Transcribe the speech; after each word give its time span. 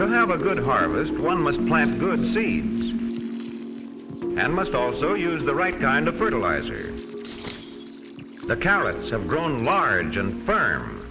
To 0.00 0.08
have 0.08 0.30
a 0.30 0.38
good 0.38 0.56
harvest, 0.56 1.20
one 1.20 1.42
must 1.42 1.58
plant 1.66 1.98
good 1.98 2.20
seeds 2.32 2.88
and 4.38 4.54
must 4.54 4.72
also 4.72 5.12
use 5.12 5.42
the 5.42 5.54
right 5.54 5.78
kind 5.78 6.08
of 6.08 6.16
fertilizer. 6.16 6.90
The 8.46 8.56
carrots 8.58 9.10
have 9.10 9.28
grown 9.28 9.66
large 9.66 10.16
and 10.16 10.42
firm. 10.44 11.06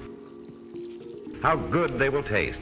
How 1.44 1.56
good 1.56 2.00
they 2.00 2.10
will 2.10 2.24
taste. 2.24 2.58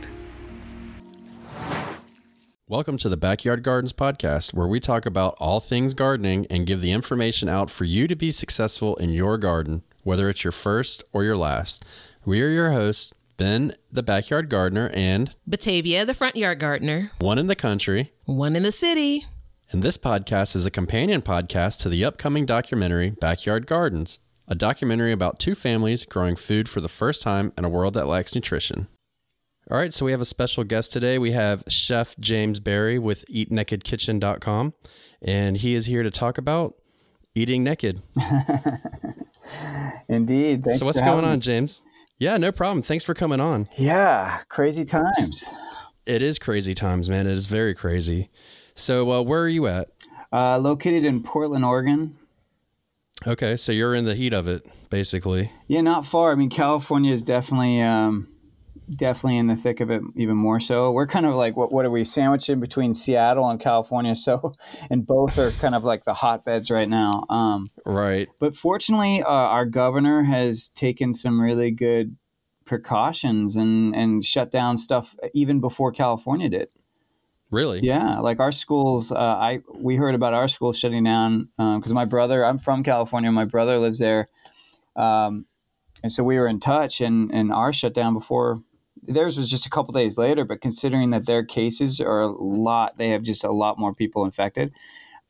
Welcome 2.68 2.98
to 2.98 3.08
the 3.08 3.16
Backyard 3.16 3.64
Gardens 3.64 3.94
podcast, 3.94 4.54
where 4.54 4.68
we 4.68 4.82
talk 4.82 5.06
about 5.06 5.38
all 5.40 5.62
things 5.62 5.94
gardening 5.94 6.46
and 6.50 6.68
give 6.68 6.82
the 6.82 6.92
information 6.92 7.48
out 7.48 7.72
for 7.72 7.86
you 7.86 8.06
to 8.06 8.18
be 8.18 8.32
successful 8.32 8.98
in 8.98 9.12
your 9.12 9.38
garden, 9.38 9.82
whether 10.04 10.28
it's 10.28 10.44
your 10.44 10.52
first 10.52 11.06
or 11.14 11.24
your 11.24 11.38
last. 11.38 11.86
We 12.26 12.42
are 12.42 12.50
your 12.50 12.74
hosts, 12.74 13.14
Ben, 13.38 13.74
the 13.92 14.02
backyard 14.02 14.50
gardener, 14.50 14.90
and 14.96 15.36
Batavia, 15.46 16.06
the 16.06 16.16
front 16.16 16.36
yard 16.36 16.60
gardener, 16.60 17.12
one 17.20 17.38
in 17.38 17.46
the 17.48 17.56
country. 17.56 18.12
one 18.26 18.56
in 18.56 18.64
the 18.64 18.72
city. 18.72 19.26
And 19.72 19.84
this 19.84 19.98
podcast 19.98 20.56
is 20.56 20.66
a 20.66 20.72
companion 20.72 21.22
podcast 21.22 21.78
to 21.82 21.90
the 21.90 22.04
upcoming 22.04 22.46
documentary 22.48 23.12
Backyard 23.12 23.68
Gardens, 23.68 24.18
a 24.48 24.56
documentary 24.56 25.12
about 25.12 25.40
two 25.40 25.54
families 25.54 26.04
growing 26.06 26.36
food 26.36 26.68
for 26.68 26.82
the 26.82 26.88
first 26.88 27.22
time 27.22 27.54
in 27.58 27.64
a 27.66 27.70
world 27.70 27.94
that 27.94 28.08
lacks 28.08 28.34
nutrition. 28.34 28.88
All 29.70 29.78
right, 29.78 29.94
so 29.94 30.06
we 30.06 30.12
have 30.12 30.22
a 30.22 30.26
special 30.26 30.64
guest 30.64 30.92
today. 30.94 31.20
We 31.20 31.34
have 31.34 31.64
Chef 31.68 32.16
James 32.20 32.60
Barry 32.60 32.98
with 32.98 33.26
EatNakedKitchen.com, 33.32 34.74
and 35.22 35.58
he 35.58 35.76
is 35.76 35.86
here 35.86 36.02
to 36.04 36.10
talk 36.10 36.38
about 36.38 36.74
eating 37.36 37.64
naked. 37.64 38.02
Indeed. 40.10 40.64
Thanks 40.64 40.80
so, 40.80 40.86
what's 40.86 41.00
going 41.00 41.10
having 41.10 41.26
on, 41.26 41.36
me. 41.36 41.42
James? 41.42 41.82
Yeah, 42.20 42.38
no 42.38 42.52
problem. 42.52 42.82
Thanks 42.82 43.04
for 43.04 43.14
coming 43.14 43.40
on. 43.40 43.70
Yeah, 43.78 44.40
crazy 44.50 44.86
times. 44.86 45.44
It 46.06 46.22
is 46.22 46.40
crazy 46.40 46.74
times, 46.74 47.10
man. 47.10 47.28
It 47.28 47.34
is 47.34 47.46
very 47.46 47.76
crazy. 47.76 48.30
So, 48.76 49.12
uh, 49.12 49.22
where 49.22 49.42
are 49.42 49.50
you 49.50 49.68
at? 49.68 49.90
Uh, 50.32 50.58
located 50.58 51.06
in 51.06 51.22
Portland, 51.22 51.64
Oregon. 51.64 52.18
Okay, 53.26 53.56
so 53.56 53.72
you're 53.72 53.96
in 53.96 54.06
the 54.06 54.16
heat 54.16 54.34
of 54.34 54.48
it, 54.48 54.66
basically. 54.90 55.52
Yeah, 55.68 55.82
not 55.82 56.06
far. 56.06 56.32
I 56.32 56.36
mean, 56.36 56.50
California 56.50 57.14
is 57.14 57.24
definitely, 57.24 57.82
um, 57.82 58.28
definitely 58.96 59.38
in 59.38 59.48
the 59.48 59.56
thick 59.56 59.80
of 59.80 59.90
it, 59.90 60.02
even 60.16 60.38
more 60.38 60.60
so. 60.60 60.92
We're 60.92 61.08
kind 61.08 61.26
of 61.26 61.36
like, 61.36 61.56
what, 61.58 61.72
what 61.72 61.86
are 61.86 61.92
we 61.92 62.06
sandwiched 62.06 62.50
in 62.50 62.60
between 62.60 62.94
Seattle 62.94 63.50
and 63.50 63.60
California? 63.60 64.16
So, 64.28 64.54
and 64.90 65.06
both 65.06 65.38
are 65.38 65.52
kind 65.52 65.76
of 65.76 65.84
like 65.84 66.04
the 66.04 66.14
hotbeds 66.14 66.70
right 66.70 66.90
now. 66.90 67.26
Um, 67.30 67.70
Right. 67.86 68.28
but 68.40 68.56
fortunately, 68.56 69.22
uh, 69.24 69.28
our 69.30 69.66
governor 69.66 70.24
has 70.24 70.70
taken 70.70 71.14
some 71.14 71.40
really 71.40 71.72
good 71.72 72.18
precautions 72.66 73.56
and 73.56 73.96
and 73.96 74.26
shut 74.26 74.52
down 74.52 74.78
stuff 74.78 75.16
even 75.34 75.62
before 75.62 75.92
California 75.92 76.50
did. 76.50 76.68
Really? 77.50 77.80
Yeah, 77.82 78.20
like 78.20 78.42
our 78.42 78.52
schools. 78.52 79.12
Uh, 79.12 79.16
I 79.16 79.62
we 79.74 79.96
heard 79.96 80.16
about 80.16 80.34
our 80.34 80.50
school 80.50 80.74
shutting 80.74 81.06
down 81.06 81.48
because 81.58 81.94
my 81.94 82.06
brother. 82.06 82.44
I'm 82.44 82.60
from 82.60 82.84
California. 82.84 83.32
My 83.32 83.46
brother 83.46 83.78
lives 83.78 84.00
there, 84.00 84.28
um, 84.98 85.46
and 86.04 86.12
so 86.12 86.24
we 86.24 86.38
were 86.38 86.48
in 86.48 86.60
touch. 86.60 87.00
And 87.00 87.32
and 87.34 87.54
ours 87.54 87.78
shut 87.78 87.94
down 87.94 88.14
before 88.14 88.62
theirs 89.08 89.38
was 89.38 89.50
just 89.50 89.66
a 89.66 89.70
couple 89.70 89.94
days 89.94 90.18
later. 90.18 90.46
But 90.46 90.62
considering 90.62 91.10
that 91.12 91.26
their 91.26 91.44
cases 91.44 92.00
are 92.00 92.22
a 92.22 92.28
lot, 92.28 92.98
they 92.98 93.10
have 93.10 93.24
just 93.24 93.44
a 93.44 93.52
lot 93.52 93.80
more 93.80 93.94
people 93.94 94.26
infected. 94.26 94.74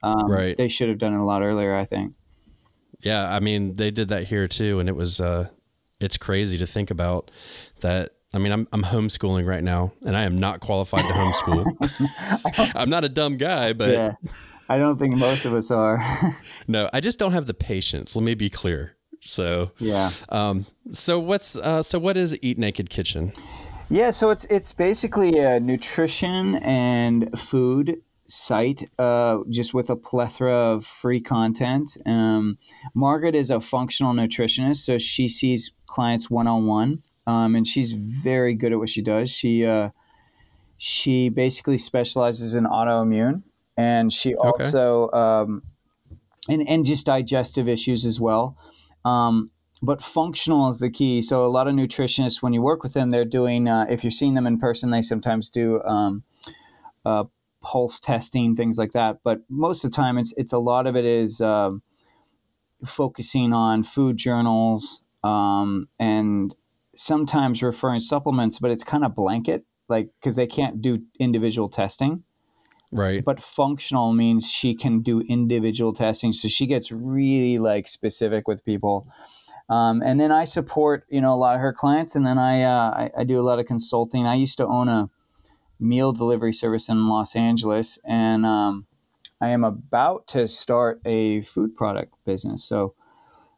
Um, 0.04 0.30
Right. 0.30 0.56
They 0.58 0.68
should 0.68 0.90
have 0.90 1.00
done 1.00 1.14
it 1.14 1.20
a 1.20 1.26
lot 1.26 1.42
earlier. 1.42 1.76
I 1.76 1.86
think. 1.86 2.14
Yeah, 3.00 3.28
I 3.30 3.40
mean 3.40 3.76
they 3.76 3.92
did 3.92 4.10
that 4.10 4.26
here 4.26 4.48
too, 4.48 4.80
and 4.80 4.90
it 4.90 4.96
was 4.96 5.22
uh, 5.22 5.50
it's 6.00 6.18
crazy 6.18 6.58
to 6.58 6.68
think 6.68 6.92
about 6.92 7.32
that. 7.82 8.12
I 8.34 8.40
mean, 8.40 8.52
I'm 8.52 8.68
I'm 8.74 8.84
homeschooling 8.84 9.48
right 9.48 9.64
now, 9.64 9.94
and 10.06 10.16
I 10.18 10.24
am 10.24 10.38
not 10.38 10.60
qualified 10.60 11.06
to 11.06 11.14
homeschool. 11.14 12.72
I'm 12.76 12.90
not 12.90 13.04
a 13.04 13.10
dumb 13.10 13.38
guy, 13.38 13.74
but 13.74 13.90
yeah, 13.90 14.14
I 14.68 14.78
don't 14.78 15.00
think 15.00 15.16
most 15.16 15.46
of 15.46 15.54
us 15.54 15.72
are. 15.72 16.38
no, 16.68 16.90
I 16.92 17.00
just 17.00 17.20
don't 17.20 17.32
have 17.32 17.46
the 17.46 17.54
patience. 17.54 18.16
Let 18.16 18.24
me 18.24 18.34
be 18.34 18.50
clear. 18.50 18.98
So, 19.22 19.72
yeah. 19.80 20.12
um, 20.30 20.66
so 20.92 21.20
what's 21.20 21.56
uh, 21.56 21.82
so 21.82 22.00
what 22.00 22.18
is 22.18 22.38
Eat 22.42 22.58
Naked 22.58 22.90
Kitchen? 22.90 23.34
Yeah, 23.90 24.12
so 24.12 24.32
it's 24.32 24.46
it's 24.46 24.74
basically 24.74 25.40
a 25.40 25.60
nutrition 25.62 26.56
and 26.56 27.40
food 27.40 28.02
site, 28.28 28.90
uh, 29.00 29.40
just 29.50 29.74
with 29.74 29.90
a 29.90 29.96
plethora 29.96 30.54
of 30.54 30.86
free 30.86 31.22
content. 31.22 31.98
Um, 32.06 32.58
Margaret 32.94 33.34
is 33.34 33.50
a 33.50 33.62
functional 33.62 34.14
nutritionist, 34.14 34.78
so 34.78 34.98
she 34.98 35.30
sees 35.30 35.72
clients 35.86 36.30
one 36.30 36.48
on 36.48 36.66
one, 36.66 37.02
and 37.26 37.66
she's 37.66 37.94
very 37.94 38.54
good 38.56 38.74
at 38.74 38.80
what 38.80 38.90
she 38.90 39.02
does. 39.02 39.32
She 39.32 39.66
uh, 39.66 39.92
she 40.78 41.30
basically 41.30 41.78
specializes 41.78 42.54
in 42.54 42.66
autoimmune, 42.66 43.44
and 43.78 44.12
she 44.12 44.36
Okay. 44.44 44.74
also 44.74 45.10
um, 45.12 45.64
and 46.50 46.68
and 46.68 46.86
just 46.86 47.06
digestive 47.06 47.70
issues 47.70 48.06
as 48.06 48.20
well. 48.20 48.58
Um, 49.06 49.50
but 49.82 50.04
functional 50.04 50.70
is 50.70 50.80
the 50.80 50.90
key. 50.90 51.22
So 51.22 51.46
a 51.46 51.48
lot 51.48 51.68
of 51.68 51.76
nutritionists, 51.76 52.42
when 52.42 52.54
you 52.54 52.62
work 52.62 52.84
with 52.84 52.94
them, 52.94 53.10
they're 53.10 53.26
doing. 53.26 53.68
Uh, 53.68 53.86
if 53.90 54.04
you're 54.04 54.12
seeing 54.12 54.34
them 54.34 54.48
in 54.48 54.60
person, 54.60 54.92
they 54.92 55.02
sometimes 55.02 55.50
do 55.50 55.82
um, 55.84 56.24
uh, 57.06 57.26
pulse 57.62 58.00
testing, 58.00 58.56
things 58.56 58.78
like 58.78 58.94
that. 58.94 59.20
But 59.24 59.42
most 59.50 59.84
of 59.84 59.92
the 59.92 59.96
time, 59.96 60.18
it's 60.18 60.34
it's 60.38 60.54
a 60.54 60.58
lot 60.58 60.88
of 60.88 60.96
it 60.96 61.06
is 61.06 61.42
um, 61.42 61.82
focusing 62.86 63.54
on 63.54 63.84
food 63.84 64.18
journals 64.18 65.02
um, 65.24 65.88
and 66.00 66.56
sometimes 66.96 67.62
referring 67.62 68.00
supplements, 68.00 68.60
but 68.60 68.72
it's 68.72 68.84
kind 68.84 69.04
of 69.04 69.16
blanket, 69.16 69.66
like 69.90 70.10
because 70.20 70.36
they 70.36 70.48
can't 70.48 70.82
do 70.82 71.02
individual 71.20 71.70
testing 71.70 72.24
Right. 72.92 73.24
but 73.26 73.44
functional 73.44 74.14
means 74.14 74.50
she 74.50 74.74
can 74.74 75.02
do 75.02 75.20
individual 75.22 75.94
testing 75.94 76.32
so 76.32 76.48
she 76.48 76.66
gets 76.66 76.90
really 76.90 77.58
like 77.60 77.86
specific 77.86 78.48
with 78.48 78.64
people 78.64 79.08
um, 79.70 80.02
and 80.02 80.20
then 80.20 80.32
i 80.32 80.46
support 80.46 81.06
you 81.10 81.22
know 81.22 81.34
a 81.34 81.36
lot 81.36 81.56
of 81.56 81.62
her 81.62 81.74
clients 81.74 82.16
and 82.16 82.26
then 82.26 82.38
I, 82.38 82.64
uh, 82.64 82.90
I 82.92 83.12
i 83.20 83.24
do 83.24 83.40
a 83.40 83.44
lot 83.44 83.60
of 83.60 83.66
consulting 83.66 84.26
i 84.26 84.36
used 84.36 84.58
to 84.58 84.68
own 84.68 84.90
a 84.90 85.10
meal 85.80 86.12
delivery 86.12 86.54
service 86.54 86.90
in 86.90 87.08
los 87.08 87.36
angeles 87.36 88.00
and 88.06 88.46
um, 88.46 88.86
i 89.42 89.50
am 89.50 89.64
about 89.64 90.28
to 90.28 90.48
start 90.48 91.02
a 91.06 91.42
food 91.44 91.76
product 91.76 92.14
business 92.26 92.64
so 92.64 92.94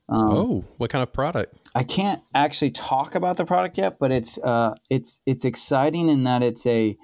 um, 0.10 0.38
oh, 0.38 0.66
what 0.78 0.90
kind 0.90 1.04
of 1.04 1.14
product? 1.14 1.70
I 1.76 1.84
can't 1.84 2.22
actually 2.34 2.72
talk 2.72 3.16
about 3.16 3.38
the 3.38 3.46
product 3.46 3.78
yet, 3.78 4.00
but 4.00 4.12
it's 4.12 4.38
uh, 4.40 4.74
it's 4.90 5.20
it's 5.26 5.46
exciting 5.46 6.10
in 6.10 6.24
that 6.24 6.42
it's 6.42 6.66
a 6.66 6.98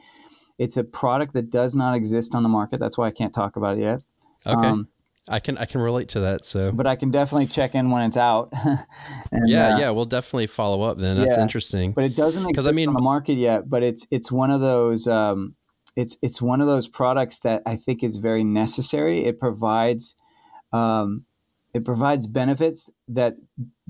it's 0.57 0.75
a 0.77 0.83
product 0.83 1.33
that 1.33 1.51
does 1.51 1.75
not 1.75 1.95
exist 1.95 2.33
on 2.33 2.41
the 2.41 2.49
market. 2.49 2.79
That's 2.79 2.97
why 2.97 3.07
I 3.07 3.11
can't 3.11 3.33
talk 3.33 3.57
about 3.57 3.77
it 3.77 3.81
yet. 3.81 4.01
Okay, 4.45 4.67
Um, 4.67 4.87
I 5.27 5.39
can 5.39 5.57
I 5.57 5.65
can 5.65 5.81
relate 5.81 6.09
to 6.09 6.19
that. 6.21 6.45
So 6.45 6.71
but 6.71 6.85
I 6.85 6.95
can 6.95 7.09
definitely 7.11 7.47
check 7.47 7.73
in 7.75 7.89
when 7.89 8.03
it's 8.03 8.17
out. 8.17 8.53
And, 9.31 9.49
yeah, 9.49 9.75
uh, 9.75 9.79
yeah, 9.79 9.89
we'll 9.89 10.05
definitely 10.05 10.47
follow 10.47 10.83
up. 10.83 10.97
Then 10.97 11.17
that's 11.17 11.35
yeah. 11.35 11.41
interesting. 11.41 11.91
But 11.91 12.05
it 12.05 12.15
doesn't 12.15 12.45
because 12.47 12.67
I 12.67 12.71
mean- 12.71 12.87
on 12.87 12.93
the 12.93 13.01
market 13.01 13.33
yet. 13.33 13.69
But 13.69 13.83
it's 13.83 14.07
it's 14.11 14.31
one 14.31 14.51
of 14.51 14.61
those 14.61 15.07
um, 15.07 15.55
it's 15.95 16.17
it's 16.21 16.41
one 16.41 16.61
of 16.61 16.67
those 16.67 16.87
products 16.87 17.39
that 17.39 17.63
I 17.65 17.75
think 17.75 18.03
is 18.03 18.17
very 18.17 18.43
necessary. 18.43 19.25
It 19.25 19.39
provides 19.39 20.15
um, 20.71 21.25
it 21.73 21.83
provides 21.83 22.27
benefits 22.27 22.89
that 23.09 23.35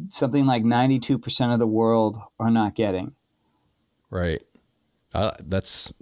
something 0.09 0.45
like 0.45 0.63
ninety 0.63 0.99
two 0.99 1.19
percent 1.19 1.51
of 1.51 1.59
the 1.59 1.67
world 1.67 2.17
are 2.39 2.49
not 2.49 2.75
getting. 2.75 3.13
Right. 4.09 4.41
Uh, 5.13 5.31
that's. 5.39 5.93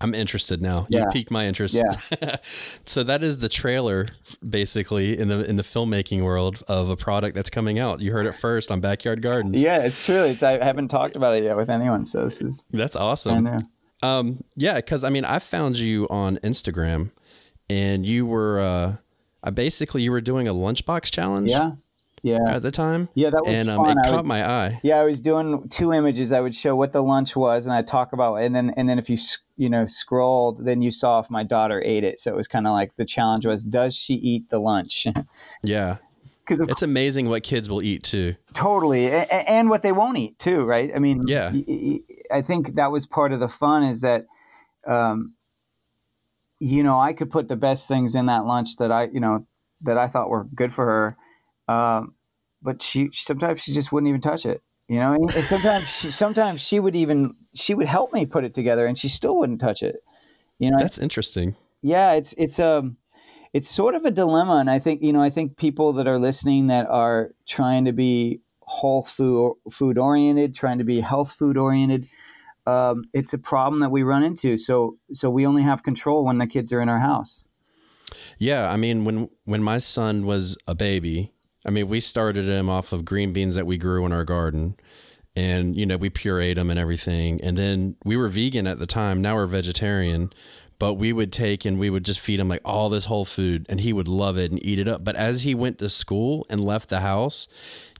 I'm 0.00 0.14
interested 0.14 0.60
now. 0.60 0.86
Yeah. 0.90 1.00
You 1.00 1.06
piqued 1.10 1.30
my 1.30 1.46
interest. 1.46 1.74
Yeah. 1.74 2.36
so 2.84 3.02
that 3.02 3.22
is 3.22 3.38
the 3.38 3.48
trailer, 3.48 4.06
basically, 4.46 5.18
in 5.18 5.28
the 5.28 5.44
in 5.44 5.56
the 5.56 5.62
filmmaking 5.62 6.22
world 6.22 6.62
of 6.68 6.90
a 6.90 6.96
product 6.96 7.34
that's 7.34 7.48
coming 7.48 7.78
out. 7.78 8.00
You 8.00 8.12
heard 8.12 8.26
it 8.26 8.34
first 8.34 8.70
on 8.70 8.80
Backyard 8.80 9.22
Gardens. 9.22 9.62
Yeah, 9.62 9.78
it's 9.78 10.04
true. 10.04 10.24
It's 10.24 10.42
I 10.42 10.62
haven't 10.62 10.88
talked 10.88 11.16
about 11.16 11.36
it 11.36 11.44
yet 11.44 11.56
with 11.56 11.70
anyone, 11.70 12.04
so 12.04 12.26
this 12.26 12.40
is 12.42 12.62
That's 12.70 12.96
awesome. 12.96 13.34
I 13.36 13.40
know. 13.40 13.58
Um, 14.02 14.44
yeah, 14.54 14.74
because 14.74 15.02
I 15.02 15.08
mean, 15.08 15.24
I 15.24 15.38
found 15.38 15.78
you 15.78 16.06
on 16.10 16.36
Instagram, 16.38 17.12
and 17.70 18.04
you 18.04 18.26
were, 18.26 18.60
uh, 18.60 18.96
I 19.42 19.50
basically 19.50 20.02
you 20.02 20.12
were 20.12 20.20
doing 20.20 20.46
a 20.46 20.52
lunchbox 20.52 21.10
challenge. 21.10 21.50
Yeah, 21.50 21.72
yeah, 22.26 22.56
At 22.56 22.62
the 22.62 22.70
time. 22.72 23.08
yeah. 23.14 23.30
That 23.30 23.44
was 23.44 23.54
and 23.54 23.70
um, 23.70 23.84
fun. 23.84 23.96
it 23.98 24.06
I 24.06 24.10
caught 24.10 24.24
my 24.24 24.44
eye. 24.48 24.80
Yeah, 24.82 24.98
I 24.98 25.04
was 25.04 25.20
doing 25.20 25.68
two 25.68 25.92
images. 25.92 26.32
I 26.32 26.40
would 26.40 26.54
show 26.54 26.74
what 26.74 26.92
the 26.92 27.02
lunch 27.02 27.36
was, 27.36 27.66
and 27.66 27.74
I 27.74 27.82
talk 27.82 28.12
about, 28.12 28.36
and 28.36 28.54
then 28.54 28.72
and 28.76 28.88
then 28.88 28.98
if 28.98 29.08
you 29.08 29.16
you 29.56 29.70
know 29.70 29.86
scrolled, 29.86 30.64
then 30.64 30.82
you 30.82 30.90
saw 30.90 31.20
if 31.20 31.30
my 31.30 31.44
daughter 31.44 31.80
ate 31.84 32.02
it. 32.04 32.18
So 32.20 32.32
it 32.32 32.36
was 32.36 32.48
kind 32.48 32.66
of 32.66 32.72
like 32.72 32.96
the 32.96 33.04
challenge 33.04 33.46
was, 33.46 33.62
does 33.64 33.94
she 33.94 34.14
eat 34.14 34.50
the 34.50 34.58
lunch? 34.58 35.06
Yeah, 35.62 35.96
Because 36.44 36.60
it's 36.68 36.82
amazing 36.82 37.28
what 37.28 37.42
kids 37.42 37.68
will 37.70 37.82
eat 37.82 38.02
too. 38.02 38.34
totally, 38.54 39.06
a- 39.06 39.22
a- 39.22 39.48
and 39.50 39.70
what 39.70 39.82
they 39.82 39.92
won't 39.92 40.18
eat 40.18 40.38
too, 40.38 40.64
right? 40.64 40.90
I 40.94 40.98
mean, 40.98 41.26
Yeah. 41.28 41.52
I 42.32 42.42
think 42.42 42.74
that 42.74 42.90
was 42.92 43.06
part 43.06 43.32
of 43.32 43.40
the 43.40 43.48
fun 43.48 43.82
is 43.84 44.00
that, 44.02 44.26
um, 44.86 45.32
you 46.58 46.82
know, 46.82 46.98
I 47.00 47.12
could 47.12 47.30
put 47.30 47.48
the 47.48 47.56
best 47.56 47.86
things 47.88 48.14
in 48.14 48.26
that 48.26 48.44
lunch 48.46 48.76
that 48.78 48.90
I, 48.92 49.04
you 49.12 49.20
know, 49.20 49.46
that 49.82 49.98
I 49.98 50.08
thought 50.08 50.28
were 50.30 50.44
good 50.54 50.72
for 50.74 50.84
her, 51.66 51.72
um, 51.74 52.14
but 52.66 52.82
she 52.82 53.08
sometimes 53.14 53.62
she 53.62 53.72
just 53.72 53.92
wouldn't 53.92 54.08
even 54.08 54.20
touch 54.20 54.44
it. 54.44 54.60
You 54.88 54.98
know, 54.98 55.14
and 55.14 55.30
sometimes 55.46 55.88
she, 55.88 56.10
sometimes 56.10 56.60
she 56.60 56.78
would 56.80 56.94
even 56.94 57.34
she 57.54 57.74
would 57.74 57.86
help 57.86 58.12
me 58.12 58.26
put 58.26 58.44
it 58.44 58.52
together, 58.52 58.86
and 58.86 58.98
she 58.98 59.08
still 59.08 59.38
wouldn't 59.38 59.60
touch 59.60 59.82
it. 59.82 59.96
You 60.58 60.72
know, 60.72 60.78
That's 60.80 60.98
interesting. 60.98 61.56
yeah, 61.82 62.12
it's 62.12 62.34
it's 62.36 62.58
um 62.58 62.96
it's 63.52 63.70
sort 63.70 63.94
of 63.94 64.04
a 64.04 64.10
dilemma, 64.10 64.56
and 64.56 64.68
I 64.68 64.78
think 64.80 65.02
you 65.02 65.12
know 65.12 65.22
I 65.22 65.30
think 65.30 65.56
people 65.56 65.92
that 65.94 66.06
are 66.06 66.18
listening 66.18 66.66
that 66.66 66.86
are 66.88 67.30
trying 67.48 67.84
to 67.86 67.92
be 67.92 68.40
whole 68.60 69.04
food 69.04 69.54
food 69.70 69.96
oriented, 69.96 70.54
trying 70.54 70.78
to 70.78 70.84
be 70.84 71.00
health 71.00 71.32
food 71.32 71.56
oriented. 71.56 72.08
Um, 72.66 73.04
it's 73.12 73.32
a 73.32 73.38
problem 73.38 73.80
that 73.80 73.90
we 73.90 74.02
run 74.02 74.24
into. 74.24 74.58
So 74.58 74.98
so 75.12 75.30
we 75.30 75.46
only 75.46 75.62
have 75.62 75.84
control 75.84 76.24
when 76.24 76.38
the 76.38 76.46
kids 76.46 76.72
are 76.72 76.80
in 76.80 76.88
our 76.88 77.00
house. 77.00 77.44
Yeah, 78.38 78.68
I 78.68 78.76
mean 78.76 79.04
when 79.04 79.30
when 79.44 79.62
my 79.62 79.78
son 79.78 80.26
was 80.26 80.56
a 80.66 80.74
baby, 80.74 81.32
I 81.66 81.70
mean 81.70 81.88
we 81.88 82.00
started 82.00 82.46
him 82.46 82.70
off 82.70 82.92
of 82.92 83.04
green 83.04 83.32
beans 83.32 83.56
that 83.56 83.66
we 83.66 83.76
grew 83.76 84.06
in 84.06 84.12
our 84.12 84.24
garden. 84.24 84.76
And 85.34 85.76
you 85.76 85.84
know, 85.84 85.98
we 85.98 86.08
pureed 86.08 86.54
them 86.54 86.70
and 86.70 86.78
everything. 86.78 87.40
And 87.42 87.58
then 87.58 87.96
we 88.04 88.16
were 88.16 88.28
vegan 88.28 88.66
at 88.66 88.78
the 88.78 88.86
time. 88.86 89.20
Now 89.20 89.34
we're 89.34 89.46
vegetarian. 89.46 90.32
But 90.78 90.94
we 90.94 91.12
would 91.12 91.32
take 91.32 91.64
and 91.64 91.78
we 91.78 91.88
would 91.88 92.04
just 92.04 92.20
feed 92.20 92.38
him 92.38 92.48
like 92.48 92.60
all 92.62 92.90
this 92.90 93.06
whole 93.06 93.24
food 93.24 93.64
and 93.68 93.80
he 93.80 93.94
would 93.94 94.08
love 94.08 94.36
it 94.36 94.50
and 94.50 94.64
eat 94.64 94.78
it 94.78 94.86
up. 94.86 95.04
But 95.04 95.16
as 95.16 95.42
he 95.42 95.54
went 95.54 95.78
to 95.78 95.88
school 95.88 96.46
and 96.50 96.62
left 96.62 96.90
the 96.90 97.00
house, 97.00 97.48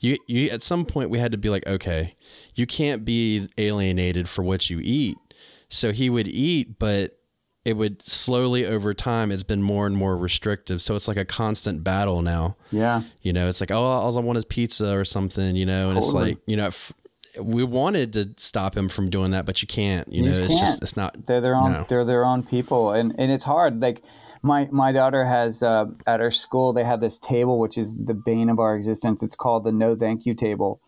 you 0.00 0.18
you 0.26 0.50
at 0.50 0.62
some 0.62 0.84
point 0.84 1.08
we 1.08 1.18
had 1.18 1.32
to 1.32 1.38
be 1.38 1.48
like, 1.48 1.66
okay, 1.66 2.16
you 2.54 2.66
can't 2.66 3.02
be 3.04 3.48
alienated 3.56 4.28
for 4.28 4.42
what 4.42 4.68
you 4.68 4.80
eat. 4.82 5.16
So 5.70 5.92
he 5.92 6.10
would 6.10 6.28
eat, 6.28 6.78
but 6.78 7.18
it 7.66 7.76
would 7.76 8.00
slowly 8.02 8.64
over 8.64 8.94
time 8.94 9.32
it's 9.32 9.42
been 9.42 9.62
more 9.62 9.86
and 9.86 9.96
more 9.96 10.16
restrictive 10.16 10.80
so 10.80 10.94
it's 10.94 11.08
like 11.08 11.16
a 11.16 11.24
constant 11.24 11.82
battle 11.82 12.22
now 12.22 12.54
Yeah. 12.70 13.02
you 13.22 13.32
know 13.32 13.48
it's 13.48 13.60
like 13.60 13.70
oh 13.72 13.82
all 13.82 14.16
i 14.16 14.20
want 14.20 14.38
is 14.38 14.44
pizza 14.44 14.96
or 14.96 15.04
something 15.04 15.56
you 15.56 15.66
know 15.66 15.88
and 15.88 15.98
it's 15.98 16.12
like 16.12 16.38
you 16.46 16.56
know 16.56 16.66
f- 16.66 16.92
we 17.40 17.64
wanted 17.64 18.12
to 18.14 18.32
stop 18.36 18.76
him 18.76 18.88
from 18.88 19.10
doing 19.10 19.32
that 19.32 19.44
but 19.46 19.60
you 19.62 19.68
can't 19.68 20.06
you, 20.12 20.22
You 20.22 20.28
know 20.30 20.36
just 20.36 20.42
it's 20.42 20.52
just 20.60 20.64
can't. 20.74 20.82
it's 20.84 20.96
not 20.96 21.26
They're 21.26 21.40
their 21.42 21.56
own. 21.56 21.72
No. 21.72 21.86
They're 21.88 22.04
their 22.04 22.24
own 22.24 22.42
people, 22.44 22.92
and 22.92 23.14
and 23.18 23.30
it's 23.32 23.44
hard. 23.44 23.82
Like 23.82 24.02
my 24.42 24.68
my 24.70 24.90
daughter 24.92 25.24
has 25.24 25.62
uh, 25.62 25.84
at 26.06 26.20
her 26.20 26.30
school 26.30 26.72
they 26.72 26.84
have 26.84 27.00
this 27.00 27.18
table 27.18 27.58
which 27.58 27.76
is 27.76 27.98
the 27.98 28.14
bane 28.14 28.48
of 28.48 28.58
our 28.58 28.74
existence. 28.76 29.22
It's 29.22 29.34
called 29.34 29.64
the 29.64 29.72
no 29.72 29.94
thank 29.96 30.24
you 30.24 30.34
table, 30.34 30.80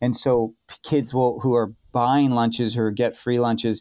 and 0.00 0.16
so 0.16 0.54
kids 0.84 1.12
will 1.12 1.40
who 1.40 1.54
are 1.54 1.72
buying 1.92 2.30
lunches 2.30 2.76
or 2.76 2.90
get 2.92 3.16
free 3.16 3.40
lunches, 3.40 3.80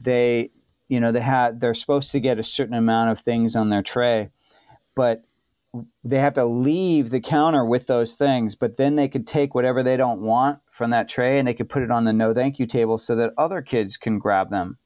they 0.00 0.50
you 0.88 1.00
know 1.00 1.12
they 1.12 1.20
had 1.20 1.60
they're 1.60 1.74
supposed 1.74 2.10
to 2.12 2.20
get 2.20 2.38
a 2.38 2.42
certain 2.42 2.74
amount 2.74 3.10
of 3.10 3.20
things 3.20 3.54
on 3.54 3.68
their 3.68 3.82
tray, 3.82 4.30
but 4.94 5.22
they 6.02 6.18
have 6.18 6.34
to 6.34 6.44
leave 6.44 7.10
the 7.10 7.20
counter 7.20 7.64
with 7.64 7.86
those 7.86 8.14
things, 8.14 8.54
but 8.54 8.76
then 8.76 8.96
they 8.96 9.08
could 9.08 9.26
take 9.26 9.54
whatever 9.54 9.82
they 9.82 9.96
don't 9.96 10.20
want 10.20 10.60
from 10.72 10.90
that 10.90 11.08
tray 11.08 11.38
and 11.38 11.46
they 11.46 11.54
could 11.54 11.68
put 11.68 11.82
it 11.82 11.90
on 11.90 12.04
the 12.04 12.12
no 12.12 12.32
thank 12.32 12.58
you 12.58 12.66
table 12.66 12.98
so 12.98 13.14
that 13.16 13.32
other 13.36 13.60
kids 13.60 13.96
can 13.96 14.18
grab 14.18 14.50
them. 14.50 14.78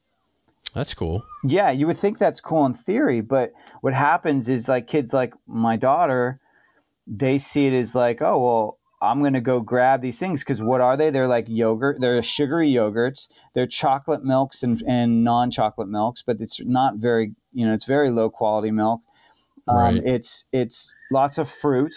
that's 0.74 0.94
cool 0.94 1.24
Yeah, 1.44 1.70
you 1.70 1.86
would 1.86 1.98
think 1.98 2.18
that's 2.18 2.40
cool 2.40 2.66
in 2.66 2.74
theory, 2.74 3.20
but 3.20 3.52
what 3.80 3.94
happens 3.94 4.48
is 4.48 4.68
like 4.68 4.86
kids 4.86 5.12
like 5.12 5.34
my 5.46 5.76
daughter, 5.76 6.40
they 7.06 7.38
see 7.38 7.66
it 7.66 7.74
as 7.74 7.94
like, 7.94 8.20
oh 8.22 8.38
well, 8.38 8.78
I'm 9.02 9.20
gonna 9.22 9.40
go 9.40 9.60
grab 9.60 10.00
these 10.00 10.18
things 10.18 10.42
because 10.42 10.62
what 10.62 10.80
are 10.80 10.96
they? 10.96 11.10
They're 11.10 11.26
like 11.26 11.46
yogurt. 11.48 12.00
They're 12.00 12.22
sugary 12.22 12.70
yogurts. 12.70 13.28
They're 13.52 13.66
chocolate 13.66 14.24
milks 14.24 14.62
and, 14.62 14.80
and 14.86 15.24
non-chocolate 15.24 15.88
milks, 15.88 16.22
but 16.22 16.40
it's 16.40 16.60
not 16.64 16.96
very, 16.96 17.34
you 17.52 17.66
know, 17.66 17.74
it's 17.74 17.84
very 17.84 18.10
low 18.10 18.30
quality 18.30 18.70
milk. 18.70 19.00
Um, 19.66 19.76
Right. 19.76 20.02
It's 20.04 20.44
it's 20.52 20.94
lots 21.10 21.38
of 21.38 21.50
fruit, 21.50 21.94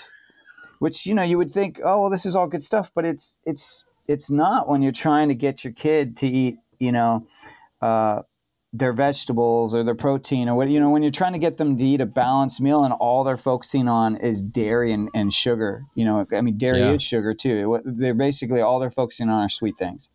which 0.79 1.05
you 1.05 1.13
know 1.13 1.23
you 1.23 1.37
would 1.37 1.51
think, 1.51 1.79
oh 1.83 2.01
well, 2.01 2.09
this 2.09 2.25
is 2.25 2.35
all 2.35 2.47
good 2.47 2.63
stuff, 2.63 2.91
but 2.95 3.05
it's 3.05 3.35
it's 3.45 3.83
it's 4.07 4.29
not 4.29 4.67
when 4.67 4.81
you're 4.81 4.91
trying 4.91 5.29
to 5.29 5.35
get 5.35 5.63
your 5.63 5.73
kid 5.73 6.17
to 6.17 6.27
eat, 6.27 6.57
you 6.79 6.91
know, 6.91 7.25
uh, 7.81 8.21
their 8.77 8.91
vegetables 8.93 9.73
or 9.73 9.83
their 9.83 9.95
protein 9.95 10.49
or 10.49 10.55
what 10.55 10.69
you 10.69 10.79
know 10.79 10.89
when 10.89 11.01
you're 11.01 11.11
trying 11.11 11.33
to 11.33 11.39
get 11.39 11.57
them 11.57 11.77
to 11.77 11.83
eat 11.83 12.01
a 12.01 12.05
balanced 12.05 12.59
meal 12.59 12.83
and 12.83 12.93
all 12.93 13.23
they're 13.23 13.37
focusing 13.37 13.87
on 13.87 14.17
is 14.17 14.41
dairy 14.41 14.91
and, 14.91 15.09
and 15.13 15.33
sugar. 15.33 15.85
You 15.95 16.03
know, 16.05 16.27
I 16.31 16.41
mean 16.41 16.57
dairy 16.57 16.81
Yeah. 16.81 16.93
is 16.93 17.03
sugar 17.03 17.33
too. 17.33 17.81
They're 17.85 18.13
basically 18.13 18.61
all 18.61 18.79
they're 18.79 18.91
focusing 18.91 19.29
on 19.29 19.43
are 19.45 19.49
sweet 19.49 19.77
things. 19.77 20.09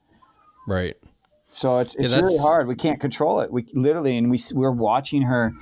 right 0.66 0.96
So 1.52 1.78
it's 1.78 1.94
Yeah, 1.94 2.02
it's 2.02 2.14
really 2.14 2.38
hard. 2.38 2.68
We 2.68 2.76
can't 2.76 3.00
control 3.00 3.40
it. 3.40 3.50
We 3.50 3.66
literally 3.72 4.18
and 4.18 4.30
we 4.30 4.38
we're 4.52 4.70
watching 4.70 5.22
her 5.22 5.52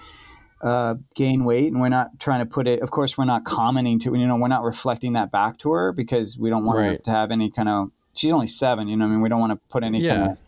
uh, 0.60 0.96
gain 1.14 1.44
weight, 1.44 1.70
and 1.72 1.80
we're 1.80 1.88
not 1.88 2.18
trying 2.18 2.40
to 2.40 2.46
put 2.46 2.66
it. 2.66 2.80
Of 2.80 2.90
course, 2.90 3.16
we're 3.16 3.26
not 3.26 3.44
commenting 3.44 4.00
to 4.00 4.16
you 4.16 4.26
know 4.26 4.36
we're 4.36 4.48
not 4.48 4.64
reflecting 4.64 5.12
that 5.12 5.30
back 5.30 5.58
to 5.60 5.70
her 5.70 5.92
because 5.92 6.36
we 6.36 6.50
don't 6.50 6.64
want 6.64 6.78
her 6.80 6.96
to 7.04 7.10
have 7.10 7.30
any 7.30 7.48
kind 7.50 7.68
of. 7.68 7.90
She's 8.14 8.32
only 8.32 8.48
seven, 8.48 8.88
you 8.88 8.96
know. 8.96 9.04
what 9.04 9.10
I 9.10 9.14
mean, 9.14 9.22
we 9.22 9.28
don't 9.28 9.38
want 9.38 9.52
to 9.52 9.60
put 9.70 9.84
any 9.84 10.00
kind 10.08 10.30
of 10.32 10.38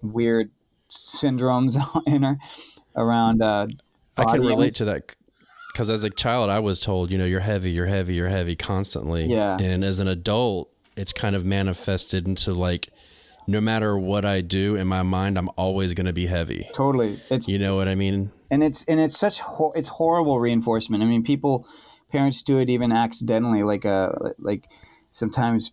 weird 0.00 0.50
syndromes 0.90 1.76
in 2.06 2.22
her 2.22 2.38
around. 2.96 3.42
Uh, 3.42 3.66
i 4.16 4.24
can 4.24 4.40
relate 4.40 4.74
to 4.76 4.84
that 4.84 5.14
because 5.72 5.90
as 5.90 6.04
a 6.04 6.10
child 6.10 6.48
i 6.48 6.60
was 6.60 6.78
told 6.78 7.10
you 7.10 7.18
know 7.18 7.24
you're 7.24 7.40
heavy 7.40 7.72
you're 7.72 7.86
heavy 7.86 8.14
you're 8.14 8.28
heavy 8.28 8.54
constantly 8.54 9.24
Yeah. 9.26 9.56
and 9.58 9.82
as 9.84 9.98
an 9.98 10.06
adult 10.06 10.72
it's 10.96 11.12
kind 11.12 11.34
of 11.34 11.44
manifested 11.44 12.28
into 12.28 12.54
like 12.54 12.90
no 13.48 13.60
matter 13.60 13.98
what 13.98 14.24
i 14.24 14.40
do 14.40 14.76
in 14.76 14.86
my 14.86 15.02
mind 15.02 15.36
i'm 15.36 15.50
always 15.56 15.94
going 15.94 16.06
to 16.06 16.12
be 16.12 16.26
heavy 16.26 16.68
Totally, 16.76 17.18
it's 17.28 17.48
you 17.48 17.58
know 17.58 17.74
what 17.74 17.88
i 17.88 17.96
mean 17.96 18.30
and 18.52 18.62
it's 18.62 18.84
and 18.84 19.00
it's 19.00 19.18
such 19.18 19.40
hor- 19.40 19.72
it's 19.74 19.88
horrible 19.88 20.38
reinforcement. 20.38 21.02
I 21.02 21.06
mean, 21.06 21.24
people, 21.24 21.66
parents 22.12 22.40
do 22.44 22.58
it 22.58 22.70
even 22.70 22.92
accidentally. 22.92 23.64
Like 23.64 23.84
uh, 23.84 24.12
like 24.38 24.68
sometimes 25.10 25.72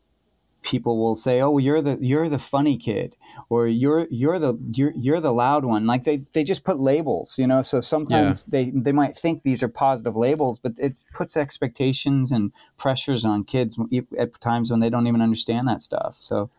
people 0.63 0.97
will 0.97 1.15
say, 1.15 1.41
"Oh, 1.41 1.59
you're 1.59 1.81
the 1.83 1.99
you're 2.01 2.27
the 2.27 2.39
funny 2.39 2.77
kid," 2.79 3.15
or 3.51 3.67
"You're 3.67 4.07
you're 4.09 4.39
the 4.39 4.57
you're 4.69 4.93
you're 4.95 5.19
the 5.19 5.33
loud 5.33 5.65
one." 5.65 5.85
Like 5.85 6.05
they 6.05 6.23
they 6.31 6.41
just 6.41 6.63
put 6.63 6.79
labels, 6.79 7.37
you 7.37 7.45
know. 7.45 7.61
So 7.61 7.81
sometimes 7.81 8.43
they 8.43 8.71
they 8.73 8.93
might 8.93 9.17
think 9.17 9.43
these 9.43 9.61
are 9.61 9.67
positive 9.67 10.15
labels, 10.15 10.57
but 10.57 10.71
it 10.77 11.03
puts 11.13 11.35
expectations 11.35 12.31
and 12.31 12.53
pressures 12.77 13.25
on 13.25 13.43
kids 13.43 13.77
at 14.17 14.39
times 14.39 14.71
when 14.71 14.79
they 14.79 14.89
don't 14.89 15.05
even 15.05 15.21
understand 15.21 15.67
that 15.67 15.81
stuff. 15.81 16.15
So 16.17 16.49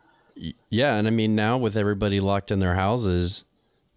Yeah, 0.68 0.96
and 0.96 1.08
I 1.08 1.10
mean 1.10 1.34
now 1.34 1.56
with 1.56 1.78
everybody 1.78 2.20
locked 2.20 2.50
in 2.50 2.58
their 2.58 2.74
houses, 2.74 3.44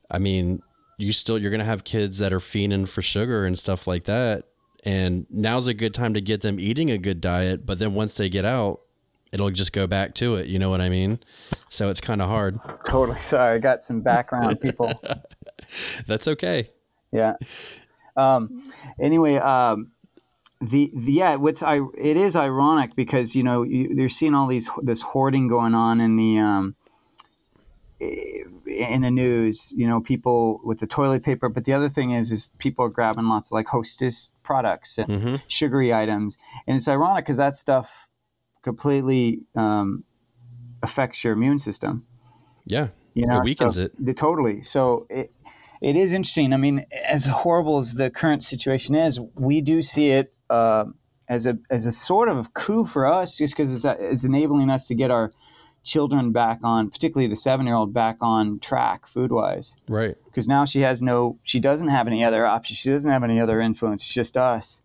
I 0.10 0.18
mean, 0.18 0.62
you 0.98 1.12
still 1.12 1.38
you're 1.38 1.52
going 1.52 1.60
to 1.60 1.66
have 1.66 1.84
kids 1.84 2.20
that 2.20 2.32
are 2.32 2.40
fiending 2.40 2.88
for 2.88 3.02
sugar 3.02 3.46
and 3.46 3.60
stuff 3.60 3.88
like 3.88 4.06
that. 4.06 4.46
And 4.86 5.26
now's 5.30 5.68
a 5.68 5.74
good 5.74 5.94
time 5.94 6.14
to 6.14 6.22
get 6.22 6.42
them 6.42 6.62
eating 6.62 6.92
a 6.92 6.98
good 6.98 7.20
diet, 7.20 7.66
but 7.66 7.78
then 7.78 7.94
once 7.94 8.16
they 8.16 8.30
get 8.30 8.46
out, 8.46 8.82
it'll 9.36 9.52
just 9.52 9.74
go 9.74 9.86
back 9.86 10.16
to 10.16 10.38
it, 10.38 10.48
you 10.48 10.58
know 10.58 10.70
what 10.70 10.80
I 10.80 10.88
mean? 10.88 11.20
So 11.68 11.90
it's 11.90 12.00
kind 12.00 12.22
of 12.22 12.30
hard. 12.30 12.58
totally 12.88 13.20
sorry, 13.20 13.56
I 13.56 13.60
got 13.60 13.84
some 13.84 14.00
background 14.00 14.62
people. 14.62 15.04
That's 16.08 16.28
okay. 16.28 16.72
yeah. 17.12 17.34
Um, 18.16 18.72
anyway, 18.98 19.36
um, 19.36 19.92
the, 20.62 20.90
the 20.96 21.12
yeah, 21.12 21.36
what's 21.36 21.62
I 21.62 21.82
it 21.98 22.16
is 22.16 22.34
ironic 22.36 22.96
because 22.96 23.36
you 23.36 23.44
know 23.44 23.64
you, 23.64 23.94
they're 23.94 24.08
seeing 24.08 24.34
all 24.34 24.48
these 24.48 24.70
this 24.82 25.02
hoarding 25.02 25.50
going 25.50 25.76
on 25.76 26.00
in 26.00 26.16
the 26.16 26.40
um, 26.40 26.76
in 28.00 29.02
the 29.02 29.12
news. 29.12 29.74
You 29.76 29.86
know, 29.86 30.00
people 30.00 30.62
with 30.64 30.80
the 30.80 30.88
toilet 30.88 31.24
paper, 31.24 31.50
but 31.50 31.66
the 31.66 31.74
other 31.74 31.90
thing 31.90 32.12
is 32.12 32.32
is 32.32 32.52
people 32.58 32.86
are 32.86 32.90
grabbing 32.90 33.26
lots 33.26 33.50
of 33.50 33.52
like 33.52 33.68
Hostess 33.68 34.30
products 34.44 34.98
and 34.98 35.22
hmm 35.22 35.36
sugary 35.50 35.94
items, 35.94 36.38
and 36.68 36.78
it's 36.78 36.88
ironic 36.88 37.26
because 37.26 37.38
that 37.38 37.58
stuff 37.58 38.05
completely 38.66 39.42
um, 39.56 40.04
affects 40.84 41.24
your 41.24 41.32
immune 41.34 41.60
system. 41.60 42.06
Yeah. 42.66 42.88
You 43.14 43.28
know, 43.28 43.38
It 43.38 43.44
weakens 43.46 43.76
so- 43.76 43.84
it. 43.84 44.06
The, 44.06 44.14
totally. 44.14 44.64
So 44.64 45.06
it 45.10 45.32
it 45.82 45.96
is 45.96 46.12
interesting. 46.12 46.52
I 46.52 46.58
mean, 46.58 46.86
as 47.08 47.26
horrible 47.26 47.78
as 47.78 47.94
the 47.94 48.10
current 48.10 48.44
situation 48.44 48.96
is, 48.96 49.20
we 49.36 49.62
do 49.62 49.82
see 49.82 50.10
it 50.10 50.34
uh, 50.50 50.86
as 51.30 51.46
a 51.46 51.58
as 51.70 51.86
a 51.86 51.92
sort 51.92 52.28
of 52.28 52.54
coup 52.54 52.86
for 52.86 53.06
us, 53.06 53.38
just 53.38 53.56
because 53.56 53.74
it's, 53.74 53.86
it's 54.00 54.24
enabling 54.24 54.70
us 54.70 54.88
to 54.88 54.96
get 54.96 55.12
our 55.12 55.32
children 55.84 56.32
back 56.32 56.60
on, 56.64 56.90
particularly 56.90 57.28
the 57.28 57.38
seven 57.38 57.68
year 57.68 57.76
old, 57.76 57.94
back 57.94 58.18
on 58.20 58.60
track 58.60 59.06
food 59.06 59.32
wise. 59.32 59.76
Right. 59.88 60.16
Because 60.26 60.48
now 60.48 60.66
she 60.66 60.82
has 60.82 61.02
no, 61.02 61.38
she 61.44 61.60
doesn't 61.60 61.90
have 61.90 62.08
any 62.08 62.24
other 62.24 62.48
options. 62.48 62.80
She 62.80 62.90
doesn't 62.90 63.12
have 63.12 63.24
any 63.24 63.40
other 63.40 63.62
influence. 63.62 64.02
It's 64.02 64.14
just 64.14 64.36
us. 64.36 64.82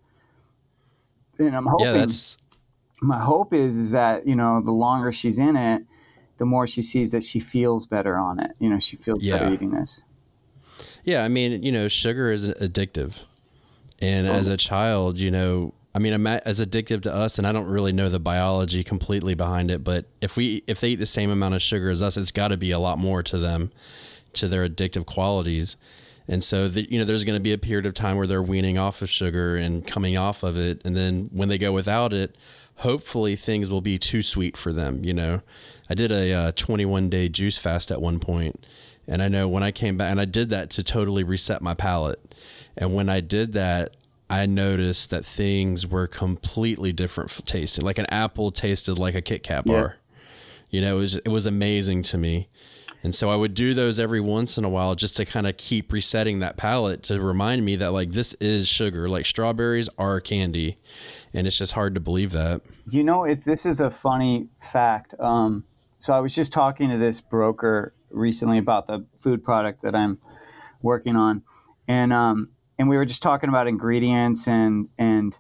And 1.38 1.56
I'm 1.56 1.64
hoping 1.64 1.87
Yeah, 1.87 1.92
that's 1.92 2.37
my 3.00 3.19
hope 3.19 3.52
is 3.54 3.76
is 3.76 3.90
that 3.92 4.26
you 4.26 4.37
know 4.37 4.61
the 4.61 4.71
longer 4.73 5.12
she's 5.12 5.38
in 5.38 5.57
it 5.57 5.83
the 6.38 6.45
more 6.45 6.66
she 6.66 6.83
sees 6.83 7.11
that 7.11 7.23
she 7.25 7.40
feels 7.40 7.87
better 7.87 8.16
on 8.16 8.38
it 8.40 8.52
you 8.59 8.69
know 8.69 8.78
she 8.78 8.97
feels 8.97 9.23
Yeah. 9.23 9.38
better 9.38 9.54
eating 9.54 9.71
this 9.73 10.02
Yeah, 11.04 11.25
I 11.25 11.28
mean, 11.28 11.62
you 11.62 11.73
know, 11.73 11.88
sugar 11.88 12.30
is 12.30 12.47
addictive, 12.47 13.21
and 14.00 14.26
as 14.26 14.49
Oh. 14.49 14.52
a 14.54 14.57
child, 14.57 15.19
you 15.19 15.30
know, 15.30 15.75
I 15.95 15.99
mean, 15.99 16.12
I'm 16.12 16.26
as 16.26 16.61
addictive 16.61 17.02
to 17.02 17.14
us, 17.14 17.37
and 17.38 17.47
I 17.47 17.52
don't 17.52 17.66
really 17.66 17.92
know 17.92 18.09
the 18.09 18.21
biology 18.21 18.85
completely 18.85 19.35
behind 19.35 19.71
it. 19.71 19.83
But 19.83 20.07
if 20.21 20.37
we 20.37 20.62
if 20.66 20.80
they 20.80 20.90
eat 20.90 20.99
the 21.00 21.07
same 21.07 21.30
amount 21.30 21.54
of 21.54 21.62
sugar 21.62 21.90
as 21.90 22.00
us, 22.00 22.16
it's 22.16 22.30
got 22.30 22.49
to 22.49 22.57
be 22.57 22.71
a 22.71 22.78
lot 22.78 22.99
more 22.99 23.23
to 23.25 23.38
them, 23.38 23.73
to 24.35 24.47
their 24.49 24.66
addictive 24.69 25.04
qualities. 25.07 25.76
And 26.28 26.45
so, 26.45 26.69
the, 26.69 26.87
you 26.90 26.99
know, 26.99 27.04
there's 27.04 27.25
going 27.25 27.37
to 27.37 27.42
be 27.42 27.52
a 27.52 27.59
period 27.59 27.87
of 27.87 27.95
time 27.95 28.16
where 28.16 28.26
they're 28.26 28.42
weaning 28.42 28.78
off 28.78 29.02
of 29.02 29.11
sugar 29.11 29.57
and 29.57 29.85
coming 29.85 30.16
off 30.16 30.42
of 30.45 30.57
it, 30.57 30.80
and 30.85 30.95
then 30.97 31.28
when 31.33 31.49
they 31.49 31.59
go 31.59 31.73
without 31.73 32.12
it, 32.12 32.37
hopefully 32.80 33.37
things 33.37 33.70
will 33.70 33.80
be 33.80 33.99
too 33.99 34.22
sweet 34.22 34.56
for 34.56 34.72
them. 34.72 35.04
You 35.04 35.14
know, 35.14 35.42
I 35.88 35.94
did 35.94 36.10
a 36.10 36.32
uh, 36.32 36.52
21 36.52 37.08
day 37.08 37.28
juice 37.28 37.58
fast 37.58 37.90
at 37.90 38.00
one 38.00 38.18
point, 38.18 38.64
and 39.06 39.22
I 39.22 39.28
know 39.28 39.49
when 39.49 39.62
I 39.62 39.70
came 39.70 39.96
back, 39.96 40.10
and 40.10 40.20
I 40.20 40.25
did 40.25 40.50
that 40.50 40.70
to 40.70 40.82
totally 40.82 41.22
reset 41.22 41.62
my 41.62 41.75
palate. 41.75 42.34
And 42.76 42.94
when 42.94 43.08
I 43.08 43.20
did 43.20 43.52
that, 43.52 43.96
I 44.28 44.46
noticed 44.46 45.10
that 45.10 45.25
things 45.25 45.87
were 45.87 46.06
completely 46.06 46.92
different 46.92 47.30
tasting. 47.46 47.84
Like 47.84 47.99
an 47.99 48.06
apple 48.06 48.52
tasted 48.52 48.99
like 48.99 49.14
a 49.14 49.20
Kit 49.20 49.42
Kat 49.42 49.64
bar. 49.64 49.96
You 50.70 50.80
know, 50.80 50.96
it 50.96 51.00
was 51.00 51.16
it 51.16 51.28
was 51.28 51.46
amazing 51.46 52.02
to 52.02 52.18
me. 52.18 52.49
And 53.02 53.14
so 53.14 53.30
I 53.30 53.37
would 53.37 53.54
do 53.54 53.72
those 53.72 53.99
every 53.99 54.20
once 54.20 54.58
in 54.58 54.64
a 54.64 54.68
while 54.68 54.94
just 54.94 55.16
to 55.16 55.25
kind 55.25 55.46
of 55.46 55.56
keep 55.56 55.90
resetting 55.92 56.40
that 56.40 56.58
palate 56.58 57.02
to 57.04 57.18
remind 57.18 57.64
me 57.64 57.76
that 57.76 57.92
like 57.92 58.12
this 58.12 58.34
is 58.34 58.68
sugar. 58.68 59.08
Like 59.08 59.26
strawberries 59.26 59.88
are 59.99 60.20
candy. 60.20 60.78
And 61.32 61.46
it's 61.46 61.56
just 61.56 61.72
hard 61.72 61.94
to 61.94 62.00
believe 62.00 62.32
that. 62.32 62.60
You 62.88 63.04
know, 63.04 63.25
it's 63.25 63.44
this 63.44 63.64
is 63.64 63.80
a 63.80 63.90
funny 63.90 64.49
fact. 64.72 65.14
Um, 65.20 65.64
so 65.99 66.12
I 66.12 66.20
was 66.20 66.34
just 66.34 66.52
talking 66.52 66.90
to 66.90 66.99
this 66.99 67.20
broker 67.20 67.94
recently 68.10 68.58
about 68.58 68.87
the 68.87 69.06
food 69.20 69.44
product 69.44 69.82
that 69.82 69.94
I'm 69.94 70.18
working 70.82 71.14
on. 71.14 71.42
And 71.87 72.12
um, 72.12 72.50
and 72.78 72.88
we 72.88 72.96
were 72.96 73.04
just 73.04 73.22
talking 73.22 73.49
about 73.49 73.66
ingredients 73.68 74.49
and 74.49 74.88
and 74.99 75.37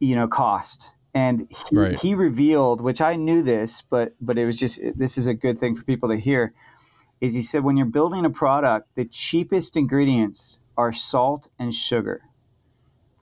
you 0.00 0.16
know 0.16 0.26
cost 0.26 0.86
and 1.12 1.46
he, 1.68 1.76
Right. 1.76 2.00
he 2.00 2.14
revealed 2.14 2.80
which 2.80 3.00
i 3.02 3.14
knew 3.16 3.42
this 3.42 3.82
but 3.90 4.14
but 4.20 4.38
it 4.38 4.46
was 4.46 4.58
just 4.58 4.80
this 4.96 5.18
is 5.18 5.26
a 5.26 5.34
good 5.34 5.60
thing 5.60 5.76
for 5.76 5.82
people 5.82 6.08
to 6.08 6.16
hear 6.16 6.54
is 7.20 7.34
he 7.34 7.42
said 7.42 7.62
when 7.62 7.76
you're 7.76 7.84
building 7.84 8.24
a 8.24 8.30
product 8.30 8.88
the 8.94 9.04
cheapest 9.04 9.76
ingredients 9.76 10.58
are 10.78 10.92
salt 10.92 11.48
and 11.58 11.74
sugar 11.74 12.22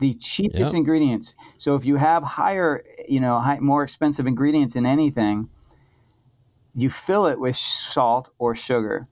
the 0.00 0.14
cheapest 0.14 0.72
Yep. 0.72 0.78
ingredients 0.78 1.34
so 1.56 1.74
if 1.74 1.84
you 1.84 1.96
have 1.96 2.22
higher 2.22 2.84
you 3.08 3.20
know 3.20 3.38
high, 3.40 3.58
more 3.58 3.82
expensive 3.82 4.26
ingredients 4.26 4.76
in 4.76 4.86
anything 4.86 5.48
you 6.74 6.90
fill 6.90 7.26
it 7.26 7.40
with 7.40 7.56
salt 7.56 8.30
or 8.38 8.54
sugar 8.54 9.08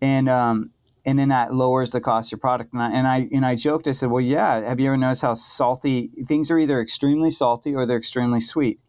and 0.00 0.28
um, 0.28 0.70
and 1.06 1.18
then 1.18 1.28
that 1.28 1.52
lowers 1.52 1.90
the 1.90 2.00
cost 2.00 2.28
of 2.28 2.32
your 2.32 2.38
product. 2.38 2.72
And 2.72 2.82
I, 2.82 2.90
and 2.90 3.06
I 3.06 3.28
and 3.32 3.46
I 3.46 3.56
joked. 3.56 3.86
I 3.86 3.92
said, 3.92 4.10
"Well, 4.10 4.20
yeah. 4.20 4.60
Have 4.60 4.80
you 4.80 4.88
ever 4.88 4.96
noticed 4.96 5.22
how 5.22 5.34
salty 5.34 6.10
things 6.26 6.50
are? 6.50 6.58
Either 6.58 6.80
extremely 6.80 7.30
salty 7.30 7.74
or 7.74 7.86
they're 7.86 7.98
extremely 7.98 8.40
sweet." 8.40 8.80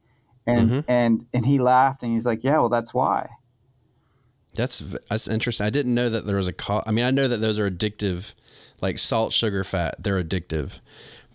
And 0.47 0.69
Mhm. 0.69 0.83
and 0.87 1.25
and 1.33 1.45
he 1.45 1.59
laughed 1.59 2.03
and 2.03 2.13
he's 2.13 2.25
like, 2.25 2.43
"Yeah, 2.43 2.59
well, 2.59 2.69
that's 2.69 2.93
why." 2.93 3.29
That's 4.53 4.79
that's 5.09 5.27
interesting. 5.27 5.65
I 5.65 5.69
didn't 5.69 5.93
know 5.93 6.09
that 6.09 6.25
there 6.25 6.37
was 6.37 6.47
a 6.47 6.53
co- 6.53 6.83
I 6.85 6.91
mean, 6.91 7.05
I 7.05 7.11
know 7.11 7.27
that 7.27 7.41
those 7.41 7.59
are 7.59 7.69
addictive, 7.69 8.33
like 8.81 8.97
salt, 8.97 9.33
sugar, 9.33 9.63
fat. 9.63 9.95
They're 9.99 10.23
addictive, 10.23 10.79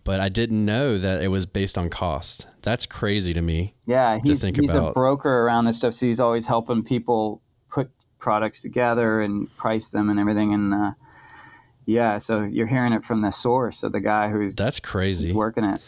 but 0.05 0.21
I 0.21 0.29
didn't 0.29 0.65
know 0.65 0.99
that 0.99 1.23
it 1.23 1.29
was 1.29 1.47
based 1.47 1.77
on 1.77 1.89
cost. 1.91 2.47
That's 2.63 2.87
crazy 2.87 3.33
to 3.35 3.43
me. 3.43 3.75
Yeah, 3.87 4.19
he's, 4.23 4.41
think 4.41 4.57
he's 4.61 4.71
a 4.71 4.93
broker 4.93 5.45
around 5.45 5.65
this 5.65 5.77
stuff, 5.77 5.95
so 5.95 6.07
he's 6.07 6.21
always 6.21 6.47
helping 6.47 6.83
people 6.83 7.43
put 7.71 7.91
products 8.19 8.61
together 8.61 9.21
and 9.21 9.55
price 9.57 9.89
them 9.89 10.11
and 10.11 10.19
everything. 10.19 10.55
And 10.55 10.75
uh, 10.75 10.93
yeah, 11.87 12.19
so 12.19 12.43
you're 12.43 12.67
hearing 12.67 12.93
it 12.93 13.05
from 13.05 13.23
the 13.23 13.31
source 13.31 13.83
of 13.83 13.93
the 13.93 14.01
guy 14.01 14.29
who's 14.29 14.55
That's 14.55 14.81
crazy. 14.81 15.33
working 15.33 15.65
it. 15.65 15.81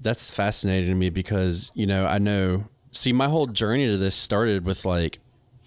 That's 0.00 0.30
fascinating 0.30 0.90
to 0.90 0.94
me 0.94 1.10
because 1.10 1.72
you 1.74 1.86
know 1.86 2.06
I 2.06 2.18
know. 2.18 2.64
See, 2.92 3.12
my 3.12 3.28
whole 3.28 3.46
journey 3.46 3.86
to 3.86 3.96
this 3.96 4.14
started 4.14 4.64
with 4.64 4.84
like, 4.84 5.18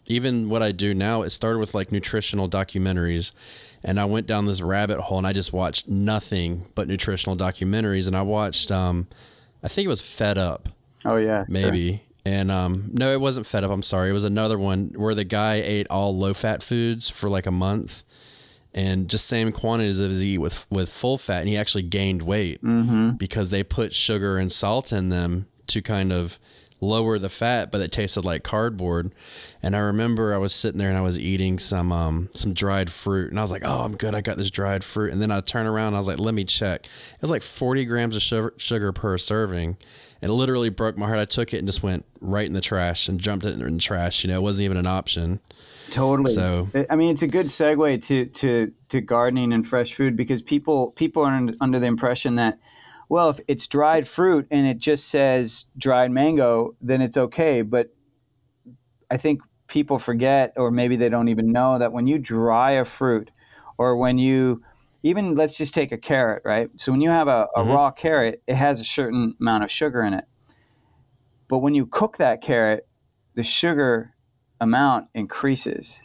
even 0.08 0.50
what 0.50 0.64
I 0.64 0.72
do 0.72 0.94
now. 0.94 1.22
It 1.22 1.30
started 1.30 1.60
with 1.60 1.76
like 1.76 1.92
nutritional 1.92 2.50
documentaries, 2.50 3.32
and 3.84 4.00
I 4.00 4.06
went 4.06 4.28
down 4.28 4.46
this 4.46 4.62
rabbit 4.62 5.00
hole 5.02 5.18
and 5.18 5.28
I 5.28 5.34
just 5.34 5.52
watched 5.54 5.88
nothing 5.88 6.66
but 6.76 6.88
nutritional 6.88 7.36
documentaries. 7.36 8.08
And 8.08 8.16
I 8.16 8.22
watched, 8.22 8.72
um, 8.72 9.08
I 9.64 9.68
think 9.68 9.86
it 9.86 9.90
was 9.90 10.02
Fed 10.02 10.38
Up. 10.38 10.70
Oh 11.06 11.18
yeah, 11.18 11.40
sure. 11.40 11.46
maybe. 11.50 12.04
And 12.24 12.52
um, 12.52 12.92
no, 12.94 13.12
it 13.12 13.20
wasn't 13.20 13.48
fed 13.48 13.64
up. 13.64 13.72
I'm 13.72 13.82
sorry. 13.82 14.12
It 14.12 14.14
was 14.14 14.24
another 14.24 14.60
one 14.60 14.92
where 14.96 15.16
the 15.16 15.24
guy 15.24 15.56
ate 15.56 15.88
all 15.90 16.16
low 16.16 16.34
fat 16.36 16.62
foods 16.62 17.10
for 17.10 17.28
like 17.30 17.48
a 17.48 17.52
month, 17.52 18.04
and 18.76 19.10
just 19.10 19.26
same 19.26 19.52
quantities 19.52 20.00
as 20.00 20.22
he 20.22 20.34
eat 20.34 20.38
with 20.38 20.68
with 20.70 20.92
full 20.92 21.18
fat, 21.18 21.40
and 21.40 21.50
he 21.50 21.58
actually 21.58 21.82
gained 21.82 22.22
weight 22.22 22.64
Mm-hmm. 22.64 23.12
because 23.18 23.50
they 23.50 23.64
put 23.64 23.92
sugar 23.94 24.38
and 24.38 24.52
salt 24.52 24.94
in 24.94 25.10
them 25.10 25.48
to 25.68 25.82
kind 25.82 26.14
of 26.14 26.38
lower 26.82 27.20
the 27.20 27.30
fat, 27.30 27.72
but 27.72 27.80
it 27.80 27.92
tasted 27.92 28.26
like 28.26 28.44
cardboard. 28.44 29.14
And 29.64 29.76
I 29.76 29.80
remember 29.80 30.34
I 30.34 30.38
was 30.38 30.54
sitting 30.54 30.80
there 30.80 30.90
and 30.90 30.98
I 30.98 31.02
was 31.02 31.20
eating 31.20 31.60
some 31.60 31.92
um 31.92 32.30
some 32.34 32.54
dried 32.54 32.92
fruit, 32.92 33.30
and 33.30 33.40
I 33.40 33.44
was 33.44 33.52
like, 33.52 33.62
"Oh, 33.64 33.82
I'm 33.82 33.96
good. 33.96 34.16
I 34.16 34.22
got 34.22 34.38
this 34.38 34.52
dried 34.52 34.84
fruit." 34.84 35.14
And 35.14 35.22
then 35.22 35.32
I 35.32 35.40
turn 35.42 35.68
around, 35.68 35.88
and 35.88 35.96
I 35.96 36.00
was 36.00 36.08
like, 36.08 36.20
"Let 36.20 36.34
me 36.34 36.44
check." 36.44 36.86
It 36.86 37.22
was 37.22 37.32
like 37.32 37.44
40 37.44 37.86
grams 37.86 38.16
of 38.16 38.22
sugar, 38.22 38.54
sugar 38.58 38.92
per 38.92 39.18
serving. 39.18 39.78
It 40.22 40.30
literally 40.30 40.70
broke 40.70 40.98
my 40.98 41.08
heart. 41.08 41.20
I 41.20 41.26
took 41.26 41.54
it 41.54 41.58
and 41.58 41.68
just 41.68 41.82
went 41.82 42.06
right 42.20 42.46
in 42.46 42.54
the 42.54 42.62
trash 42.62 43.08
and 43.08 43.20
jumped 43.20 43.46
it 43.46 43.54
in 43.60 43.74
the 43.74 43.80
trash. 43.80 44.24
You 44.24 44.28
know, 44.30 44.38
it 44.38 44.42
wasn't 44.44 44.66
even 44.66 44.78
an 44.78 44.86
option. 44.86 45.40
Totally. 45.90 46.32
So- 46.32 46.70
I- 46.76 46.86
I 46.92 46.96
mean, 46.96 47.12
it's 47.12 47.24
a 47.24 47.28
good 47.28 47.48
segue 47.48 48.04
to 48.06 48.26
to 48.26 48.72
to 48.90 49.02
gardening 49.02 49.52
and 49.54 49.68
fresh 49.68 49.94
food 49.94 50.16
because 50.16 50.42
people 50.42 50.92
people 50.92 51.24
are 51.24 51.48
under 51.60 51.80
the 51.80 51.86
impression 51.88 52.36
that 52.36 52.60
well, 53.12 53.30
if 53.30 53.42
it's 53.50 53.68
dried 53.68 54.08
fruit 54.08 54.48
and 54.52 54.66
it 54.66 54.78
just 54.78 55.10
says 55.10 55.66
dried 55.78 56.12
mango, 56.12 56.78
then 56.80 57.02
it's 57.02 57.18
okay. 57.18 57.62
But 57.62 57.94
I 59.12 59.18
think 59.18 59.42
people 59.68 60.00
forget, 60.00 60.54
or 60.56 60.72
maybe 60.72 60.96
they 60.96 61.10
don't 61.10 61.28
even 61.28 61.52
know 61.52 61.78
that 61.78 61.92
when 61.92 62.08
you 62.08 62.18
dry 62.18 62.72
a 62.72 62.86
fruit, 62.86 63.30
or 63.78 63.98
when 63.98 64.18
you 64.18 64.64
even 65.04 65.36
let's 65.36 65.58
just 65.58 65.74
take 65.74 65.92
a 65.92 65.98
carrot, 65.98 66.42
right? 66.46 66.70
So 66.78 66.94
when 66.94 67.02
you 67.02 67.10
have 67.10 67.28
a, 67.28 67.48
a 67.54 67.64
Mhm. 67.64 67.74
raw 67.74 67.92
carrot, 67.92 68.42
it 68.48 68.56
has 68.56 68.80
a 68.80 68.86
certain 68.86 69.36
amount 69.42 69.66
of 69.66 69.72
sugar 69.72 70.04
in 70.04 70.14
it. 70.14 70.24
But 71.50 71.58
when 71.58 71.74
you 71.76 71.88
cook 71.88 72.16
that 72.16 72.42
carrot, 72.42 72.88
the 73.36 73.44
sugar 73.44 74.16
amount 74.62 75.10
increases. 75.14 76.00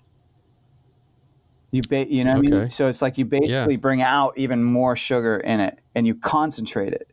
You 1.70 1.84
ba- 1.84 2.12
you 2.12 2.24
know 2.24 2.32
what 2.32 2.38
I 2.38 2.40
mean? 2.40 2.70
So 2.72 2.88
it's 2.88 3.00
like 3.00 3.16
you 3.16 3.24
basically 3.26 3.76
bring 3.76 4.02
out 4.02 4.36
even 4.36 4.64
more 4.64 4.96
sugar 4.96 5.36
in 5.36 5.60
it 5.60 5.78
and 5.96 6.06
you 6.06 6.14
concentrate 6.14 6.92
it. 6.92 7.10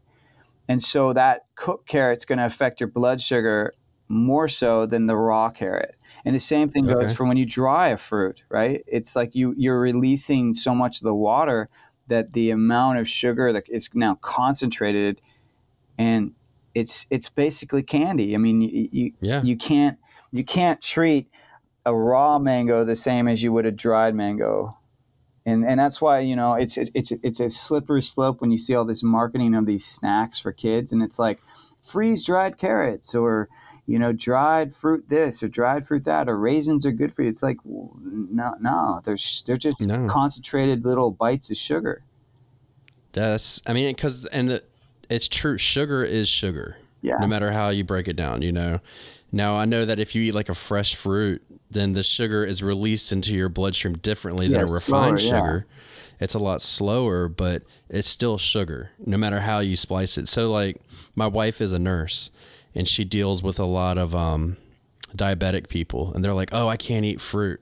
And 0.68 0.84
so 0.84 1.14
that 1.14 1.46
cooked 1.56 1.88
carrot's 1.88 2.26
going 2.26 2.38
to 2.38 2.46
affect 2.46 2.80
your 2.80 2.90
blood 2.90 3.22
sugar 3.22 3.74
more 4.10 4.48
so 4.48 4.86
than 4.86 5.08
the 5.08 5.16
raw 5.18 5.50
carrot. 5.50 5.96
And 6.26 6.36
the 6.36 6.40
same 6.40 6.70
thing 6.70 6.86
goes 6.86 6.96
Okay. 7.06 7.16
for 7.16 7.26
when 7.26 7.38
you 7.38 7.46
dry 7.46 7.90
a 7.90 7.98
fruit, 7.98 8.44
right? 8.50 8.84
It's 8.86 9.16
like 9.16 9.34
you 9.34 9.54
you're 9.58 9.80
releasing 9.80 10.54
so 10.54 10.76
much 10.76 10.98
of 11.00 11.04
the 11.06 11.14
water 11.16 11.70
that 12.08 12.34
the 12.34 12.52
amount 12.52 13.00
of 13.00 13.10
sugar 13.10 13.52
that 13.54 13.68
is 13.70 13.90
now 13.94 14.16
concentrated 14.22 15.20
and 15.98 16.34
it's 16.76 17.06
it's 17.10 17.30
basically 17.30 17.84
candy. 17.84 18.36
I 18.36 18.38
mean, 18.38 18.62
you, 18.62 18.90
you 18.92 19.14
Yeah. 19.22 19.42
you 19.44 19.58
can't 19.58 19.98
you 20.32 20.44
can't 20.44 20.82
treat 20.82 21.30
a 21.86 21.94
raw 21.94 22.40
mango 22.40 22.84
the 22.84 22.96
same 22.96 23.28
as 23.28 23.44
you 23.44 23.52
would 23.54 23.66
a 23.66 23.72
dried 23.72 24.16
mango 24.16 24.78
and 25.46 25.66
and 25.66 25.80
that's 25.80 26.00
why 26.02 26.20
you 26.20 26.36
know 26.36 26.54
it's 26.54 26.78
it's 26.78 27.12
it's 27.24 27.40
a 27.40 27.50
slippery 27.50 28.02
slope 28.02 28.42
when 28.42 28.52
you 28.52 28.58
see 28.58 28.76
all 28.76 28.86
this 28.86 29.04
marketing 29.04 29.54
of 29.56 29.66
these 29.66 29.86
snacks 29.86 30.40
for 30.40 30.52
kids 30.52 30.92
and 30.92 31.02
it's 31.04 31.20
like 31.20 31.40
freeze 31.82 32.24
dried 32.24 32.58
carrots 32.58 33.14
or 33.14 33.50
you 33.86 34.00
know 34.00 34.14
dried 34.14 34.74
fruit 34.74 35.04
this 35.10 35.44
or 35.44 35.48
dried 35.50 35.86
fruit 35.86 36.06
that 36.06 36.30
or 36.30 36.38
raisins 36.38 36.86
are 36.86 36.92
good 36.92 37.14
for 37.14 37.24
you 37.24 37.30
it's 37.30 37.44
like 37.44 37.58
no 37.66 38.54
no 38.62 39.02
they're 39.04 39.18
they're 39.46 39.58
just 39.58 39.82
No. 39.82 40.08
concentrated 40.08 40.86
little 40.86 41.12
bites 41.12 41.50
of 41.52 41.58
sugar 41.58 42.02
That's, 43.12 43.62
I 43.68 43.74
mean, 43.74 43.94
because, 43.94 44.26
and 44.28 44.50
the, 44.50 44.64
it's 45.10 45.28
true. 45.28 45.58
Sugar 45.60 46.04
is 46.04 46.28
sugar. 46.28 46.78
Yeah. 47.02 47.18
No 47.20 47.28
matter 47.28 47.52
how 47.52 47.70
you 47.70 47.84
break 47.84 48.08
it 48.08 48.16
down, 48.16 48.42
you 48.42 48.52
know. 48.52 48.80
Now, 49.36 49.56
I 49.56 49.66
know 49.66 49.84
that 49.84 50.00
if 50.00 50.14
you 50.14 50.22
eat 50.22 50.36
like 50.36 50.48
a 50.48 50.54
fresh 50.54 50.96
fruit, 50.96 51.42
then 51.72 51.94
the 51.94 52.04
sugar 52.04 52.46
is 52.46 52.62
released 52.62 53.12
into 53.12 53.34
your 53.34 53.50
bloodstream 53.50 53.96
differently 53.96 54.48
than 54.48 54.62
a 54.62 54.66
refined 54.72 55.20
slower, 55.20 55.34
yeah. 55.34 55.40
sugar. 55.40 55.68
It's 56.20 56.36
a 56.36 56.40
lot 56.40 56.62
slower, 56.62 57.28
but 57.28 57.64
it's 57.90 58.08
still 58.08 58.38
sugar, 58.38 58.92
no 59.04 59.18
matter 59.18 59.42
how 59.42 59.58
you 59.58 59.76
splice 59.76 60.20
it. 60.20 60.28
So, 60.30 60.52
like, 60.52 60.80
my 61.16 61.26
wife 61.26 61.62
is 61.62 61.74
a 61.74 61.80
nurse 61.80 62.30
and 62.76 62.88
she 62.88 63.04
deals 63.04 63.42
with 63.42 63.60
a 63.60 63.66
lot 63.66 63.98
of 63.98 64.16
um, 64.16 64.58
diabetic 65.16 65.68
people, 65.68 66.14
and 66.14 66.24
they're 66.24 66.34
like, 66.34 66.50
oh, 66.54 66.68
I 66.68 66.78
can't 66.78 67.04
eat 67.04 67.20
fruit. 67.20 67.60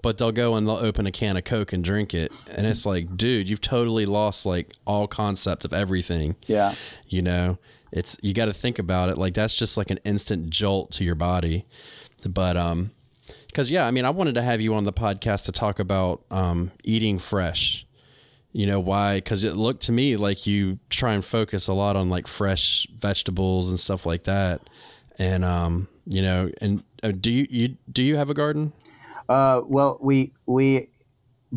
But 0.00 0.18
they'll 0.18 0.30
go 0.30 0.54
and 0.54 0.68
they'll 0.68 0.76
open 0.76 1.06
a 1.06 1.10
can 1.10 1.36
of 1.36 1.42
Coke 1.42 1.72
and 1.72 1.82
drink 1.82 2.14
it. 2.14 2.30
And 2.48 2.64
it's 2.64 2.86
like, 2.86 3.16
dude, 3.16 3.48
you've 3.48 3.60
totally 3.60 4.06
lost 4.06 4.46
like 4.46 4.72
all 4.86 5.08
concept 5.08 5.64
of 5.64 5.72
everything 5.72 6.36
yeah 6.46 6.76
you 7.08 7.20
know 7.20 7.58
it's 7.92 8.16
you 8.22 8.34
got 8.34 8.46
to 8.46 8.52
think 8.52 8.78
about 8.78 9.08
it 9.08 9.18
like 9.18 9.34
that's 9.34 9.54
just 9.54 9.76
like 9.76 9.90
an 9.90 9.98
instant 10.04 10.50
jolt 10.50 10.90
to 10.92 11.04
your 11.04 11.14
body. 11.14 11.66
But 12.28 12.56
um 12.56 12.90
because 13.46 13.70
yeah 13.70 13.86
i 13.86 13.90
mean 13.90 14.04
i 14.04 14.10
wanted 14.10 14.34
to 14.34 14.42
have 14.42 14.60
you 14.60 14.74
on 14.74 14.84
the 14.84 14.92
podcast 14.92 15.44
to 15.46 15.52
talk 15.52 15.78
about 15.78 16.22
um 16.30 16.72
eating 16.84 17.18
fresh. 17.18 17.86
You 18.52 18.66
know 18.66 18.80
why 18.80 19.16
because 19.16 19.44
it 19.44 19.56
looked 19.56 19.82
to 19.84 19.92
me 19.92 20.16
like 20.16 20.46
you 20.46 20.78
try 20.90 21.12
and 21.12 21.24
focus 21.24 21.68
a 21.68 21.74
lot 21.74 21.96
on 21.96 22.08
like 22.08 22.26
fresh 22.26 22.86
vegetables 22.96 23.68
and 23.68 23.78
stuff 23.78 24.06
like 24.06 24.24
that. 24.24 24.62
And 25.18 25.44
um 25.44 25.88
you 26.06 26.22
know 26.22 26.50
and 26.60 26.82
uh, 27.02 27.12
do 27.12 27.30
you, 27.30 27.46
you 27.50 27.76
do 27.90 28.02
you 28.02 28.16
have 28.16 28.30
a 28.30 28.34
garden? 28.34 28.72
Uh, 29.28 29.62
well, 29.66 29.98
we 30.00 30.32
we 30.46 30.88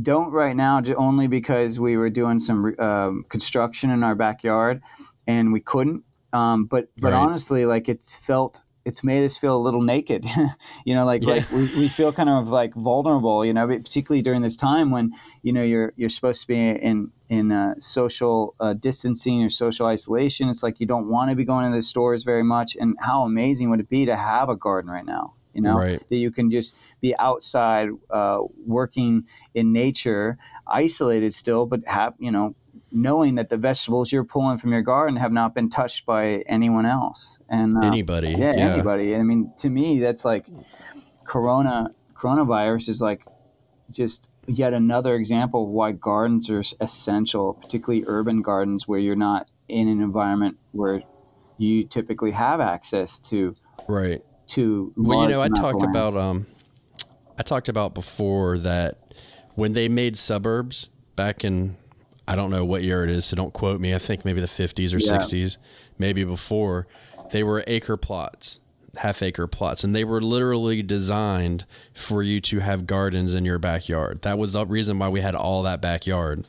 don't 0.01 0.31
right 0.31 0.55
now, 0.55 0.81
only 0.97 1.27
because 1.27 1.79
we 1.79 1.97
were 1.97 2.09
doing 2.09 2.39
some 2.39 2.75
um, 2.79 3.25
construction 3.29 3.89
in 3.89 4.03
our 4.03 4.15
backyard, 4.15 4.81
and 5.27 5.51
we 5.51 5.59
couldn't. 5.59 6.03
Um, 6.33 6.65
but 6.65 6.89
but 6.97 7.13
Right. 7.13 7.13
honestly, 7.13 7.65
like 7.65 7.89
it's 7.89 8.15
felt 8.15 8.63
it's 8.83 9.03
made 9.03 9.23
us 9.23 9.37
feel 9.37 9.55
a 9.55 9.61
little 9.61 9.81
naked. 9.81 10.25
you 10.85 10.95
know, 10.95 11.05
like 11.05 11.25
Yeah. 11.25 11.27
like 11.27 11.49
we, 11.49 11.65
we 11.75 11.89
feel 11.89 12.11
kind 12.13 12.29
of 12.29 12.47
like 12.47 12.73
vulnerable. 12.73 13.45
You 13.45 13.53
know, 13.53 13.67
particularly 13.67 14.21
during 14.21 14.41
this 14.41 14.55
time 14.57 14.91
when 14.91 15.11
you 15.43 15.53
know 15.53 15.63
you're 15.63 15.93
you're 15.97 16.09
supposed 16.09 16.41
to 16.41 16.47
be 16.47 16.55
in 16.59 17.11
in 17.29 17.51
uh, 17.51 17.75
social 17.79 18.55
uh, 18.59 18.73
distancing 18.73 19.43
or 19.43 19.49
social 19.49 19.85
isolation. 19.85 20.49
It's 20.49 20.63
like 20.63 20.79
you 20.79 20.85
don't 20.85 21.09
want 21.09 21.29
to 21.29 21.35
be 21.35 21.45
going 21.45 21.69
to 21.69 21.75
the 21.75 21.83
stores 21.83 22.23
very 22.23 22.43
much. 22.43 22.75
And 22.79 22.95
how 22.99 23.23
amazing 23.23 23.69
would 23.69 23.79
it 23.79 23.89
be 23.89 24.05
to 24.05 24.15
have 24.15 24.49
a 24.49 24.55
garden 24.55 24.89
right 24.91 25.05
now? 25.05 25.35
You 25.53 25.61
know, 25.61 25.83
Right. 25.83 26.01
that 26.09 26.15
you 26.15 26.31
can 26.31 26.49
just 26.49 26.73
be 27.01 27.15
outside 27.17 27.89
uh, 28.09 28.39
working 28.65 29.23
in 29.53 29.73
nature, 29.73 30.37
isolated 30.65 31.33
still, 31.33 31.65
but 31.65 31.81
have 31.87 32.13
you 32.19 32.31
know 32.31 32.55
knowing 32.91 33.35
that 33.35 33.49
the 33.49 33.57
vegetables 33.57 34.11
you're 34.11 34.23
pulling 34.23 34.57
from 34.57 34.71
your 34.71 34.81
garden 34.81 35.15
have 35.15 35.31
not 35.31 35.55
been 35.55 35.69
touched 35.69 36.05
by 36.05 36.43
anyone 36.47 36.85
else 36.85 37.39
and 37.49 37.77
uh, 37.77 37.85
Anybody. 37.85 38.31
yeah, 38.31 38.53
anybody 38.55 39.15
i 39.15 39.23
mean 39.23 39.51
to 39.57 39.69
me 39.69 39.99
that's 39.99 40.25
like 40.25 40.47
corona 41.23 41.89
coronavirus 42.13 42.89
is 42.89 43.01
like 43.01 43.25
just 43.91 44.27
yet 44.47 44.73
another 44.73 45.15
example 45.15 45.63
of 45.63 45.69
why 45.69 45.91
gardens 45.91 46.49
are 46.49 46.61
essential 46.81 47.53
particularly 47.53 48.03
urban 48.07 48.41
gardens 48.41 48.87
where 48.87 48.99
you're 48.99 49.15
not 49.15 49.49
in 49.67 49.87
an 49.87 50.01
environment 50.01 50.57
where 50.71 51.01
you 51.57 51.83
typically 51.85 52.31
have 52.31 52.59
access 52.59 53.19
to 53.19 53.55
Right. 53.87 54.23
to 54.47 54.93
Well, 54.95 55.23
you 55.23 55.29
know, 55.29 55.41
I 55.41 55.49
talked 55.49 55.83
about 55.83 56.15
um, 56.15 56.47
I 57.37 57.43
talked 57.43 57.69
about 57.69 57.93
before 57.93 58.57
that 58.59 59.13
when 59.55 59.73
they 59.73 59.87
made 59.89 60.17
suburbs 60.17 60.89
back 61.15 61.43
in 61.43 61.77
I 62.31 62.35
don't 62.35 62.49
know 62.49 62.63
what 62.63 62.81
year 62.81 63.03
it 63.03 63.09
is, 63.09 63.25
so 63.25 63.35
don't 63.35 63.51
quote 63.51 63.81
me. 63.81 63.93
I 63.93 63.97
think 63.97 64.23
maybe 64.23 64.39
the 64.39 64.47
50s 64.47 64.93
or 64.93 64.99
Yeah. 64.99 65.17
60s, 65.19 65.57
maybe 65.97 66.23
before. 66.23 66.87
They 67.31 67.43
were 67.43 67.61
acre 67.67 67.97
plots, 67.97 68.61
half 68.95 69.21
acre 69.21 69.47
plots, 69.47 69.83
and 69.83 69.93
they 69.93 70.05
were 70.05 70.21
literally 70.21 70.81
designed 70.81 71.65
for 71.93 72.23
you 72.23 72.39
to 72.39 72.59
have 72.59 72.87
gardens 72.87 73.33
in 73.33 73.43
your 73.43 73.59
backyard. 73.59 74.21
That 74.21 74.37
was 74.37 74.53
the 74.53 74.65
reason 74.65 74.97
why 74.97 75.09
we 75.09 75.19
had 75.19 75.35
all 75.35 75.61
that 75.63 75.81
backyard. 75.81 76.45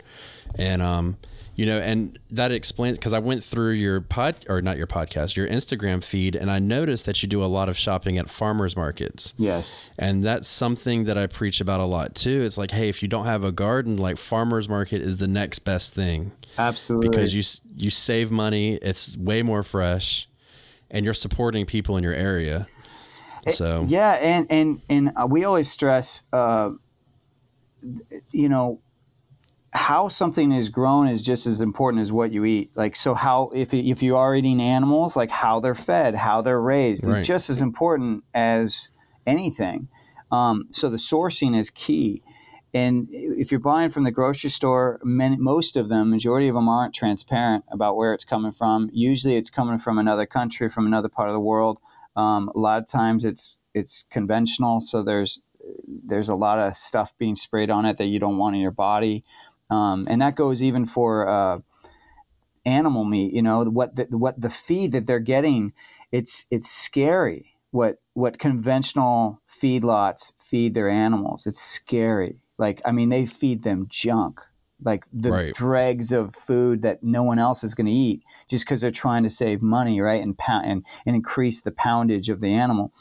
And 0.54 0.80
um, 0.82 1.16
you 1.54 1.66
know, 1.66 1.78
and 1.78 2.18
that 2.30 2.50
explains 2.50 2.96
because 2.96 3.12
I 3.12 3.18
went 3.18 3.44
through 3.44 3.72
your 3.72 4.00
pod 4.00 4.36
or 4.48 4.62
not 4.62 4.78
your 4.78 4.86
podcast, 4.86 5.36
your 5.36 5.46
Instagram 5.46 6.02
feed, 6.02 6.34
and 6.34 6.50
I 6.50 6.58
noticed 6.58 7.06
that 7.06 7.22
you 7.22 7.28
do 7.28 7.44
a 7.44 7.46
lot 7.46 7.68
of 7.68 7.76
shopping 7.76 8.16
at 8.18 8.30
farmers 8.30 8.76
markets. 8.76 9.34
yes 9.36 9.90
And 9.98 10.24
that's 10.24 10.48
something 10.48 11.04
that 11.04 11.18
I 11.18 11.26
preach 11.26 11.60
about 11.60 11.80
a 11.80 11.84
lot 11.84 12.14
too. 12.14 12.42
It's 12.42 12.56
like, 12.56 12.70
hey, 12.70 12.88
if 12.88 13.02
you 13.02 13.08
don't 13.08 13.26
have 13.26 13.44
a 13.44 13.52
garden, 13.52 13.96
like 13.96 14.16
farmers 14.16 14.68
market 14.68 15.02
is 15.02 15.18
the 15.18 15.28
next 15.28 15.60
best 15.60 15.94
thing 15.94 16.32
absolutely 16.58 17.08
because 17.08 17.34
you 17.34 17.42
you 17.76 17.90
save 17.90 18.30
money. 18.30 18.76
It's 18.76 19.16
way 19.16 19.42
more 19.42 19.62
fresh, 19.62 20.28
and 20.90 21.04
you're 21.04 21.14
supporting 21.14 21.66
people 21.66 21.96
in 21.96 22.04
your 22.04 22.14
area. 22.14 22.66
So 23.48 23.84
Yeah, 23.88 24.12
and 24.12 24.46
and 24.50 24.80
and 24.88 25.12
uh, 25.16 25.26
we 25.26 25.44
always 25.44 25.70
stress, 25.70 26.22
uh, 26.32 26.70
you 28.30 28.48
know, 28.48 28.80
how 29.72 30.08
something 30.08 30.52
is 30.52 30.68
grown 30.68 31.08
is 31.08 31.22
just 31.22 31.46
as 31.46 31.60
important 31.60 32.02
as 32.02 32.12
what 32.12 32.30
you 32.30 32.44
eat. 32.44 32.70
Like, 32.74 32.94
so 32.94 33.14
how 33.14 33.50
if 33.54 33.72
if 33.72 34.02
you 34.02 34.16
are 34.16 34.34
eating 34.34 34.60
animals, 34.60 35.16
like 35.16 35.30
how 35.30 35.60
they're 35.60 35.74
fed, 35.74 36.14
how 36.14 36.42
they're 36.42 36.60
raised, 36.60 37.04
Right. 37.04 37.18
it's 37.18 37.28
just 37.28 37.48
as 37.48 37.62
important 37.62 38.22
as 38.34 38.90
anything. 39.26 39.88
Um, 40.30 40.66
so 40.70 40.90
the 40.90 40.98
sourcing 40.98 41.56
is 41.56 41.70
key. 41.70 42.22
And 42.74 43.08
if 43.10 43.50
you're 43.50 43.60
buying 43.60 43.90
from 43.90 44.04
the 44.04 44.10
grocery 44.10 44.48
store, 44.48 44.98
many, 45.04 45.36
most 45.36 45.76
of 45.76 45.90
them, 45.90 46.08
majority 46.10 46.48
of 46.48 46.54
them 46.54 46.70
aren't 46.70 46.94
transparent 46.94 47.64
about 47.70 47.96
where 47.96 48.14
it's 48.14 48.24
coming 48.24 48.52
from. 48.52 48.88
Usually, 48.94 49.36
it's 49.36 49.50
coming 49.50 49.78
from 49.78 49.98
another 49.98 50.24
country, 50.24 50.70
from 50.70 50.86
another 50.86 51.10
part 51.10 51.28
of 51.28 51.34
the 51.34 51.40
world. 51.40 51.80
Um, 52.16 52.50
a 52.54 52.58
lot 52.58 52.78
of 52.80 52.86
times, 52.86 53.24
it's 53.24 53.58
it's 53.74 54.04
conventional, 54.10 54.80
so 54.80 55.02
there's 55.02 55.40
there's 55.86 56.28
a 56.28 56.34
lot 56.34 56.58
of 56.58 56.76
stuff 56.76 57.12
being 57.18 57.36
sprayed 57.36 57.70
on 57.70 57.84
it 57.84 57.98
that 57.98 58.06
you 58.06 58.18
don't 58.18 58.36
want 58.38 58.54
in 58.54 58.60
your 58.60 58.70
body, 58.72 59.22
um, 59.72 60.06
and 60.10 60.20
that 60.22 60.36
goes 60.36 60.62
even 60.62 60.86
for 60.86 61.28
uh, 61.28 61.60
animal 62.64 63.04
meat. 63.04 63.32
You 63.32 63.42
know 63.42 63.64
what 63.64 63.96
the, 63.96 64.06
what 64.16 64.40
the 64.40 64.50
feed 64.50 64.92
that 64.92 65.06
they're 65.06 65.20
getting, 65.20 65.72
it's 66.10 66.44
it's 66.50 66.70
scary. 66.70 67.54
What 67.70 68.00
what 68.14 68.38
conventional 68.38 69.40
feedlots 69.48 70.32
feed 70.38 70.74
their 70.74 70.88
animals? 70.88 71.46
It's 71.46 71.60
scary. 71.60 72.40
Like 72.58 72.80
I 72.84 72.92
mean, 72.92 73.08
they 73.08 73.26
feed 73.26 73.62
them 73.62 73.86
junk, 73.88 74.40
like 74.82 75.04
the 75.12 75.32
Right. 75.32 75.52
dregs 75.52 76.12
of 76.12 76.34
food 76.36 76.82
that 76.82 77.02
no 77.02 77.22
one 77.22 77.38
else 77.38 77.64
is 77.64 77.74
going 77.74 77.86
to 77.86 77.92
eat, 77.92 78.22
just 78.48 78.64
because 78.64 78.80
they're 78.80 78.90
trying 78.90 79.22
to 79.24 79.30
save 79.30 79.62
money, 79.62 80.00
right? 80.00 80.22
And 80.22 80.36
pound 80.36 80.66
and, 80.66 80.84
and 81.06 81.16
increase 81.16 81.62
the 81.62 81.72
poundage 81.72 82.28
of 82.28 82.40
the 82.40 82.52
animal. 82.52 82.92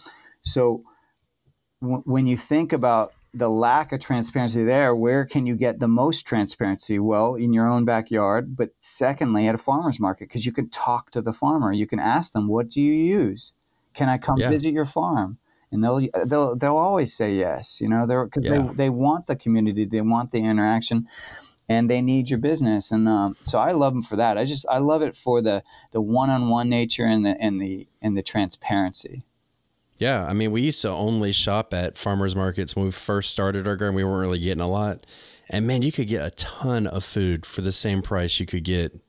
So 0.43 0.83
w- 1.81 2.03
when 2.05 2.25
you 2.27 2.37
think 2.37 2.73
about 2.73 3.13
the 3.33 3.49
lack 3.49 3.91
of 3.93 4.01
transparency 4.01 4.63
there, 4.63 4.93
where 4.93 5.25
can 5.25 5.45
you 5.45 5.55
get 5.55 5.79
the 5.79 5.87
most 5.87 6.25
transparency? 6.25 6.99
Well, 6.99 7.35
in 7.35 7.53
your 7.53 7.67
own 7.67 7.85
backyard, 7.85 8.55
but 8.57 8.71
secondly, 8.81 9.47
at 9.47 9.55
a 9.55 9.57
farmer's 9.57 9.99
market, 9.99 10.27
because 10.27 10.45
you 10.45 10.51
can 10.51 10.69
talk 10.69 11.11
to 11.11 11.21
the 11.21 11.31
farmer. 11.33 11.71
You 11.71 11.87
can 11.87 11.99
ask 11.99 12.33
them, 12.33 12.47
"What 12.49 12.69
do 12.69 12.81
you 12.81 12.93
use? 12.93 13.53
Can 13.93 14.09
I 14.09 14.17
come 14.17 14.39
Yeah. 14.39 14.49
visit 14.49 14.73
your 14.73 14.85
farm?" 14.85 15.37
And 15.71 15.83
they'll 15.83 16.07
they'll 16.25 16.55
they'll 16.57 16.75
always 16.75 17.13
say 17.13 17.33
yes. 17.33 17.79
You 17.79 17.87
know, 17.87 18.05
they're 18.05 18.25
because 18.25 18.43
Yeah. 18.43 18.67
they 18.73 18.85
they 18.85 18.89
want 18.89 19.27
the 19.27 19.37
community, 19.37 19.85
they 19.85 20.01
want 20.01 20.31
the 20.31 20.43
interaction, 20.43 21.07
and 21.69 21.89
they 21.89 22.01
need 22.01 22.29
your 22.29 22.39
business. 22.39 22.91
And 22.91 23.07
um, 23.07 23.37
so 23.43 23.59
I 23.59 23.71
love 23.71 23.93
them 23.93 24.03
for 24.03 24.17
that. 24.17 24.37
I 24.37 24.45
just 24.45 24.65
I 24.69 24.79
love 24.79 25.01
it 25.03 25.15
for 25.15 25.41
the 25.41 25.63
the 25.91 26.01
one 26.01 26.29
on 26.29 26.49
one 26.49 26.69
nature 26.69 27.05
and 27.05 27.25
the 27.25 27.39
and 27.41 27.61
the 27.61 27.87
and 28.01 28.17
the 28.17 28.23
transparency. 28.23 29.23
Yeah, 30.01 30.25
I 30.25 30.33
mean, 30.33 30.49
we 30.49 30.61
used 30.61 30.81
to 30.81 30.89
only 30.89 31.31
shop 31.31 31.75
at 31.75 31.95
farmers 31.95 32.35
markets 32.35 32.75
when 32.75 32.85
we 32.85 32.91
first 32.91 33.29
started 33.29 33.67
our 33.67 33.75
garden. 33.75 33.93
We 33.93 34.03
weren't 34.03 34.21
really 34.21 34.39
getting 34.39 34.59
a 34.59 34.67
lot, 34.67 35.05
and 35.47 35.67
man, 35.67 35.83
you 35.83 35.91
could 35.91 36.07
get 36.07 36.25
a 36.25 36.31
ton 36.31 36.87
of 36.87 37.03
food 37.03 37.45
for 37.45 37.61
the 37.61 37.71
same 37.71 38.01
price 38.01 38.39
you 38.39 38.47
could 38.47 38.63
get, 38.63 38.99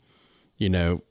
you 0.58 0.68
know, 0.68 1.02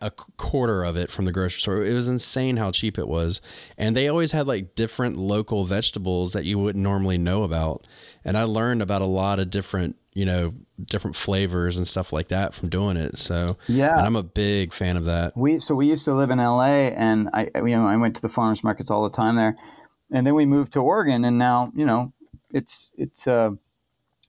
a 0.00 0.10
quarter 0.10 0.82
of 0.82 0.96
it 0.96 1.10
from 1.10 1.26
the 1.26 1.32
grocery 1.32 1.60
store. 1.60 1.84
It 1.84 1.92
was 1.92 2.08
insane 2.08 2.56
how 2.56 2.70
cheap 2.70 2.98
it 2.98 3.06
was, 3.06 3.42
and 3.76 3.94
they 3.94 4.08
always 4.08 4.32
had 4.32 4.46
like 4.46 4.74
different 4.74 5.18
local 5.18 5.64
vegetables 5.64 6.32
that 6.32 6.46
you 6.46 6.58
wouldn't 6.58 6.82
normally 6.82 7.18
know 7.18 7.42
about. 7.42 7.86
And 8.28 8.36
I 8.38 8.44
learned 8.44 8.82
about 8.82 9.02
a 9.02 9.06
lot 9.06 9.38
of 9.40 9.50
different, 9.50 9.96
you 10.12 10.24
know, 10.26 10.52
different 10.84 11.16
flavors 11.16 11.76
and 11.76 11.86
stuff 11.86 12.12
like 12.12 12.28
that 12.28 12.54
from 12.54 12.68
doing 12.68 12.96
it. 12.96 13.18
So 13.18 13.56
Yeah. 13.66 13.96
and 13.96 14.06
I'm 14.06 14.16
a 14.16 14.22
big 14.22 14.72
fan 14.72 14.96
of 14.96 15.04
that. 15.06 15.36
We 15.36 15.60
so 15.60 15.74
we 15.74 15.86
used 15.86 16.04
to 16.04 16.14
live 16.14 16.30
in 16.30 16.38
LA, 16.38 16.90
and 16.94 17.30
I 17.32 17.50
you 17.56 17.76
know 17.76 17.86
I 17.86 17.96
went 17.96 18.16
to 18.16 18.22
the 18.22 18.28
farmers 18.28 18.62
markets 18.62 18.90
all 18.90 19.02
the 19.02 19.16
time 19.16 19.36
there, 19.36 19.56
and 20.12 20.26
then 20.26 20.34
we 20.34 20.46
moved 20.46 20.72
to 20.74 20.80
Oregon, 20.80 21.24
and 21.24 21.38
now 21.38 21.72
you 21.74 21.86
know 21.86 22.12
it's 22.52 22.90
it's 22.96 23.26
a 23.26 23.56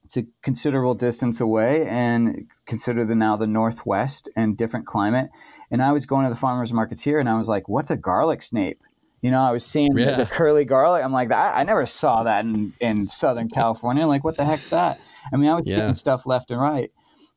it's 0.04 0.16
a 0.16 0.24
considerable 0.42 0.94
distance 0.94 1.40
away, 1.40 1.86
and 1.86 2.48
consider 2.66 3.04
the 3.04 3.14
now 3.14 3.36
the 3.36 3.46
Northwest 3.46 4.28
and 4.34 4.56
different 4.56 4.86
climate. 4.86 5.30
And 5.70 5.80
I 5.82 5.92
was 5.92 6.04
going 6.04 6.24
to 6.24 6.30
the 6.30 6.36
farmers 6.36 6.72
markets 6.72 7.02
here, 7.02 7.20
and 7.20 7.28
I 7.28 7.38
was 7.38 7.48
like, 7.48 7.68
"What's 7.68 7.90
a 7.90 7.96
garlic 7.96 8.42
scape?" 8.42 8.78
You 9.22 9.30
know, 9.30 9.40
I 9.40 9.52
was 9.52 9.64
seeing 9.64 9.92
the- 9.94 10.00
Yeah. 10.00 10.16
the, 10.16 10.26
curly 10.26 10.64
garlic. 10.64 11.04
I'm 11.04 11.12
like, 11.12 11.28
"That 11.28 11.56
I 11.56 11.62
never 11.62 11.84
saw 11.86 12.22
that 12.22 12.44
in 12.44 12.72
in 12.80 13.06
Southern 13.08 13.48
California. 13.58 14.06
Like, 14.06 14.24
what 14.24 14.36
the 14.36 14.44
heck's 14.44 14.70
that?" 14.70 14.98
I 15.32 15.36
mean, 15.36 15.50
I 15.50 15.54
was 15.54 15.66
Yeah. 15.66 15.76
getting 15.76 15.94
stuff 15.94 16.26
left 16.26 16.50
and 16.50 16.60
right. 16.60 16.90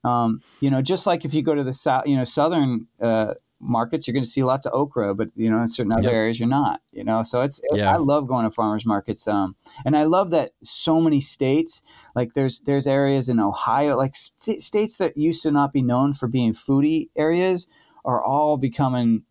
Um, 0.04 0.42
you 0.60 0.70
know, 0.70 0.82
just 0.82 1.06
like 1.06 1.26
if 1.26 1.34
you 1.34 1.42
go 1.42 1.56
to 1.56 1.64
the 1.64 1.74
south, 1.74 2.08
you 2.08 2.16
know, 2.16 2.24
southern 2.26 2.88
uh, 3.02 3.34
markets, 3.60 4.06
you're 4.08 4.14
going 4.14 4.24
to 4.24 4.30
see 4.30 4.44
lots 4.44 4.66
of 4.66 4.74
okra, 4.74 5.14
but 5.16 5.30
you 5.36 5.50
know, 5.50 5.60
in 5.60 5.68
certain 5.70 5.92
other 5.94 6.04
Yep. 6.04 6.14
areas, 6.14 6.40
you're 6.40 6.50
not. 6.50 6.82
You 6.92 7.04
know, 7.06 7.24
so 7.24 7.42
it's 7.42 7.60
Yeah. 7.74 7.94
I 7.94 7.98
love 7.98 8.28
going 8.28 8.44
to 8.46 8.52
farmers 8.52 8.86
markets, 8.86 9.28
um, 9.28 9.56
and 9.86 9.96
I 9.98 10.04
love 10.04 10.32
that 10.32 10.52
so 10.64 11.00
many 11.02 11.20
states, 11.22 11.82
like 12.16 12.34
there's 12.34 12.60
there's 12.62 12.88
areas 12.88 13.28
in 13.30 13.40
Ohio, 13.40 13.96
like 13.98 14.16
st- 14.16 14.62
states 14.62 14.98
that 14.98 15.18
used 15.18 15.44
to 15.44 15.52
not 15.52 15.74
be 15.74 15.82
known 15.82 16.14
for 16.14 16.28
being 16.28 16.54
foodie 16.54 17.10
areas, 17.16 17.68
are 18.06 18.24
all 18.24 18.58
becoming 18.58 19.24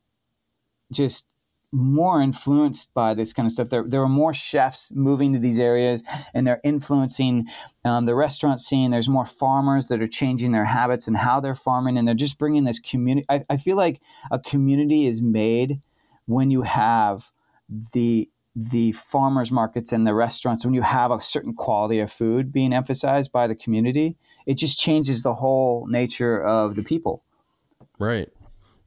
just 0.90 1.24
more 1.72 2.20
influenced 2.20 2.92
by 2.92 3.14
this 3.14 3.32
kind 3.32 3.46
of 3.46 3.52
stuff. 3.52 3.70
There, 3.70 3.84
there 3.86 4.02
are 4.02 4.08
more 4.08 4.34
chefs 4.34 4.90
moving 4.92 5.32
to 5.32 5.38
these 5.38 5.58
areas, 5.58 6.02
and 6.34 6.46
they're 6.46 6.60
influencing 6.62 7.46
um, 7.84 8.06
the 8.06 8.14
restaurant 8.14 8.60
scene. 8.60 8.90
There's 8.90 9.08
more 9.08 9.26
farmers 9.26 9.88
that 9.88 10.02
are 10.02 10.08
changing 10.08 10.52
their 10.52 10.66
habits 10.66 11.06
and 11.06 11.16
how 11.16 11.40
they're 11.40 11.54
farming, 11.54 11.96
and 11.96 12.06
they're 12.06 12.14
just 12.14 12.38
bringing 12.38 12.64
this 12.64 12.78
community. 12.78 13.26
I, 13.28 13.44
I 13.48 13.56
feel 13.56 13.76
like 13.76 14.00
a 14.30 14.38
community 14.38 15.06
is 15.06 15.22
made 15.22 15.80
when 16.26 16.50
you 16.50 16.62
have 16.62 17.32
the 17.92 18.28
the 18.54 18.92
farmers 18.92 19.50
markets 19.50 19.92
and 19.92 20.06
the 20.06 20.14
restaurants 20.14 20.62
when 20.62 20.74
you 20.74 20.82
have 20.82 21.10
a 21.10 21.22
certain 21.22 21.54
quality 21.54 22.00
of 22.00 22.12
food 22.12 22.52
being 22.52 22.74
emphasized 22.74 23.32
by 23.32 23.46
the 23.46 23.54
community 23.54 24.14
it 24.44 24.58
just 24.58 24.78
changes 24.78 25.22
the 25.22 25.32
whole 25.32 25.86
nature 25.88 26.38
of 26.44 26.74
the 26.74 26.82
people 26.82 27.22
Right. 27.98 28.28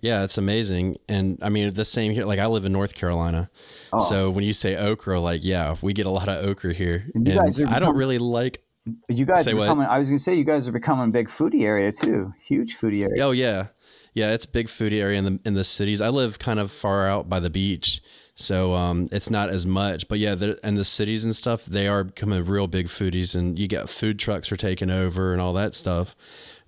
Yeah, 0.06 0.24
it's 0.24 0.38
amazing. 0.38 0.98
And 1.10 1.40
I 1.42 1.50
mean, 1.50 1.74
the 1.74 1.84
same 1.84 2.12
here. 2.12 2.26
Like, 2.26 2.38
I 2.38 2.46
live 2.46 2.64
in 2.64 2.72
North 2.72 2.94
Carolina. 2.94 3.50
Oh. 3.92 4.00
So 4.00 4.30
when 4.30 4.44
you 4.44 4.54
say 4.54 4.76
okra, 4.76 5.20
like, 5.20 5.44
yeah, 5.44 5.76
we 5.82 5.94
get 5.94 6.06
a 6.06 6.12
lot 6.12 6.30
of 6.30 6.46
okra 6.46 6.76
here. 6.76 7.08
And 7.16 7.28
And, 7.28 7.60
are 7.60 7.74
I 7.74 7.80
don't 7.80 7.98
really 7.98 8.20
like, 8.20 8.62
you 9.10 9.26
guys 9.26 9.48
are 9.48 9.56
what? 9.56 9.64
becoming 9.64 9.88
i 9.88 9.98
was 9.98 10.10
going 10.10 10.20
to 10.20 10.24
say 10.24 10.36
you 10.36 10.44
guys 10.44 10.68
are 10.68 10.72
becoming 10.72 11.08
a 11.08 11.12
big 11.12 11.28
foodie 11.28 11.64
area 11.64 11.92
too 11.92 12.32
huge 12.40 12.78
foodie 12.78 13.02
area 13.02 13.26
oh, 13.26 13.32
yeah. 13.32 13.66
Yeah, 14.14 14.32
it's 14.32 14.46
a 14.46 14.48
big 14.48 14.68
foodie 14.68 15.02
area 15.02 15.20
in 15.20 15.26
the 15.26 15.40
in 15.44 15.56
the 15.56 15.66
cities. 15.66 16.00
I 16.00 16.08
live 16.08 16.40
kind 16.40 16.58
of 16.58 16.72
far 16.72 17.06
out 17.06 17.28
by 17.28 17.42
the 17.42 17.50
beach, 17.50 18.02
so 18.34 18.74
um, 18.74 19.10
it's 19.12 19.30
not 19.30 19.50
as 19.50 19.66
much. 19.66 20.08
But 20.08 20.20
yeah, 20.20 20.38
and 20.64 20.78
the 20.78 20.86
cities 20.86 21.26
and 21.26 21.36
stuff, 21.36 21.66
they 21.66 21.86
are 21.86 22.06
becoming 22.06 22.46
real 22.46 22.68
big 22.68 22.88
foodies, 22.88 23.36
and 23.36 23.60
you 23.60 23.68
got 23.68 23.90
food 23.90 24.18
trucks 24.18 24.54
are 24.54 24.56
taking 24.56 24.90
over 24.90 25.34
and 25.34 25.42
all 25.42 25.52
that 25.54 25.74
stuff. 25.74 26.16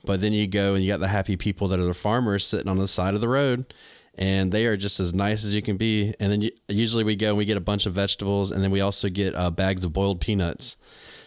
But 0.04 0.22
then 0.22 0.34
you 0.34 0.48
go 0.48 0.74
and 0.74 0.84
you 0.84 0.92
got 0.92 1.00
the 1.00 1.08
happy 1.08 1.36
people 1.36 1.68
that 1.70 1.80
are 1.80 1.86
the 1.86 1.94
farmers 1.94 2.46
sitting 2.46 2.70
on 2.70 2.78
the 2.78 2.88
side 2.88 3.14
of 3.14 3.22
the 3.22 3.28
road, 3.28 3.74
and 4.16 4.52
they 4.52 4.66
are 4.66 4.78
just 4.78 5.00
as 5.00 5.14
nice 5.14 5.44
as 5.44 5.54
you 5.54 5.62
can 5.62 5.78
be. 5.78 6.14
And 6.20 6.32
then 6.32 6.42
you, 6.42 6.52
usually 6.68 7.04
we 7.04 7.16
go 7.16 7.30
and 7.30 7.38
we 7.38 7.46
get 7.46 7.58
a 7.58 7.62
bunch 7.62 7.86
of 7.86 7.94
vegetables, 7.94 8.52
and 8.52 8.64
then 8.64 8.72
we 8.72 8.82
also 8.82 9.10
get 9.10 9.36
uh, 9.36 9.50
bags 9.52 9.84
of 9.84 9.94
boiled 9.94 10.22
peanuts. 10.22 10.78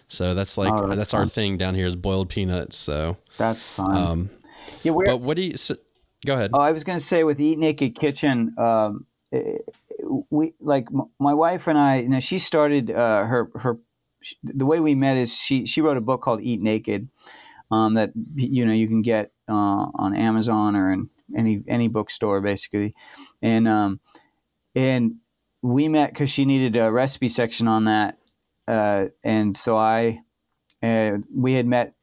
So 0.09 0.35
that's 0.35 0.59
like 0.59 0.73
Oh, 0.73 0.89
that's 0.89 0.99
that's, 0.99 1.15
our 1.15 1.27
thing 1.27 1.57
down 1.57 1.75
here 1.75 1.87
is 1.87 1.95
boiled 1.95 2.29
peanuts. 2.29 2.77
So, 2.77 3.17
That's 3.39 3.69
fun. 3.69 3.97
um, 3.97 4.31
yeah, 4.83 4.93
we're, 4.93 5.05
but 5.05 5.21
what 5.21 5.37
do 5.37 5.43
you? 5.43 5.57
So, 5.57 5.77
go 6.27 6.35
ahead. 6.35 6.51
Oh, 6.53 6.59
I 6.59 6.73
was 6.73 6.83
going 6.83 6.99
to 6.99 7.05
say 7.05 7.23
with 7.23 7.41
Eat 7.41 7.59
Naked 7.59 7.95
Kitchen, 7.95 8.55
um, 8.59 9.07
we 10.31 10.55
like 10.61 10.89
m- 10.93 11.11
my 11.21 11.35
wife 11.35 11.69
and 11.69 11.79
I. 11.79 11.99
You 11.99 12.09
know, 12.09 12.21
she 12.21 12.39
started 12.39 12.91
uh, 12.91 13.25
her 13.25 13.51
her. 13.55 13.79
The 14.43 14.67
way 14.67 14.81
we 14.81 14.95
met 14.95 15.17
is 15.17 15.33
she 15.33 15.67
she 15.67 15.81
wrote 15.81 15.97
a 15.97 16.01
book 16.01 16.23
called 16.23 16.43
Eat 16.43 16.61
Naked, 16.61 17.09
um, 17.71 17.95
that 17.95 18.13
you 18.35 18.67
know 18.67 18.73
you 18.73 18.89
can 18.89 19.03
get 19.03 19.33
uh, 19.49 19.87
on 19.95 20.17
Amazon 20.17 20.77
or 20.77 20.93
in 20.93 21.09
any 21.37 21.63
any 21.69 21.89
bookstore 21.89 22.41
basically, 22.41 22.95
and 23.43 23.69
um, 23.69 24.01
and 24.75 25.17
we 25.63 25.89
met 25.89 26.13
because 26.13 26.31
she 26.31 26.45
needed 26.45 26.77
a 26.77 26.91
recipe 26.91 27.29
section 27.29 27.69
on 27.69 27.85
that, 27.85 28.19
uh, 28.67 29.07
and 29.23 29.57
so 29.57 29.77
I, 29.77 30.21
uh, 30.83 31.19
we 31.35 31.53
had 31.55 31.67
met 31.67 31.95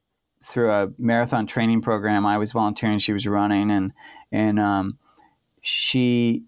through 0.45 0.71
a 0.71 0.89
marathon 0.97 1.47
training 1.47 1.81
program. 1.81 2.25
I 2.25 2.37
was 2.37 2.51
volunteering, 2.51 2.99
she 2.99 3.13
was 3.13 3.25
running, 3.27 3.71
and 3.71 3.91
and 4.31 4.59
um, 4.59 4.97
she 5.61 6.43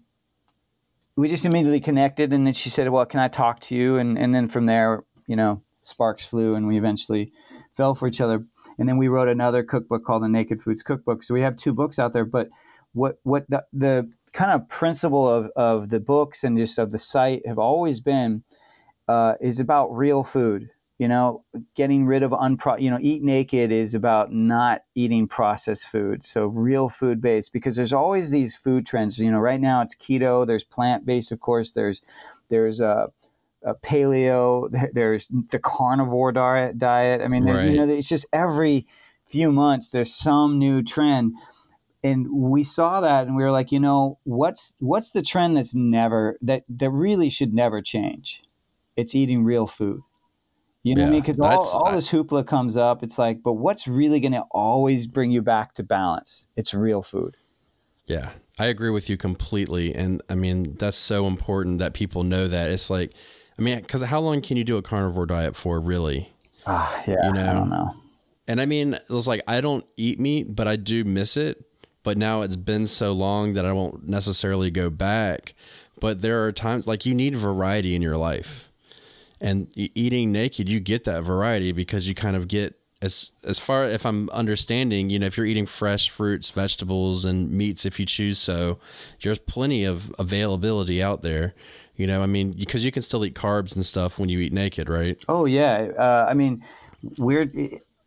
we 1.16 1.28
just 1.28 1.44
immediately 1.44 1.80
connected 1.80 2.32
and 2.32 2.46
then 2.46 2.54
she 2.54 2.70
said 2.70 2.88
well 2.88 3.04
can 3.04 3.20
i 3.20 3.28
talk 3.28 3.60
to 3.60 3.74
you? 3.74 3.98
And, 3.98 4.18
and 4.18 4.34
then 4.34 4.48
from 4.48 4.66
there 4.66 5.04
you 5.26 5.36
know 5.36 5.62
sparks 5.82 6.24
flew 6.24 6.54
and 6.54 6.66
we 6.66 6.78
eventually 6.78 7.32
fell 7.76 7.94
for 7.94 8.08
each 8.08 8.20
other 8.20 8.44
and 8.80 8.88
then 8.88 8.96
we 8.96 9.06
wrote 9.06 9.28
another 9.28 9.62
cookbook 9.62 10.04
called 10.04 10.24
the 10.24 10.28
naked 10.28 10.60
foods 10.62 10.82
cookbook. 10.82 11.22
So 11.22 11.34
we 11.34 11.42
have 11.42 11.54
two 11.56 11.72
books 11.72 11.98
out 11.98 12.12
there 12.12 12.24
but 12.24 12.48
what 12.92 13.20
what 13.22 13.44
the, 13.48 13.62
the 13.72 14.10
kind 14.32 14.50
of 14.50 14.68
principle 14.68 15.28
of, 15.28 15.50
of 15.54 15.90
the 15.90 16.00
books 16.00 16.42
and 16.42 16.58
just 16.58 16.78
of 16.78 16.90
the 16.90 16.98
site 16.98 17.46
have 17.46 17.58
always 17.58 18.00
been 18.00 18.42
uh, 19.06 19.34
is 19.40 19.60
about 19.60 19.96
real 19.96 20.24
food 20.24 20.70
you 21.00 21.08
know 21.08 21.42
getting 21.74 22.04
rid 22.04 22.22
of 22.22 22.30
unpro 22.30 22.80
you 22.80 22.90
know 22.90 22.98
eat 23.00 23.22
naked 23.22 23.72
is 23.72 23.94
about 23.94 24.32
not 24.32 24.82
eating 24.94 25.26
processed 25.26 25.88
food. 25.88 26.24
So 26.24 26.46
real 26.46 26.88
food 26.90 27.20
based 27.22 27.52
because 27.52 27.74
there's 27.74 27.92
always 27.92 28.30
these 28.30 28.56
food 28.56 28.86
trends. 28.86 29.18
You 29.18 29.30
know 29.30 29.40
right 29.40 29.60
now 29.60 29.80
it's 29.80 29.94
keto 29.94 30.46
there's 30.46 30.64
plant 30.64 31.06
based 31.06 31.32
of 31.32 31.40
course 31.40 31.72
there's 31.72 32.02
there's 32.50 32.80
a, 32.80 33.10
a 33.64 33.74
paleo 33.74 34.68
there's 34.92 35.28
the 35.50 35.58
carnivore 35.58 36.32
diet 36.32 36.78
diet 36.78 37.20
i 37.20 37.28
mean 37.28 37.44
there- 37.44 37.66
you 37.66 37.78
know 37.78 37.88
it's 37.88 38.08
just 38.08 38.26
every 38.32 38.86
few 39.28 39.52
months 39.52 39.90
there's 39.90 40.12
some 40.12 40.58
new 40.58 40.82
trend 40.82 41.32
and 42.02 42.26
we 42.32 42.64
saw 42.64 43.00
that 43.00 43.26
and 43.26 43.36
we 43.36 43.42
were 43.42 43.50
like 43.50 43.70
you 43.70 43.80
know 43.80 44.18
what's 44.24 44.74
what's 44.78 45.10
the 45.10 45.22
trend 45.22 45.56
that's 45.56 45.74
never 45.74 46.38
that 46.40 46.64
that 46.68 46.90
really 46.90 47.28
should 47.28 47.52
never 47.52 47.82
change 47.82 48.42
it's 48.96 49.14
eating 49.14 49.44
real 49.44 49.66
food 49.66 50.00
you 50.82 50.94
know 50.94 51.02
what 51.02 51.08
I 51.08 51.10
mean? 51.10 51.20
Because 51.20 51.38
all, 51.40 51.62
all 51.84 51.92
this 51.92 52.08
hoopla 52.08 52.46
comes 52.46 52.76
up. 52.76 53.02
It's 53.02 53.18
like, 53.18 53.42
but 53.42 53.54
what's 53.54 53.86
really 53.86 54.18
going 54.18 54.32
to 54.32 54.44
always 54.50 55.06
bring 55.06 55.30
you 55.30 55.42
back 55.42 55.74
to 55.74 55.82
balance? 55.82 56.46
It's 56.56 56.72
real 56.72 57.02
food. 57.02 57.36
Yeah, 58.06 58.30
I 58.58 58.66
agree 58.66 58.90
with 58.90 59.10
you 59.10 59.16
completely. 59.16 59.94
And 59.94 60.22
I 60.30 60.34
mean, 60.34 60.76
that's 60.76 60.96
so 60.96 61.26
important 61.26 61.80
that 61.80 61.92
people 61.92 62.24
know 62.24 62.48
that. 62.48 62.70
It's 62.70 62.88
like, 62.88 63.12
I 63.60 63.62
mean, 63.62 63.78
because 63.80 64.00
how 64.00 64.20
long 64.20 64.40
can 64.40 64.56
you 64.56 64.64
do 64.64 64.78
a 64.78 64.82
carnivore 64.82 65.26
diet 65.26 65.54
for, 65.54 65.78
really? 65.80 66.32
Ah, 66.66 67.02
yeah. 67.06 67.26
You 67.26 67.32
know, 67.34 67.50
I 67.50 67.52
don't 67.52 67.68
know. 67.68 67.94
And 68.48 68.58
I 68.58 68.64
mean, 68.64 68.94
it 68.94 69.10
was 69.10 69.28
like, 69.28 69.42
I 69.46 69.60
don't 69.60 69.84
eat 69.98 70.18
meat, 70.18 70.56
but 70.56 70.66
I 70.66 70.76
do 70.76 71.04
miss 71.04 71.36
it. 71.36 71.62
But 72.02 72.16
now 72.16 72.40
it's 72.40 72.56
been 72.56 72.86
so 72.86 73.12
long 73.12 73.52
that 73.52 73.66
I 73.66 73.72
won't 73.72 74.08
necessarily 74.08 74.70
go 74.70 74.88
back. 74.88 75.52
But 76.00 76.22
there 76.22 76.42
are 76.46 76.52
times 76.52 76.86
like 76.86 77.04
you 77.04 77.14
need 77.14 77.36
variety 77.36 77.94
in 77.94 78.00
your 78.00 78.16
life. 78.16 78.70
And 79.42 79.68
eating 79.74 80.32
naked, 80.32 80.66
you 80.68 80.80
get 80.80 81.04
that 81.04 81.22
variety 81.22 81.72
because 81.72 82.08
you 82.08 82.14
kind 82.14 82.36
of 82.36 82.48
get 82.48 82.76
as 83.02 83.32
as 83.44 83.58
far 83.58 83.84
if 83.88 84.04
I'm 84.04 84.28
understanding, 84.30 85.10
you 85.10 85.18
know, 85.18 85.26
if 85.26 85.36
you're 85.36 85.46
eating 85.46 85.66
fresh 85.66 86.10
fruits, 86.10 86.50
vegetables, 86.50 87.24
and 87.24 87.50
meats, 87.50 87.86
if 87.86 87.98
you 87.98 88.06
choose 88.06 88.38
so, 88.38 88.78
there's 89.22 89.38
plenty 89.38 89.84
of 89.84 90.14
availability 90.18 91.02
out 91.02 91.22
there. 91.22 91.54
You 92.00 92.06
know, 92.06 92.22
I 92.22 92.26
mean, 92.26 92.52
because 92.52 92.82
you 92.82 92.90
can 92.90 93.02
still 93.02 93.26
eat 93.26 93.34
carbs 93.34 93.74
and 93.76 93.84
stuff 93.84 94.18
when 94.18 94.30
you 94.30 94.40
eat 94.40 94.54
naked, 94.54 94.88
right? 94.88 95.18
Oh 95.28 95.44
yeah. 95.44 95.88
Uh, 95.98 96.26
I 96.28 96.32
mean, 96.34 96.64
we're 97.18 97.50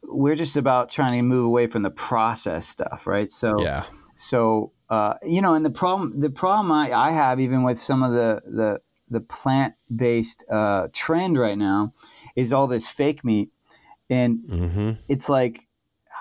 we're 0.01 0.35
just 0.35 0.57
about 0.57 0.89
trying 0.89 1.13
to 1.13 1.21
move 1.21 1.45
away 1.45 1.67
from 1.67 1.83
the 1.83 1.91
processed 1.91 2.69
stuff, 2.69 3.05
right? 3.05 3.29
So 3.31 3.59
Yeah. 3.59 3.83
so 4.15 4.71
uh, 4.89 5.13
you 5.23 5.41
know, 5.41 5.53
and 5.53 5.63
the 5.63 5.69
problem 5.69 6.19
the 6.19 6.31
problem 6.31 6.71
I, 6.71 6.91
I 6.91 7.11
have 7.11 7.39
even 7.39 7.61
with 7.63 7.79
some 7.79 8.01
of 8.01 8.13
the 8.13 8.41
the 8.45 8.81
the 9.09 9.21
plant 9.21 9.75
based 9.95 10.43
uh, 10.49 10.87
trend 10.91 11.37
right 11.37 11.57
now 11.57 11.93
is 12.35 12.51
all 12.51 12.65
this 12.65 12.87
fake 12.89 13.23
meat, 13.23 13.51
and 14.09 14.39
Mm-hmm. 14.49 14.91
it's 15.07 15.29
like 15.29 15.67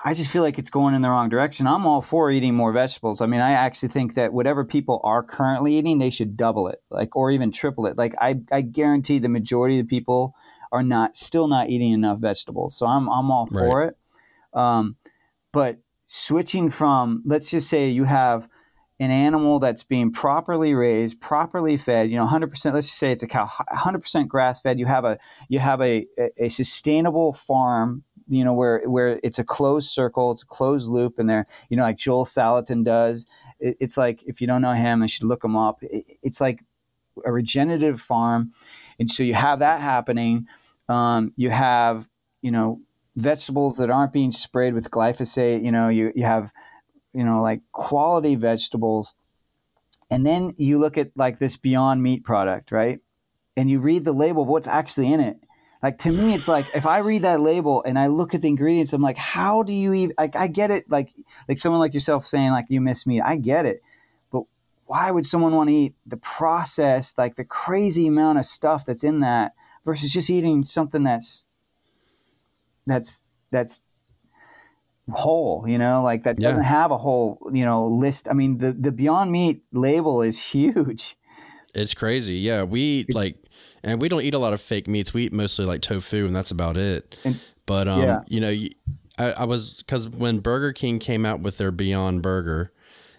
I 0.05 0.13
just 0.13 0.29
feel 0.29 0.43
like 0.43 0.59
it's 0.59 0.69
going 0.69 0.95
in 0.95 1.01
the 1.01 1.09
wrong 1.09 1.29
direction. 1.29 1.65
I'm 1.65 1.85
all 1.85 2.01
for 2.01 2.29
eating 2.29 2.55
more 2.55 2.73
vegetables. 2.73 3.21
I 3.21 3.25
mean, 3.25 3.39
I 3.39 3.51
actually 3.51 3.89
think 3.89 4.15
that 4.15 4.33
whatever 4.33 4.65
people 4.65 4.99
are 5.03 5.23
currently 5.23 5.75
eating, 5.75 5.97
they 5.97 6.09
should 6.09 6.35
double 6.35 6.67
it, 6.67 6.81
like 6.89 7.15
or 7.15 7.31
even 7.31 7.51
triple 7.51 7.87
it. 7.87 7.97
Like 7.97 8.13
I, 8.19 8.41
I 8.51 8.61
guarantee 8.61 9.19
the 9.19 9.29
majority 9.29 9.79
of 9.79 9.87
the 9.87 9.89
people 9.89 10.35
are 10.73 10.83
not 10.83 11.15
still 11.15 11.47
not 11.47 11.69
eating 11.69 11.93
enough 11.93 12.19
vegetables. 12.19 12.75
So 12.75 12.85
I'm 12.85 13.07
I'm 13.07 13.31
all 13.31 13.47
for 13.47 13.83
it. 13.83 13.97
Um, 14.53 14.97
but 15.53 15.77
switching 16.07 16.69
from 16.69 17.23
let's 17.25 17.49
just 17.49 17.69
say 17.69 17.89
you 17.89 18.03
have 18.03 18.47
an 18.99 19.11
animal 19.11 19.59
that's 19.59 19.83
being 19.83 20.11
properly 20.11 20.73
raised, 20.73 21.19
properly 21.19 21.77
fed, 21.77 22.09
you 22.09 22.15
know, 22.15 22.27
100%, 22.27 22.73
let's 22.73 22.87
just 22.87 22.99
say 22.99 23.11
it's 23.11 23.23
a 23.23 23.27
cow, 23.27 23.49
100% 23.71 24.27
grass 24.27 24.61
fed. 24.61 24.79
You 24.79 24.85
have 24.85 25.03
a, 25.03 25.17
you 25.49 25.59
have 25.59 25.81
a, 25.81 26.05
a, 26.17 26.45
a 26.45 26.49
sustainable 26.49 27.33
farm, 27.33 28.03
you 28.27 28.43
know, 28.43 28.53
where, 28.53 28.81
where 28.87 29.19
it's 29.23 29.39
a 29.39 29.43
closed 29.43 29.89
circle, 29.89 30.31
it's 30.31 30.43
a 30.43 30.47
closed 30.47 30.89
loop 30.89 31.19
and 31.19 31.29
there, 31.29 31.47
you 31.69 31.77
know, 31.77 31.83
like 31.83 31.97
Joel 31.97 32.25
Salatin 32.25 32.83
does. 32.83 33.25
It, 33.59 33.77
it's 33.79 33.97
like, 33.97 34.23
if 34.23 34.41
you 34.41 34.47
don't 34.47 34.61
know 34.61 34.73
him, 34.73 35.01
you 35.01 35.07
should 35.07 35.25
look 35.25 35.43
him 35.43 35.55
up. 35.55 35.83
It, 35.83 36.05
it's 36.21 36.41
like 36.41 36.63
a 37.25 37.31
regenerative 37.31 38.01
farm. 38.01 38.53
And 38.99 39.11
so 39.11 39.23
you 39.23 39.33
have 39.33 39.59
that 39.59 39.81
happening. 39.81 40.47
Um, 40.89 41.33
you 41.35 41.49
have, 41.49 42.07
you 42.41 42.51
know, 42.51 42.81
vegetables 43.15 43.77
that 43.77 43.89
aren't 43.89 44.13
being 44.13 44.31
sprayed 44.31 44.73
with 44.73 44.91
glyphosate. 44.91 45.63
You 45.63 45.71
know, 45.71 45.89
you, 45.89 46.11
you 46.15 46.23
have, 46.23 46.51
you 47.13 47.23
know, 47.23 47.41
like 47.41 47.61
quality 47.71 48.35
vegetables. 48.35 49.13
And 50.09 50.25
then 50.25 50.53
you 50.57 50.79
look 50.79 50.97
at 50.97 51.11
like 51.15 51.39
this 51.39 51.57
Beyond 51.57 52.01
Meat 52.03 52.23
product, 52.23 52.71
right? 52.71 52.99
And 53.55 53.69
you 53.69 53.79
read 53.79 54.05
the 54.05 54.13
label 54.13 54.43
of 54.43 54.47
what's 54.47 54.67
actually 54.67 55.13
in 55.13 55.19
it. 55.19 55.37
Like 55.83 55.97
to 55.99 56.11
me, 56.11 56.33
it's 56.33 56.47
like 56.47 56.65
if 56.73 56.85
I 56.85 56.99
read 56.99 57.23
that 57.23 57.41
label 57.41 57.83
and 57.85 57.99
I 57.99 58.07
look 58.07 58.33
at 58.33 58.41
the 58.41 58.47
ingredients, 58.47 58.93
I'm 58.93 59.01
like, 59.01 59.17
how 59.17 59.63
do 59.63 59.73
you 59.73 59.93
even? 59.93 60.15
Like 60.17 60.33
I 60.33 60.47
get 60.47 60.71
it, 60.71 60.89
like 60.89 61.09
like 61.49 61.59
someone 61.59 61.81
like 61.81 61.93
yourself 61.93 62.25
saying 62.25 62.51
like 62.51 62.67
you 62.69 62.79
miss 62.79 63.05
meat, 63.05 63.21
I 63.21 63.35
get 63.35 63.65
it, 63.65 63.83
but 64.31 64.43
why 64.85 65.11
would 65.11 65.25
someone 65.25 65.53
want 65.53 65.69
to 65.69 65.75
eat 65.75 65.95
the 66.05 66.15
processed, 66.15 67.17
like 67.17 67.35
the 67.35 67.43
crazy 67.43 68.07
amount 68.07 68.39
of 68.39 68.45
stuff 68.45 68.85
that's 68.85 69.03
in 69.03 69.19
that 69.19 69.55
versus 69.83 70.13
just 70.13 70.29
eating 70.29 70.63
something 70.63 71.03
that's 71.03 71.45
that's 72.87 73.19
that's 73.51 73.81
whole 75.11 75.65
you 75.67 75.77
know 75.77 76.01
like 76.01 76.23
that 76.23 76.37
doesn't 76.37 76.63
have 76.63 76.89
a 76.91 76.97
whole 76.97 77.37
you 77.51 77.65
know 77.65 77.87
list 77.87 78.29
i 78.29 78.33
mean 78.33 78.57
the 78.57 78.71
the 78.71 78.89
beyond 78.89 79.29
meat 79.29 79.61
label 79.73 80.21
is 80.21 80.39
huge 80.39 81.17
It's 81.73 81.95
crazy. 81.95 82.35
Yeah, 82.35 82.63
we 82.63 83.05
like, 83.13 83.37
and 83.83 84.01
we 84.01 84.09
don't 84.09 84.21
eat 84.21 84.33
a 84.33 84.39
lot 84.39 84.53
of 84.53 84.61
fake 84.61 84.87
meats. 84.87 85.13
We 85.13 85.25
eat 85.25 85.33
mostly 85.33 85.65
like 85.65 85.81
tofu, 85.81 86.25
and 86.25 86.35
that's 86.35 86.51
about 86.51 86.77
it. 86.77 87.15
And- 87.23 87.39
but 87.65 87.87
um, 87.87 88.01
yeah. 88.01 88.21
you 88.27 88.41
know, 88.41 88.67
I, 89.17 89.31
I 89.31 89.43
was 89.45 89.77
because 89.77 90.09
when 90.09 90.39
Burger 90.39 90.73
King 90.73 90.99
came 90.99 91.25
out 91.25 91.39
with 91.39 91.57
their 91.57 91.71
Beyond 91.71 92.21
Burger, 92.21 92.71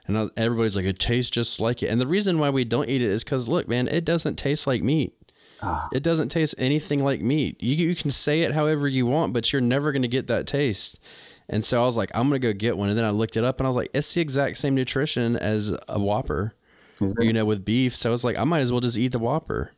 and 0.06 0.16
was, 0.16 0.30
everybody's 0.36 0.76
like, 0.76 0.84
it 0.84 0.98
tastes 0.98 1.30
just 1.30 1.60
like 1.60 1.82
it. 1.82 1.86
And 1.86 2.00
the 2.00 2.06
reason 2.06 2.38
why 2.38 2.50
we 2.50 2.64
don't 2.64 2.88
eat 2.88 3.00
it 3.00 3.10
is 3.10 3.24
because 3.24 3.48
look, 3.48 3.68
man, 3.68 3.88
it 3.88 4.04
doesn't 4.04 4.36
taste 4.36 4.66
like 4.66 4.82
meat. 4.82 5.14
Ah. 5.62 5.88
It 5.92 6.02
doesn't 6.02 6.28
taste 6.28 6.54
anything 6.58 7.02
like 7.02 7.22
meat. 7.22 7.62
You 7.62 7.74
you 7.88 7.94
can 7.94 8.10
say 8.10 8.42
it 8.42 8.52
however 8.52 8.86
you 8.86 9.06
want, 9.06 9.32
but 9.32 9.50
you're 9.52 9.62
never 9.62 9.92
gonna 9.92 10.08
get 10.08 10.26
that 10.26 10.46
taste. 10.46 10.98
And 11.48 11.64
so 11.64 11.82
I 11.82 11.86
was 11.86 11.96
like, 11.96 12.10
I'm 12.14 12.28
gonna 12.28 12.38
go 12.38 12.52
get 12.52 12.76
one. 12.76 12.90
And 12.90 12.98
then 12.98 13.04
I 13.04 13.10
looked 13.10 13.36
it 13.38 13.44
up, 13.44 13.60
and 13.60 13.66
I 13.66 13.68
was 13.70 13.76
like, 13.76 13.90
it's 13.94 14.12
the 14.12 14.20
exact 14.20 14.58
same 14.58 14.74
nutrition 14.74 15.36
as 15.36 15.74
a 15.88 15.98
Whopper 15.98 16.54
you 17.18 17.32
know, 17.32 17.44
with 17.44 17.64
beef. 17.64 17.94
So 17.96 18.10
I 18.10 18.12
was 18.12 18.24
like, 18.24 18.38
I 18.38 18.44
might 18.44 18.60
as 18.60 18.70
well 18.72 18.80
just 18.80 18.98
eat 18.98 19.12
the 19.12 19.18
Whopper. 19.18 19.72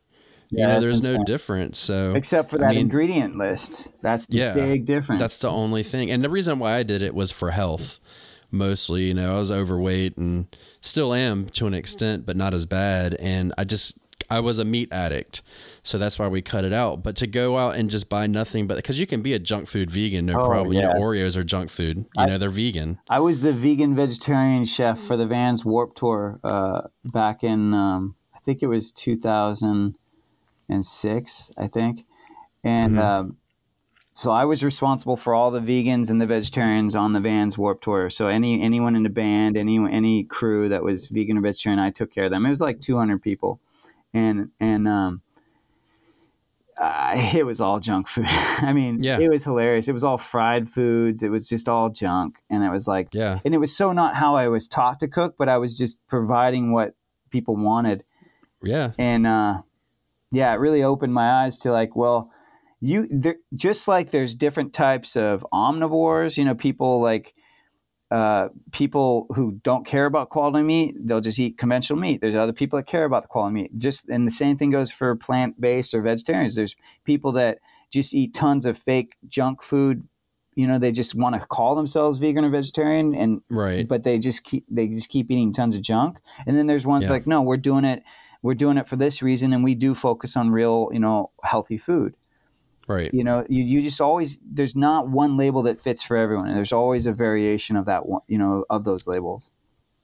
Yeah, 0.49 0.61
you 0.61 0.73
know, 0.73 0.79
there's 0.79 1.01
no 1.01 1.23
difference. 1.25 1.77
So 1.79 2.13
except 2.15 2.49
for 2.49 2.57
I 2.57 2.59
that 2.67 2.69
mean, 2.69 2.79
ingredient 2.79 3.37
list 3.37 3.87
that's 4.01 4.27
the 4.27 4.37
Yeah, 4.37 4.53
big 4.53 4.85
difference 4.85 5.19
That's 5.19 5.39
the 5.39 5.49
only 5.49 5.83
thing. 5.83 6.09
And 6.11 6.23
the 6.23 6.29
reason 6.29 6.59
why 6.59 6.75
I 6.75 6.83
did 6.83 7.01
it 7.01 7.13
was 7.13 7.31
for 7.31 7.51
health. 7.51 7.99
mostly. 8.51 9.07
You 9.07 9.13
know, 9.13 9.35
I 9.35 9.39
was 9.39 9.51
overweight 9.51 10.15
and 10.17 10.47
still 10.81 11.13
am 11.13 11.47
to 11.49 11.67
an 11.67 11.73
extent, 11.73 12.25
but 12.25 12.37
not 12.37 12.53
as 12.53 12.65
bad. 12.65 13.15
And 13.15 13.53
I 13.57 13.63
just 13.65 13.97
I 14.29 14.39
was 14.39 14.57
a 14.59 14.65
meat 14.65 14.89
addict, 14.91 15.41
so 15.83 15.97
that's 15.97 16.19
why 16.19 16.27
we 16.27 16.41
cut 16.41 16.65
it 16.65 16.73
out. 16.73 17.01
But 17.03 17.15
to 17.17 17.27
go 17.27 17.57
out 17.57 17.75
and 17.75 17.89
just 17.89 18.09
buy 18.09 18.27
nothing, 18.27 18.67
but 18.67 18.75
because 18.75 18.99
you 18.99 19.07
can 19.07 19.21
be 19.21 19.33
a 19.33 19.39
junk 19.39 19.67
food 19.69 19.89
vegan, 19.91 20.25
no 20.25 20.39
Oh, 20.41 20.45
problem. 20.45 20.73
You 20.73 20.81
know. 20.81 20.93
Oreos 20.93 21.37
are 21.37 21.43
junk 21.45 21.69
food. 21.69 21.97
You 21.97 22.05
I- 22.23 22.25
know, 22.25 22.37
they're 22.37 22.49
vegan. 22.49 22.99
I 23.09 23.19
was 23.19 23.41
the 23.41 23.53
vegan 23.53 23.95
vegetarian 23.95 24.65
chef 24.65 24.99
for 24.99 25.15
the 25.17 25.27
Vans 25.27 25.63
Warp 25.63 25.95
Tour 25.95 26.39
uh, 26.43 26.81
back 27.05 27.43
in 27.43 27.73
um, 27.73 28.15
I 28.35 28.39
think 28.45 28.63
it 28.63 28.67
was 28.67 28.91
2006, 30.69 31.51
I 31.57 31.67
think, 31.67 32.05
and 32.63 32.95
Mhm. 32.97 33.01
um, 33.01 33.37
so 34.13 34.31
I 34.31 34.45
was 34.45 34.63
responsible 34.63 35.15
for 35.15 35.35
all 35.35 35.51
the 35.51 35.59
vegans 35.59 36.09
and 36.09 36.19
the 36.19 36.25
vegetarians 36.25 36.95
on 36.95 37.13
the 37.13 37.19
Vans 37.21 37.55
Warp 37.57 37.81
Tour. 37.81 38.09
So 38.09 38.27
any 38.27 38.61
anyone 38.61 38.95
in 38.95 39.03
the 39.03 39.09
band, 39.09 39.55
any 39.55 39.77
any 39.77 40.23
crew 40.23 40.69
that 40.69 40.83
was 40.83 41.07
vegan 41.07 41.37
or 41.37 41.41
vegetarian, 41.41 41.79
I 41.79 41.91
took 41.91 42.11
care 42.11 42.25
of 42.25 42.31
them. 42.31 42.45
It 42.45 42.49
was 42.49 42.61
like 42.61 42.79
200 42.81 43.21
people, 43.21 43.59
and 44.13 44.49
and 44.59 44.87
um, 44.87 45.21
uh, 46.79 47.13
it 47.35 47.45
was 47.45 47.61
all 47.61 47.79
junk 47.79 48.07
food. 48.07 48.25
I 48.27 48.73
mean, 48.73 49.01
Yeah. 49.03 49.19
it 49.19 49.29
was 49.29 49.43
hilarious. 49.43 49.87
It 49.87 49.93
was 49.93 50.03
all 50.03 50.17
fried 50.17 50.67
foods. 50.69 51.21
It 51.21 51.29
was 51.29 51.47
just 51.47 51.69
all 51.69 51.89
junk, 51.89 52.39
and 52.49 52.63
it 52.63 52.69
was 52.71 52.87
like 52.87 53.09
Yeah, 53.13 53.39
and 53.45 53.53
it 53.53 53.59
was 53.59 53.75
so 53.75 53.93
not 53.93 54.15
how 54.15 54.35
I 54.35 54.47
was 54.47 54.67
taught 54.67 54.99
to 55.01 55.07
cook, 55.07 55.35
but 55.37 55.47
I 55.47 55.57
was 55.57 55.77
just 55.77 55.97
providing 56.07 56.71
what 56.71 56.95
people 57.29 57.55
wanted. 57.55 58.03
yeah, 58.63 58.93
And 58.97 59.27
uh, 59.27 59.61
yeah, 60.31 60.53
it 60.53 60.59
really 60.59 60.83
opened 60.83 61.13
my 61.13 61.43
eyes 61.43 61.59
to 61.59 61.71
like, 61.71 61.95
well, 61.95 62.31
you 62.79 63.07
there, 63.09 63.37
just 63.55 63.87
like 63.87 64.11
there's 64.11 64.35
different 64.35 64.73
types 64.73 65.15
of 65.15 65.45
omnivores. 65.53 66.37
You 66.37 66.45
know, 66.45 66.55
people 66.55 67.01
like 67.01 67.33
uh, 68.11 68.49
people 68.71 69.27
who 69.35 69.59
don't 69.63 69.85
care 69.85 70.05
about 70.05 70.29
quality 70.29 70.63
meat, 70.63 70.95
they'll 70.99 71.21
just 71.21 71.39
eat 71.39 71.57
conventional 71.57 71.99
meat. 71.99 72.21
There's 72.21 72.35
other 72.35 72.53
people 72.53 72.77
that 72.77 72.87
care 72.87 73.03
about 73.03 73.23
the 73.23 73.27
quality 73.27 73.53
meat. 73.53 73.77
Just 73.77 74.07
and 74.09 74.27
the 74.27 74.31
same 74.31 74.57
thing 74.57 74.69
goes 74.69 74.91
for 74.91 75.15
plant 75.15 75.59
based 75.59 75.93
or 75.93 76.01
vegetarians. 76.01 76.55
There's 76.55 76.75
people 77.03 77.31
that 77.33 77.59
just 77.91 78.13
eat 78.13 78.33
tons 78.33 78.65
of 78.65 78.77
fake 78.77 79.15
junk 79.27 79.63
food. 79.63 80.07
You 80.55 80.67
know, 80.67 80.79
they 80.79 80.91
just 80.91 81.15
want 81.15 81.39
to 81.39 81.45
call 81.47 81.75
themselves 81.75 82.17
vegan 82.17 82.43
or 82.43 82.49
vegetarian, 82.49 83.13
and 83.13 83.41
right. 83.49 83.87
but 83.87 84.03
they 84.03 84.17
just 84.19 84.43
keep 84.43 84.65
they 84.69 84.87
just 84.87 85.09
keep 85.09 85.29
eating 85.29 85.53
tons 85.53 85.75
of 85.75 85.81
junk. 85.81 86.19
And 86.45 86.57
then 86.57 86.67
there's 86.67 86.85
ones 86.85 87.03
Yeah. 87.03 87.11
like, 87.11 87.27
no, 87.27 87.41
we're 87.41 87.57
doing 87.57 87.85
it, 87.85 88.03
we're 88.47 88.55
doing 88.55 88.77
it 88.77 88.87
for 88.87 88.95
this 88.95 89.21
reason, 89.21 89.51
and 89.51 89.61
we 89.61 89.75
do 89.75 89.93
focus 89.93 90.37
on 90.37 90.49
real, 90.51 90.87
you 90.93 90.99
know, 90.99 91.31
healthy 91.43 91.77
food. 91.77 92.15
Right. 92.87 93.13
You 93.13 93.25
know, 93.25 93.45
you, 93.49 93.61
you 93.61 93.81
just 93.81 93.99
always 93.99 94.37
there's 94.41 94.73
not 94.73 95.09
one 95.09 95.35
label 95.35 95.63
that 95.63 95.81
fits 95.83 96.01
for 96.01 96.15
everyone. 96.15 96.47
and 96.47 96.55
There's 96.55 96.71
always 96.71 97.07
a 97.07 97.11
variation 97.11 97.75
of 97.75 97.87
that 97.87 98.05
one, 98.05 98.21
you 98.29 98.37
know, 98.37 98.63
of 98.69 98.85
those 98.85 99.05
labels. 99.05 99.51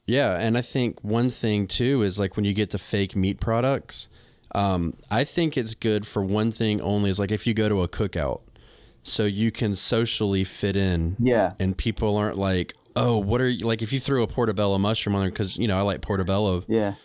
Yeah, 0.06 0.38
and 0.38 0.58
I 0.58 0.62
think 0.62 1.01
one 1.01 1.29
thing 1.29 1.67
too 1.67 2.03
is 2.03 2.19
like 2.19 2.36
when 2.36 2.43
you 2.43 2.53
get 2.53 2.71
the 2.71 2.77
fake 2.77 3.15
meat 3.15 3.39
products, 3.39 4.10
um, 4.53 4.97
I 5.10 5.23
think 5.23 5.56
it's 5.56 5.73
good 5.73 6.06
for 6.06 6.21
one 6.21 6.51
thing 6.51 6.82
only 6.82 7.10
is 7.10 7.19
like 7.19 7.32
if 7.32 7.47
you 7.47 7.53
go 7.53 7.69
to 7.69 7.82
a 7.82 7.88
cookout, 7.88 8.41
so 9.03 9.23
you 9.23 9.51
can 9.51 9.73
socially 9.73 10.43
fit 10.43 10.75
in, 10.75 11.15
Yeah, 11.17 11.53
and 11.62 11.77
people 11.77 12.17
aren't 12.17 12.38
like, 12.38 12.73
oh, 12.97 13.17
what 13.19 13.39
are 13.39 13.47
you 13.47 13.65
like? 13.65 13.82
If 13.82 13.93
you 13.93 14.01
threw 14.01 14.21
a 14.21 14.27
portobello 14.27 14.77
mushroom 14.77 15.15
on 15.15 15.21
there, 15.21 15.29
because 15.32 15.56
you 15.56 15.69
know 15.69 15.77
I 15.77 15.82
like 15.84 16.01
portobello 16.01 16.65
yeah, 16.67 16.95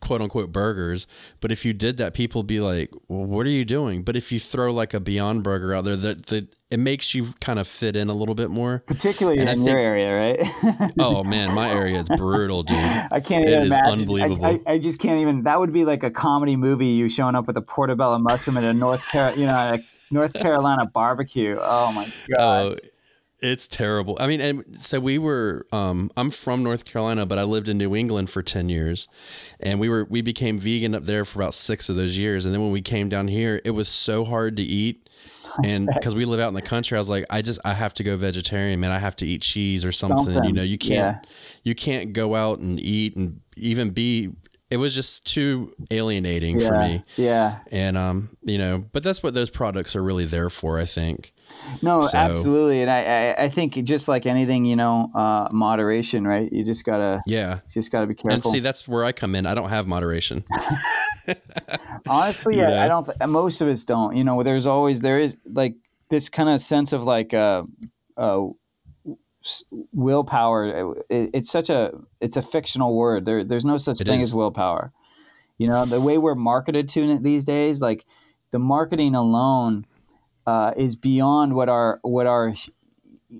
quote 0.00 0.20
unquote 0.22 0.52
burgers, 0.52 1.06
but 1.40 1.52
if 1.52 1.64
you 1.64 1.72
did 1.72 1.96
that, 1.98 2.14
people 2.14 2.40
would 2.40 2.46
be 2.46 2.60
like, 2.60 2.90
well, 3.08 3.24
what 3.24 3.46
are 3.46 3.50
you 3.50 3.64
doing? 3.64 4.02
But 4.02 4.16
if 4.16 4.32
you 4.32 4.38
throw 4.38 4.72
like 4.72 4.94
a 4.94 5.00
Beyond 5.00 5.42
Burger 5.42 5.74
out 5.74 5.84
there, 5.84 5.96
that 5.96 6.26
that 6.26 6.54
it 6.70 6.78
makes 6.78 7.14
you 7.14 7.34
kind 7.40 7.58
of 7.58 7.66
fit 7.66 7.96
in 7.96 8.08
a 8.08 8.14
little 8.14 8.34
bit 8.34 8.50
more. 8.50 8.82
particularly 8.86 9.38
And 9.40 9.48
in 9.48 9.60
I 9.60 9.64
your 9.64 9.78
area, 9.78 10.16
right? 10.16 10.92
Oh 10.98 11.24
man, 11.24 11.54
my 11.54 11.70
area 11.70 12.00
is 12.00 12.08
brutal, 12.16 12.62
dude. 12.62 12.76
I 12.76 13.20
can't 13.20 13.44
It 13.44 13.48
even 13.50 13.62
is 13.62 13.66
imagine. 13.68 13.84
I- 13.84 13.90
unbelievable. 13.92 14.46
I, 14.46 14.60
I, 14.66 14.78
just 14.78 15.00
can't 15.00 15.20
even. 15.20 15.42
That 15.44 15.58
would 15.58 15.72
be 15.72 15.84
like 15.84 16.02
a 16.02 16.10
comedy 16.10 16.56
movie. 16.56 16.86
You 16.86 17.08
showing 17.08 17.34
up 17.34 17.46
with 17.46 17.56
a 17.56 17.62
portobello 17.62 18.18
mushroom 18.18 18.56
at 18.56 18.64
a 18.64 18.72
North 18.72 19.02
Car, 19.10 19.32
you 19.34 19.46
know, 19.46 19.54
a 19.54 19.80
North 20.10 20.32
Carolina 20.34 20.86
barbecue. 20.86 21.56
Oh 21.60 21.92
my 21.92 22.04
oh, 22.06 22.34
god. 22.36 22.80
Oh, 22.84 22.88
it's 23.42 23.66
terrible. 23.66 24.16
I 24.20 24.26
mean, 24.26 24.40
and 24.40 24.80
so 24.80 25.00
we 25.00 25.18
were. 25.18 25.66
Um, 25.72 26.10
I'm 26.16 26.30
from 26.30 26.62
North 26.62 26.84
Carolina, 26.84 27.26
but 27.26 27.38
I 27.38 27.42
lived 27.44 27.68
in 27.68 27.78
New 27.78 27.94
England 27.94 28.30
for 28.30 28.42
ten 28.42 28.68
years, 28.68 29.08
and 29.58 29.80
we 29.80 29.88
were 29.88 30.04
we 30.04 30.20
became 30.20 30.58
vegan 30.58 30.94
up 30.94 31.04
there 31.04 31.24
for 31.24 31.40
about 31.40 31.54
six 31.54 31.88
of 31.88 31.96
those 31.96 32.16
years. 32.16 32.44
And 32.44 32.54
then 32.54 32.62
when 32.62 32.72
we 32.72 32.82
came 32.82 33.08
down 33.08 33.28
here, 33.28 33.60
it 33.64 33.70
was 33.70 33.88
so 33.88 34.24
hard 34.24 34.56
to 34.58 34.62
eat, 34.62 35.08
and 35.64 35.88
because 35.92 36.14
we 36.14 36.24
live 36.24 36.40
out 36.40 36.48
in 36.48 36.54
the 36.54 36.62
country, 36.62 36.96
I 36.96 37.00
was 37.00 37.08
like, 37.08 37.24
I 37.30 37.42
just 37.42 37.58
I 37.64 37.74
have 37.74 37.94
to 37.94 38.02
go 38.02 38.16
vegetarian, 38.16 38.80
man. 38.80 38.92
I 38.92 38.98
have 38.98 39.16
to 39.16 39.26
eat 39.26 39.42
cheese 39.42 39.84
or 39.84 39.92
something. 39.92 40.44
You 40.44 40.52
know, 40.52 40.62
you 40.62 40.78
can't 40.78 41.16
yeah. 41.24 41.30
you 41.64 41.74
can't 41.74 42.12
go 42.12 42.34
out 42.34 42.58
and 42.58 42.78
eat 42.80 43.16
and 43.16 43.40
even 43.56 43.90
be. 43.90 44.30
It 44.70 44.76
was 44.76 44.94
just 44.94 45.26
too 45.26 45.74
alienating 45.90 46.60
yeah, 46.60 46.68
for 46.68 46.78
me. 46.78 47.04
Yeah. 47.16 47.58
And 47.72 47.98
um, 47.98 48.36
you 48.42 48.56
know, 48.56 48.84
but 48.92 49.02
that's 49.02 49.22
what 49.22 49.34
those 49.34 49.50
products 49.50 49.96
are 49.96 50.02
really 50.02 50.26
there 50.26 50.48
for, 50.48 50.78
I 50.78 50.84
think. 50.84 51.32
No, 51.82 52.02
So- 52.02 52.18
absolutely, 52.18 52.82
and 52.82 52.90
I, 52.90 53.04
I, 53.32 53.44
I 53.44 53.48
think 53.48 53.74
just 53.84 54.08
like 54.08 54.26
anything, 54.26 54.64
you 54.64 54.76
know, 54.76 55.10
uh, 55.14 55.48
moderation, 55.52 56.26
right? 56.26 56.52
You 56.52 56.64
just 56.64 56.84
gotta, 56.84 57.20
Yeah. 57.26 57.54
you 57.66 57.72
just 57.74 57.90
gotta 57.92 58.06
be 58.06 58.14
careful. 58.14 58.34
And 58.34 58.44
see, 58.44 58.60
that's 58.60 58.86
where 58.88 59.04
I 59.04 59.12
come 59.12 59.34
in. 59.34 59.46
I 59.46 59.54
don't 59.54 59.68
have 59.70 59.86
moderation. 59.86 60.44
Honestly, 62.08 62.56
You 62.58 62.64
I. 62.64 62.84
I 62.86 62.88
don't. 62.88 63.04
Th- 63.04 63.16
most 63.28 63.60
of 63.60 63.68
us 63.68 63.84
don't. 63.84 64.16
You 64.16 64.24
know, 64.24 64.42
there's 64.42 64.66
always 64.66 65.00
there 65.00 65.18
is 65.18 65.36
like 65.52 65.74
this 66.08 66.28
kind 66.28 66.48
of 66.48 66.60
sense 66.60 66.92
of 66.92 67.04
like 67.04 67.32
uh, 67.34 67.62
uh, 68.16 68.46
willpower. 69.92 70.94
It, 71.08 71.30
it's 71.34 71.50
such 71.50 71.70
a 71.70 71.92
it's 72.20 72.36
a 72.36 72.42
fictional 72.42 72.94
word. 72.96 73.24
There 73.26 73.44
there's 73.44 73.64
no 73.64 73.76
such 73.76 74.00
It 74.00 74.06
thing 74.06 74.20
is. 74.20 74.30
as 74.30 74.34
willpower. 74.34 74.92
You 75.58 75.68
know, 75.68 75.84
the 75.84 76.00
way 76.00 76.16
we're 76.18 76.34
marketed 76.34 76.88
to 76.90 77.02
it 77.12 77.22
these 77.22 77.44
days, 77.44 77.80
like 77.80 78.06
the 78.50 78.58
marketing 78.58 79.14
alone 79.14 79.86
uh, 80.46 80.72
is 80.76 80.96
beyond 80.96 81.54
what 81.54 81.68
our 81.68 82.00
what 82.02 82.26
our 82.26 82.54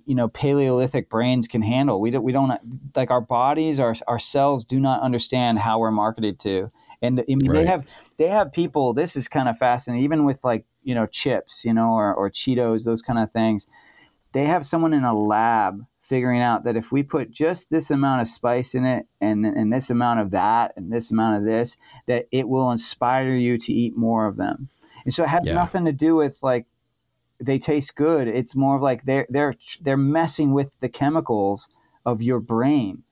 you 0.06 0.14
know 0.14 0.28
paleolithic 0.28 1.08
brains 1.10 1.48
can 1.48 1.62
handle. 1.62 2.00
We 2.00 2.10
don't 2.10 2.22
we 2.22 2.32
don't 2.32 2.52
like 2.94 3.10
our 3.10 3.20
bodies, 3.20 3.80
our 3.80 3.94
our 4.06 4.18
cells 4.18 4.64
do 4.64 4.78
not 4.78 5.02
understand 5.02 5.58
how 5.58 5.78
we're 5.78 5.90
marketed 5.90 6.38
to. 6.40 6.70
And 7.02 7.20
I 7.20 7.34
mean, 7.34 7.52
they 7.52 7.64
have 7.64 7.86
they 8.18 8.28
have 8.28 8.52
people. 8.52 8.92
This 8.92 9.16
is 9.16 9.28
kind 9.28 9.48
of 9.48 9.58
fascinating. 9.58 10.04
Even 10.04 10.24
with 10.24 10.42
like 10.44 10.66
you 10.82 10.94
know 10.94 11.06
chips, 11.06 11.64
you 11.64 11.72
know, 11.72 11.92
or, 11.92 12.14
or 12.14 12.30
Cheetos, 12.30 12.84
those 12.84 13.02
kind 13.02 13.18
of 13.18 13.32
things. 13.32 13.66
They 14.32 14.44
have 14.44 14.64
someone 14.64 14.92
in 14.92 15.02
a 15.02 15.18
lab 15.18 15.84
figuring 15.98 16.40
out 16.40 16.64
that 16.64 16.76
if 16.76 16.92
we 16.92 17.02
put 17.02 17.30
just 17.30 17.70
this 17.70 17.90
amount 17.90 18.20
of 18.20 18.28
spice 18.28 18.74
in 18.74 18.84
it, 18.84 19.06
and 19.20 19.44
and 19.46 19.72
this 19.72 19.90
amount 19.90 20.20
of 20.20 20.30
that, 20.32 20.72
and 20.76 20.92
this 20.92 21.10
amount 21.10 21.36
of 21.36 21.44
this, 21.44 21.76
that 22.06 22.26
it 22.30 22.48
will 22.48 22.70
inspire 22.70 23.34
you 23.34 23.58
to 23.58 23.72
eat 23.72 23.96
more 23.96 24.26
of 24.26 24.36
them. 24.36 24.68
And 25.04 25.14
so 25.14 25.24
it 25.24 25.30
has 25.30 25.40
Yeah. 25.44 25.54
nothing 25.54 25.84
to 25.86 25.92
do 25.92 26.14
with 26.14 26.38
like 26.42 26.66
they 27.40 27.58
taste 27.58 27.96
good. 27.96 28.28
It's 28.28 28.54
more 28.54 28.76
of 28.76 28.82
like 28.82 29.04
they're 29.04 29.26
they're 29.28 29.54
they're 29.80 29.96
messing 29.96 30.52
with 30.52 30.70
the 30.80 30.88
chemicals 30.88 31.68
of 32.04 32.22
your 32.22 32.40
brain. 32.40 33.02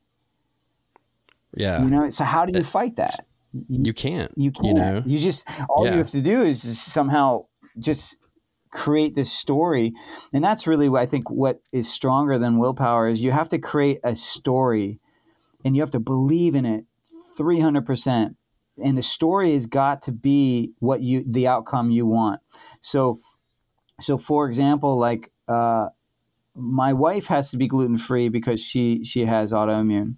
Yeah. 1.56 1.82
You 1.82 1.90
know. 1.90 2.10
So 2.10 2.24
how 2.24 2.44
do 2.46 2.52
you 2.54 2.64
eh, 2.64 2.66
fight 2.66 2.96
that? 2.96 3.18
You 3.68 3.92
can't. 3.92 4.32
You 4.36 4.50
can't. 4.52 4.66
You 4.66 4.74
know? 4.74 5.02
You 5.06 5.18
just 5.18 5.44
all 5.68 5.84
Yeah. 5.86 5.92
you 5.92 5.98
have 5.98 6.10
to 6.10 6.20
do 6.20 6.42
is 6.42 6.62
just 6.62 6.86
somehow 6.92 7.46
just 7.78 8.16
create 8.70 9.14
this 9.14 9.32
story, 9.32 9.94
and 10.32 10.44
that's 10.44 10.66
really 10.66 10.88
what 10.88 11.00
I 11.00 11.06
think 11.06 11.30
what 11.30 11.60
is 11.72 11.90
stronger 11.90 12.38
than 12.38 12.58
willpower 12.58 13.08
is 13.08 13.20
you 13.20 13.32
have 13.32 13.48
to 13.50 13.58
create 13.58 14.00
a 14.04 14.14
story, 14.14 15.00
and 15.64 15.74
you 15.74 15.82
have 15.82 15.90
to 15.92 16.00
believe 16.00 16.54
in 16.54 16.66
it 16.66 16.84
three 17.36 17.60
hundred 17.60 17.86
percent, 17.86 18.36
and 18.82 18.98
the 18.98 19.02
story 19.02 19.54
has 19.54 19.64
got 19.64 20.02
to 20.02 20.12
be 20.12 20.72
what 20.80 21.00
you 21.00 21.24
the 21.26 21.46
outcome 21.46 21.90
you 21.90 22.04
want. 22.04 22.40
So, 22.82 23.20
so 24.00 24.18
for 24.18 24.48
example, 24.48 24.96
like 24.98 25.30
uh, 25.48 25.88
my 26.54 26.92
wife 26.92 27.26
has 27.26 27.50
to 27.52 27.56
be 27.56 27.68
gluten 27.68 27.98
free 27.98 28.28
because 28.28 28.60
she 28.62 29.04
she 29.04 29.24
has 29.26 29.52
autoimmune, 29.52 30.16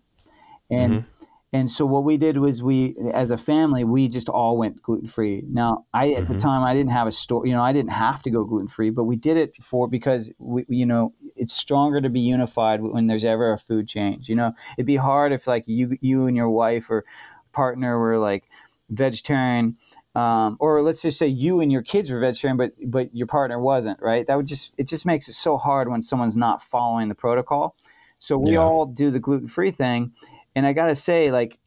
and 0.70 1.00
Mhm. 1.00 1.06
and 1.52 1.70
so 1.70 1.84
what 1.86 2.04
we 2.04 2.16
did 2.16 2.38
was 2.38 2.62
we, 2.62 2.96
as 3.12 3.30
a 3.30 3.38
family, 3.38 3.82
we 3.82 4.08
just 4.08 4.28
all 4.28 4.56
went 4.56 4.82
gluten 4.82 5.08
free. 5.08 5.42
Now, 5.50 5.84
I 5.92 6.12
at 6.12 6.28
the 6.28 6.34
Mhm. 6.34 6.40
time 6.40 6.62
I 6.62 6.74
didn't 6.74 6.92
have 6.92 7.08
a 7.08 7.12
store, 7.12 7.46
you 7.46 7.52
know, 7.52 7.62
I 7.62 7.72
didn't 7.72 7.90
have 7.92 8.22
to 8.22 8.30
go 8.30 8.44
gluten 8.44 8.68
free, 8.68 8.90
but 8.90 9.04
we 9.04 9.16
did 9.16 9.36
it 9.36 9.56
for 9.62 9.88
because 9.88 10.32
we, 10.38 10.64
you 10.68 10.86
know, 10.86 11.12
it's 11.36 11.54
stronger 11.54 12.00
to 12.00 12.08
be 12.08 12.20
unified 12.20 12.82
when 12.82 13.08
there's 13.08 13.24
ever 13.24 13.52
a 13.52 13.58
food 13.58 13.88
change. 13.88 14.28
You 14.28 14.36
know, 14.36 14.52
it'd 14.78 14.86
be 14.86 14.96
hard 14.96 15.32
if 15.32 15.46
like 15.46 15.64
you 15.66 15.98
you 16.00 16.26
and 16.26 16.36
your 16.36 16.50
wife 16.50 16.88
or 16.90 17.04
partner 17.52 17.98
were 17.98 18.18
like 18.18 18.44
vegetarian. 18.90 19.76
Um, 20.14 20.56
or 20.58 20.82
let's 20.82 21.02
just 21.02 21.18
say 21.18 21.28
you 21.28 21.60
and 21.60 21.70
your 21.70 21.82
kids 21.82 22.10
were 22.10 22.18
vegetarian, 22.18 22.56
but 22.56 22.72
but 22.86 23.14
your 23.14 23.28
partner 23.28 23.60
wasn't, 23.60 24.00
right? 24.02 24.26
That 24.26 24.36
would 24.36 24.46
just 24.48 24.74
it 24.76 24.88
just 24.88 25.06
makes 25.06 25.28
it 25.28 25.34
so 25.34 25.56
hard 25.56 25.88
when 25.88 26.02
someone's 26.02 26.36
not 26.36 26.62
following 26.62 27.08
the 27.08 27.14
protocol. 27.14 27.76
So 28.18 28.36
we 28.36 28.50
Yeah. 28.50 28.58
all 28.58 28.86
do 28.86 29.10
the 29.10 29.20
gluten 29.20 29.46
free 29.48 29.70
thing, 29.70 30.12
and 30.56 30.66
I 30.66 30.72
gotta 30.72 30.96
say, 30.96 31.30
like, 31.30 31.58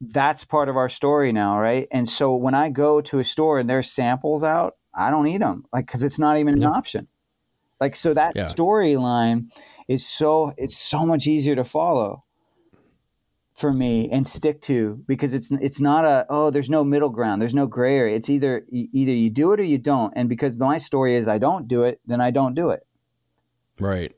that's 0.00 0.44
part 0.44 0.68
of 0.68 0.76
our 0.76 0.88
story 0.88 1.32
now, 1.32 1.58
right? 1.58 1.86
And 1.90 2.08
so 2.08 2.34
when 2.36 2.54
I 2.54 2.70
go 2.70 3.00
to 3.02 3.18
a 3.20 3.24
store 3.24 3.58
and 3.60 3.68
there's 3.70 3.90
samples 3.90 4.44
out, 4.44 4.76
I 4.94 5.10
don't 5.10 5.26
eat 5.26 5.38
them, 5.38 5.64
like, 5.72 5.86
because 5.86 6.02
it's 6.02 6.18
not 6.18 6.38
even 6.38 6.54
an 6.54 6.62
Yeah. 6.62 6.68
option. 6.70 7.08
Like, 7.80 7.96
so 7.96 8.14
that 8.14 8.36
Yeah. 8.36 8.56
storyline 8.56 9.50
is 9.88 10.06
so 10.06 10.52
it's 10.56 10.76
so 10.78 11.04
much 11.06 11.26
easier 11.26 11.56
to 11.56 11.64
follow 11.64 12.24
for 13.56 13.72
me 13.72 14.08
and 14.10 14.26
stick 14.26 14.60
to 14.62 15.00
because 15.06 15.32
it's 15.32 15.48
it's 15.52 15.78
not 15.78 16.04
a 16.04 16.26
oh 16.28 16.50
there's 16.50 16.68
no 16.68 16.82
middle 16.82 17.08
ground 17.08 17.40
there's 17.40 17.54
no 17.54 17.66
gray 17.66 17.96
area. 17.96 18.16
It's 18.16 18.28
either 18.28 18.64
either 18.70 19.12
you 19.12 19.30
do 19.30 19.52
it 19.52 19.60
or 19.60 19.62
you 19.62 19.78
don't. 19.78 20.12
And 20.16 20.28
because 20.28 20.56
my 20.56 20.78
story 20.78 21.14
is 21.14 21.28
I 21.28 21.38
don't 21.38 21.68
do 21.68 21.84
it 21.84 22.00
then 22.06 22.20
I 22.20 22.30
don't 22.32 22.54
do 22.54 22.70
it. 22.70 22.84
Right. 23.78 24.12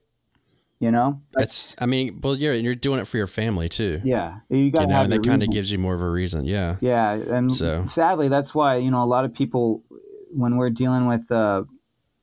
You 0.80 0.90
know? 0.90 1.20
That's 1.34 1.76
I 1.78 1.86
mean 1.86 2.20
well 2.22 2.34
you're 2.34 2.54
you're 2.54 2.74
doing 2.74 2.98
it 2.98 3.06
for 3.06 3.18
your 3.18 3.26
family 3.26 3.68
too. 3.68 4.00
Yeah. 4.04 4.38
You 4.48 4.70
got 4.70 4.82
you 4.82 4.86
know 4.88 5.02
and 5.02 5.12
that 5.12 5.24
kind 5.24 5.42
of 5.42 5.50
gives 5.50 5.70
you 5.70 5.78
more 5.78 5.94
of 5.94 6.00
a 6.00 6.10
reason. 6.10 6.46
Yeah. 6.46 6.76
Yeah 6.80 7.12
and 7.12 7.52
So- 7.52 7.84
sadly 7.86 8.28
that's 8.28 8.54
why 8.54 8.76
you 8.76 8.90
know 8.90 9.02
a 9.02 9.06
lot 9.06 9.26
of 9.26 9.34
people 9.34 9.82
when 10.30 10.56
we're 10.56 10.70
dealing 10.70 11.06
with 11.08 11.30
uh 11.30 11.64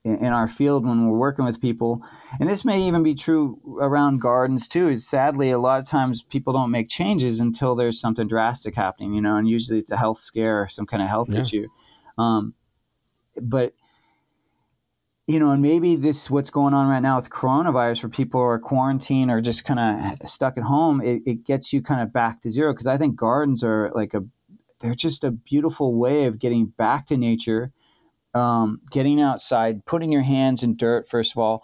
in 0.04 0.34
our 0.34 0.50
field 0.50 0.86
when 0.86 1.08
we're 1.08 1.18
working 1.18 1.46
with 1.46 1.62
people. 1.62 2.02
And 2.40 2.50
this 2.50 2.66
may 2.66 2.82
even 2.82 3.04
be 3.04 3.16
true 3.16 3.58
around 3.80 4.20
gardens 4.20 4.68
too. 4.68 4.90
Is 4.90 5.08
sadly 5.08 5.50
a 5.52 5.60
lot 5.60 5.80
of 5.80 5.88
times 5.88 6.22
people 6.24 6.52
don't 6.52 6.72
make 6.72 6.90
changes 6.90 7.40
until 7.40 7.76
there's 7.76 8.00
something 8.00 8.28
drastic 8.28 8.76
happening 8.76 9.14
you 9.14 9.22
know 9.22 9.38
and 9.38 9.48
usually 9.48 9.80
it's 9.80 9.92
a 9.92 9.98
health 9.98 10.20
scare 10.20 10.62
or 10.62 10.68
some 10.68 10.86
kind 10.86 11.02
of 11.02 11.10
health 11.10 11.30
Yeah. 11.30 11.42
issue. 11.42 11.68
Um, 12.18 12.54
but 13.42 13.74
you 15.26 15.40
know 15.40 15.52
and 15.52 15.62
maybe 15.62 15.96
this 15.96 16.30
what's 16.30 16.50
going 16.50 16.74
on 16.74 16.88
right 16.90 17.00
now 17.00 17.16
with 17.16 17.30
coronavirus 17.30 18.04
where 18.04 18.10
people 18.10 18.42
are 18.42 18.60
quarantined 18.60 19.32
or 19.32 19.40
just 19.42 19.64
kind 19.64 19.80
of 20.22 20.30
stuck 20.30 20.58
at 20.58 20.64
home 20.64 21.02
it, 21.02 21.22
it 21.26 21.46
gets 21.46 21.72
you 21.72 21.82
kind 21.82 22.02
of 22.02 22.12
back 22.12 22.42
to 22.42 22.52
zero. 22.52 22.74
Because 22.74 22.88
i 22.88 22.98
think 22.98 23.16
gardens 23.16 23.64
are 23.64 23.90
like 23.96 24.14
a 24.14 24.24
they're 24.82 24.96
just 24.96 25.24
a 25.24 25.32
beautiful 25.32 25.96
way 25.96 26.26
of 26.26 26.40
getting 26.40 26.66
back 26.66 27.08
to 27.08 27.16
nature 27.18 27.72
um, 28.34 28.82
getting 28.92 29.22
outside, 29.22 29.86
putting 29.86 30.12
your 30.12 30.22
hands 30.22 30.64
in 30.64 30.76
dirt, 30.76 31.08
first 31.08 31.32
of 31.34 31.38
all, 31.38 31.64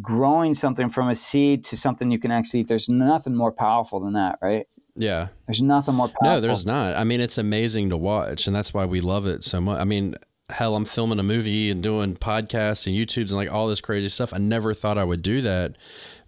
growing 0.00 0.54
something 0.54 0.90
from 0.90 1.08
a 1.08 1.16
seed 1.16 1.64
to 1.66 1.76
something 1.76 2.10
you 2.10 2.18
can 2.18 2.30
actually 2.30 2.60
eat. 2.60 2.68
There's 2.68 2.88
nothing 2.88 3.34
more 3.34 3.52
powerful 3.52 4.00
than 4.00 4.14
that, 4.14 4.38
right? 4.40 4.66
yeah 4.96 5.28
There's 5.46 5.62
nothing 5.62 5.94
more 5.94 6.08
powerful. 6.08 6.28
No, 6.28 6.40
there's 6.40 6.66
not. 6.66 6.96
I 6.96 7.04
mean, 7.04 7.20
it's 7.20 7.38
amazing 7.38 7.90
to 7.90 7.96
watch, 7.96 8.46
and 8.46 8.54
that's 8.54 8.74
why 8.74 8.84
we 8.84 9.00
love 9.00 9.26
it 9.26 9.44
so 9.44 9.60
much. 9.60 9.80
I 9.80 9.84
mean, 9.84 10.14
hell, 10.50 10.76
I'm 10.76 10.84
filming 10.84 11.18
a 11.18 11.24
movie 11.24 11.70
and 11.70 11.82
doing 11.82 12.16
podcasts 12.16 12.86
and 12.86 12.94
YouTubes 12.94 13.30
and 13.30 13.32
like 13.32 13.50
all 13.50 13.68
this 13.68 13.80
crazy 13.80 14.08
stuff. 14.08 14.32
I 14.32 14.38
never 14.38 14.74
thought 14.74 14.98
I 14.98 15.04
would 15.04 15.22
do 15.22 15.40
that, 15.42 15.76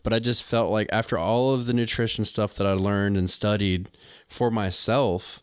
but 0.03 0.13
I 0.13 0.19
just 0.19 0.43
felt 0.43 0.71
like 0.71 0.89
after 0.91 1.19
all 1.19 1.53
of 1.55 1.67
the 1.67 1.73
nutrition 1.73 2.25
stuff 2.25 2.55
that 2.57 2.67
I 2.67 2.73
learned 2.73 3.17
and 3.17 3.29
studied 3.29 3.91
for 4.27 4.51
myself, 4.51 5.43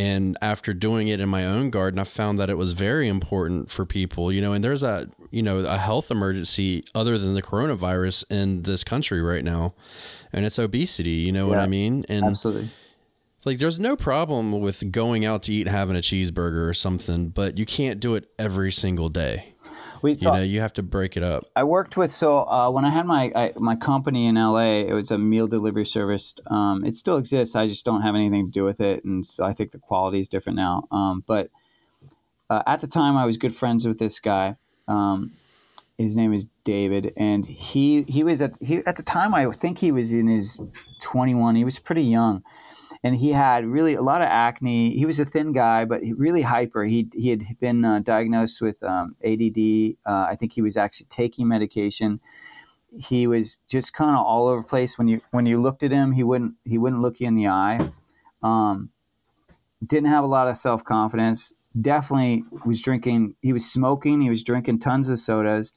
and 0.00 0.38
after 0.40 0.72
doing 0.72 1.08
it 1.08 1.20
in 1.20 1.28
my 1.28 1.44
own 1.44 1.68
garden, 1.68 2.00
I 2.00 2.04
found 2.04 2.38
that 2.38 2.48
it 2.48 2.56
was 2.56 2.72
very 2.72 3.06
important 3.06 3.70
for 3.70 3.84
people, 3.84 4.32
you 4.32 4.40
know, 4.40 4.54
and 4.54 4.64
there's 4.64 4.82
a, 4.82 5.10
you 5.30 5.42
know, 5.42 5.58
a 5.58 5.76
health 5.76 6.10
emergency 6.10 6.82
other 6.94 7.18
than 7.18 7.34
the 7.34 7.42
coronavirus 7.42 8.24
in 8.30 8.62
this 8.62 8.82
country 8.82 9.20
right 9.20 9.44
now. 9.44 9.74
And 10.32 10.46
it's 10.46 10.58
obesity, 10.58 11.10
you 11.10 11.32
know 11.32 11.46
what 11.48 11.58
I 11.58 11.66
mean? 11.66 12.06
And 12.08 12.24
Absolutely. 12.24 12.70
like, 13.44 13.58
there's 13.58 13.78
no 13.78 13.94
problem 13.94 14.58
with 14.58 14.90
going 14.90 15.26
out 15.26 15.42
to 15.44 15.52
eat 15.52 15.66
and 15.66 15.76
having 15.76 15.96
a 15.96 16.00
cheeseburger 16.00 16.66
or 16.66 16.72
something, 16.72 17.28
but 17.28 17.58
you 17.58 17.66
can't 17.66 18.00
do 18.00 18.14
it 18.14 18.24
every 18.38 18.72
single 18.72 19.10
day. 19.10 19.52
We 20.02 20.12
You 20.12 20.28
know, 20.28 20.42
you 20.42 20.60
have 20.60 20.72
to 20.74 20.82
break 20.82 21.16
it 21.16 21.22
up. 21.22 21.46
I 21.54 21.64
worked 21.64 21.96
with 21.96 22.12
so 22.12 22.46
uh, 22.48 22.70
when 22.70 22.84
I 22.84 22.90
had 22.90 23.06
my 23.06 23.32
I, 23.34 23.52
my 23.56 23.76
company 23.76 24.26
in 24.26 24.36
LA, 24.36 24.80
it 24.80 24.92
was 24.92 25.10
a 25.10 25.18
meal 25.18 25.46
delivery 25.46 25.86
service. 25.86 26.34
Um, 26.46 26.84
it 26.84 26.96
still 26.96 27.16
exists. 27.16 27.54
I 27.54 27.68
just 27.68 27.84
don't 27.84 28.02
have 28.02 28.14
anything 28.14 28.46
to 28.46 28.50
do 28.52 28.64
with 28.64 28.80
it, 28.80 29.04
and 29.04 29.26
so 29.26 29.44
I 29.44 29.52
think 29.52 29.72
the 29.72 29.78
quality 29.78 30.20
is 30.20 30.28
different 30.28 30.56
now. 30.56 30.84
Um, 30.90 31.22
but 31.26 31.50
uh, 32.48 32.62
at 32.66 32.80
the 32.80 32.86
time, 32.86 33.16
I 33.16 33.26
was 33.26 33.36
good 33.36 33.54
friends 33.54 33.86
with 33.86 33.98
this 33.98 34.20
guy. 34.20 34.56
Um, 34.88 35.32
his 35.98 36.16
name 36.16 36.32
is 36.32 36.46
David, 36.64 37.12
and 37.16 37.44
he 37.44 38.02
he 38.02 38.24
was 38.24 38.40
at 38.40 38.54
he 38.60 38.78
at 38.86 38.96
the 38.96 39.02
time. 39.02 39.34
I 39.34 39.50
think 39.52 39.78
he 39.78 39.92
was 39.92 40.12
in 40.12 40.28
his 40.28 40.58
twenty 41.02 41.34
one. 41.34 41.54
He 41.54 41.64
was 41.64 41.78
pretty 41.78 42.04
young, 42.04 42.42
and 43.02 43.16
he 43.16 43.32
had 43.32 43.64
really 43.66 43.94
a 43.94 44.02
lot 44.02 44.20
of 44.20 44.28
acne. 44.28 44.96
He 44.96 45.06
was 45.06 45.18
a 45.18 45.24
thin 45.24 45.52
guy, 45.52 45.84
but 45.84 46.02
really 46.16 46.42
hyper. 46.42 46.84
He 46.84 47.08
he 47.14 47.30
had 47.30 47.44
been 47.58 47.84
uh, 47.84 48.00
diagnosed 48.00 48.60
with 48.60 48.82
um, 48.82 49.16
ADD. 49.24 49.96
Uh, 50.04 50.26
I 50.28 50.36
think 50.38 50.52
he 50.52 50.62
was 50.62 50.76
actually 50.76 51.06
taking 51.08 51.48
medication. 51.48 52.20
He 52.98 53.26
was 53.26 53.58
just 53.68 53.94
kind 53.94 54.16
of 54.16 54.24
all 54.24 54.48
over 54.48 54.60
the 54.60 54.68
place. 54.68 54.98
When 54.98 55.08
you 55.08 55.20
when 55.30 55.46
you 55.46 55.60
looked 55.60 55.82
at 55.82 55.92
him, 55.92 56.12
he 56.12 56.22
wouldn't 56.22 56.54
he 56.64 56.76
wouldn't 56.76 57.00
look 57.00 57.20
you 57.20 57.28
in 57.28 57.36
the 57.36 57.48
eye. 57.48 57.90
Um, 58.42 58.90
didn't 59.86 60.08
have 60.08 60.24
a 60.24 60.28
lot 60.28 60.48
of 60.48 60.58
self 60.58 60.84
confidence. 60.84 61.54
Definitely 61.80 62.44
was 62.66 62.82
drinking. 62.82 63.34
He 63.40 63.52
was 63.52 63.70
smoking. 63.70 64.20
He 64.20 64.28
was 64.28 64.42
drinking 64.42 64.80
tons 64.80 65.08
of 65.08 65.18
sodas, 65.18 65.72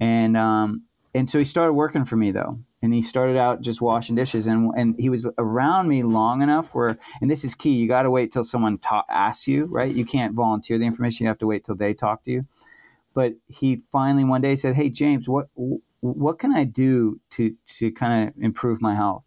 and 0.00 0.36
um, 0.36 0.82
and 1.14 1.30
so 1.30 1.38
he 1.38 1.44
started 1.44 1.74
working 1.74 2.04
for 2.04 2.16
me 2.16 2.32
though. 2.32 2.58
And 2.82 2.92
he 2.92 3.02
started 3.02 3.36
out 3.38 3.62
just 3.62 3.80
washing 3.80 4.14
dishes, 4.14 4.46
and 4.46 4.70
and 4.76 4.94
he 4.98 5.08
was 5.08 5.26
around 5.38 5.88
me 5.88 6.02
long 6.02 6.42
enough 6.42 6.74
where, 6.74 6.98
and 7.20 7.30
this 7.30 7.42
is 7.42 7.54
key. 7.54 7.72
You 7.72 7.88
got 7.88 8.02
to 8.02 8.10
wait 8.10 8.32
till 8.32 8.44
someone 8.44 8.78
ta- 8.78 9.06
asks 9.08 9.48
you, 9.48 9.64
right? 9.64 9.92
You 9.92 10.04
can't 10.04 10.34
volunteer 10.34 10.78
the 10.78 10.84
information. 10.84 11.24
You 11.24 11.28
have 11.28 11.38
to 11.38 11.46
wait 11.46 11.64
till 11.64 11.74
they 11.74 11.94
talk 11.94 12.22
to 12.24 12.30
you. 12.30 12.46
But 13.14 13.32
he 13.48 13.82
finally 13.90 14.24
one 14.24 14.42
day 14.42 14.56
said, 14.56 14.76
"Hey 14.76 14.90
James, 14.90 15.26
what 15.26 15.48
what 16.00 16.38
can 16.38 16.52
I 16.52 16.64
do 16.64 17.18
to 17.30 17.56
to 17.78 17.90
kind 17.92 18.28
of 18.28 18.34
improve 18.42 18.82
my 18.82 18.94
health?" 18.94 19.24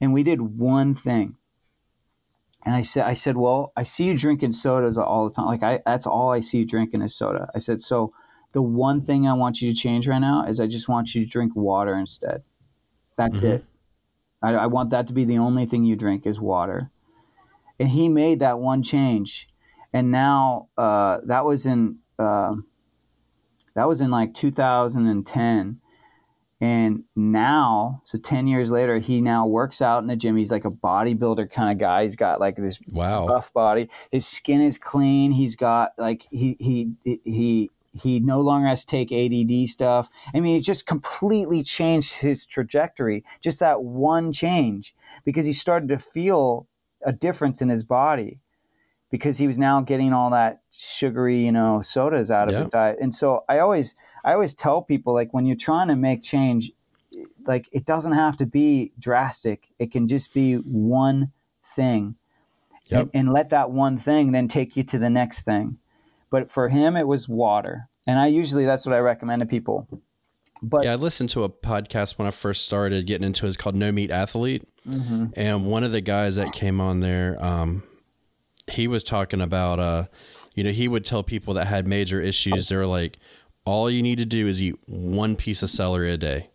And 0.00 0.12
we 0.12 0.22
did 0.22 0.40
one 0.40 0.94
thing. 0.94 1.36
And 2.64 2.74
I 2.74 2.82
said, 2.82 3.04
I 3.04 3.14
said, 3.14 3.36
well, 3.36 3.72
I 3.76 3.82
see 3.84 4.04
you 4.04 4.16
drinking 4.16 4.52
sodas 4.52 4.96
all 4.96 5.28
the 5.28 5.34
time. 5.34 5.46
Like 5.46 5.62
I, 5.62 5.80
that's 5.84 6.06
all 6.06 6.30
I 6.30 6.40
see 6.40 6.58
you 6.58 6.64
drinking 6.64 7.02
is 7.02 7.14
soda. 7.14 7.50
I 7.54 7.58
said, 7.58 7.82
so 7.82 8.12
the 8.54 8.62
one 8.62 9.04
thing 9.04 9.28
I 9.28 9.34
want 9.34 9.62
you 9.62 9.70
to 9.72 9.78
change 9.78 10.08
right 10.08 10.20
now 10.20 10.46
is 10.46 10.60
I 10.60 10.68
just 10.68 10.88
want 10.88 11.14
you 11.14 11.24
to 11.24 11.30
drink 11.30 11.54
water 11.56 11.96
instead. 11.96 12.44
That's 13.18 13.42
Mhm. 13.42 13.44
it. 13.44 13.64
I, 14.42 14.54
I 14.54 14.66
want 14.66 14.90
that 14.90 15.08
to 15.08 15.14
be 15.14 15.24
the 15.24 15.38
only 15.38 15.66
thing 15.66 15.84
you 15.84 15.96
drink 15.96 16.26
is 16.26 16.40
water. 16.40 16.90
And 17.80 17.88
he 17.88 18.08
made 18.08 18.40
that 18.40 18.60
one 18.60 18.82
change, 18.82 19.48
and 19.92 20.10
now 20.12 20.68
uh, 20.78 21.20
that 21.26 21.44
was 21.44 21.66
in 21.66 21.98
um 22.18 22.66
that 23.74 23.88
was 23.88 24.00
in 24.00 24.10
like 24.10 24.34
2010. 24.34 25.80
And 26.60 27.04
now, 27.16 28.02
so 28.04 28.18
10 28.18 28.46
years 28.46 28.70
later, 28.70 28.98
he 28.98 29.20
now 29.20 29.46
works 29.46 29.82
out 29.82 30.02
in 30.02 30.06
the 30.06 30.16
gym. 30.16 30.36
He's 30.36 30.50
like 30.50 30.64
a 30.64 30.70
bodybuilder 30.70 31.50
kind 31.50 31.72
of 31.72 31.78
guy. 31.78 32.04
He's 32.04 32.16
got 32.16 32.40
like 32.40 32.56
this 32.56 32.78
Wow. 32.86 33.26
buff 33.26 33.52
body. 33.52 33.90
His 34.12 34.26
skin 34.26 34.60
is 34.60 34.78
clean. 34.78 35.32
He's 35.32 35.56
got 35.56 35.92
like 35.98 36.26
he 36.30 36.56
he 36.60 36.92
he 37.24 37.70
he 37.94 38.20
no 38.20 38.40
longer 38.40 38.68
has 38.68 38.84
to 38.84 38.90
take 38.90 39.12
ADD 39.12 39.68
stuff. 39.70 40.08
I 40.34 40.40
mean, 40.40 40.56
it 40.56 40.62
just 40.62 40.86
completely 40.86 41.62
changed 41.62 42.14
his 42.14 42.44
trajectory. 42.46 43.24
Just 43.40 43.60
that 43.60 43.82
one 43.82 44.32
change 44.32 44.94
because 45.24 45.46
he 45.46 45.52
started 45.52 45.88
to 45.90 45.98
feel 45.98 46.66
a 47.04 47.12
difference 47.12 47.62
in 47.62 47.68
his 47.68 47.84
body 47.84 48.40
because 49.10 49.38
he 49.38 49.46
was 49.46 49.58
now 49.58 49.80
getting 49.80 50.12
all 50.12 50.30
that 50.30 50.62
sugary, 50.72 51.36
you 51.38 51.52
know, 51.52 51.82
sodas 51.82 52.30
out 52.30 52.48
of 52.48 52.54
Yeah. 52.54 52.62
his 52.62 52.70
diet. 52.70 52.98
And 53.00 53.14
so 53.14 53.44
I 53.48 53.58
always 53.60 53.94
I 54.24 54.32
always 54.32 54.54
tell 54.54 54.82
people 54.82 55.14
like 55.14 55.32
when 55.32 55.46
you're 55.46 55.56
trying 55.56 55.88
to 55.88 55.96
make 55.96 56.22
change 56.22 56.72
like 57.46 57.68
it 57.72 57.84
doesn't 57.84 58.12
have 58.12 58.36
to 58.38 58.46
be 58.46 58.92
drastic. 58.98 59.68
It 59.78 59.92
can 59.92 60.08
just 60.08 60.32
be 60.34 60.54
one 60.56 61.32
thing 61.76 62.16
Yep. 62.88 63.00
and, 63.00 63.10
and 63.14 63.32
let 63.32 63.50
that 63.50 63.70
one 63.70 63.98
thing 63.98 64.32
then 64.32 64.48
take 64.48 64.76
you 64.76 64.84
to 64.84 64.98
the 64.98 65.10
next 65.10 65.42
thing. 65.42 65.78
But 66.30 66.50
for 66.50 66.68
him, 66.68 66.96
it 66.96 67.06
was 67.06 67.28
water. 67.28 67.88
And 68.06 68.18
I 68.18 68.26
usually, 68.26 68.64
that's 68.64 68.84
what 68.84 68.94
I 68.94 68.98
recommend 68.98 69.40
to 69.40 69.46
people. 69.46 69.88
But 70.62 70.84
Yeah, 70.84 70.92
I 70.92 70.96
listened 70.96 71.30
to 71.30 71.44
a 71.44 71.48
podcast 71.48 72.18
when 72.18 72.26
I 72.26 72.30
first 72.30 72.64
started 72.64 73.06
getting 73.06 73.26
into 73.26 73.44
it. 73.44 73.48
It's 73.48 73.56
called 73.56 73.76
No 73.76 73.92
Meat 73.92 74.10
Athlete. 74.10 74.66
Mm-hmm. 74.88 75.26
And 75.36 75.66
one 75.66 75.84
of 75.84 75.92
the 75.92 76.00
guys 76.00 76.36
that 76.36 76.52
came 76.52 76.80
on 76.80 77.00
there, 77.00 77.42
um, 77.44 77.82
he 78.70 78.88
was 78.88 79.02
talking 79.04 79.40
about, 79.40 79.78
uh, 79.78 80.04
you 80.54 80.64
know, 80.64 80.70
he 80.70 80.88
would 80.88 81.04
tell 81.04 81.22
people 81.22 81.54
that 81.54 81.66
had 81.66 81.86
major 81.86 82.20
issues, 82.20 82.68
they 82.68 82.76
were 82.76 82.86
like, 82.86 83.18
all 83.64 83.90
you 83.90 84.02
need 84.02 84.18
to 84.18 84.26
do 84.26 84.46
is 84.46 84.62
eat 84.62 84.76
one 84.86 85.36
piece 85.36 85.62
of 85.62 85.70
celery 85.70 86.12
a 86.12 86.16
day. 86.16 86.50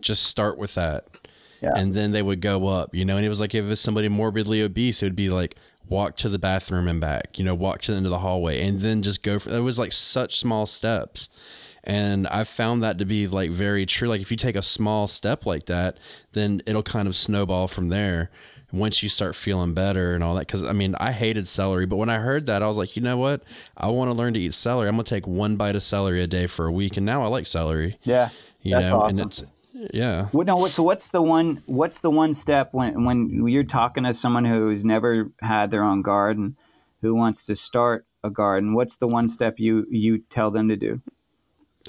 Just 0.00 0.24
start 0.24 0.58
with 0.58 0.74
that. 0.74 1.06
Yeah. 1.62 1.72
And 1.76 1.94
then 1.94 2.12
they 2.12 2.22
would 2.22 2.40
go 2.40 2.68
up, 2.68 2.94
you 2.94 3.04
know, 3.04 3.16
and 3.16 3.24
it 3.24 3.28
was 3.28 3.40
like 3.40 3.54
if 3.54 3.66
it's 3.70 3.80
somebody 3.80 4.08
morbidly 4.08 4.62
obese, 4.62 5.02
it 5.02 5.06
would 5.06 5.16
be 5.16 5.28
like 5.28 5.56
walk 5.90 6.16
to 6.16 6.28
the 6.28 6.38
bathroom 6.38 6.88
and 6.88 7.00
back, 7.00 7.38
you 7.38 7.44
know, 7.44 7.54
walk 7.54 7.82
to 7.82 7.90
the 7.90 7.96
end 7.96 8.06
of 8.06 8.10
the 8.10 8.20
hallway 8.20 8.66
and 8.66 8.80
then 8.80 9.02
just 9.02 9.22
go 9.22 9.38
for 9.38 9.50
it 9.50 9.60
was 9.60 9.78
like 9.78 9.92
such 9.92 10.38
small 10.38 10.64
steps. 10.64 11.28
And 11.82 12.26
I 12.28 12.44
found 12.44 12.82
that 12.82 12.98
to 12.98 13.04
be 13.04 13.26
like 13.26 13.50
very 13.50 13.84
true. 13.86 14.08
Like 14.08 14.20
if 14.20 14.30
you 14.30 14.36
take 14.36 14.56
a 14.56 14.62
small 14.62 15.08
step 15.08 15.44
like 15.44 15.66
that, 15.66 15.98
then 16.32 16.62
it'll 16.64 16.82
kind 16.82 17.08
of 17.08 17.16
snowball 17.16 17.68
from 17.68 17.88
there 17.88 18.30
once 18.72 19.02
you 19.02 19.08
start 19.08 19.34
feeling 19.34 19.74
better 19.74 20.14
and 20.14 20.22
all 20.22 20.36
that. 20.36 20.46
Cause 20.46 20.62
I 20.62 20.72
mean, 20.72 20.94
I 21.00 21.10
hated 21.10 21.48
celery, 21.48 21.86
but 21.86 21.96
when 21.96 22.10
I 22.10 22.18
heard 22.18 22.46
that, 22.46 22.62
I 22.62 22.68
was 22.68 22.76
like, 22.76 22.94
you 22.94 23.02
know 23.02 23.16
what? 23.16 23.42
I 23.76 23.88
want 23.88 24.10
to 24.10 24.14
learn 24.14 24.34
to 24.34 24.40
eat 24.40 24.54
celery. 24.54 24.88
I'm 24.88 24.94
going 24.94 25.04
to 25.04 25.10
take 25.10 25.26
one 25.26 25.56
bite 25.56 25.74
of 25.74 25.82
celery 25.82 26.22
a 26.22 26.28
day 26.28 26.46
for 26.46 26.66
a 26.66 26.72
week. 26.72 26.96
And 26.96 27.04
now 27.04 27.24
I 27.24 27.26
like 27.26 27.48
celery, 27.48 27.98
yeah, 28.04 28.28
you 28.62 28.78
know, 28.78 29.02
and 29.02 29.18
it's, 29.18 29.42
yeah. 29.92 30.28
no, 30.32 30.56
what, 30.56 30.72
so 30.72 30.82
what's 30.82 31.08
the 31.08 31.22
one, 31.22 31.62
what's 31.66 31.98
the 31.98 32.10
one 32.10 32.34
step 32.34 32.72
when, 32.72 33.04
when 33.04 33.48
you're 33.48 33.64
talking 33.64 34.04
to 34.04 34.14
someone 34.14 34.44
who's 34.44 34.84
never 34.84 35.30
had 35.40 35.70
their 35.70 35.82
own 35.82 36.02
garden, 36.02 36.56
who 37.02 37.14
wants 37.14 37.46
to 37.46 37.56
start 37.56 38.06
a 38.22 38.30
garden, 38.30 38.74
what's 38.74 38.96
the 38.96 39.08
one 39.08 39.28
step 39.28 39.58
you, 39.58 39.86
you 39.90 40.18
tell 40.30 40.50
them 40.50 40.68
to 40.68 40.76
do? 40.76 41.00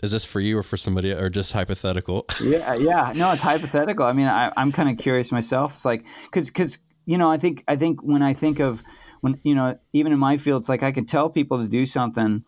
is 0.02 0.12
this 0.12 0.26
for 0.26 0.40
you 0.40 0.58
or 0.58 0.64
for 0.64 0.78
somebody 0.78 1.12
or 1.12 1.30
just 1.30 1.54
hypothetical? 1.54 2.26
yeah, 2.44 2.74
yeah. 2.76 3.14
No, 3.16 3.32
it's 3.34 3.42
hypothetical. 3.42 4.06
I 4.06 4.14
mean, 4.14 4.28
I, 4.28 4.52
I'm 4.58 4.72
kind 4.72 4.90
of 4.90 4.98
curious 4.98 5.32
myself. 5.32 5.74
It's 5.74 5.86
like 5.86 6.04
because 6.26 6.48
because 6.48 6.80
you 7.06 7.18
know, 7.18 7.30
I 7.30 7.38
think 7.38 7.64
I 7.68 7.76
think 7.76 8.02
when 8.02 8.22
I 8.22 8.34
think 8.34 8.60
of 8.60 8.82
when 9.22 9.40
you 9.44 9.56
know, 9.56 9.78
even 9.94 10.12
in 10.12 10.20
my 10.20 10.38
field, 10.38 10.64
it's 10.64 10.70
like 10.70 10.84
I 10.84 10.92
can 10.92 11.06
tell 11.06 11.30
people 11.30 11.60
to 11.60 11.68
do 11.68 11.86
something, 11.86 12.44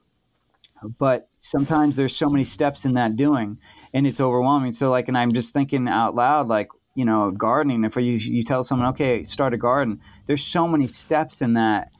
but 0.98 1.30
sometimes 1.42 1.96
there's 1.96 2.16
so 2.16 2.30
many 2.30 2.46
steps 2.46 2.86
in 2.86 2.94
that 2.94 3.16
doing, 3.16 3.58
and 3.94 4.08
it's 4.08 4.20
overwhelming. 4.20 4.74
So 4.74 4.90
like, 4.90 5.08
and 5.08 5.18
I'm 5.18 5.34
just 5.34 5.54
thinking 5.54 5.88
out 5.88 6.16
loud, 6.16 6.48
like 6.48 6.70
you 6.96 7.06
know, 7.06 7.32
gardening. 7.32 7.84
If 7.84 7.96
you 7.96 8.14
you 8.14 8.44
tell 8.44 8.64
someone, 8.64 8.90
okay, 8.90 9.24
start 9.24 9.54
a 9.54 9.58
garden, 9.58 10.00
there's 10.28 10.46
so 10.46 10.68
many 10.68 10.88
steps 10.88 11.42
in 11.42 11.54
that 11.54 11.92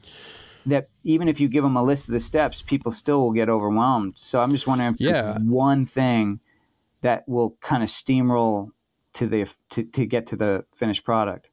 that 0.66 0.88
even 1.02 1.28
if 1.28 1.40
you 1.40 1.48
give 1.48 1.62
them 1.62 1.76
a 1.76 1.82
list 1.82 2.08
of 2.08 2.14
the 2.14 2.20
steps, 2.20 2.62
people 2.62 2.90
still 2.90 3.20
will 3.20 3.32
get 3.32 3.48
overwhelmed. 3.48 4.14
So 4.16 4.40
I'm 4.40 4.52
just 4.52 4.66
wondering 4.66 4.94
if 4.94 5.00
Yeah. 5.00 5.32
there's 5.32 5.44
one 5.44 5.84
thing 5.86 6.40
that 7.02 7.28
will 7.28 7.56
kind 7.60 7.82
of 7.82 7.88
steamroll 7.90 8.70
to 9.14 9.26
the 9.26 9.46
to, 9.70 9.84
to 9.84 10.06
get 10.06 10.26
to 10.28 10.36
the 10.36 10.64
finished 10.76 11.04
product. 11.04 11.48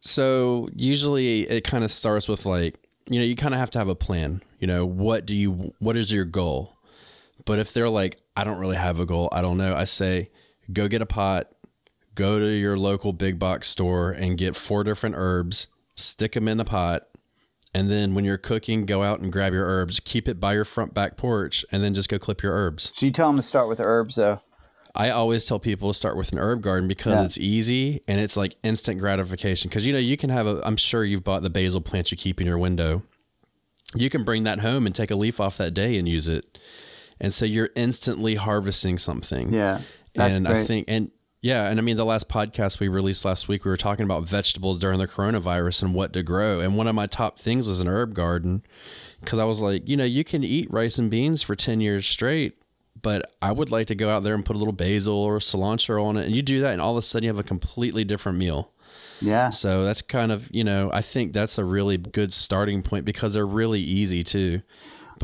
So 0.00 0.68
usually 0.76 1.48
it 1.48 1.64
kind 1.64 1.82
of 1.82 1.90
starts 1.90 2.28
with 2.28 2.44
like, 2.44 2.78
you 3.08 3.18
know, 3.18 3.24
you 3.24 3.36
kind 3.36 3.54
of 3.54 3.60
have 3.60 3.70
to 3.70 3.78
have 3.78 3.88
a 3.88 3.94
plan. 3.94 4.42
You 4.58 4.66
know, 4.66 4.84
what 4.84 5.26
do 5.26 5.34
you, 5.34 5.74
what 5.78 5.96
is 5.96 6.12
your 6.12 6.24
goal? 6.24 6.73
But 7.44 7.58
if 7.58 7.72
they're 7.72 7.88
like, 7.90 8.18
I 8.36 8.44
don't 8.44 8.58
really 8.58 8.76
have 8.76 8.98
a 9.00 9.06
goal, 9.06 9.28
I 9.32 9.42
don't 9.42 9.56
know, 9.58 9.74
I 9.74 9.84
say, 9.84 10.30
go 10.72 10.88
get 10.88 11.02
a 11.02 11.06
pot, 11.06 11.52
go 12.14 12.38
to 12.38 12.46
your 12.46 12.78
local 12.78 13.12
big 13.12 13.38
box 13.38 13.68
store 13.68 14.10
and 14.12 14.38
get 14.38 14.56
four 14.56 14.84
different 14.84 15.14
herbs, 15.18 15.66
stick 15.96 16.32
them 16.32 16.48
in 16.48 16.56
the 16.58 16.64
pot. 16.64 17.02
And 17.74 17.90
then 17.90 18.14
when 18.14 18.24
you're 18.24 18.38
cooking, 18.38 18.86
go 18.86 19.02
out 19.02 19.18
and 19.20 19.32
grab 19.32 19.52
your 19.52 19.66
herbs, 19.66 19.98
keep 20.00 20.28
it 20.28 20.38
by 20.38 20.54
your 20.54 20.64
front 20.64 20.94
back 20.94 21.16
porch, 21.16 21.64
and 21.72 21.82
then 21.82 21.92
just 21.92 22.08
go 22.08 22.18
clip 22.20 22.40
your 22.42 22.52
herbs. 22.54 22.92
So 22.94 23.04
you 23.06 23.12
tell 23.12 23.26
them 23.28 23.36
to 23.36 23.42
start 23.42 23.68
with 23.68 23.78
the 23.78 23.84
herbs, 23.84 24.14
though. 24.14 24.40
I 24.94 25.10
always 25.10 25.44
tell 25.44 25.58
people 25.58 25.88
to 25.88 25.94
start 25.94 26.16
with 26.16 26.30
an 26.30 26.38
herb 26.38 26.62
garden 26.62 26.86
because 26.86 27.18
Yeah. 27.18 27.24
it's 27.24 27.36
easy 27.36 28.02
and 28.06 28.20
it's 28.20 28.36
like 28.36 28.54
instant 28.62 29.00
gratification. 29.00 29.68
Because 29.68 29.84
you 29.84 29.92
know 29.92 29.98
you 29.98 30.16
can 30.16 30.30
have 30.30 30.46
a. 30.46 30.60
I'm 30.64 30.76
sure 30.76 31.04
you've 31.04 31.24
bought 31.24 31.42
the 31.42 31.50
basil 31.50 31.80
plant 31.80 32.12
you 32.12 32.16
keep 32.16 32.40
in 32.40 32.46
your 32.46 32.58
window. 32.58 33.02
You 33.96 34.08
can 34.08 34.22
bring 34.22 34.44
that 34.44 34.60
home 34.60 34.86
and 34.86 34.94
take 34.94 35.10
a 35.10 35.16
leaf 35.16 35.40
off 35.40 35.56
that 35.56 35.74
day 35.74 35.98
and 35.98 36.08
use 36.08 36.28
it, 36.28 36.58
and 37.24 37.34
so 37.34 37.44
you're 37.44 37.70
instantly 37.74 38.36
harvesting 38.36 38.98
something. 38.98 39.52
Yeah, 39.52 39.80
and 40.14 40.46
I 40.46 40.62
think 40.64 40.84
and 40.88 41.10
yeah, 41.40 41.68
and 41.68 41.78
I 41.78 41.82
mean 41.82 41.96
the 41.96 42.04
last 42.04 42.28
podcast 42.28 42.80
we 42.80 42.88
released 42.88 43.24
last 43.24 43.48
week 43.48 43.64
we 43.64 43.70
were 43.70 43.76
talking 43.76 44.04
about 44.04 44.24
vegetables 44.24 44.78
during 44.78 44.98
the 44.98 45.06
coronavirus 45.08 45.82
and 45.82 45.94
what 45.94 46.12
to 46.14 46.22
grow. 46.22 46.60
And 46.60 46.76
one 46.76 46.86
of 46.86 46.94
my 46.94 47.06
top 47.06 47.38
things 47.38 47.68
was 47.68 47.80
an 47.80 47.88
herb 47.88 48.14
garden 48.14 48.62
because 49.20 49.38
I 49.38 49.44
was 49.44 49.60
like, 49.60 49.88
you 49.88 49.96
know, 49.96 50.04
you 50.04 50.24
can 50.24 50.42
eat 50.42 50.72
rice 50.72 50.98
and 50.98 51.10
beans 51.10 51.42
for 51.42 51.54
10 51.54 51.80
years 51.80 52.06
straight, 52.06 52.62
but 53.00 53.30
I 53.42 53.52
would 53.52 53.70
like 53.70 53.88
to 53.88 53.94
go 53.94 54.08
out 54.10 54.22
there 54.22 54.34
and 54.34 54.44
put 54.44 54.56
a 54.56 54.58
little 54.58 54.72
basil 54.72 55.16
or 55.16 55.38
cilantro 55.38 56.02
on 56.02 56.16
it. 56.16 56.26
And 56.26 56.34
you 56.34 56.42
do 56.42 56.60
that, 56.60 56.72
and 56.72 56.80
all 56.80 56.92
of 56.92 56.98
a 56.98 57.02
sudden 57.02 57.24
you 57.24 57.28
have 57.28 57.38
a 57.38 57.42
completely 57.42 58.04
different 58.04 58.38
meal. 58.38 58.70
yeah, 59.20 59.50
So 59.50 59.84
that's 59.84 60.02
kind 60.02 60.32
of, 60.32 60.48
you 60.50 60.64
know, 60.64 60.90
I 60.92 61.02
think 61.02 61.32
that's 61.32 61.58
a 61.58 61.64
really 61.64 61.96
good 61.98 62.32
starting 62.32 62.82
point 62.82 63.04
because 63.04 63.34
they're 63.34 63.46
really 63.46 63.80
easy 63.80 64.24
too. 64.24 64.62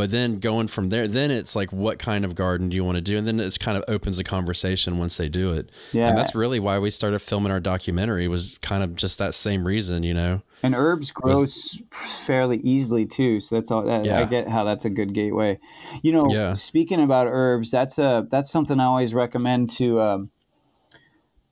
But 0.01 0.13
then 0.13 0.39
going 0.39 0.69
from 0.69 0.89
there, 0.89 1.07
then 1.07 1.31
it's 1.31 1.55
like, 1.55 1.75
what 1.75 1.99
kind 1.99 2.25
of 2.25 2.35
garden 2.35 2.71
do 2.71 2.75
you 2.77 2.83
want 2.83 2.97
to 2.97 3.03
do? 3.03 3.19
And 3.19 3.27
then 3.27 3.39
it's 3.39 3.59
kind 3.59 3.77
of 3.77 3.85
opens 3.87 4.17
the 4.17 4.25
conversation 4.25 4.97
once 4.97 5.19
they 5.19 5.29
do 5.29 5.53
it. 5.53 5.69
Yeah. 5.93 6.09
And 6.09 6.17
that's 6.17 6.35
really 6.35 6.59
why 6.59 6.79
we 6.79 6.89
started 6.89 7.19
filming 7.19 7.53
our 7.53 7.61
documentary 7.61 8.27
was 8.27 8.57
kind 8.63 8.83
of 8.83 8.97
just 8.97 9.19
that 9.19 9.35
same 9.35 9.67
reason, 9.67 10.03
you 10.03 10.15
know? 10.15 10.41
and 10.63 10.75
herbs 10.75 11.11
grow 11.11 11.43
s- 11.43 11.79
fairly 11.93 12.61
easily 12.61 13.05
too. 13.05 13.43
So 13.43 13.57
that's 13.57 13.71
all. 13.71 13.83
That, 13.83 14.09
I 14.09 14.25
get 14.25 14.49
how 14.49 14.65
that's 14.65 14.87
a 14.87 14.91
good 14.91 15.13
gateway. 15.13 15.59
You 16.01 16.13
know, 16.13 16.33
Yeah. 16.33 16.55
speaking 16.55 17.03
about 17.03 17.27
herbs, 17.27 17.71
that's 17.71 17.99
a 17.99 18.27
that's 18.31 18.51
something 18.51 18.81
I 18.81 18.85
always 18.85 19.13
recommend 19.13 19.69
to 19.73 20.01
um, 20.01 20.31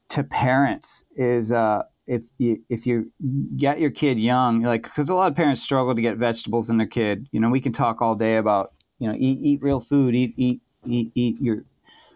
to 0.09 0.25
parents 0.25 1.05
is 1.17 1.53
uh, 1.53 1.83
if 2.09 2.23
you 2.39 2.63
if 2.69 2.87
you 2.87 3.13
get 3.57 3.81
your 3.81 3.91
kid 3.91 4.19
young, 4.19 4.63
like 4.63 4.83
because 4.83 5.11
a 5.11 5.15
lot 5.15 5.31
of 5.31 5.37
parents 5.37 5.63
struggle 5.63 5.95
to 5.95 6.01
get 6.01 6.17
vegetables 6.17 6.71
in 6.71 6.79
their 6.79 6.87
kid. 6.87 7.29
You 7.33 7.41
know, 7.41 7.51
we 7.51 7.61
can 7.61 7.73
talk 7.73 8.01
all 8.01 8.15
day 8.15 8.37
about 8.39 8.73
you 8.99 9.07
know 9.07 9.15
eat 9.17 9.39
eat 9.43 9.63
real 9.63 9.81
food, 9.81 10.15
eat 10.15 10.35
eat 10.37 10.61
eat 10.87 11.13
eat 11.15 11.41
your 11.41 11.65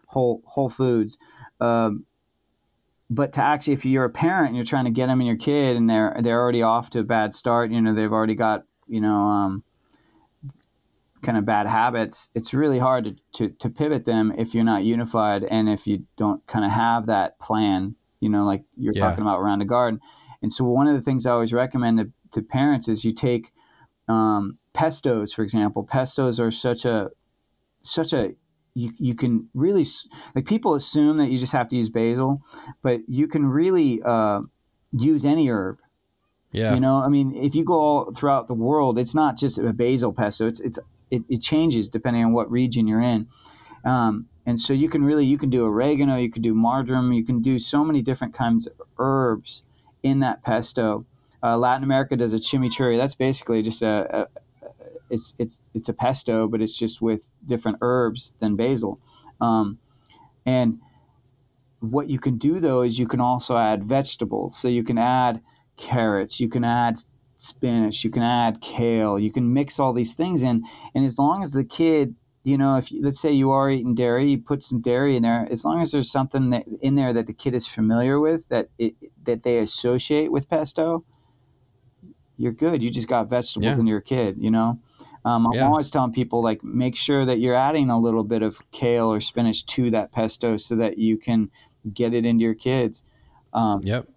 whole 0.07 0.43
whole 0.47 0.71
foods. 0.71 1.19
Um, 1.61 2.07
but 3.11 3.35
to 3.35 3.43
actually, 3.43 3.75
if 3.75 3.85
you're 3.85 4.05
a 4.05 4.11
parent 4.11 4.49
and 4.49 4.57
you're 4.57 4.65
trying 4.65 4.87
to 4.87 4.91
get 4.91 5.07
them 5.07 5.21
in 5.21 5.27
your 5.27 5.37
kid 5.37 5.77
and 5.77 5.89
they're 5.89 6.17
they're 6.21 6.41
already 6.41 6.63
off 6.63 6.91
to 6.91 7.01
a 7.01 7.05
bad 7.05 7.35
start, 7.35 7.71
you 7.71 7.81
know 7.81 7.95
they've 7.95 8.13
already 8.13 8.35
got 8.35 8.65
you 8.89 9.01
know 9.01 9.27
um, 9.27 9.63
kind 11.23 11.37
of 11.37 11.45
bad 11.45 11.67
habits. 11.67 12.31
It's 12.35 12.55
really 12.55 12.79
hard 12.79 13.05
to, 13.05 13.17
to 13.35 13.55
to 13.59 13.69
pivot 13.69 14.07
them 14.07 14.33
if 14.39 14.55
you're 14.55 14.65
not 14.65 14.85
unified 14.85 15.45
and 15.45 15.69
if 15.69 15.87
you 15.87 16.07
don't 16.17 16.45
kind 16.47 16.65
of 16.65 16.71
have 16.71 17.07
that 17.07 17.39
plan. 17.39 17.95
You 18.23 18.31
know, 18.31 18.45
like 18.45 18.65
you're 18.77 18.95
Yeah. 18.95 19.11
talking 19.11 19.23
about 19.23 19.41
around 19.41 19.59
the 19.59 19.65
garden. 19.67 20.01
And 20.43 20.53
so 20.53 20.65
one 20.65 20.87
of 20.89 20.95
the 20.95 21.03
things 21.03 21.27
I 21.27 21.33
always 21.33 21.53
recommend 21.53 21.99
to, 21.99 22.13
to 22.33 22.43
parents 22.43 22.89
is 22.89 23.05
you 23.05 23.13
take 23.15 23.53
um, 24.09 24.59
pestos, 24.75 25.35
for 25.35 25.43
example. 25.43 25.85
Pestos 25.85 26.39
are 26.39 26.51
such 26.51 26.85
a 26.85 27.11
such 27.83 28.13
a 28.13 28.35
you, 28.75 28.93
you 28.99 29.15
can 29.15 29.49
really 29.55 29.87
like 30.35 30.47
people 30.47 30.75
assume 30.75 31.19
that 31.19 31.31
you 31.31 31.39
just 31.39 31.53
have 31.53 31.69
to 31.69 31.77
use 31.77 31.91
basil, 31.91 32.41
but 32.83 33.01
you 33.09 33.29
can 33.29 33.45
really 33.45 34.01
uh, 34.05 34.41
use 34.93 35.25
any 35.25 35.49
herb. 35.49 35.79
Yeah. 36.53 36.75
You 36.75 36.81
know, 36.81 36.97
I 36.97 37.09
mean, 37.09 37.35
if 37.35 37.55
you 37.55 37.65
go 37.65 37.75
all 37.75 38.13
throughout 38.13 38.47
the 38.47 38.55
world, 38.55 38.99
it's 38.99 39.15
not 39.15 39.37
just 39.39 39.59
a 39.59 39.73
basil 39.73 40.13
pesto. 40.13 40.47
It's 40.47 40.61
it's 40.61 40.79
it, 41.11 41.23
it 41.29 41.43
changes 41.43 41.89
depending 41.89 42.25
on 42.25 42.33
what 42.33 42.51
region 42.51 42.87
you're 42.87 43.01
in. 43.01 43.27
Um, 43.85 44.29
and 44.45 44.59
so 44.59 44.73
you 44.73 44.89
can 44.89 45.05
really 45.05 45.25
you 45.25 45.39
can 45.39 45.51
do 45.51 45.65
oregano, 45.65 46.17
you 46.17 46.31
can 46.31 46.43
do 46.43 46.55
marjoram, 46.55 47.13
you 47.13 47.25
can 47.25 47.43
do 47.43 47.59
so 47.59 47.85
many 47.85 48.03
different 48.03 48.35
kinds 48.35 48.67
of 48.67 48.75
herbs 48.99 49.63
in 50.03 50.21
that 50.21 50.43
pesto. 50.43 51.05
Uh, 51.43 51.57
Latin 51.57 51.85
America 51.85 52.17
does 52.17 52.33
a 52.33 52.39
chimichurri. 52.39 52.97
That's 52.97 53.15
basically 53.15 53.63
just 53.63 53.83
a, 53.83 54.23
a 54.23 54.29
it's 55.11 55.35
it's 55.39 55.61
it's 55.75 55.89
a 55.89 55.93
pesto, 55.93 56.49
but 56.49 56.61
it's 56.61 56.77
just 56.77 57.03
with 57.03 57.33
different 57.47 57.79
herbs 57.83 58.35
than 58.41 58.57
basil. 58.57 58.99
Um, 59.41 59.79
and 60.47 60.81
what 61.81 62.09
you 62.09 62.19
can 62.19 62.39
do 62.39 62.61
though 62.61 62.83
is 62.83 62.99
you 62.99 63.09
can 63.09 63.21
also 63.21 63.57
add 63.57 63.85
vegetables. 63.85 64.57
So 64.57 64.69
you 64.69 64.85
can 64.85 64.99
add 64.99 65.41
carrots, 65.77 66.41
you 66.41 66.49
can 66.49 66.65
add 66.65 67.03
spinach, 67.39 68.05
you 68.05 68.11
can 68.11 68.23
add 68.23 68.61
kale, 68.61 69.19
you 69.19 69.33
can 69.33 69.53
mix 69.53 69.79
all 69.79 69.93
these 69.93 70.15
things 70.15 70.43
in. 70.43 70.65
And 70.95 71.05
as 71.05 71.19
long 71.19 71.43
as 71.43 71.53
the 71.53 71.65
kid, 71.65 72.15
you 72.45 72.59
know, 72.59 72.77
if 72.77 72.91
you, 72.91 73.03
let's 73.03 73.21
say 73.21 73.31
you 73.31 73.51
are 73.51 73.71
eating 73.71 73.95
dairy, 73.95 74.25
you 74.25 74.39
put 74.39 74.63
some 74.63 74.81
dairy 74.81 75.17
in 75.17 75.23
there. 75.23 75.47
As 75.51 75.65
long 75.65 75.81
as 75.81 75.93
there's 75.93 76.11
something 76.11 76.51
that, 76.51 76.67
in 76.81 76.97
there 76.97 77.13
that 77.13 77.27
the 77.27 77.33
kid 77.33 77.55
is 77.55 77.67
familiar 77.67 78.19
with, 78.19 78.49
that 78.49 78.69
it, 78.79 78.95
that 79.25 79.43
they 79.45 79.59
associate 79.59 80.33
with 80.33 80.49
pesto, 80.49 81.05
you're 82.37 82.53
good. 82.53 82.83
You 82.83 82.91
just 82.91 83.09
got 83.09 83.31
vegetables 83.31 83.75
Yeah. 83.75 83.81
in 83.81 83.87
your 83.87 84.01
kid. 84.01 84.37
You 84.39 84.51
know. 84.51 84.79
Um, 85.25 85.47
I'm 85.47 85.53
Yeah. 85.55 85.67
always 85.69 85.89
telling 85.89 86.13
people 86.13 86.43
like 86.43 86.65
make 86.65 86.97
sure 86.97 87.25
that 87.25 87.39
you're 87.39 87.55
adding 87.55 87.91
a 87.91 87.99
little 88.01 88.25
bit 88.25 88.43
of 88.43 88.61
kale 88.73 89.13
or 89.13 89.21
spinach 89.21 89.65
to 89.67 89.89
that 89.93 90.11
pesto 90.11 90.57
so 90.57 90.75
that 90.75 90.99
you 90.99 91.17
can 91.17 91.49
get 91.95 92.13
it 92.13 92.27
into 92.27 92.43
your 92.43 92.55
kids. 92.55 93.05
Um, 93.53 93.83
Yep. 93.85 94.09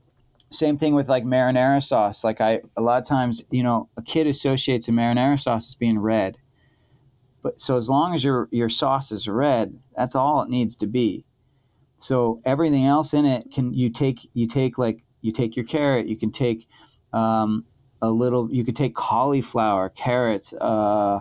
same 0.52 0.78
thing 0.80 0.96
with 0.96 1.08
like 1.10 1.24
marinara 1.24 1.84
sauce. 1.84 2.24
Like 2.24 2.42
I, 2.42 2.62
a 2.76 2.82
lot 2.82 3.02
of 3.02 3.08
times, 3.08 3.44
you 3.52 3.62
know, 3.62 3.90
a 3.98 4.02
kid 4.02 4.26
associates 4.26 4.88
a 4.88 4.92
marinara 4.92 5.40
sauce 5.40 5.68
as 5.68 5.76
being 5.76 6.00
red. 6.00 6.38
But 7.46 7.62
so 7.62 7.78
as 7.78 7.88
long 7.88 8.16
as 8.16 8.24
your 8.24 8.50
your 8.52 8.70
sauce 8.70 9.12
is 9.12 9.28
red, 9.28 9.78
that's 9.96 10.16
all 10.16 10.42
it 10.42 10.50
needs 10.50 10.76
to 10.78 10.88
be. 10.88 11.26
So 12.00 12.42
everything 12.44 12.86
else 12.86 13.14
in 13.14 13.24
it 13.24 13.52
can 13.54 13.72
you 13.72 13.92
take 13.92 14.28
you 14.34 14.48
take 14.48 14.80
like 14.80 15.04
you 15.22 15.32
take 15.32 15.56
your 15.56 15.66
carrot, 15.66 16.08
you 16.08 16.18
can 16.18 16.32
take 16.32 16.68
um, 17.14 17.64
a 18.02 18.10
little, 18.10 18.52
you 18.52 18.66
could 18.66 18.76
take 18.76 18.96
cauliflower, 18.96 19.90
carrots. 19.90 20.56
Uh, 20.60 21.20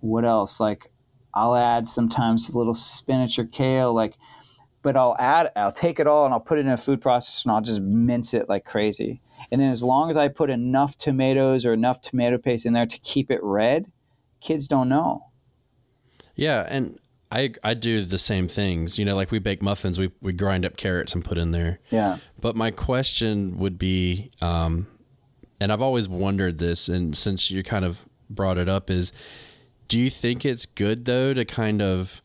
what 0.00 0.24
else? 0.24 0.60
Like 0.60 0.90
I'll 1.34 1.54
add 1.54 1.86
sometimes 1.86 2.48
a 2.48 2.56
little 2.56 2.74
spinach 2.74 3.38
or 3.38 3.44
kale. 3.44 3.92
Like 3.92 4.14
but 4.80 4.96
I'll 4.96 5.16
add, 5.18 5.52
I'll 5.56 5.72
take 5.72 6.00
it 6.00 6.06
all 6.06 6.24
and 6.24 6.32
I'll 6.32 6.40
put 6.40 6.56
it 6.56 6.62
in 6.62 6.68
a 6.68 6.78
food 6.78 7.02
processor 7.02 7.44
and 7.44 7.52
I'll 7.52 7.60
just 7.60 7.82
mince 7.82 8.32
it 8.32 8.48
like 8.48 8.64
crazy. 8.64 9.20
And 9.52 9.60
then 9.60 9.72
as 9.72 9.82
long 9.82 10.08
as 10.08 10.16
I 10.16 10.28
put 10.28 10.48
enough 10.48 10.96
tomatoes 10.96 11.66
or 11.66 11.74
enough 11.74 12.00
tomato 12.00 12.38
paste 12.38 12.64
in 12.64 12.72
there 12.72 12.86
to 12.86 12.98
keep 13.00 13.30
it 13.30 13.40
red, 13.42 13.92
kids 14.40 14.68
don't 14.68 14.88
know. 14.88 15.24
Yeah, 16.34 16.66
and 16.68 16.98
I 17.30 17.52
I 17.62 17.74
do 17.74 18.02
the 18.04 18.18
same 18.18 18.48
things. 18.48 18.98
You 18.98 19.04
know, 19.04 19.16
like 19.16 19.30
we 19.30 19.38
bake 19.38 19.62
muffins, 19.62 19.98
we 19.98 20.10
we 20.20 20.32
grind 20.32 20.64
up 20.64 20.76
carrots 20.76 21.14
and 21.14 21.24
put 21.24 21.38
in 21.38 21.50
there. 21.50 21.80
Yeah. 21.90 22.18
But 22.40 22.56
my 22.56 22.70
question 22.70 23.58
would 23.58 23.78
be, 23.78 24.30
um, 24.40 24.86
and 25.60 25.72
I've 25.72 25.82
always 25.82 26.08
wondered 26.08 26.58
this, 26.58 26.88
and 26.88 27.16
since 27.16 27.50
you 27.50 27.62
kind 27.62 27.84
of 27.84 28.08
brought 28.30 28.58
it 28.58 28.68
up, 28.68 28.90
is 28.90 29.12
do 29.88 29.98
you 29.98 30.10
think 30.10 30.44
it's 30.44 30.66
good 30.66 31.04
though 31.04 31.34
to 31.34 31.44
kind 31.44 31.82
of 31.82 32.22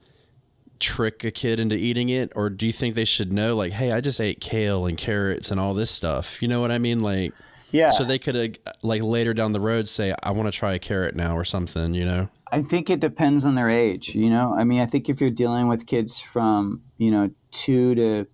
trick 0.79 1.23
a 1.23 1.31
kid 1.31 1.59
into 1.59 1.75
eating 1.75 2.09
it, 2.09 2.31
or 2.35 2.49
do 2.49 2.65
you 2.65 2.71
think 2.73 2.93
they 2.93 3.05
should 3.05 3.31
know, 3.31 3.55
like, 3.55 3.71
hey, 3.71 3.91
I 3.91 4.01
just 4.01 4.19
ate 4.19 4.41
kale 4.41 4.85
and 4.85 4.97
carrots 4.97 5.49
and 5.49 5.59
all 5.59 5.73
this 5.73 5.89
stuff? 5.89 6.41
You 6.41 6.47
know 6.47 6.59
what 6.61 6.71
I 6.71 6.77
mean? 6.77 6.99
Like, 6.99 7.33
Yeah. 7.73 7.89
so 7.89 8.03
they 8.03 8.19
could 8.19 8.59
uh, 8.65 8.71
like 8.83 9.01
later 9.01 9.33
down 9.33 9.51
the 9.51 9.59
road 9.59 9.87
say, 9.87 10.13
I 10.21 10.31
want 10.31 10.47
to 10.47 10.57
try 10.57 10.73
a 10.73 10.79
carrot 10.79 11.15
now 11.15 11.35
or 11.35 11.43
something. 11.43 11.93
You 11.93 12.05
know? 12.05 12.29
I 12.51 12.61
think 12.61 12.91
it 12.91 12.99
depends 12.99 13.45
on 13.45 13.55
their 13.55 13.69
age. 13.69 14.13
You 14.13 14.29
know, 14.29 14.53
I 14.55 14.63
mean, 14.63 14.79
I 14.79 14.85
think 14.85 15.09
if 15.09 15.19
you're 15.19 15.31
dealing 15.31 15.67
with 15.67 15.87
kids 15.87 16.19
from 16.19 16.83
you 16.97 17.09
know 17.09 17.31
two 17.51 17.95
to, 17.95 18.27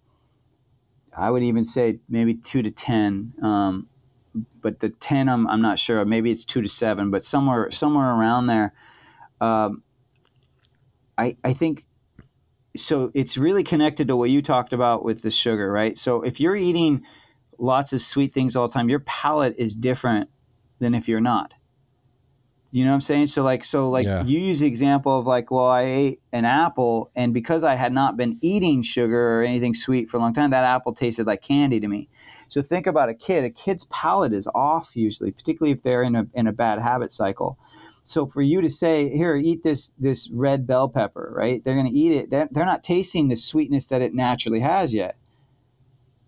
I 1.17 1.31
would 1.31 1.41
even 1.41 1.63
say 1.63 1.99
maybe 2.09 2.35
two 2.35 2.61
to 2.61 2.69
ten. 2.69 3.33
Um, 3.41 3.87
but 4.61 4.81
the 4.81 4.89
ten, 4.89 5.29
I'm 5.29 5.47
I'm 5.47 5.61
not 5.61 5.79
sure. 5.79 6.03
Maybe 6.03 6.31
it's 6.31 6.43
two 6.43 6.61
to 6.61 6.67
seven, 6.67 7.09
but 7.09 7.23
somewhere 7.23 7.71
somewhere 7.71 8.13
around 8.13 8.47
there. 8.47 8.73
Um, 9.39 9.83
I 11.17 11.37
I 11.45 11.53
think 11.53 11.85
so. 12.75 13.11
It's 13.13 13.37
really 13.37 13.63
connected 13.63 14.09
to 14.09 14.17
what 14.17 14.29
you 14.29 14.41
talked 14.41 14.73
about 14.73 15.05
with 15.05 15.21
the 15.21 15.31
sugar, 15.31 15.71
right? 15.71 15.97
So 15.97 16.23
if 16.23 16.41
you're 16.41 16.57
eating 16.57 17.03
lots 17.59 17.93
of 17.93 18.01
sweet 18.01 18.33
things 18.33 18.55
all 18.55 18.67
the 18.67 18.73
time, 18.73 18.89
your 18.89 18.99
palate 19.01 19.55
is 19.57 19.73
different 19.75 20.29
than 20.79 20.95
if 20.95 21.07
you're 21.07 21.21
not. 21.21 21.53
You 22.71 22.83
know 22.85 22.91
what 22.91 22.95
I'm 22.95 23.01
saying? 23.01 23.27
So 23.27 23.41
like 23.41 23.65
so 23.65 23.89
like 23.89 24.05
Yeah. 24.05 24.23
you 24.23 24.39
use 24.39 24.59
the 24.59 24.67
example 24.67 25.17
of 25.17 25.25
like, 25.25 25.49
well, 25.49 25.65
I 25.65 25.83
ate 25.83 26.21
an 26.31 26.45
apple 26.45 27.09
and 27.15 27.33
because 27.33 27.63
I 27.63 27.75
had 27.75 27.91
not 27.91 28.15
been 28.15 28.37
eating 28.41 28.83
sugar 28.83 29.39
or 29.39 29.43
anything 29.43 29.73
sweet 29.73 30.09
for 30.09 30.17
a 30.17 30.19
long 30.19 30.33
time, 30.33 30.51
that 30.51 30.63
apple 30.63 30.93
tasted 30.93 31.25
like 31.25 31.41
candy 31.41 31.79
to 31.79 31.87
me. 31.87 32.09
So 32.47 32.61
think 32.61 32.87
about 32.87 33.09
a 33.09 33.13
kid. 33.13 33.43
A 33.43 33.49
kid's 33.49 33.85
palate 33.85 34.33
is 34.33 34.47
off 34.53 34.95
usually, 34.95 35.31
particularly 35.31 35.71
if 35.71 35.81
they're 35.83 36.03
in 36.03 36.15
a 36.15 36.27
in 36.33 36.45
a 36.47 36.53
bad 36.53 36.79
habit 36.79 37.11
cycle. 37.11 37.57
So 38.03 38.25
for 38.25 38.41
you 38.41 38.61
to 38.61 38.71
say, 38.71 39.09
here, 39.15 39.35
eat 39.35 39.63
this 39.63 39.91
this 39.99 40.29
red 40.31 40.65
bell 40.65 40.89
pepper, 40.89 41.31
right? 41.35 41.63
They're 41.63 41.75
going 41.75 41.85
to 41.91 41.91
eat 41.91 42.11
it. 42.11 42.29
They're, 42.29 42.49
they're 42.51 42.65
not 42.65 42.83
tasting 42.83 43.27
the 43.27 43.35
sweetness 43.35 43.87
that 43.87 44.01
it 44.01 44.13
naturally 44.15 44.61
has 44.61 44.93
yet. 44.93 45.17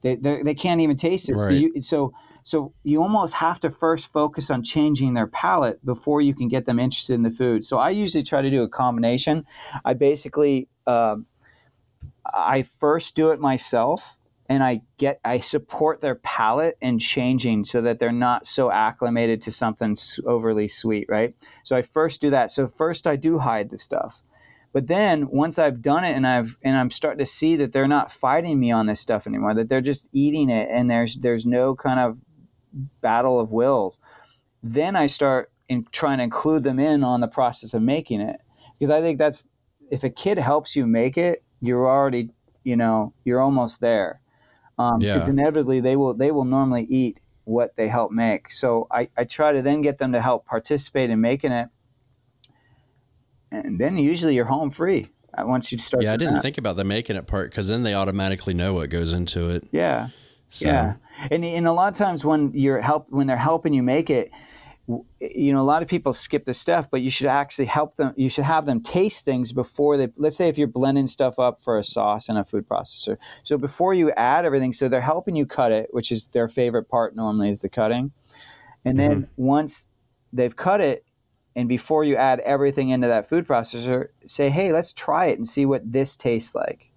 They 0.02 0.16
they're- 0.16 0.54
can't 0.56 0.82
even 0.82 0.98
taste 0.98 1.30
it. 1.30 1.34
So 1.34 1.46
Right. 1.46 1.62
you, 1.62 1.82
so 1.82 2.14
so 2.44 2.74
you 2.84 3.02
almost 3.02 3.36
have 3.36 3.60
to 3.60 3.70
first 3.70 4.12
focus 4.12 4.50
on 4.50 4.64
changing 4.64 5.14
their 5.14 5.28
palate 5.28 5.84
before 5.86 6.22
you 6.22 6.34
can 6.34 6.48
get 6.48 6.66
them 6.66 6.80
interested 6.80 7.14
in 7.14 7.22
the 7.22 7.30
food. 7.30 7.64
So 7.64 7.78
I 7.78 7.92
usually 7.92 8.24
try 8.24 8.42
to 8.42 8.50
do 8.50 8.64
a 8.64 8.68
combination. 8.68 9.46
I 9.86 9.94
basically 9.94 10.68
um, 10.88 11.28
I 12.26 12.64
first 12.80 13.16
do 13.16 13.30
it 13.32 13.40
myself 13.40 14.18
and 14.50 14.64
I 14.64 14.82
get 14.98 15.20
I 15.24 15.40
support 15.40 16.02
their 16.02 16.16
palate 16.16 16.78
and 16.82 17.00
changing 17.00 17.66
so 17.66 17.82
that 17.82 18.00
they're 18.00 18.12
not 18.12 18.48
so 18.48 18.72
acclimated 18.72 19.42
to 19.44 19.52
something 19.52 19.96
overly 20.26 20.68
sweet, 20.68 21.06
right? 21.10 21.36
So 21.64 21.76
I 21.76 21.84
first 21.84 22.22
do 22.22 22.30
that. 22.32 22.52
So 22.52 22.68
first 22.68 23.06
I 23.08 23.16
do 23.16 23.40
hide 23.40 23.70
the 23.70 23.78
stuff. 23.78 24.22
But 24.74 24.88
then 24.88 25.28
once 25.30 25.60
I've 25.60 25.82
done 25.82 26.04
it 26.06 26.16
and 26.16 26.26
I've 26.26 26.58
and 26.64 26.78
I'm 26.78 26.92
starting 26.92 27.20
to 27.26 27.32
see 27.32 27.56
that 27.58 27.74
they're 27.74 27.88
not 27.88 28.12
fighting 28.12 28.60
me 28.60 28.72
on 28.72 28.86
this 28.86 29.02
stuff 29.02 29.28
anymore, 29.28 29.54
that 29.54 29.70
they're 29.70 29.82
just 29.82 30.08
eating 30.14 30.50
it 30.50 30.70
and 30.72 30.90
there's 30.90 31.18
there's 31.18 31.46
no 31.46 31.76
kind 31.76 32.00
of 32.00 32.20
battle 33.02 33.40
of 33.40 33.52
wills, 33.52 34.00
then 34.64 34.96
I 34.96 35.08
start 35.08 35.52
in 35.68 35.86
trying 35.92 36.18
to 36.20 36.24
include 36.24 36.64
them 36.64 36.80
in 36.80 37.04
on 37.04 37.22
the 37.22 37.28
process 37.28 37.74
of 37.74 37.82
making 37.82 38.22
it. 38.22 38.40
Because 38.80 38.92
I 38.92 39.02
think 39.02 39.20
that's 39.20 39.48
if 39.92 40.04
a 40.04 40.10
kid 40.10 40.38
helps 40.38 40.76
you 40.76 40.86
make 40.88 41.18
it, 41.18 41.44
you're 41.62 41.88
already, 41.88 42.30
you 42.64 42.76
know, 42.76 43.14
you're 43.26 43.42
almost 43.42 43.82
there. 43.82 44.22
Um, 44.78 45.00
Because 45.00 45.28
Yeah. 45.28 45.28
inevitably 45.28 45.80
they 45.82 45.96
will 45.96 46.14
they 46.14 46.32
will 46.32 46.46
normally 46.46 46.84
eat 46.86 47.20
what 47.46 47.76
they 47.76 47.88
help 47.88 48.12
make. 48.12 48.52
So 48.54 48.88
I, 48.92 49.10
I 49.18 49.24
try 49.26 49.52
to 49.54 49.62
then 49.62 49.82
get 49.82 49.98
them 49.98 50.14
to 50.14 50.22
help 50.22 50.46
participate 50.46 51.10
in 51.10 51.22
making 51.22 51.52
it, 51.52 51.70
and 53.52 53.80
then 53.80 53.98
usually 53.98 54.36
you're 54.36 54.46
home 54.46 54.72
free 54.72 55.10
uh, 55.38 55.44
once 55.46 55.72
you 55.72 55.78
start. 55.78 56.04
Yeah, 56.04 56.14
I 56.14 56.18
didn't 56.18 56.36
that. 56.36 56.42
think 56.42 56.58
about 56.58 56.76
the 56.78 56.84
making 56.84 57.16
it 57.16 57.28
part 57.28 57.52
because 57.52 57.68
then 57.68 57.84
they 57.84 57.94
automatically 57.94 58.54
know 58.54 58.74
what 58.74 58.90
goes 58.90 59.14
into 59.14 59.50
it. 59.50 59.68
Yeah. 59.72 60.10
So, 60.50 60.68
Yeah, 60.68 60.96
and 61.30 61.46
and 61.46 61.68
a 61.68 61.72
lot 61.72 61.92
of 61.92 61.98
times 61.98 62.26
when 62.26 62.52
you're 62.54 62.82
help 62.82 63.08
when 63.10 63.28
they're 63.28 63.38
helping 63.38 63.74
you 63.74 63.84
make 63.84 64.10
it, 64.10 64.32
you 64.88 65.54
know, 65.54 65.62
a 65.62 65.64
lot 65.64 65.82
of 65.82 65.88
people 65.88 66.14
skip 66.14 66.44
the 66.44 66.54
stuff, 66.54 66.88
but 66.92 67.02
you 67.02 67.10
should 67.10 67.28
actually 67.28 67.66
help 67.66 67.96
them. 67.96 68.14
You 68.18 68.30
should 68.30 68.44
have 68.44 68.66
them 68.66 68.82
taste 68.82 69.24
things 69.24 69.54
before 69.54 69.96
they. 69.96 70.10
Let's 70.18 70.36
say 70.36 70.50
if 70.50 70.58
you're 70.58 70.68
blending 70.68 71.08
stuff 71.08 71.40
up 71.40 71.62
for 71.62 71.78
a 71.78 71.84
sauce 71.84 72.28
in 72.28 72.36
a 72.36 72.44
food 72.44 72.68
processor, 72.68 73.18
so 73.44 73.58
before 73.58 73.94
you 73.94 74.12
add 74.12 74.44
everything, 74.44 74.74
so 74.74 74.90
they're 74.90 75.00
helping 75.00 75.36
you 75.36 75.46
cut 75.46 75.72
it, 75.72 75.88
which 75.94 76.12
is 76.12 76.26
their 76.28 76.50
favorite 76.50 76.90
part 76.90 77.16
normally 77.16 77.50
is 77.50 77.62
the 77.62 77.70
cutting, 77.70 78.12
and 78.84 79.00
then 79.00 79.28
once 79.38 79.88
they've 80.34 80.56
cut 80.56 80.82
it. 80.82 81.06
And 81.56 81.68
before 81.68 82.04
you 82.04 82.16
add 82.16 82.40
everything 82.42 82.90
into 82.90 83.08
that 83.08 83.28
food 83.30 83.48
processor, 83.48 84.08
say, 84.26 84.50
"Hey, 84.50 84.72
let's 84.72 84.94
try 84.94 85.28
it 85.28 85.38
and 85.38 85.48
see 85.48 85.66
what 85.66 85.92
this 85.92 86.16
tastes 86.16 86.56
like." 86.56 86.92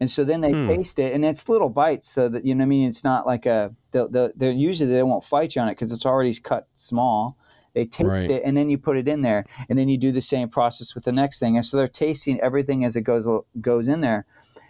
And 0.00 0.10
so 0.10 0.24
then 0.24 0.40
they 0.40 0.54
Hmm. 0.54 0.66
taste 0.66 0.98
it, 0.98 1.12
and 1.12 1.24
it's 1.24 1.48
little 1.48 1.68
bites, 1.68 2.08
so 2.08 2.28
that 2.30 2.44
you 2.46 2.54
know 2.54 2.62
what 2.62 2.66
I 2.66 2.68
mean. 2.68 2.88
It's 2.88 3.04
not 3.04 3.26
like 3.26 3.44
a 3.44 3.74
they'll, 3.92 4.08
they'll, 4.08 4.30
they're 4.34 4.50
usually 4.50 4.90
they 4.90 5.02
won't 5.02 5.24
fight 5.24 5.54
you 5.54 5.60
on 5.60 5.68
it 5.68 5.72
because 5.72 5.92
it's 5.92 6.06
already 6.06 6.32
cut 6.34 6.68
small. 6.74 7.36
They 7.74 7.84
taste 7.84 8.08
Right. 8.08 8.30
it, 8.30 8.42
and 8.44 8.56
then 8.56 8.70
you 8.70 8.78
put 8.78 8.96
it 8.96 9.06
in 9.06 9.20
there, 9.20 9.44
and 9.68 9.78
then 9.78 9.88
you 9.88 9.98
do 9.98 10.10
the 10.10 10.22
same 10.22 10.48
process 10.48 10.94
with 10.94 11.04
the 11.04 11.12
next 11.12 11.38
thing. 11.38 11.56
And 11.56 11.64
so 11.64 11.76
they're 11.76 11.86
tasting 11.86 12.40
everything 12.40 12.84
as 12.84 12.96
it 12.96 13.02
goes 13.02 13.26
goes 13.60 13.88
in 13.88 14.00
there. 14.00 14.24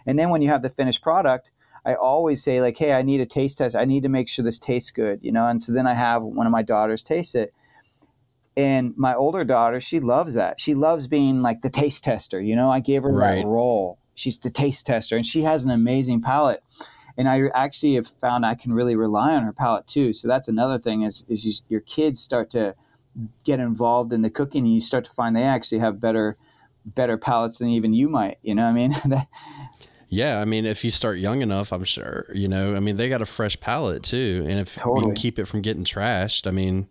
And 0.05 0.19
then 0.19 0.29
when 0.31 0.41
you 0.41 0.49
have 0.49 0.63
the 0.63 0.69
finished 0.69 1.01
product, 1.01 1.49
I 1.85 1.95
always 1.95 2.43
say 2.43 2.59
like, 2.61 2.77
"Hey, 2.77 2.91
I 2.93 3.01
need 3.01 3.21
a 3.21 3.25
taste 3.25 3.59
test. 3.59 3.75
I 3.75 3.85
need 3.85 4.03
to 4.03 4.09
make 4.09 4.27
sure 4.27 4.43
this 4.43 4.59
tastes 4.59 4.91
good," 4.91 5.19
you 5.23 5.31
know. 5.31 5.47
And 5.47 5.61
so 5.61 5.71
then 5.71 5.87
I 5.87 5.93
have 5.93 6.23
one 6.23 6.45
of 6.45 6.51
my 6.51 6.61
daughters 6.61 7.03
taste 7.03 7.35
it, 7.35 7.53
and 8.57 8.93
my 8.97 9.15
older 9.15 9.43
daughter, 9.43 9.79
she 9.79 9.99
loves 9.99 10.33
that. 10.33 10.59
She 10.59 10.75
loves 10.75 11.07
being 11.07 11.41
like 11.41 11.61
the 11.61 11.69
taste 11.69 12.03
tester. 12.03 12.41
You 12.41 12.55
know, 12.55 12.69
I 12.69 12.79
gave 12.79 13.03
her 13.03 13.11
Right. 13.11 13.41
that 13.41 13.45
role. 13.47 13.97
She's 14.15 14.37
the 14.37 14.49
taste 14.49 14.85
tester, 14.85 15.15
and 15.15 15.25
she 15.25 15.41
has 15.43 15.63
an 15.63 15.71
amazing 15.71 16.21
palate. 16.21 16.63
And 17.17 17.27
I 17.27 17.47
actually 17.53 17.95
have 17.95 18.07
found 18.21 18.45
I 18.45 18.55
can 18.55 18.73
really 18.73 18.95
rely 18.95 19.33
on 19.35 19.43
her 19.43 19.53
palate 19.53 19.87
too. 19.87 20.13
So 20.13 20.27
that's 20.27 20.47
another 20.47 20.79
thing 20.79 21.03
is 21.03 21.23
is 21.27 21.45
you, 21.45 21.53
your 21.69 21.81
kids 21.81 22.21
start 22.21 22.49
to 22.51 22.75
get 23.43 23.59
involved 23.59 24.13
in 24.13 24.21
the 24.21 24.29
cooking, 24.29 24.65
and 24.65 24.73
you 24.73 24.81
start 24.81 25.05
to 25.05 25.11
find 25.11 25.35
they 25.35 25.43
actually 25.43 25.79
have 25.79 25.99
better 25.99 26.37
better 26.85 27.17
palates 27.17 27.57
than 27.59 27.69
even 27.69 27.93
you 27.93 28.09
might. 28.09 28.37
You 28.41 28.55
know 28.55 28.63
what 28.63 28.69
I 28.69 28.73
mean? 28.73 29.27
Yeah, 30.13 30.41
I 30.41 30.45
mean, 30.45 30.65
if 30.65 30.83
you 30.83 30.91
start 30.91 31.19
young 31.19 31.41
enough, 31.41 31.71
I'm 31.71 31.85
sure, 31.85 32.25
you 32.33 32.49
know, 32.49 32.75
I 32.75 32.81
mean, 32.81 32.97
they 32.97 33.07
got 33.07 33.21
a 33.21 33.25
fresh 33.25 33.57
palate 33.61 34.03
too. 34.03 34.45
And 34.45 34.59
if 34.59 34.75
we 34.75 34.81
Totally. 34.81 35.05
can 35.05 35.13
keep 35.13 35.39
it 35.39 35.45
from 35.45 35.61
getting 35.61 35.85
trashed, 35.85 36.45
I 36.47 36.51
mean, 36.51 36.89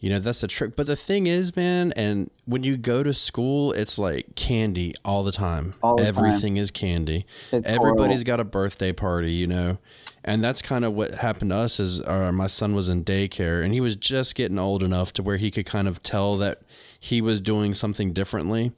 you 0.00 0.08
know, 0.10 0.18
that's 0.18 0.40
the 0.40 0.48
trick. 0.48 0.76
But 0.76 0.86
the 0.86 0.96
thing 0.96 1.26
is, 1.26 1.54
man, 1.54 1.92
and 1.92 2.30
when 2.46 2.62
you 2.62 2.76
go 2.76 3.02
to 3.02 3.12
school, 3.12 3.72
it's 3.72 3.98
like 3.98 4.34
candy 4.34 4.94
all 5.04 5.22
the 5.22 5.32
time. 5.32 5.74
All 5.82 5.96
the 5.96 6.04
time. 6.04 6.16
Everything 6.16 6.56
is 6.56 6.70
candy. 6.70 7.26
It's 7.52 7.66
Everybody's 7.66 8.20
horrible. 8.20 8.24
got 8.24 8.40
a 8.40 8.44
birthday 8.44 8.92
party, 8.92 9.32
you 9.32 9.46
know. 9.46 9.78
And 10.24 10.42
that's 10.42 10.62
kind 10.62 10.84
of 10.84 10.94
what 10.94 11.14
happened 11.14 11.50
to 11.50 11.56
us 11.56 11.78
is 11.80 12.00
uh, 12.02 12.32
my 12.32 12.46
son 12.46 12.74
was 12.74 12.88
in 12.88 13.04
daycare 13.04 13.64
and 13.64 13.72
he 13.72 13.80
was 13.80 13.96
just 13.96 14.34
getting 14.34 14.58
old 14.58 14.82
enough 14.82 15.12
to 15.14 15.22
where 15.22 15.38
he 15.38 15.50
could 15.50 15.64
kind 15.66 15.88
of 15.88 16.02
tell 16.02 16.36
that 16.38 16.62
he 16.98 17.22
was 17.22 17.40
doing 17.40 17.72
something 17.72 18.12
differently 18.12 18.72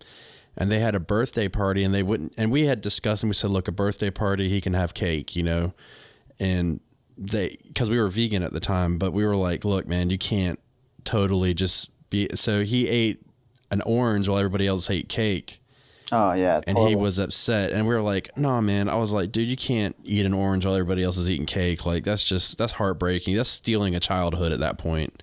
and 0.56 0.70
they 0.70 0.78
had 0.78 0.94
a 0.94 1.00
birthday 1.00 1.48
party 1.48 1.82
and 1.82 1.92
they 1.92 2.02
wouldn't 2.02 2.32
and 2.36 2.52
we 2.52 2.66
had 2.66 2.80
discussed 2.80 3.24
and 3.24 3.30
we 3.30 3.34
said 3.34 3.50
look 3.50 3.66
a 3.66 3.72
birthday 3.72 4.10
party 4.10 4.48
he 4.48 4.60
can 4.60 4.74
have 4.74 4.94
cake 4.94 5.34
you 5.34 5.42
know 5.42 5.72
and 6.38 6.78
they 7.18 7.58
because 7.66 7.90
we 7.90 7.98
were 7.98 8.08
vegan 8.08 8.44
at 8.44 8.52
the 8.52 8.60
time 8.60 8.96
but 8.96 9.12
we 9.12 9.26
were 9.26 9.36
like 9.36 9.64
look 9.64 9.86
man 9.88 10.10
you 10.10 10.18
can't 10.18 10.60
totally 11.04 11.54
just 11.54 11.90
be 12.10 12.28
so 12.34 12.62
he 12.62 12.88
ate 12.88 13.24
an 13.70 13.80
orange 13.82 14.28
while 14.28 14.38
everybody 14.38 14.66
else 14.66 14.88
ate 14.90 15.08
cake. 15.08 15.60
Oh 16.12 16.32
yeah, 16.32 16.58
it's 16.58 16.68
and 16.68 16.76
he 16.76 16.94
was 16.94 17.18
upset. 17.18 17.72
And 17.72 17.86
we 17.86 17.94
were 17.94 18.02
like 18.02 18.36
nah 18.36 18.60
man. 18.60 18.88
I 18.88 18.96
was 18.96 19.12
like 19.12 19.32
dude 19.32 19.48
you 19.48 19.56
can't 19.56 19.96
eat 20.04 20.26
an 20.26 20.34
orange 20.34 20.66
while 20.66 20.74
everybody 20.74 21.02
else 21.02 21.16
is 21.16 21.30
eating 21.30 21.46
cake. 21.46 21.86
Like 21.86 22.04
that's 22.04 22.22
just 22.22 22.58
that's 22.58 22.72
heartbreaking. 22.72 23.36
That's 23.36 23.48
stealing 23.48 23.94
a 23.94 24.00
childhood 24.00 24.52
at 24.52 24.60
that 24.60 24.78
point. 24.78 25.22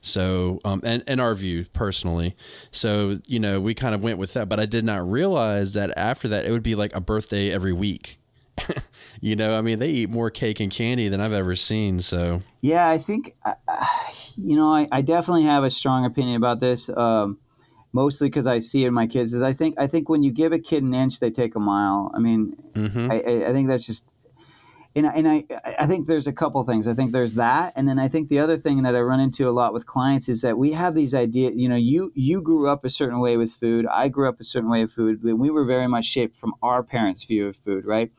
So 0.00 0.60
um 0.64 0.80
and 0.84 1.04
in 1.06 1.20
our 1.20 1.34
view 1.34 1.66
personally. 1.72 2.36
So 2.72 3.18
you 3.26 3.38
know 3.38 3.60
we 3.60 3.74
kind 3.74 3.94
of 3.94 4.02
went 4.02 4.18
with 4.18 4.32
that. 4.34 4.48
But 4.48 4.58
i 4.58 4.66
did 4.66 4.84
not 4.84 5.08
realize 5.08 5.72
that 5.74 5.96
after 5.96 6.26
that 6.28 6.44
it 6.44 6.50
would 6.50 6.64
be 6.64 6.74
like 6.74 6.94
a 6.94 7.00
birthday 7.00 7.50
every 7.50 7.72
week 7.72 8.18
you 9.20 9.34
know 9.34 9.56
i 9.56 9.60
mean 9.60 9.78
they 9.78 9.88
eat 9.88 10.08
more 10.10 10.30
cake 10.30 10.60
and 10.60 10.70
candy 10.70 11.08
than 11.08 11.20
i've 11.20 11.32
ever 11.32 11.56
seen 11.56 12.00
so 12.00 12.42
Yeah, 12.62 12.88
I 12.88 12.96
think, 12.96 13.34
uh, 13.44 13.54
you 14.36 14.56
know, 14.56 14.72
I, 14.72 14.88
I 14.90 15.02
definitely 15.02 15.42
have 15.42 15.64
a 15.64 15.70
strong 15.70 16.06
opinion 16.06 16.36
about 16.36 16.60
this. 16.60 16.88
Um, 16.88 17.38
mostly 17.92 18.28
because 18.28 18.46
I 18.46 18.58
see 18.58 18.84
it 18.84 18.88
in 18.88 18.94
my 18.94 19.06
kids. 19.06 19.32
Is 19.32 19.42
I 19.42 19.52
think 19.52 19.76
I 19.78 19.86
think 19.86 20.08
when 20.08 20.22
you 20.22 20.32
give 20.32 20.52
a 20.52 20.58
kid 20.58 20.82
an 20.82 20.94
inch, 20.94 21.20
they 21.20 21.30
take 21.30 21.54
a 21.54 21.60
mile. 21.60 22.10
I 22.14 22.18
mean, 22.18 22.56
mhm. 22.74 23.10
I, 23.10 23.16
I, 23.20 23.50
I 23.50 23.52
think 23.52 23.68
that's 23.68 23.86
just, 23.86 24.06
and 24.96 25.06
I, 25.06 25.12
and 25.12 25.28
I 25.28 25.44
I 25.78 25.86
think 25.86 26.06
there's 26.06 26.26
a 26.26 26.32
couple 26.32 26.62
things. 26.64 26.86
I 26.88 26.94
think 26.94 27.12
there's 27.12 27.34
that, 27.34 27.72
and 27.76 27.88
then 27.88 27.98
I 27.98 28.08
think 28.08 28.28
the 28.28 28.40
other 28.40 28.56
thing 28.56 28.82
that 28.82 28.96
I 28.96 29.00
run 29.00 29.20
into 29.20 29.48
a 29.48 29.52
lot 29.52 29.72
with 29.72 29.86
clients 29.86 30.28
is 30.28 30.40
that 30.40 30.58
we 30.58 30.72
have 30.72 30.94
these 30.94 31.14
ideas. 31.14 31.52
You 31.54 31.68
know, 31.68 31.76
you 31.76 32.12
you 32.14 32.40
grew 32.42 32.68
up 32.68 32.84
a 32.84 32.90
certain 32.90 33.20
way 33.20 33.36
with 33.36 33.52
food. 33.52 33.86
I 33.86 34.08
grew 34.08 34.28
up 34.28 34.40
a 34.40 34.44
certain 34.44 34.70
way 34.70 34.82
of 34.82 34.92
food. 34.92 35.22
We 35.22 35.50
were 35.50 35.64
very 35.64 35.86
much 35.86 36.06
shaped 36.06 36.38
from 36.38 36.54
our 36.62 36.82
parents' 36.82 37.24
view 37.24 37.48
of 37.48 37.56
food, 37.58 37.84
right? 37.84 38.10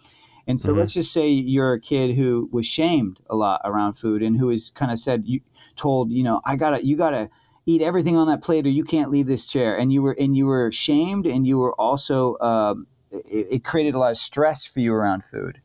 And 0.48 0.60
so 0.62 0.70
Mhm. 0.72 0.78
let's 0.78 0.94
just 0.94 1.12
say 1.12 1.28
you're 1.30 1.74
a 1.74 1.80
kid 1.80 2.16
who 2.16 2.50
was 2.52 2.68
shamed 2.68 3.20
a 3.30 3.36
lot 3.36 3.62
around 3.66 3.94
food 3.94 4.22
and 4.22 4.38
who 4.38 4.48
was 4.48 4.72
kind 4.76 4.92
of 4.92 5.00
said 5.00 5.24
you 5.26 5.42
told 5.76 6.12
you 6.12 6.24
know 6.24 6.42
I 6.46 6.56
gotta 6.56 6.86
you 6.86 6.96
gotta 6.96 7.30
eat 7.66 7.82
everything 7.82 8.16
on 8.16 8.28
that 8.28 8.44
plate 8.44 8.66
or 8.66 8.70
you 8.70 8.84
can't 8.84 9.10
leave 9.10 9.26
this 9.28 9.46
chair. 9.48 9.76
And 9.76 9.92
you 9.92 10.02
were 10.04 10.16
and 10.20 10.38
you 10.38 10.46
were 10.46 10.72
shamed 10.72 11.26
and 11.26 11.48
you 11.48 11.58
were 11.58 11.74
also 11.82 12.38
um, 12.40 12.88
it, 13.12 13.48
it 13.50 13.64
created 13.64 13.96
a 13.96 14.00
lot 14.00 14.12
of 14.12 14.18
stress 14.18 14.66
for 14.66 14.80
you 14.82 14.94
around 14.94 15.26
food. 15.26 15.60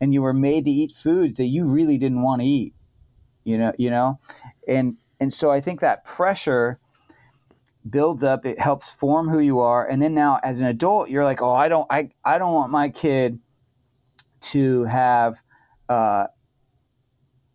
And 0.00 0.12
you 0.12 0.20
were 0.20 0.34
made 0.34 0.66
to 0.66 0.70
eat 0.70 0.92
foods 0.92 1.36
that 1.38 1.46
you 1.46 1.64
really 1.66 1.96
didn't 1.98 2.22
want 2.22 2.42
to 2.42 2.46
eat 2.46 2.74
you 3.44 3.56
know 3.58 3.72
you 3.78 3.90
know? 3.90 4.18
And 4.68 4.96
and 5.20 5.32
so 5.32 5.50
i 5.50 5.60
think 5.60 5.80
that 5.80 6.04
pressure 6.04 6.78
builds 7.88 8.22
up 8.24 8.44
it 8.44 8.58
helps 8.58 8.90
form 8.90 9.28
who 9.28 9.38
you 9.38 9.60
are. 9.60 9.86
And 9.86 10.02
then 10.02 10.14
now 10.14 10.40
as 10.42 10.60
an 10.60 10.66
adult 10.66 11.08
you're 11.08 11.24
like 11.24 11.40
oh 11.40 11.52
i 11.52 11.68
don't 11.68 11.86
i, 11.90 12.10
I 12.24 12.38
don't 12.38 12.52
want 12.52 12.70
my 12.72 12.88
kid 12.88 13.38
to 14.40 14.84
have 14.84 15.36
uh, 15.88 16.26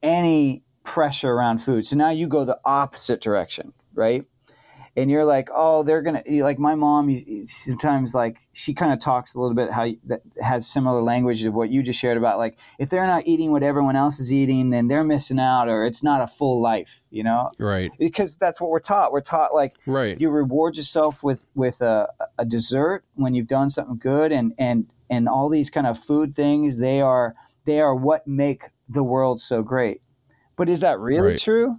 any 0.02 0.64
pressure 0.84 1.32
around 1.32 1.60
food 1.60 1.86
so 1.86 1.96
now 1.96 2.10
you 2.10 2.28
go 2.28 2.44
the 2.44 2.60
opposite 2.66 3.22
direction 3.22 3.72
right 3.94 4.26
and 4.98 5.10
you're 5.10 5.24
like, 5.24 5.48
oh, 5.56 5.84
they're 5.84 6.02
gonna 6.02 6.22
like 6.28 6.60
my 6.60 6.76
mom. 6.76 7.10
You, 7.10 7.24
you- 7.26 7.48
sometimes 7.48 8.14
like 8.14 8.40
she 8.52 8.74
kind 8.74 8.92
of 8.92 9.00
talks 9.00 9.34
a 9.34 9.40
little 9.40 9.56
bit 9.56 9.72
how 9.72 9.84
you, 9.84 9.98
that 10.08 10.20
has 10.42 10.68
similar 10.68 11.02
language 11.02 11.46
of 11.46 11.54
what 11.54 11.70
you 11.70 11.82
just 11.82 11.98
shared 11.98 12.18
about 12.18 12.38
like 12.38 12.58
if 12.78 12.90
they're 12.90 13.08
not 13.08 13.26
eating 13.26 13.54
what 13.54 13.64
everyone 13.64 13.96
else 13.96 14.20
is 14.20 14.34
eating, 14.34 14.70
then 14.70 14.90
they're 14.90 15.06
missing 15.06 15.40
out, 15.40 15.70
or 15.70 15.86
it's 15.86 16.04
not 16.04 16.20
a 16.20 16.28
full 16.28 16.60
life, 16.60 17.04
you 17.10 17.24
know? 17.24 17.50
Right. 17.58 17.90
Because 18.00 18.36
that's 18.36 18.60
what 18.60 18.70
we're 18.70 18.82
taught. 18.82 19.14
We're 19.14 19.22
taught 19.22 19.54
like 19.54 19.76
Right. 19.86 20.20
you 20.20 20.30
reward 20.30 20.76
yourself 20.76 21.24
with 21.24 21.46
with 21.56 21.80
a, 21.82 22.10
a 22.38 22.44
dessert 22.44 23.06
when 23.16 23.34
you've 23.34 23.48
done 23.48 23.70
something 23.70 23.98
good, 23.98 24.34
and 24.34 24.54
and 24.58 24.92
and 25.12 25.30
all 25.30 25.50
these 25.50 25.70
kind 25.70 25.86
of 25.86 26.00
food 26.00 26.36
things. 26.36 26.78
They 26.78 27.02
are 27.02 27.36
they 27.66 27.80
are 27.80 27.94
what 27.94 28.26
make 28.26 28.64
the 28.90 29.04
world 29.04 29.40
so 29.40 29.62
great. 29.62 30.02
But 30.56 30.68
is 30.70 30.80
that 30.80 31.00
really 31.00 31.32
Right. 31.32 31.40
true? 31.40 31.78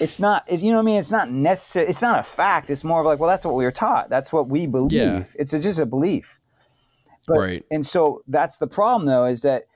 It's 0.00 0.18
not. 0.18 0.44
It, 0.46 0.60
you 0.60 0.70
know 0.72 0.78
what 0.78 0.82
I 0.82 0.86
mean? 0.86 1.00
It's 1.00 1.10
not 1.10 1.30
necessary. 1.30 1.86
It's 1.88 2.02
not 2.02 2.18
a 2.18 2.22
fact. 2.22 2.68
It's 2.68 2.84
more 2.84 3.00
of 3.00 3.06
like, 3.06 3.18
well, 3.18 3.30
that's 3.30 3.44
what 3.46 3.54
we 3.54 3.64
were 3.64 3.72
taught. 3.72 4.10
That's 4.10 4.32
what 4.32 4.48
we 4.48 4.66
believe. 4.66 4.92
Yeah. 4.92 5.24
It's 5.34 5.52
a, 5.54 5.60
just 5.60 5.78
a 5.78 5.86
belief. 5.86 6.38
But, 7.26 7.38
Right. 7.38 7.64
And 7.70 7.86
so 7.86 8.22
that's 8.28 8.58
the 8.58 8.66
problem, 8.66 9.06
though, 9.06 9.24
is 9.24 9.42
that 9.42 9.66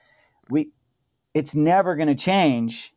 we. 0.49 0.69
It's 1.33 1.55
never 1.55 1.95
going 1.95 2.09
to 2.09 2.15
change 2.15 2.93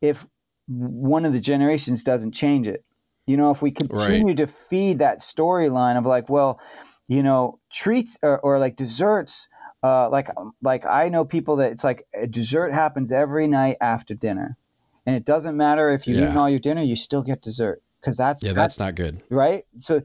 if 0.00 0.26
one 0.66 1.24
of 1.24 1.32
the 1.32 1.40
generations 1.40 2.02
doesn't 2.02 2.32
change 2.32 2.66
it. 2.66 2.82
You 3.26 3.36
know, 3.36 3.50
if 3.50 3.62
we 3.62 3.70
continue 3.70 4.34
to 4.34 4.46
feed 4.46 4.98
that 4.98 5.20
storyline 5.20 5.96
of 5.96 6.06
like, 6.06 6.28
well, 6.28 6.60
you 7.08 7.22
know, 7.22 7.58
treats 7.72 8.16
or, 8.22 8.38
or 8.40 8.58
like 8.58 8.76
desserts. 8.76 9.48
Uh, 9.82 10.08
like 10.08 10.28
like 10.62 10.86
I 10.86 11.10
know 11.10 11.24
people 11.26 11.56
that 11.56 11.70
it's 11.72 11.84
like 11.84 12.06
a 12.14 12.26
dessert 12.26 12.72
happens 12.72 13.12
every 13.12 13.46
night 13.46 13.76
after 13.82 14.14
dinner, 14.14 14.56
and 15.04 15.14
it 15.14 15.26
doesn't 15.26 15.56
matter 15.56 15.90
if 15.90 16.06
you've 16.06 16.16
Yeah. 16.16 16.24
eaten 16.24 16.36
all 16.38 16.48
your 16.48 16.58
dinner, 16.58 16.80
you 16.82 16.96
still 16.96 17.22
get 17.22 17.42
dessert 17.42 17.82
because 18.00 18.16
that's 18.16 18.42
Yeah, 18.42 18.54
that's 18.54 18.78
not 18.78 18.94
good. 18.94 19.22
right. 19.28 19.64
So 19.80 20.00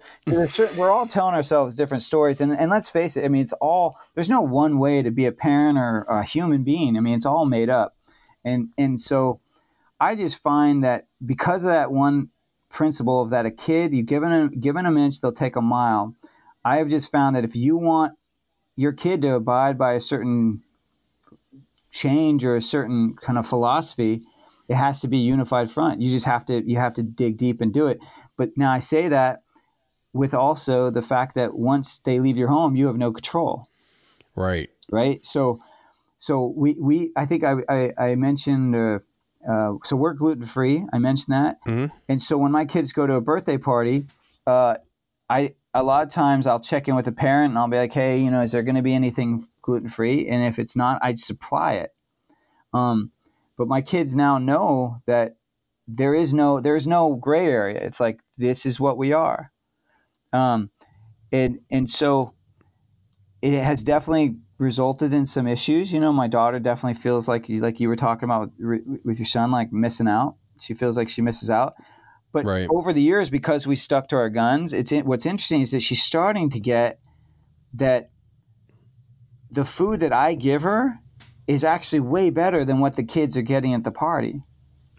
certain- 0.49 0.75
we're 0.77 0.91
all 0.91 1.07
telling 1.07 1.33
ourselves 1.33 1.75
different 1.75 2.03
stories, 2.03 2.41
and 2.41 2.51
and 2.51 2.69
let's 2.69 2.89
face 2.89 3.15
it. 3.15 3.23
I 3.23 3.29
mean, 3.29 3.41
it's 3.41 3.53
all 3.53 3.95
there's 4.15 4.27
no 4.27 4.41
one 4.41 4.79
way 4.79 5.01
to 5.01 5.11
be 5.11 5.25
a 5.25 5.31
parent 5.31 5.77
or 5.77 6.01
a 6.09 6.23
human 6.25 6.63
being. 6.63 6.97
I 6.97 6.99
mean, 6.99 7.13
it's 7.15 7.25
all 7.25 7.45
made 7.45 7.69
up, 7.69 7.95
and 8.43 8.67
and 8.77 8.99
so 8.99 9.39
I 10.01 10.15
just 10.15 10.39
find 10.43 10.83
that 10.83 11.07
because 11.25 11.63
of 11.63 11.69
that 11.69 11.89
one 11.89 12.29
principle 12.69 13.21
of 13.21 13.29
that 13.29 13.45
a 13.45 13.51
kid 13.51 13.93
you've 13.93 14.05
given 14.07 14.31
a 14.33 14.49
given 14.49 14.83
them 14.83 14.97
an 14.97 15.03
inch, 15.05 15.21
they'll 15.21 15.31
take 15.31 15.55
a 15.55 15.61
mile. 15.61 16.15
I 16.63 16.77
have 16.77 16.89
just 16.89 17.11
found 17.11 17.35
that 17.35 17.43
if 17.43 17.55
you 17.55 17.77
want 17.77 18.13
your 18.75 18.91
kid 18.93 19.21
to 19.23 19.35
abide 19.35 19.77
by 19.77 19.93
a 19.93 20.01
certain 20.01 20.61
change 21.91 22.45
or 22.45 22.55
a 22.55 22.61
certain 22.61 23.15
kind 23.15 23.37
of 23.37 23.47
philosophy, 23.47 24.23
it 24.67 24.75
has 24.75 25.01
to 25.01 25.07
be 25.07 25.17
a 25.17 25.23
unified 25.23 25.71
front. 25.71 26.01
You 26.01 26.11
just 26.11 26.25
have 26.25 26.45
to 26.45 26.63
you 26.69 26.77
have 26.77 26.93
to 26.95 27.03
dig 27.03 27.37
deep 27.37 27.61
and 27.61 27.73
do 27.73 27.87
it. 27.87 27.99
But 28.37 28.51
now 28.55 28.71
I 28.71 28.79
say 28.79 29.07
that 29.09 29.41
with 30.13 30.33
also 30.33 30.89
the 30.89 31.01
fact 31.01 31.35
that 31.35 31.55
once 31.55 31.99
they 31.99 32.19
leave 32.19 32.37
your 32.37 32.49
home, 32.49 32.75
you 32.75 32.87
have 32.87 32.97
no 32.97 33.11
control 33.11 33.67
Right. 34.35 34.69
right? 34.91 35.23
So, 35.25 35.59
so 36.17 36.53
we, 36.55 36.75
we 36.79 37.11
I 37.15 37.25
think 37.25 37.43
I, 37.43 37.55
I, 37.67 37.93
I 37.97 38.15
mentioned, 38.15 38.75
uh, 38.75 38.99
uh, 39.47 39.73
so 39.83 39.95
we're 39.95 40.13
gluten 40.13 40.45
free. 40.45 40.85
I 40.93 40.99
mentioned 40.99 41.33
that, 41.33 41.59
Mhm. 41.65 41.91
and 42.07 42.21
so 42.21 42.37
when 42.37 42.51
my 42.51 42.65
kids 42.65 42.91
go 42.91 43.07
to 43.07 43.15
a 43.15 43.21
birthday 43.21 43.57
party, 43.57 44.05
uh, 44.47 44.75
I 45.29 45.55
a 45.73 45.83
lot 45.83 46.03
of 46.03 46.11
times 46.11 46.47
I'll 46.47 46.59
check 46.59 46.87
in 46.87 46.95
with 46.95 47.07
a 47.07 47.11
parent 47.11 47.51
and 47.51 47.59
I'll 47.59 47.67
be 47.67 47.77
like, 47.77 47.93
hey, 47.93 48.19
you 48.19 48.31
know, 48.31 48.41
is 48.41 48.51
there 48.51 48.63
going 48.63 48.75
to 48.75 48.81
be 48.81 48.93
anything 48.93 49.47
gluten 49.61 49.89
free? 49.89 50.27
And 50.27 50.43
if 50.43 50.59
it's 50.59 50.75
not, 50.75 50.99
I'd 51.01 51.19
supply 51.19 51.73
it. 51.73 51.91
Um, 52.73 53.11
but 53.57 53.67
my 53.67 53.81
kids 53.81 54.15
now 54.15 54.37
know 54.37 55.01
that 55.05 55.35
there 55.87 56.13
is 56.13 56.33
no 56.33 56.59
there 56.59 56.75
is 56.75 56.87
no 56.87 57.15
gray 57.15 57.47
area. 57.47 57.79
It's 57.79 57.99
like 57.99 58.19
this 58.37 58.65
is 58.65 58.79
what 58.79 58.97
we 58.97 59.11
are. 59.11 59.51
Um, 60.31 60.69
and 61.31 61.59
and 61.69 61.89
so 61.89 62.33
it 63.41 63.61
has 63.63 63.83
definitely 63.83 64.35
resulted 64.57 65.13
in 65.13 65.25
some 65.25 65.47
issues. 65.47 65.91
You 65.91 65.99
know, 65.99 66.13
my 66.13 66.27
daughter 66.27 66.59
definitely 66.59 67.01
feels 67.01 67.27
like 67.27 67.49
you 67.49 67.59
like 67.61 67.79
you 67.79 67.89
were 67.89 67.95
talking 67.95 68.25
about 68.25 68.51
with, 68.59 68.81
with 69.03 69.19
your 69.19 69.25
son, 69.25 69.51
like 69.51 69.73
missing 69.73 70.07
out. 70.07 70.35
She 70.61 70.73
feels 70.73 70.97
like 70.97 71.09
she 71.09 71.21
misses 71.21 71.49
out. 71.49 71.73
But 72.31 72.45
Right. 72.45 72.67
over 72.69 72.93
the 72.93 73.01
years, 73.01 73.29
because 73.29 73.65
we 73.65 73.75
stuck 73.75 74.07
to 74.09 74.15
our 74.15 74.29
guns, 74.29 74.71
it's 74.71 74.91
in, 74.91 75.05
what's 75.05 75.25
interesting 75.25 75.61
is 75.61 75.71
that 75.71 75.81
she's 75.81 76.03
starting 76.03 76.49
to 76.51 76.59
get 76.59 76.99
that 77.73 78.11
the 79.51 79.65
food 79.65 79.99
that 80.01 80.13
I 80.13 80.35
give 80.35 80.61
her 80.61 80.99
is 81.47 81.63
actually 81.63 82.01
way 82.01 82.29
better 82.29 82.63
than 82.63 82.79
what 82.79 82.95
the 82.95 83.03
kids 83.03 83.35
are 83.35 83.41
getting 83.41 83.73
at 83.73 83.83
the 83.83 83.91
party 83.91 84.43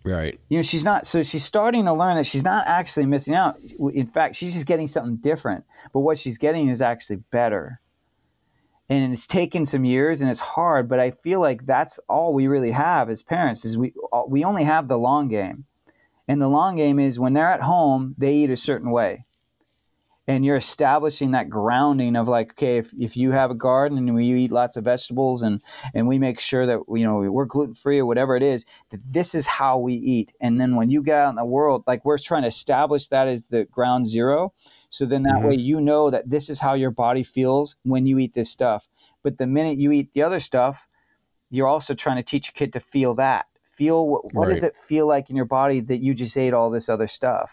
Right. 0.05 0.41
you 0.49 0.57
know 0.59 0.63
she's 0.63 0.83
not 0.83 1.07
so 1.07 1.23
she's 1.23 1.45
starting 1.45 1.85
to 1.85 1.93
learn 1.93 2.17
that 2.17 2.27
she's 2.27 2.43
not 2.43 2.67
actually 2.67 3.07
missing 3.07 3.35
out 3.35 3.61
in 3.93 4.07
fact 4.07 4.35
she's 4.35 4.55
just 4.55 4.67
getting 4.67 4.89
something 4.89 5.17
different 5.17 5.65
but 5.93 6.01
what 6.01 6.19
she's 6.19 6.39
getting 6.39 6.69
is 6.69 6.81
actually 6.81 7.17
better 7.31 7.81
and 8.89 9.13
it's 9.13 9.27
taken 9.27 9.67
some 9.67 9.85
years 9.85 10.23
and 10.23 10.31
it's 10.31 10.41
hard 10.41 10.89
but 10.89 10.99
i 10.99 11.11
feel 11.11 11.39
like 11.39 11.67
that's 11.67 12.01
all 12.09 12.33
we 12.33 12.47
really 12.47 12.71
have 12.71 13.11
as 13.11 13.23
parents 13.23 13.65
is 13.67 13.77
we 13.77 13.93
we 14.27 14.43
only 14.43 14.65
have 14.65 14.89
the 14.89 14.99
long 14.99 15.29
game 15.29 15.67
and 16.31 16.41
the 16.41 16.49
long 16.49 16.77
game 16.77 17.01
is 17.01 17.19
when 17.19 17.33
they're 17.33 17.49
at 17.49 17.61
home 17.61 18.15
they 18.17 18.35
eat 18.35 18.51
a 18.51 18.57
certain 18.57 18.93
way. 18.93 19.25
And 20.29 20.45
you're 20.45 20.55
establishing 20.55 21.33
that 21.33 21.51
grounding 21.51 22.15
of 22.15 22.29
like 22.29 22.53
okay 22.53 22.79
if, 22.79 22.93
if 22.97 23.17
you 23.17 23.33
have 23.33 23.51
a 23.51 23.55
garden 23.57 23.99
and 23.99 24.15
we 24.15 24.27
eat 24.27 24.53
lots 24.53 24.77
of 24.77 24.85
vegetables 24.85 25.43
and 25.43 25.61
and 25.93 26.07
we 26.07 26.21
make 26.21 26.39
sure 26.39 26.67
that 26.67 26.79
you 26.89 27.03
know 27.03 27.17
we're 27.33 27.47
gluten 27.47 27.75
free 27.75 27.99
or 27.99 28.07
whatever 28.07 28.37
it 28.37 28.45
is 28.45 28.65
that 28.93 29.01
this 29.05 29.35
is 29.35 29.45
how 29.45 29.77
we 29.79 29.95
eat. 29.95 30.31
And 30.41 30.61
then 30.61 30.77
when 30.77 30.89
you 30.89 31.03
get 31.03 31.17
out 31.17 31.31
in 31.31 31.35
the 31.35 31.45
world 31.45 31.83
like 31.89 32.05
we're 32.05 32.17
trying 32.17 32.43
to 32.43 32.49
establish 32.49 33.09
that 33.09 33.27
as 33.27 33.43
the 33.51 33.65
ground 33.65 34.07
zero. 34.07 34.53
So 34.89 35.07
then 35.07 35.25
that 35.25 35.41
Mhm. 35.41 35.49
way 35.49 35.55
you 35.57 35.81
know 35.81 36.11
that 36.11 36.31
this 36.31 36.49
is 36.49 36.61
how 36.61 36.75
your 36.75 36.93
body 36.93 37.25
feels 37.25 37.75
when 37.83 38.07
you 38.07 38.19
eat 38.19 38.35
this 38.35 38.51
stuff. 38.51 38.89
But 39.25 39.39
the 39.39 39.49
minute 39.49 39.79
you 39.79 39.91
eat 39.91 40.13
the 40.15 40.23
other 40.23 40.39
stuff 40.39 40.87
you're 41.53 41.67
also 41.67 41.95
trying 41.95 42.17
to 42.19 42.23
teach 42.23 42.49
a 42.51 42.53
kid 42.53 42.73
to 42.75 42.79
feel 42.79 43.17
that 43.17 43.47
feel 43.81 44.09
what, 44.09 44.35
what 44.35 44.49
does 44.49 44.63
it 44.65 44.77
feel 44.77 45.09
like 45.09 45.31
in 45.31 45.37
your 45.37 45.47
body 45.47 45.81
that 45.81 46.03
you 46.03 46.15
just 46.15 46.37
ate 46.39 46.55
all 46.55 46.71
this 46.71 46.89
other 46.91 47.09
stuff 47.09 47.53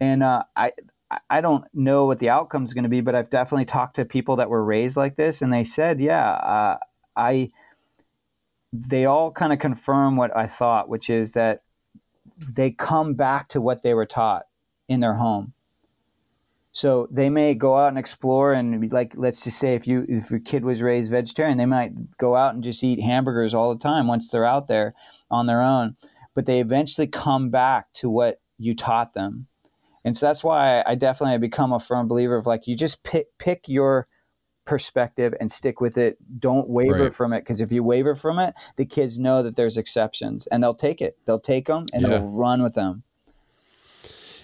and 0.00 0.22
uh, 0.22 0.44
I 0.56 0.72
I- 1.10 1.20
I 1.30 1.40
don't 1.40 1.64
know 1.74 2.06
what 2.06 2.18
the 2.18 2.30
outcome 2.30 2.64
is 2.64 2.74
going 2.74 2.84
to 2.84 2.90
be, 2.90 3.00
but 3.00 3.14
I've 3.14 3.30
definitely 3.30 3.66
talked 3.66 3.96
to 3.96 4.04
people 4.04 4.36
that 4.36 4.50
were 4.50 4.64
raised 4.64 4.96
like 4.96 5.16
this, 5.16 5.42
and 5.42 5.52
they 5.52 5.64
said, 5.64 6.00
yeah, 6.00 6.30
uh, 6.32 6.78
I. 7.16 7.50
They 8.72 9.06
all 9.06 9.30
kind 9.32 9.52
of 9.52 9.60
confirm 9.60 10.16
what 10.16 10.36
I 10.36 10.48
thought, 10.48 10.88
which 10.88 11.10
is 11.10 11.32
that 11.32 11.62
they 12.38 12.72
come 12.72 13.14
back 13.14 13.48
to 13.50 13.60
what 13.60 13.82
they 13.82 13.94
were 13.94 14.06
taught 14.06 14.46
in 14.88 15.00
their 15.00 15.14
home. 15.14 15.54
So 16.76 17.08
they 17.10 17.30
may 17.30 17.54
go 17.54 17.76
out 17.76 17.88
and 17.88 17.98
explore, 17.98 18.52
and 18.52 18.92
like 18.92 19.14
let's 19.16 19.42
just 19.42 19.58
say 19.58 19.74
if 19.74 19.86
you 19.86 20.04
if 20.08 20.30
your 20.30 20.40
kid 20.40 20.62
was 20.62 20.82
raised 20.82 21.10
vegetarian, 21.10 21.56
they 21.56 21.64
might 21.66 21.92
go 22.18 22.36
out 22.36 22.54
and 22.54 22.62
just 22.62 22.84
eat 22.84 23.00
hamburgers 23.00 23.54
all 23.54 23.72
the 23.74 23.82
time 23.82 24.06
once 24.06 24.28
they're 24.28 24.44
out 24.44 24.68
there 24.68 24.94
on 25.30 25.46
their 25.46 25.62
own. 25.62 25.96
But 26.34 26.44
they 26.44 26.60
eventually 26.60 27.06
come 27.06 27.48
back 27.48 27.92
to 27.94 28.10
what 28.10 28.40
you 28.58 28.74
taught 28.74 29.14
them 29.14 29.46
and 30.06 30.16
so 30.16 30.24
that's 30.24 30.44
why 30.44 30.84
I 30.86 30.94
definitely 30.94 31.32
have 31.32 31.40
become 31.40 31.72
a 31.72 31.80
firm 31.80 32.06
believer 32.06 32.36
of 32.36 32.46
like 32.46 32.68
you 32.68 32.76
just 32.76 33.02
pick 33.02 33.26
pick 33.38 33.64
your 33.66 34.06
perspective 34.64 35.34
and 35.40 35.50
stick 35.50 35.80
with 35.80 35.98
it. 35.98 36.16
Don't 36.38 36.68
waver 36.68 37.04
Right. 37.04 37.14
from 37.14 37.32
it 37.32 37.40
because 37.40 37.60
if 37.60 37.72
you 37.72 37.82
waver 37.82 38.14
from 38.14 38.38
it, 38.38 38.54
the 38.76 38.86
kids 38.86 39.18
know 39.18 39.42
that 39.42 39.56
there's 39.56 39.76
exceptions 39.76 40.46
and 40.46 40.62
they'll 40.62 40.76
take 40.76 41.00
it. 41.00 41.18
They'll 41.26 41.40
take 41.40 41.66
them 41.66 41.86
and 41.92 42.04
Yeah. 42.04 42.10
they'll 42.10 42.28
run 42.28 42.62
with 42.62 42.74
them. 42.74 43.02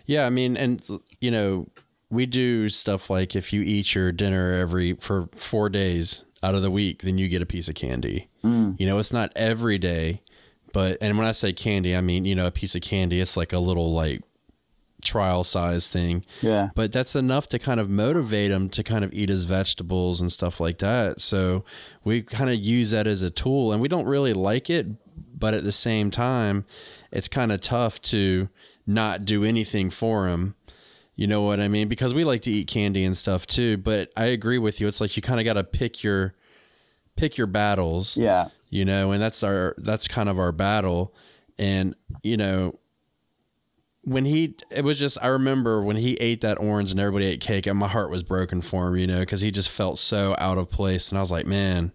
Yeah, 0.04 0.26
I 0.26 0.30
mean, 0.30 0.56
and 0.56 0.82
you 1.20 1.30
know, 1.30 1.68
we 2.12 2.26
do 2.26 2.68
stuff 2.68 3.08
like 3.10 3.34
if 3.34 3.52
you 3.52 3.62
eat 3.62 3.94
your 3.94 4.12
dinner 4.12 4.52
every 4.52 4.92
for 4.94 5.28
four 5.32 5.68
days 5.68 6.24
out 6.42 6.54
of 6.54 6.62
the 6.62 6.70
week, 6.70 7.02
then 7.02 7.16
you 7.18 7.26
get 7.28 7.40
a 7.42 7.46
piece 7.46 7.68
of 7.68 7.74
candy. 7.74 8.28
Mm. 8.44 8.78
You 8.78 8.86
know, 8.86 8.98
it's 8.98 9.12
not 9.12 9.32
every 9.34 9.78
day, 9.78 10.20
but 10.72 10.98
and 11.00 11.16
when 11.18 11.26
I 11.26 11.32
say 11.32 11.52
candy, 11.52 11.96
I 11.96 12.00
mean 12.00 12.24
you 12.24 12.34
know 12.34 12.46
a 12.46 12.50
piece 12.50 12.74
of 12.74 12.82
candy. 12.82 13.20
It's 13.20 13.36
like 13.36 13.52
a 13.52 13.58
little 13.58 13.92
like 13.92 14.20
trial 15.04 15.42
size 15.42 15.88
thing, 15.88 16.24
Yeah. 16.42 16.68
but 16.76 16.92
that's 16.92 17.16
enough 17.16 17.48
to 17.48 17.58
kind 17.58 17.80
of 17.80 17.90
motivate 17.90 18.52
them 18.52 18.68
to 18.68 18.84
kind 18.84 19.02
of 19.04 19.12
eat 19.12 19.30
his 19.30 19.44
vegetables 19.46 20.20
and 20.20 20.30
stuff 20.30 20.60
like 20.60 20.78
that. 20.78 21.20
So 21.20 21.64
we 22.04 22.22
kind 22.22 22.48
of 22.50 22.56
use 22.60 22.90
that 22.92 23.08
as 23.08 23.20
a 23.22 23.30
tool, 23.30 23.72
and 23.72 23.80
we 23.80 23.88
don't 23.88 24.06
really 24.06 24.32
like 24.32 24.70
it, 24.70 24.86
but 25.36 25.54
at 25.54 25.64
the 25.64 25.72
same 25.72 26.12
time, 26.12 26.64
it's 27.10 27.26
kind 27.26 27.50
of 27.50 27.60
tough 27.60 28.00
to 28.02 28.48
not 28.86 29.24
do 29.24 29.42
anything 29.44 29.90
for 29.90 30.28
him. 30.28 30.54
You 31.22 31.28
know 31.28 31.42
what 31.42 31.60
I 31.60 31.68
mean? 31.68 31.86
Because 31.86 32.14
we 32.14 32.24
like 32.24 32.42
to 32.42 32.50
eat 32.50 32.66
candy 32.66 33.04
and 33.04 33.16
stuff 33.16 33.46
too. 33.46 33.76
But 33.76 34.10
I 34.16 34.24
agree 34.24 34.58
with 34.58 34.80
you. 34.80 34.88
It's 34.88 35.00
like 35.00 35.14
you 35.16 35.22
kind 35.22 35.38
of 35.38 35.44
got 35.44 35.52
to 35.52 35.62
pick 35.62 36.02
your 36.02 36.34
pick 37.14 37.36
your 37.38 37.46
battles 37.46 38.16
Yeah. 38.16 38.48
you 38.70 38.84
know 38.84 39.12
and 39.12 39.22
that's 39.22 39.44
our 39.44 39.74
that's 39.78 40.08
kind 40.08 40.28
of 40.28 40.38
our 40.40 40.50
battle 40.50 41.14
and 41.58 41.94
you 42.22 42.36
know 42.38 42.72
when 44.04 44.24
he 44.24 44.56
it 44.70 44.82
was 44.82 44.98
just 44.98 45.16
I 45.22 45.28
remember 45.28 45.80
when 45.82 45.94
he 45.96 46.14
ate 46.14 46.40
that 46.40 46.58
orange 46.58 46.90
and 46.90 46.98
everybody 46.98 47.26
ate 47.26 47.40
cake 47.40 47.66
and 47.68 47.78
my 47.78 47.86
heart 47.86 48.10
was 48.10 48.24
broken 48.24 48.60
for 48.62 48.88
him, 48.88 48.96
you 48.96 49.06
know, 49.06 49.20
because 49.20 49.42
he 49.42 49.50
just 49.52 49.68
felt 49.68 49.98
so 50.00 50.34
out 50.38 50.58
of 50.58 50.70
place 50.70 51.10
and 51.10 51.18
I 51.18 51.20
was 51.20 51.30
like, 51.30 51.46
man. 51.46 51.92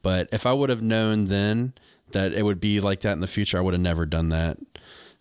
But 0.00 0.28
if 0.32 0.46
I 0.46 0.54
would 0.54 0.70
have 0.70 0.82
known 0.82 1.26
then 1.26 1.74
that 2.12 2.32
it 2.32 2.44
would 2.44 2.60
be 2.60 2.80
like 2.80 3.00
that 3.00 3.12
in 3.12 3.20
the 3.20 3.26
future, 3.26 3.58
I 3.58 3.60
would 3.60 3.74
have 3.74 3.80
never 3.80 4.06
done 4.06 4.30
that. 4.30 4.56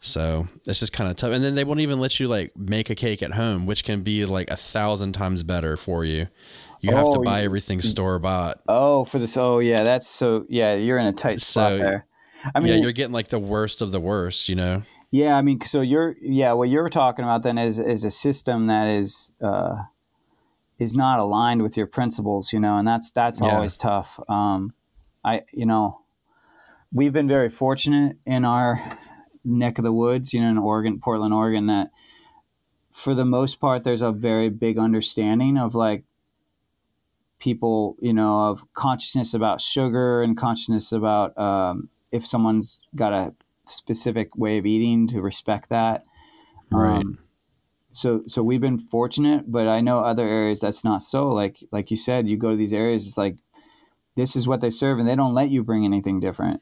So 0.06 0.50
it's 0.68 0.80
just 0.82 0.92
kind 0.92 1.10
of 1.10 1.16
tough. 1.16 1.32
And 1.32 1.42
then 1.42 1.56
they 1.56 1.64
won't 1.64 1.80
even 1.80 2.00
let 2.02 2.20
you 2.20 2.28
like 2.28 2.56
make 2.58 2.90
a 2.90 2.96
cake 2.96 3.24
at 3.24 3.32
home, 3.32 3.66
which 3.66 3.86
can 3.86 4.02
be 4.04 4.26
like 4.26 4.52
a 4.52 4.58
thousand 4.58 5.14
times 5.14 5.44
better 5.44 5.78
for 5.78 6.04
you. 6.04 6.28
You 6.82 6.92
have 6.94 7.06
to 7.06 7.20
Oh, 7.20 7.24
buy 7.24 7.40
you- 7.40 7.46
everything 7.46 7.80
store 7.82 8.20
bought. 8.20 8.60
Oh, 8.68 9.06
for 9.06 9.18
this. 9.18 9.38
Oh, 9.38 9.60
yeah. 9.60 9.84
That's 9.84 10.08
so. 10.08 10.46
Yeah, 10.50 10.76
you're 10.76 10.98
in 10.98 11.06
a 11.06 11.14
tight 11.14 11.40
spot 11.40 11.72
So, 11.72 11.78
there. 11.78 12.06
I 12.54 12.60
mean, 12.60 12.74
yeah, 12.74 12.80
you're 12.82 12.92
getting 12.92 13.14
like 13.14 13.30
the 13.30 13.40
worst 13.40 13.82
of 13.82 13.92
the 13.94 14.02
worst, 14.02 14.50
you 14.50 14.56
know? 14.56 14.84
Yeah, 15.12 15.38
I 15.38 15.42
mean, 15.42 15.62
so 15.62 15.80
you're 15.80 16.16
yeah, 16.22 16.52
what 16.52 16.68
you're 16.68 16.90
talking 16.90 17.24
about 17.24 17.44
then 17.44 17.58
is 17.58 17.80
is 17.80 18.04
a 18.04 18.12
system 18.12 18.68
that 18.68 18.90
is 18.90 19.32
uh, 19.42 19.76
is 20.80 20.94
not 20.96 21.20
aligned 21.20 21.62
with 21.62 21.78
your 21.78 21.88
principles, 21.88 22.52
you 22.52 22.60
know, 22.60 22.78
and 22.78 22.86
that's 22.86 23.12
that's 23.12 23.40
Yeah. 23.40 23.48
always 23.54 23.78
tough. 23.78 24.20
Um, 24.28 24.74
I 25.24 25.44
you 25.54 25.66
know, 25.66 26.02
we've 26.92 27.14
been 27.14 27.30
very 27.30 27.50
fortunate 27.50 28.18
in 28.26 28.44
our 28.44 28.82
neck 29.46 29.78
of 29.78 29.84
the 29.84 29.94
woods, 29.94 30.34
you 30.34 30.42
know, 30.42 30.50
in 30.50 30.58
Oregon, 30.58 31.00
Portland, 31.00 31.34
Oregon, 31.34 31.68
that 31.68 31.92
for 32.92 33.14
the 33.14 33.26
most 33.26 33.60
part, 33.60 33.84
there's 33.84 34.02
a 34.02 34.12
very 34.12 34.50
big 34.50 34.78
understanding 34.78 35.58
of 35.58 35.76
like 35.76 36.04
people, 37.40 37.98
you 38.00 38.14
know, 38.14 38.50
of 38.50 38.64
consciousness 38.74 39.34
about 39.34 39.62
sugar 39.62 40.22
and 40.22 40.38
consciousness 40.38 40.92
about 40.92 41.38
um, 41.38 41.90
if 42.12 42.26
someone's 42.26 42.80
got 42.96 43.12
a 43.12 43.34
specific 43.68 44.36
way 44.38 44.58
of 44.58 44.66
eating 44.66 45.08
to 45.08 45.22
respect 45.22 45.70
that. 45.70 46.06
Right. 46.72 46.98
Um, 46.98 47.20
so 47.92 48.24
so 48.28 48.42
we've 48.42 48.62
been 48.62 48.80
fortunate, 48.80 49.52
but 49.52 49.68
I 49.68 49.82
know 49.82 50.00
other 50.00 50.28
areas 50.28 50.60
that's 50.60 50.84
not 50.84 51.04
so. 51.04 51.30
Like 51.30 51.58
like 51.72 51.92
you 51.92 51.98
said, 51.98 52.28
you 52.28 52.38
go 52.38 52.52
to 52.52 52.58
these 52.58 52.74
areas, 52.74 53.06
it's 53.06 53.18
like 53.18 53.36
this 54.16 54.36
is 54.36 54.48
what 54.48 54.62
they 54.62 54.70
serve, 54.70 55.00
and 55.00 55.08
they 55.08 55.16
don't 55.16 55.34
let 55.34 55.50
you 55.50 55.64
bring 55.64 55.86
anything 55.86 56.20
different. 56.20 56.62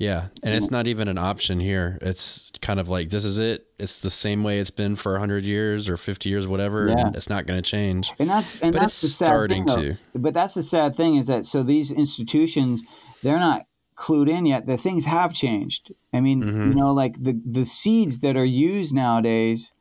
Yeah, 0.00 0.28
and 0.42 0.54
it's 0.54 0.70
not 0.70 0.86
even 0.86 1.08
an 1.08 1.18
option 1.18 1.60
here. 1.60 1.98
It's 2.00 2.50
kind 2.62 2.80
of 2.80 2.88
like 2.88 3.10
this 3.10 3.26
is 3.26 3.38
it. 3.38 3.66
It's 3.78 4.00
the 4.00 4.08
same 4.08 4.42
way 4.42 4.58
it's 4.58 4.70
been 4.70 4.96
for 4.96 5.18
hundred 5.18 5.44
years 5.44 5.90
or 5.90 5.98
fifty 5.98 6.30
years, 6.30 6.48
whatever. 6.48 6.88
Yeah. 6.88 7.08
And 7.08 7.14
it's 7.16 7.28
not 7.28 7.44
going 7.44 7.62
to 7.62 7.70
change. 7.70 8.10
And 8.18 8.30
that's 8.30 8.50
and 8.62 8.72
But 8.72 8.80
that's 8.80 8.98
the 9.02 9.08
sad 9.08 9.26
starting 9.26 9.66
thing, 9.66 9.76
to. 9.76 9.96
But 10.14 10.32
that's 10.32 10.54
the 10.54 10.62
sad 10.62 10.96
thing 10.96 11.16
is 11.16 11.26
that 11.26 11.44
so 11.44 11.62
these 11.62 11.90
institutions 11.90 12.82
they're 13.22 13.38
not 13.38 13.66
clued 13.94 14.30
in 14.30 14.46
yet. 14.46 14.64
The 14.66 14.78
things 14.78 15.04
have 15.04 15.34
changed. 15.34 15.92
I 16.14 16.20
mean, 16.20 16.42
Mhm. 16.42 16.68
you 16.68 16.74
know, 16.74 16.94
like 16.94 17.22
the 17.22 17.38
the 17.44 17.66
seeds 17.66 18.20
that 18.20 18.38
are 18.38 18.44
used 18.44 18.94
nowadays 18.94 19.72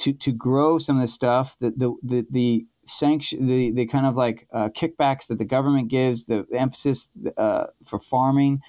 to 0.00 0.12
to 0.12 0.32
grow 0.32 0.78
some 0.78 0.96
of 0.96 1.02
this 1.02 1.14
stuff, 1.14 1.56
the 1.60 1.70
the 1.70 1.94
the, 2.02 2.26
the 2.30 2.66
sanction, 2.84 3.46
the 3.46 3.70
the 3.70 3.86
kind 3.86 4.04
of 4.04 4.16
like 4.16 4.46
uh, 4.52 4.68
kickbacks 4.68 5.28
that 5.28 5.38
the 5.38 5.46
government 5.46 5.88
gives, 5.88 6.26
the, 6.26 6.46
emphasis 6.52 7.08
uh, 7.38 7.68
for 7.86 7.98
farming, 7.98 8.60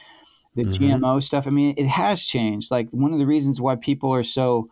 the 0.57 0.65
Mhm. 0.65 0.99
GMO 0.99 1.23
stuff. 1.23 1.47
I 1.47 1.51
mean, 1.51 1.73
it 1.77 1.87
has 1.87 2.23
changed. 2.23 2.71
Like 2.71 2.89
one 2.89 3.13
of 3.13 3.19
the 3.19 3.25
reasons 3.27 3.61
why 3.61 3.75
people 3.75 4.11
are 4.11 4.23
so 4.23 4.69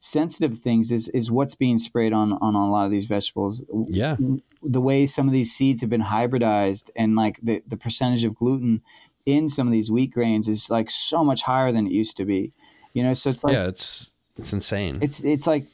sensitive 0.00 0.52
to 0.54 0.56
things 0.60 0.90
is 0.92 1.08
is 1.08 1.30
what's 1.30 1.54
being 1.54 1.76
sprayed 1.76 2.12
on 2.12 2.32
on 2.34 2.54
a 2.54 2.70
lot 2.70 2.84
of 2.84 2.90
these 2.90 3.06
vegetables 3.06 3.64
Yeah, 3.88 4.16
the 4.62 4.80
way 4.80 5.06
some 5.08 5.26
of 5.26 5.32
these 5.32 5.52
seeds 5.52 5.80
have 5.80 5.90
been 5.90 6.02
hybridized 6.02 6.90
and 6.94 7.16
like 7.16 7.38
the, 7.42 7.62
the 7.66 7.76
percentage 7.76 8.22
of 8.22 8.36
gluten 8.36 8.80
in 9.26 9.48
some 9.48 9.66
of 9.66 9.72
these 9.72 9.90
wheat 9.90 10.12
grains 10.12 10.46
is 10.46 10.70
like 10.70 10.88
so 10.88 11.24
much 11.24 11.42
higher 11.42 11.72
than 11.72 11.84
it 11.86 11.92
used 11.92 12.16
to 12.16 12.24
be 12.24 12.52
you 12.94 13.02
know 13.02 13.12
so 13.12 13.28
it's 13.28 13.42
like 13.42 13.54
yeah. 13.54 13.66
It's 13.66 14.12
it's 14.36 14.52
insane. 14.52 14.98
it's 15.00 15.18
it's 15.18 15.48
like 15.48 15.66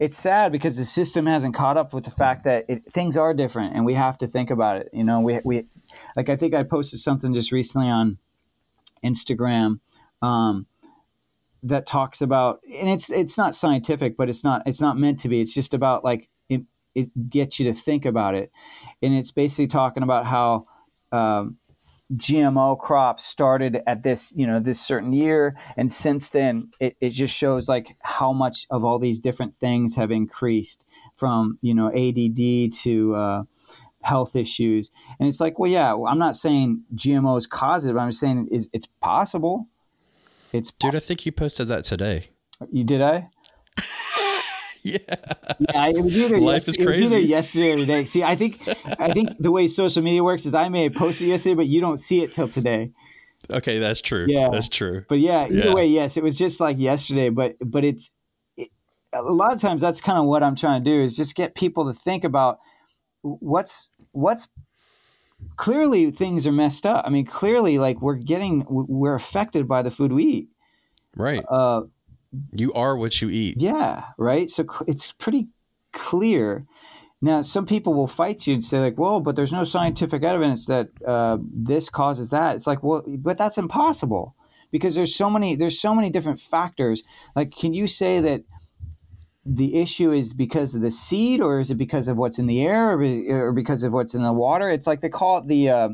it's 0.00 0.16
sad 0.16 0.50
because 0.50 0.76
the 0.76 0.86
system 0.86 1.26
hasn't 1.26 1.54
caught 1.54 1.76
up 1.76 1.92
with 1.92 2.04
the 2.04 2.10
fact 2.10 2.44
that 2.44 2.64
it, 2.68 2.90
things 2.92 3.14
are 3.18 3.34
different 3.34 3.76
and 3.76 3.84
we 3.84 3.92
have 3.92 4.16
to 4.18 4.26
think 4.26 4.50
about 4.50 4.78
it 4.78 4.88
you 4.94 5.04
know 5.04 5.20
we 5.20 5.38
we 5.44 5.66
like 6.16 6.30
i 6.30 6.36
think 6.36 6.54
i 6.54 6.62
posted 6.62 6.98
something 6.98 7.34
just 7.34 7.52
recently 7.52 7.88
on 7.88 8.16
instagram 9.04 9.78
um 10.22 10.66
that 11.64 11.86
talks 11.86 12.20
about 12.20 12.60
and 12.64 12.88
it's 12.88 13.10
it's 13.10 13.38
not 13.38 13.56
scientific 13.56 14.16
but 14.16 14.28
it's 14.28 14.44
not 14.44 14.62
it's 14.66 14.80
not 14.80 14.98
meant 14.98 15.18
to 15.20 15.28
be. 15.28 15.40
It's 15.40 15.54
just 15.54 15.74
about 15.74 16.04
like 16.04 16.28
it, 16.48 16.62
it 16.94 17.30
gets 17.30 17.58
you 17.58 17.72
to 17.72 17.78
think 17.78 18.04
about 18.04 18.34
it. 18.34 18.52
And 19.02 19.14
it's 19.14 19.30
basically 19.30 19.66
talking 19.66 20.02
about 20.02 20.26
how 20.26 20.66
um, 21.10 21.56
gmo 22.16 22.78
crops 22.78 23.24
started 23.24 23.80
at 23.86 24.02
this 24.02 24.30
you 24.36 24.46
know 24.46 24.60
this 24.60 24.80
certain 24.80 25.14
year. 25.14 25.56
And 25.78 25.90
since 25.90 26.28
then 26.28 26.70
it, 26.80 26.96
it 27.00 27.10
just 27.10 27.34
shows 27.34 27.66
like 27.66 27.96
how 28.00 28.32
much 28.34 28.66
of 28.70 28.84
all 28.84 28.98
these 28.98 29.18
different 29.18 29.56
things 29.58 29.94
have 29.96 30.10
increased 30.10 30.84
from 31.16 31.58
you 31.62 31.74
know 31.74 31.88
add 31.88 32.72
to 32.82 33.14
uh, 33.14 33.42
health 34.04 34.36
issues 34.36 34.90
and 35.18 35.28
it's 35.28 35.40
like 35.40 35.58
well 35.58 35.70
yeah 35.70 35.94
i'm 36.08 36.18
not 36.18 36.36
saying 36.36 36.82
gmos 36.94 37.48
cause 37.48 37.84
it 37.84 37.92
but 37.94 38.00
i'm 38.00 38.12
saying 38.12 38.46
it's, 38.50 38.68
it's 38.72 38.86
possible 39.00 39.66
it's 40.52 40.70
Dude, 40.78 40.94
I 40.94 41.00
think 41.00 41.26
you 41.26 41.32
posted 41.32 41.66
that 41.68 41.82
today. 41.84 42.28
you 42.70 42.84
did 42.84 43.02
I? 43.02 43.28
Yeah. 44.82 44.98
Yeah, 45.58 45.88
it 45.88 46.00
was 46.02 46.14
either 46.16 46.38
Life 46.38 46.64
yes- 46.66 46.68
is 46.68 46.76
it 46.76 46.86
was 46.86 46.96
either 46.98 47.08
crazy. 47.16 47.20
yesterday 47.28 47.72
or 47.72 47.76
today. 47.78 48.04
See, 48.04 48.22
I 48.22 48.36
think 48.36 48.60
I 49.00 49.12
think 49.14 49.30
the 49.40 49.50
way 49.50 49.66
social 49.66 50.02
media 50.02 50.22
works 50.22 50.44
is 50.44 50.52
I 50.52 50.68
may 50.68 50.82
have 50.84 50.92
posted 50.94 51.26
yesterday, 51.26 51.54
but 51.54 51.66
you 51.68 51.80
don't 51.80 51.96
see 51.98 52.22
it 52.22 52.34
till 52.34 52.48
today. 52.48 52.92
Okay, 53.50 53.78
that's 53.78 54.02
true. 54.02 54.26
Yeah. 54.28 54.50
that's 54.50 54.68
true. 54.68 55.04
But 55.08 55.20
yeah, 55.20 55.46
either 55.46 55.54
Yeah. 55.68 55.74
way, 55.74 55.86
yes, 55.86 56.16
it 56.18 56.22
was 56.22 56.36
just 56.36 56.60
like 56.60 56.78
yesterday. 56.78 57.30
But 57.30 57.56
but 57.60 57.82
it's 57.82 58.12
it, 58.58 58.68
a 59.14 59.22
lot 59.22 59.54
of 59.54 59.60
times 59.60 59.80
that's 59.80 60.02
kind 60.02 60.18
of 60.18 60.26
what 60.26 60.42
I'm 60.42 60.54
trying 60.54 60.84
to 60.84 60.90
do 60.90 61.00
is 61.00 61.16
just 61.16 61.34
get 61.34 61.54
people 61.54 61.90
to 61.90 61.98
think 62.00 62.22
about 62.24 62.58
what's 63.22 63.88
what's 64.14 64.48
clearly 65.56 66.10
things 66.10 66.46
are 66.46 66.52
messed 66.52 66.86
up. 66.86 67.04
I 67.06 67.10
mean, 67.10 67.26
clearly, 67.26 67.78
like 67.78 68.00
we're 68.00 68.14
getting 68.14 68.64
we're 68.68 69.14
affected 69.14 69.68
by 69.68 69.82
the 69.82 69.90
food 69.90 70.12
we 70.12 70.24
eat. 70.24 70.48
Right. 71.16 71.44
Uh, 71.48 71.82
You 72.52 72.72
are 72.72 72.96
what 72.96 73.20
you 73.20 73.30
eat. 73.30 73.56
Yeah, 73.58 74.04
right. 74.18 74.50
So 74.50 74.64
it's 74.86 75.12
pretty 75.12 75.48
clear. 75.92 76.64
Now, 77.20 77.42
some 77.42 77.64
people 77.64 77.94
will 77.94 78.08
fight 78.08 78.46
you 78.46 78.54
and 78.54 78.64
say, 78.64 78.78
like, 78.80 78.98
"Well, 78.98 79.20
but 79.20 79.36
there's 79.36 79.52
no 79.52 79.64
scientific 79.64 80.22
evidence 80.22 80.66
that 80.66 80.88
uh, 81.06 81.38
this 81.40 81.88
causes 81.88 82.30
that." 82.30 82.56
It's 82.56 82.66
like, 82.66 82.82
well, 82.82 83.02
but 83.06 83.38
that's 83.38 83.56
impossible 83.58 84.34
because 84.70 84.94
there's 84.94 85.14
so 85.14 85.30
many 85.30 85.56
there's 85.56 85.80
so 85.80 85.94
many 85.94 86.10
different 86.10 86.40
factors. 86.40 87.02
Like, 87.36 87.50
can 87.50 87.72
you 87.72 87.86
say 87.88 88.20
that 88.20 88.42
the 89.46 89.76
issue 89.76 90.12
is 90.12 90.32
because 90.32 90.74
of 90.74 90.80
the 90.80 90.92
seed, 90.92 91.40
or 91.40 91.60
is 91.60 91.70
it 91.70 91.76
because 91.76 92.08
of 92.08 92.16
what's 92.16 92.38
in 92.38 92.46
the 92.46 92.62
air, 92.62 92.92
or, 92.92 92.98
be- 92.98 93.28
or 93.28 93.52
because 93.52 93.82
of 93.82 93.92
what's 93.92 94.14
in 94.14 94.22
the 94.22 94.32
water? 94.32 94.68
It's 94.68 94.86
like 94.86 95.00
they 95.00 95.08
call 95.08 95.38
it 95.38 95.48
the 95.48 95.68
uh, 95.70 95.88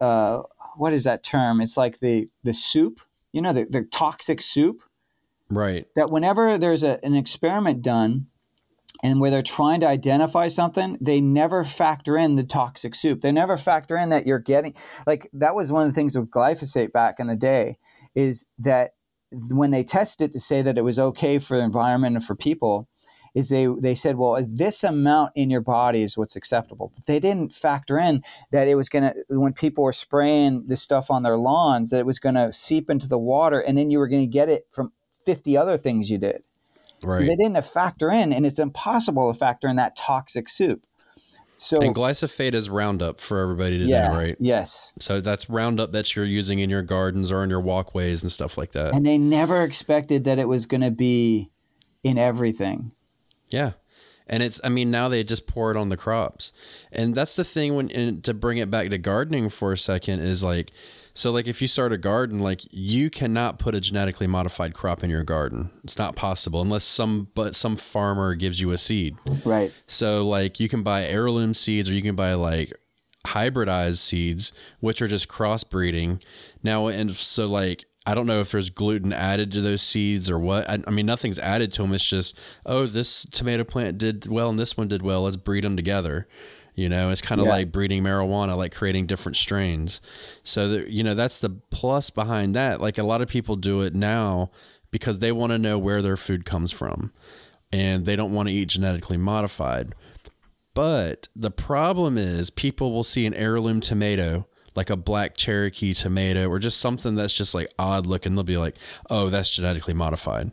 uh, 0.00 0.42
what 0.76 0.92
is 0.92 1.04
that 1.04 1.22
term? 1.22 1.60
It's 1.60 1.76
like 1.76 2.00
the 2.00 2.28
the 2.44 2.54
soup. 2.54 3.00
You 3.32 3.40
know, 3.40 3.54
the, 3.54 3.64
the 3.64 3.82
toxic 3.82 4.42
soup 4.42 4.82
Right. 5.48 5.86
that 5.96 6.10
whenever 6.10 6.58
there's 6.58 6.82
a, 6.82 7.02
an 7.02 7.14
experiment 7.14 7.82
done 7.82 8.26
and 9.02 9.20
where 9.20 9.30
they're 9.30 9.42
trying 9.42 9.80
to 9.80 9.88
identify 9.88 10.48
something, 10.48 10.98
they 11.00 11.20
never 11.20 11.64
factor 11.64 12.16
in 12.18 12.36
the 12.36 12.44
toxic 12.44 12.94
soup. 12.94 13.22
They 13.22 13.32
never 13.32 13.56
factor 13.56 13.96
in 13.96 14.10
that 14.10 14.26
you're 14.26 14.38
getting 14.38 14.74
like 15.06 15.30
that 15.32 15.54
was 15.54 15.72
one 15.72 15.86
of 15.86 15.88
the 15.88 15.94
things 15.94 16.16
with 16.16 16.30
glyphosate 16.30 16.92
back 16.92 17.20
in 17.20 17.26
the 17.26 17.36
day 17.36 17.78
is 18.14 18.46
that 18.58 18.92
when 19.32 19.70
they 19.70 19.84
tested 19.84 20.30
it 20.30 20.32
to 20.32 20.40
say 20.40 20.62
that 20.62 20.78
it 20.78 20.84
was 20.84 20.98
okay 20.98 21.38
for 21.38 21.56
the 21.56 21.64
environment 21.64 22.16
and 22.16 22.24
for 22.24 22.34
people 22.34 22.88
is 23.34 23.48
they 23.48 23.66
they 23.80 23.94
said 23.94 24.16
well 24.16 24.44
this 24.46 24.84
amount 24.84 25.32
in 25.34 25.48
your 25.50 25.60
body 25.60 26.02
is 26.02 26.16
what's 26.16 26.36
acceptable. 26.36 26.92
But 26.94 27.06
they 27.06 27.18
didn't 27.18 27.54
factor 27.54 27.98
in 27.98 28.22
that 28.50 28.68
it 28.68 28.74
was 28.74 28.88
going 28.88 29.04
to 29.04 29.38
when 29.38 29.52
people 29.54 29.84
were 29.84 29.92
spraying 29.92 30.64
this 30.66 30.82
stuff 30.82 31.10
on 31.10 31.22
their 31.22 31.38
lawns 31.38 31.90
that 31.90 32.00
it 32.00 32.06
was 32.06 32.18
going 32.18 32.34
to 32.34 32.52
seep 32.52 32.90
into 32.90 33.08
the 33.08 33.18
water 33.18 33.60
and 33.60 33.76
then 33.76 33.90
you 33.90 33.98
were 33.98 34.08
going 34.08 34.22
to 34.22 34.32
get 34.32 34.48
it 34.48 34.66
from 34.70 34.92
50 35.24 35.56
other 35.56 35.78
things 35.78 36.10
you 36.10 36.18
did. 36.18 36.42
So 37.00 37.06
Right. 37.08 37.26
they 37.26 37.36
didn't 37.36 37.64
factor 37.64 38.10
in 38.10 38.32
and 38.32 38.44
it's 38.44 38.58
impossible 38.58 39.32
to 39.32 39.38
factor 39.38 39.68
in 39.68 39.76
that 39.76 39.96
toxic 39.96 40.48
soup 40.48 40.82
so 41.62 41.80
and 41.80 41.94
glyphosate 41.94 42.54
is 42.54 42.68
Roundup 42.68 43.20
for 43.20 43.40
everybody 43.40 43.78
to 43.78 43.84
yeah 43.84 44.08
know, 44.08 44.16
right? 44.16 44.36
yes 44.40 44.92
So 45.00 45.20
that's 45.20 45.48
Roundup 45.48 45.92
that 45.92 46.14
you're 46.16 46.24
using 46.24 46.58
in 46.58 46.68
your 46.70 46.82
gardens 46.82 47.30
or 47.30 47.44
in 47.44 47.50
your 47.50 47.60
walkways 47.60 48.22
and 48.22 48.32
stuff 48.32 48.58
like 48.58 48.72
that. 48.72 48.94
and 48.94 49.06
they 49.06 49.18
never 49.18 49.62
expected 49.62 50.24
that 50.24 50.38
it 50.38 50.48
was 50.48 50.66
going 50.66 50.80
to 50.82 50.90
be 50.90 51.50
in 52.02 52.18
everything 52.18 52.90
Yeah. 53.48 53.72
And 54.26 54.42
it's, 54.42 54.60
I 54.64 54.68
mean, 54.70 54.90
now 54.90 55.08
they 55.08 55.24
just 55.24 55.46
pour 55.46 55.70
it 55.72 55.76
on 55.76 55.88
the 55.88 55.96
crops. 55.96 56.52
And 56.90 57.14
that's 57.14 57.36
the 57.36 57.44
thing 57.44 57.74
when, 57.74 57.90
and 57.90 58.22
to 58.24 58.32
bring 58.32 58.58
it 58.58 58.70
back 58.70 58.88
to 58.90 58.96
gardening 58.96 59.48
for 59.50 59.72
a 59.72 59.76
second 59.78 60.20
is 60.20 60.42
like, 60.42 60.72
so 61.14 61.30
like 61.30 61.46
if 61.46 61.60
you 61.60 61.68
start 61.68 61.92
a 61.92 61.98
garden, 61.98 62.40
like 62.40 62.62
you 62.70 63.10
cannot 63.10 63.58
put 63.58 63.74
a 63.74 63.80
genetically 63.80 64.26
modified 64.26 64.74
crop 64.74 65.04
in 65.04 65.10
your 65.10 65.24
garden. 65.24 65.70
It's 65.84 65.98
not 65.98 66.16
possible 66.16 66.62
unless 66.62 66.84
some, 66.84 67.28
but 67.34 67.54
some 67.54 67.76
farmer 67.76 68.34
gives 68.34 68.60
you 68.60 68.70
a 68.70 68.78
seed. 68.78 69.16
right 69.44 69.72
So 69.86 70.26
like 70.26 70.58
you 70.60 70.68
can 70.68 70.82
buy 70.82 71.04
heirloom 71.04 71.54
seeds 71.54 71.88
or 71.88 71.92
you 71.92 72.02
can 72.02 72.16
buy 72.16 72.34
like 72.34 72.72
hybridized 73.26 73.98
seeds, 73.98 74.52
which 74.80 75.02
are 75.02 75.08
just 75.08 75.28
crossbreeding. 75.28 76.22
Now, 76.62 76.86
and 76.86 77.14
so 77.14 77.46
like 77.46 77.84
I 78.04 78.14
don't 78.14 78.26
know 78.26 78.40
if 78.40 78.50
there's 78.50 78.70
gluten 78.70 79.12
added 79.12 79.52
to 79.52 79.60
those 79.60 79.82
seeds 79.82 80.28
or 80.28 80.38
what. 80.38 80.68
I, 80.68 80.78
I, 80.86 80.90
mean, 80.90 81.06
nothing's 81.06 81.38
added 81.38 81.72
to 81.74 81.82
them. 81.82 81.94
It's 81.94 82.04
just, 82.04 82.36
oh, 82.66 82.86
this 82.86 83.22
tomato 83.30 83.62
plant 83.62 83.98
did 83.98 84.26
well 84.26 84.48
and 84.48 84.58
this 84.58 84.76
one 84.76 84.88
did 84.88 85.02
well. 85.02 85.22
Let's 85.22 85.36
breed 85.36 85.62
them 85.62 85.76
together. 85.76 86.26
You 86.74 86.88
know, 86.88 87.10
it's 87.10 87.20
kind 87.20 87.40
of 87.40 87.46
yeah. 87.46 87.52
like 87.52 87.72
breeding 87.72 88.02
marijuana, 88.02 88.56
like 88.56 88.74
creating 88.74 89.06
different 89.06 89.36
strains. 89.36 90.00
So, 90.42 90.68
that, 90.68 90.88
you 90.88 91.02
know, 91.02 91.14
that's 91.14 91.38
the 91.38 91.50
plus 91.50 92.08
behind 92.08 92.54
that. 92.54 92.80
Like 92.80 92.96
a 92.96 93.02
lot 93.02 93.20
of 93.20 93.28
people 93.28 93.56
do 93.56 93.82
it 93.82 93.94
now 93.94 94.50
because 94.90 95.18
they 95.18 95.32
want 95.32 95.52
to 95.52 95.58
know 95.58 95.78
where 95.78 96.00
their 96.00 96.16
food 96.16 96.44
comes 96.44 96.72
from 96.72 97.12
and 97.70 98.06
they 98.06 98.16
don't 98.16 98.32
want 98.32 98.48
to 98.48 98.54
eat 98.54 98.68
genetically 98.68 99.18
modified. 99.18 99.94
But 100.74 101.28
the 101.36 101.50
problem 101.50 102.16
is, 102.16 102.48
people 102.48 102.92
will 102.92 103.04
see 103.04 103.26
an 103.26 103.34
heirloom 103.34 103.80
tomato 103.80 104.46
like 104.74 104.90
a 104.90 104.96
black 104.96 105.36
Cherokee 105.36 105.94
tomato 105.94 106.48
or 106.48 106.58
just 106.58 106.78
something 106.78 107.14
that's 107.14 107.34
just 107.34 107.54
like 107.54 107.72
odd 107.78 108.06
looking, 108.06 108.34
they'll 108.34 108.44
be 108.44 108.56
like, 108.56 108.76
"Oh, 109.10 109.28
that's 109.28 109.50
genetically 109.50 109.94
modified." 109.94 110.52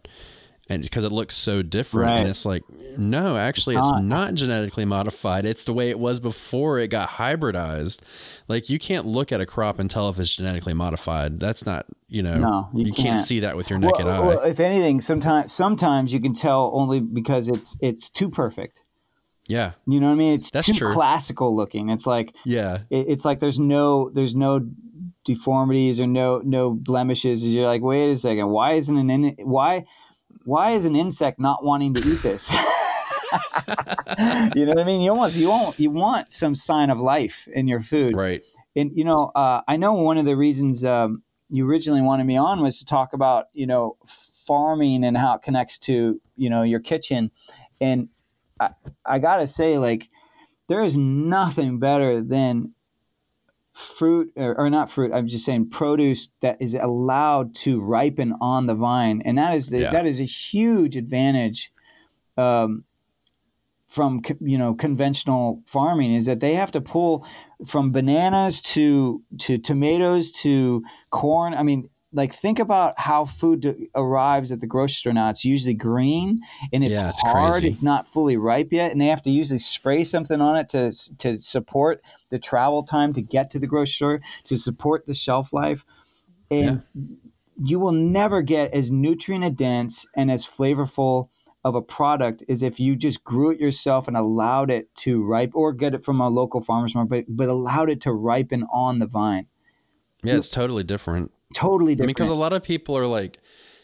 And 0.72 0.84
because 0.84 1.03
it 1.03 1.11
looks 1.11 1.36
so 1.36 1.63
different, 1.63 2.11
right. 2.11 2.20
and 2.20 2.30
it's 2.30 2.45
like, 2.45 2.63
no, 2.95 3.38
actually, 3.38 3.76
it's 3.76 3.91
not. 3.91 4.03
not 4.03 4.34
genetically 4.36 4.86
modified. 4.86 5.43
It's 5.45 5.63
the 5.63 5.74
way 5.74 5.89
it 5.89 5.97
was 5.97 6.20
before 6.20 6.78
it 6.78 6.89
got 6.89 7.09
hybridized. 7.09 8.01
Like 8.47 8.70
you 8.70 8.78
can't 8.78 9.07
look 9.07 9.32
at 9.32 9.41
a 9.41 9.47
crop 9.47 9.80
and 9.80 9.89
tell 9.89 10.09
if 10.09 10.20
it's 10.20 10.36
genetically 10.36 10.76
modified. 10.76 11.39
That's 11.39 11.65
not, 11.65 11.88
you 12.07 12.22
know, 12.22 12.38
no, 12.38 12.70
you, 12.74 12.86
you 12.86 12.93
can't. 12.93 13.07
can't. 13.07 13.20
see 13.20 13.39
that 13.39 13.57
with 13.57 13.72
your 13.72 13.80
naked 13.80 14.05
well, 14.05 14.22
eye. 14.22 14.28
Well, 14.28 14.41
if 14.43 14.59
anything, 14.59 15.01
sometimes 15.01 15.51
sometimes 15.51 16.13
you 16.13 16.20
can 16.20 16.34
tell 16.34 16.72
only 16.76 16.99
because 16.99 17.47
it's 17.47 17.76
it's 17.82 18.09
too 18.09 18.30
perfect. 18.30 18.84
Yeah. 19.47 19.72
You 19.88 19.99
know 19.99 20.05
what 20.07 20.13
I 20.13 20.17
mean? 20.17 20.34
It's 20.36 20.51
That's 20.51 20.67
too 20.67 20.74
true. 20.74 20.93
classical 20.93 21.55
looking. 21.55 21.89
It's 21.89 22.05
like 22.05 22.36
yeah. 22.45 22.82
It, 22.91 23.07
it's 23.09 23.26
like 23.26 23.39
there's 23.39 23.59
no 23.59 24.11
there's 24.11 24.36
no 24.36 24.70
deformities 25.26 25.99
or 25.99 26.05
no 26.05 26.41
no 26.45 26.72
blemishes. 26.72 27.43
You're 27.43 27.65
like, 27.65 27.82
wait 27.82 28.11
a 28.11 28.17
second, 28.17 28.49
why 28.49 28.74
isn't 28.74 28.95
an 28.95 29.09
in, 29.09 29.36
why 29.39 29.86
why 30.50 30.72
is 30.72 30.84
an 30.86 30.95
insect 30.95 31.39
not 31.39 31.64
wanting 31.64 31.93
to 31.93 32.00
eat 32.02 32.24
this? 32.24 32.50
you 34.56 34.66
know 34.66 34.74
what 34.74 34.80
I 34.80 34.84
mean? 34.84 35.00
You 35.00 35.12
almost 35.12 35.36
you 35.36 35.50
want 35.50 35.80
you 35.80 35.91
want 35.91 36.34
some 36.34 36.56
sign 36.56 36.89
of 36.89 36.97
life 36.97 37.47
in 37.54 37.68
your 37.68 37.82
food, 37.82 38.16
right? 38.16 38.41
And 38.76 38.91
you 38.95 39.04
know, 39.04 39.32
uh, 39.36 39.62
I 39.68 39.78
know 39.78 39.93
one 39.93 40.18
of 40.18 40.26
the 40.26 40.36
reasons 40.36 40.84
um, 40.84 41.22
you 41.52 41.70
originally 41.70 42.02
wanted 42.02 42.24
me 42.24 42.36
on 42.36 42.62
was 42.62 42.80
to 42.80 42.86
talk 42.86 43.14
about 43.14 43.45
you 43.54 43.68
know 43.68 43.97
farming 44.47 45.04
and 45.04 45.16
how 45.16 45.36
it 45.36 45.43
connects 45.43 45.78
to 45.80 46.20
you 46.36 46.50
know 46.50 46.64
your 46.64 46.80
kitchen, 46.80 47.30
and 47.80 48.10
I, 48.60 48.70
I 49.06 49.20
gotta 49.20 49.47
say, 49.47 49.78
like, 49.78 50.10
there 50.68 50.84
is 50.84 50.97
nothing 50.97 51.78
better 51.78 52.22
than 52.22 52.74
fruit 53.80 54.32
or, 54.36 54.57
or, 54.57 54.69
not 54.69 54.91
fruit 54.91 55.11
i'm 55.13 55.27
just 55.27 55.45
saying 55.45 55.69
produce 55.69 56.27
that 56.41 56.61
is 56.61 56.73
allowed 56.73 57.55
to 57.55 57.80
ripen 57.80 58.34
on 58.41 58.65
the 58.65 58.75
vine 58.75 59.21
and 59.23 59.38
that 59.38 59.55
is 59.55 59.69
the, 59.69 59.80
yeah. 59.80 59.91
that 59.91 60.05
is 60.05 60.19
a 60.19 60.25
huge 60.25 60.97
advantage 60.97 61.71
um, 62.38 62.84
from 63.88 64.21
you 64.41 64.57
know 64.57 64.73
conventional 64.73 65.63
farming 65.65 66.13
is 66.13 66.25
that 66.25 66.41
they 66.41 66.55
have 66.55 66.71
to 66.71 66.82
pull 66.82 67.25
from 67.65 67.91
bananas 67.91 68.61
to 68.61 69.23
to 69.38 69.57
tomatoes 69.57 70.30
to 70.30 70.84
corn 71.09 71.53
i 71.53 71.63
mean 71.63 71.89
like 72.12 72.34
think 72.34 72.60
about 72.60 72.99
how 72.99 73.26
food 73.26 73.88
arrives 73.93 74.51
at 74.51 74.62
the 74.62 74.68
grocery 74.68 74.93
store 74.93 75.14
now. 75.14 75.30
It's 75.30 75.45
usually 75.45 75.76
green 75.76 76.41
and 76.74 76.84
it's, 76.84 76.91
yeah, 76.91 77.10
it's 77.10 77.22
hard. 77.22 77.53
Crazy. 77.53 77.68
It's 77.68 77.84
not 77.84 78.07
fully 78.07 78.38
ripe 78.38 78.72
yet, 78.72 78.91
and 78.91 78.99
they 78.99 79.07
have 79.07 79.22
to 79.24 79.30
usually 79.30 79.60
spray 79.60 80.03
something 80.03 80.41
on 80.41 80.57
it 80.57 80.70
to 80.70 80.91
to 81.20 81.38
support 81.38 82.01
the 82.30 82.39
travel 82.39 82.84
time 82.84 83.14
to 83.14 83.22
get 83.22 83.51
to 83.51 83.60
the 83.60 83.68
grocery 83.68 83.93
store 83.93 84.22
to 84.45 84.57
support 84.57 85.05
the 85.05 85.16
shelf 85.16 85.53
life. 85.53 85.86
And 86.49 86.82
yeah. 86.95 87.03
you 87.64 87.80
will 87.80 87.91
never 87.91 88.41
get 88.41 88.74
as 88.74 88.89
nutrient 88.89 89.55
dense 89.55 90.07
and 90.16 90.32
as 90.32 90.45
flavorful 90.45 91.30
of 91.64 91.76
a 91.76 91.82
product 91.82 92.43
as 92.49 92.64
if 92.64 92.80
you 92.80 92.95
just 92.95 93.24
grew 93.24 93.51
it 93.51 93.60
yourself 93.60 94.07
and 94.07 94.18
allowed 94.18 94.72
it 94.72 94.88
to 94.95 95.24
ripe 95.24 95.51
or 95.53 95.74
get 95.74 95.93
it 95.93 96.03
from 96.03 96.22
a 96.22 96.30
local 96.30 96.62
farmer's 96.62 96.95
market, 96.95 97.26
but, 97.28 97.36
but 97.36 97.49
allowed 97.49 97.89
it 97.89 98.01
to 98.01 98.14
ripen 98.14 98.66
on 98.74 98.97
the 98.97 99.05
vine. 99.05 99.45
Yeah, 100.24 100.36
it's 100.36 100.49
totally 100.49 100.84
different 100.84 101.32
totally 101.54 101.95
different. 101.95 102.06
I 102.06 102.08
mean, 102.08 102.14
because 102.14 102.30
a 102.30 102.36
lot 102.36 102.54
of 102.54 102.64
people 102.64 102.97
are 102.97 103.08
like, 103.08 103.39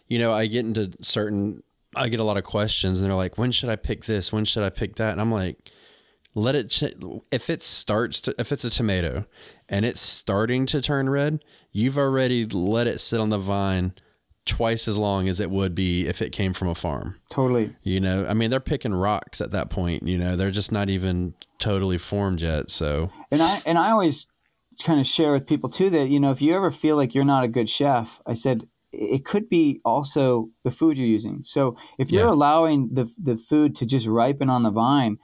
you 0.08 0.20
know, 0.20 0.34
I 0.34 0.48
get 0.48 0.66
into 0.66 0.92
certain, 1.02 1.64
I 1.96 2.10
get 2.10 2.20
a 2.20 2.24
lot 2.24 2.38
of 2.38 2.44
questions, 2.44 3.00
and 3.00 3.10
they're 3.10 3.16
like, 3.16 3.38
when 3.38 3.52
should 3.52 3.70
I 3.70 3.76
pick 3.76 4.06
this? 4.06 4.32
When 4.32 4.46
should 4.46 4.64
I 4.64 4.70
pick 4.70 4.96
that? 4.96 5.12
And 5.12 5.22
I'm 5.22 5.32
like, 5.32 5.72
let 6.34 6.56
it. 6.56 6.70
Ch- 6.70 6.94
if 7.32 7.50
it 7.50 7.64
starts 7.64 8.22
to, 8.22 8.36
if 8.38 8.52
it's 8.52 8.64
a 8.64 8.70
tomato, 8.70 9.26
and 9.70 9.86
it's 9.86 10.02
starting 10.02 10.66
to 10.68 10.82
turn 10.82 11.10
red, 11.10 11.44
you've 11.72 11.98
already 11.98 12.46
let 12.46 12.88
it 12.88 13.00
sit 13.00 13.20
on 13.20 13.30
the 13.30 13.38
vine 13.38 13.94
twice 14.46 14.88
as 14.88 14.98
long 14.98 15.28
as 15.28 15.40
it 15.40 15.50
would 15.50 15.74
be 15.74 16.08
if 16.08 16.22
it 16.22 16.32
came 16.32 16.54
from 16.54 16.68
a 16.68 16.76
farm. 16.76 17.20
Totally. 17.32 17.76
You 17.82 18.00
know, 18.00 18.28
I 18.28 18.34
mean, 18.34 18.52
they're 18.52 18.60
picking 18.60 18.94
rocks 18.94 19.42
at 19.42 19.52
that 19.52 19.70
point. 19.70 20.08
You 20.08 20.18
know, 20.18 20.36
they're 20.36 20.52
just 20.52 20.72
not 20.72 20.90
even 20.90 21.34
totally 21.58 21.98
formed 21.98 22.42
yet. 22.42 22.70
So. 22.70 23.12
And 23.32 23.42
I 23.42 23.62
and 23.66 23.78
I 23.78 23.92
always 23.92 24.28
kind 24.84 25.00
of 25.00 25.08
share 25.08 25.32
with 25.32 25.48
people 25.48 25.70
too 25.70 25.90
that 25.92 26.10
you 26.10 26.20
know 26.20 26.32
if 26.32 26.42
you 26.42 26.56
ever 26.56 26.72
feel 26.72 26.96
like 26.96 27.14
you're 27.14 27.26
not 27.26 27.44
a 27.44 27.48
good 27.48 27.70
chef, 27.70 28.22
I 28.26 28.34
said 28.34 28.68
it 28.92 29.26
could 29.26 29.50
be 29.50 29.82
also 29.84 30.50
the 30.64 30.72
food 30.72 30.98
you're 30.98 31.08
using. 31.08 31.40
So 31.44 31.76
if 31.98 32.12
you're 32.12 32.26
yeah. 32.26 32.32
allowing 32.32 32.90
the 32.94 33.12
the 33.22 33.38
food 33.38 33.76
to 33.78 33.86
just 33.86 34.08
ripen 34.08 34.50
on 34.50 34.64
the 34.64 34.72
vine, 34.72 35.18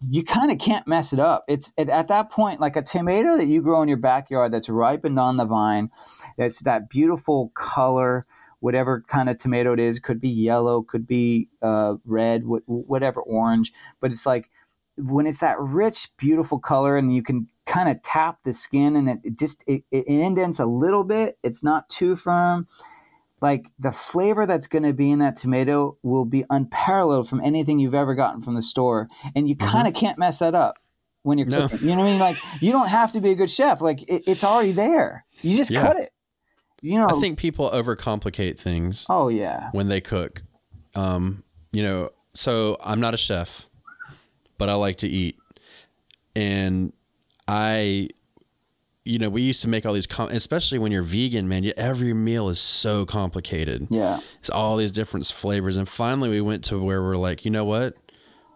you 0.00 0.24
kind 0.24 0.50
of 0.50 0.58
can't 0.58 0.86
mess 0.86 1.12
it 1.12 1.20
up. 1.20 1.44
It's 1.48 1.72
at, 1.78 1.88
at, 1.88 2.08
that 2.08 2.30
point 2.30 2.60
like 2.60 2.76
a 2.76 2.82
tomato 2.82 3.36
that 3.36 3.46
you 3.46 3.62
grow 3.62 3.82
in 3.82 3.88
your 3.88 3.96
backyard 3.96 4.52
that's 4.52 4.68
ripened 4.68 5.18
on 5.18 5.36
the 5.36 5.46
vine. 5.46 5.90
That's 6.36 6.60
that 6.60 6.90
beautiful 6.90 7.50
color, 7.54 8.24
whatever 8.60 9.02
kind 9.08 9.28
of 9.28 9.38
tomato 9.38 9.72
it 9.72 9.80
is. 9.80 9.98
Could 9.98 10.20
be 10.20 10.28
yellow, 10.28 10.82
could 10.82 11.06
be 11.06 11.48
uh, 11.62 11.94
red, 12.04 12.42
whatever 12.44 13.20
orange. 13.22 13.72
But 14.00 14.12
it's 14.12 14.26
like 14.26 14.50
when 14.96 15.26
it's 15.26 15.40
that 15.40 15.58
rich, 15.60 16.08
beautiful 16.18 16.58
color, 16.58 16.96
and 16.96 17.14
you 17.14 17.22
can 17.22 17.48
kind 17.66 17.88
of 17.88 18.02
tap 18.02 18.38
the 18.44 18.54
skin 18.54 18.96
and 18.96 19.08
it, 19.08 19.18
it 19.24 19.38
just 19.38 19.62
it, 19.66 19.82
it, 19.90 20.06
indents 20.06 20.58
a 20.58 20.66
little 20.66 21.04
bit. 21.04 21.38
It's 21.42 21.62
not 21.62 21.88
too 21.88 22.16
firm. 22.16 22.66
Like 23.42 23.66
the 23.78 23.92
flavor 23.92 24.46
that's 24.46 24.66
going 24.66 24.84
to 24.84 24.94
be 24.94 25.10
in 25.10 25.18
that 25.18 25.36
tomato 25.36 25.98
will 26.02 26.24
be 26.24 26.44
unparalleled 26.48 27.28
from 27.28 27.40
anything 27.42 27.78
you've 27.78 27.94
ever 27.94 28.14
gotten 28.14 28.42
from 28.42 28.54
the 28.54 28.62
store. 28.62 29.08
And 29.34 29.48
you 29.48 29.56
kind 29.56 29.86
of 29.86 29.92
mm-hmm. 29.92 30.00
can't 30.00 30.18
mess 30.18 30.38
that 30.38 30.54
up 30.54 30.78
when 31.22 31.36
you're 31.36 31.48
no. 31.48 31.68
cooking. 31.68 31.88
You 31.88 31.96
know 31.96 32.02
what 32.02 32.08
i 32.08 32.10
mean? 32.12 32.20
Like 32.20 32.36
you 32.62 32.72
don't 32.72 32.88
have 32.88 33.12
to 33.12 33.20
be 33.20 33.32
a 33.32 33.34
good 33.34 33.50
chef. 33.50 33.80
Like 33.80 34.02
it, 34.08 34.22
it's 34.26 34.44
already 34.44 34.72
there. 34.72 35.26
You 35.42 35.56
just 35.56 35.70
yeah. 35.70 35.82
cut 35.82 35.98
it. 35.98 36.12
You 36.82 36.98
know 36.98 37.06
i 37.08 37.18
think 37.20 37.38
people 37.38 37.70
overcomplicate 37.70 38.58
things 38.58 39.06
oh 39.08 39.28
yeah. 39.28 39.70
when 39.72 39.88
they 39.88 40.00
cook. 40.00 40.42
Um 40.94 41.42
you 41.72 41.82
know 41.82 42.10
so 42.34 42.76
i'm 42.82 43.00
not 43.00 43.12
a 43.12 43.16
chef 43.16 43.66
but 44.58 44.68
i 44.68 44.74
like 44.74 44.98
to 44.98 45.08
eat. 45.08 45.36
And 46.34 46.92
I, 47.48 48.08
you 49.04 49.18
know, 49.18 49.28
we 49.28 49.42
used 49.42 49.62
to 49.62 49.68
make 49.68 49.86
all 49.86 49.92
these, 49.92 50.06
com- 50.06 50.30
especially 50.30 50.78
when 50.78 50.90
you're 50.92 51.02
vegan, 51.02 51.48
man. 51.48 51.70
Every 51.76 52.12
meal 52.12 52.48
is 52.48 52.58
so 52.58 53.06
complicated. 53.06 53.86
Yeah, 53.90 54.20
it's 54.40 54.50
all 54.50 54.76
these 54.76 54.92
different 54.92 55.26
flavors, 55.26 55.76
and 55.76 55.88
finally 55.88 56.28
we 56.28 56.40
went 56.40 56.64
to 56.64 56.82
where 56.82 57.02
we're 57.02 57.16
like, 57.16 57.44
you 57.44 57.50
know 57.50 57.64
what, 57.64 57.96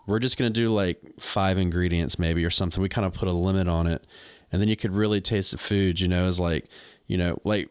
we're 0.06 0.18
just 0.18 0.36
gonna 0.36 0.50
do 0.50 0.68
like 0.72 1.00
five 1.20 1.56
ingredients 1.58 2.18
maybe 2.18 2.44
or 2.44 2.50
something. 2.50 2.82
We 2.82 2.88
kind 2.88 3.06
of 3.06 3.12
put 3.12 3.28
a 3.28 3.32
limit 3.32 3.68
on 3.68 3.86
it, 3.86 4.04
and 4.50 4.60
then 4.60 4.68
you 4.68 4.76
could 4.76 4.92
really 4.92 5.20
taste 5.20 5.52
the 5.52 5.58
food. 5.58 6.00
You 6.00 6.08
know, 6.08 6.26
is 6.26 6.40
like, 6.40 6.66
you 7.06 7.16
know, 7.16 7.38
like 7.44 7.70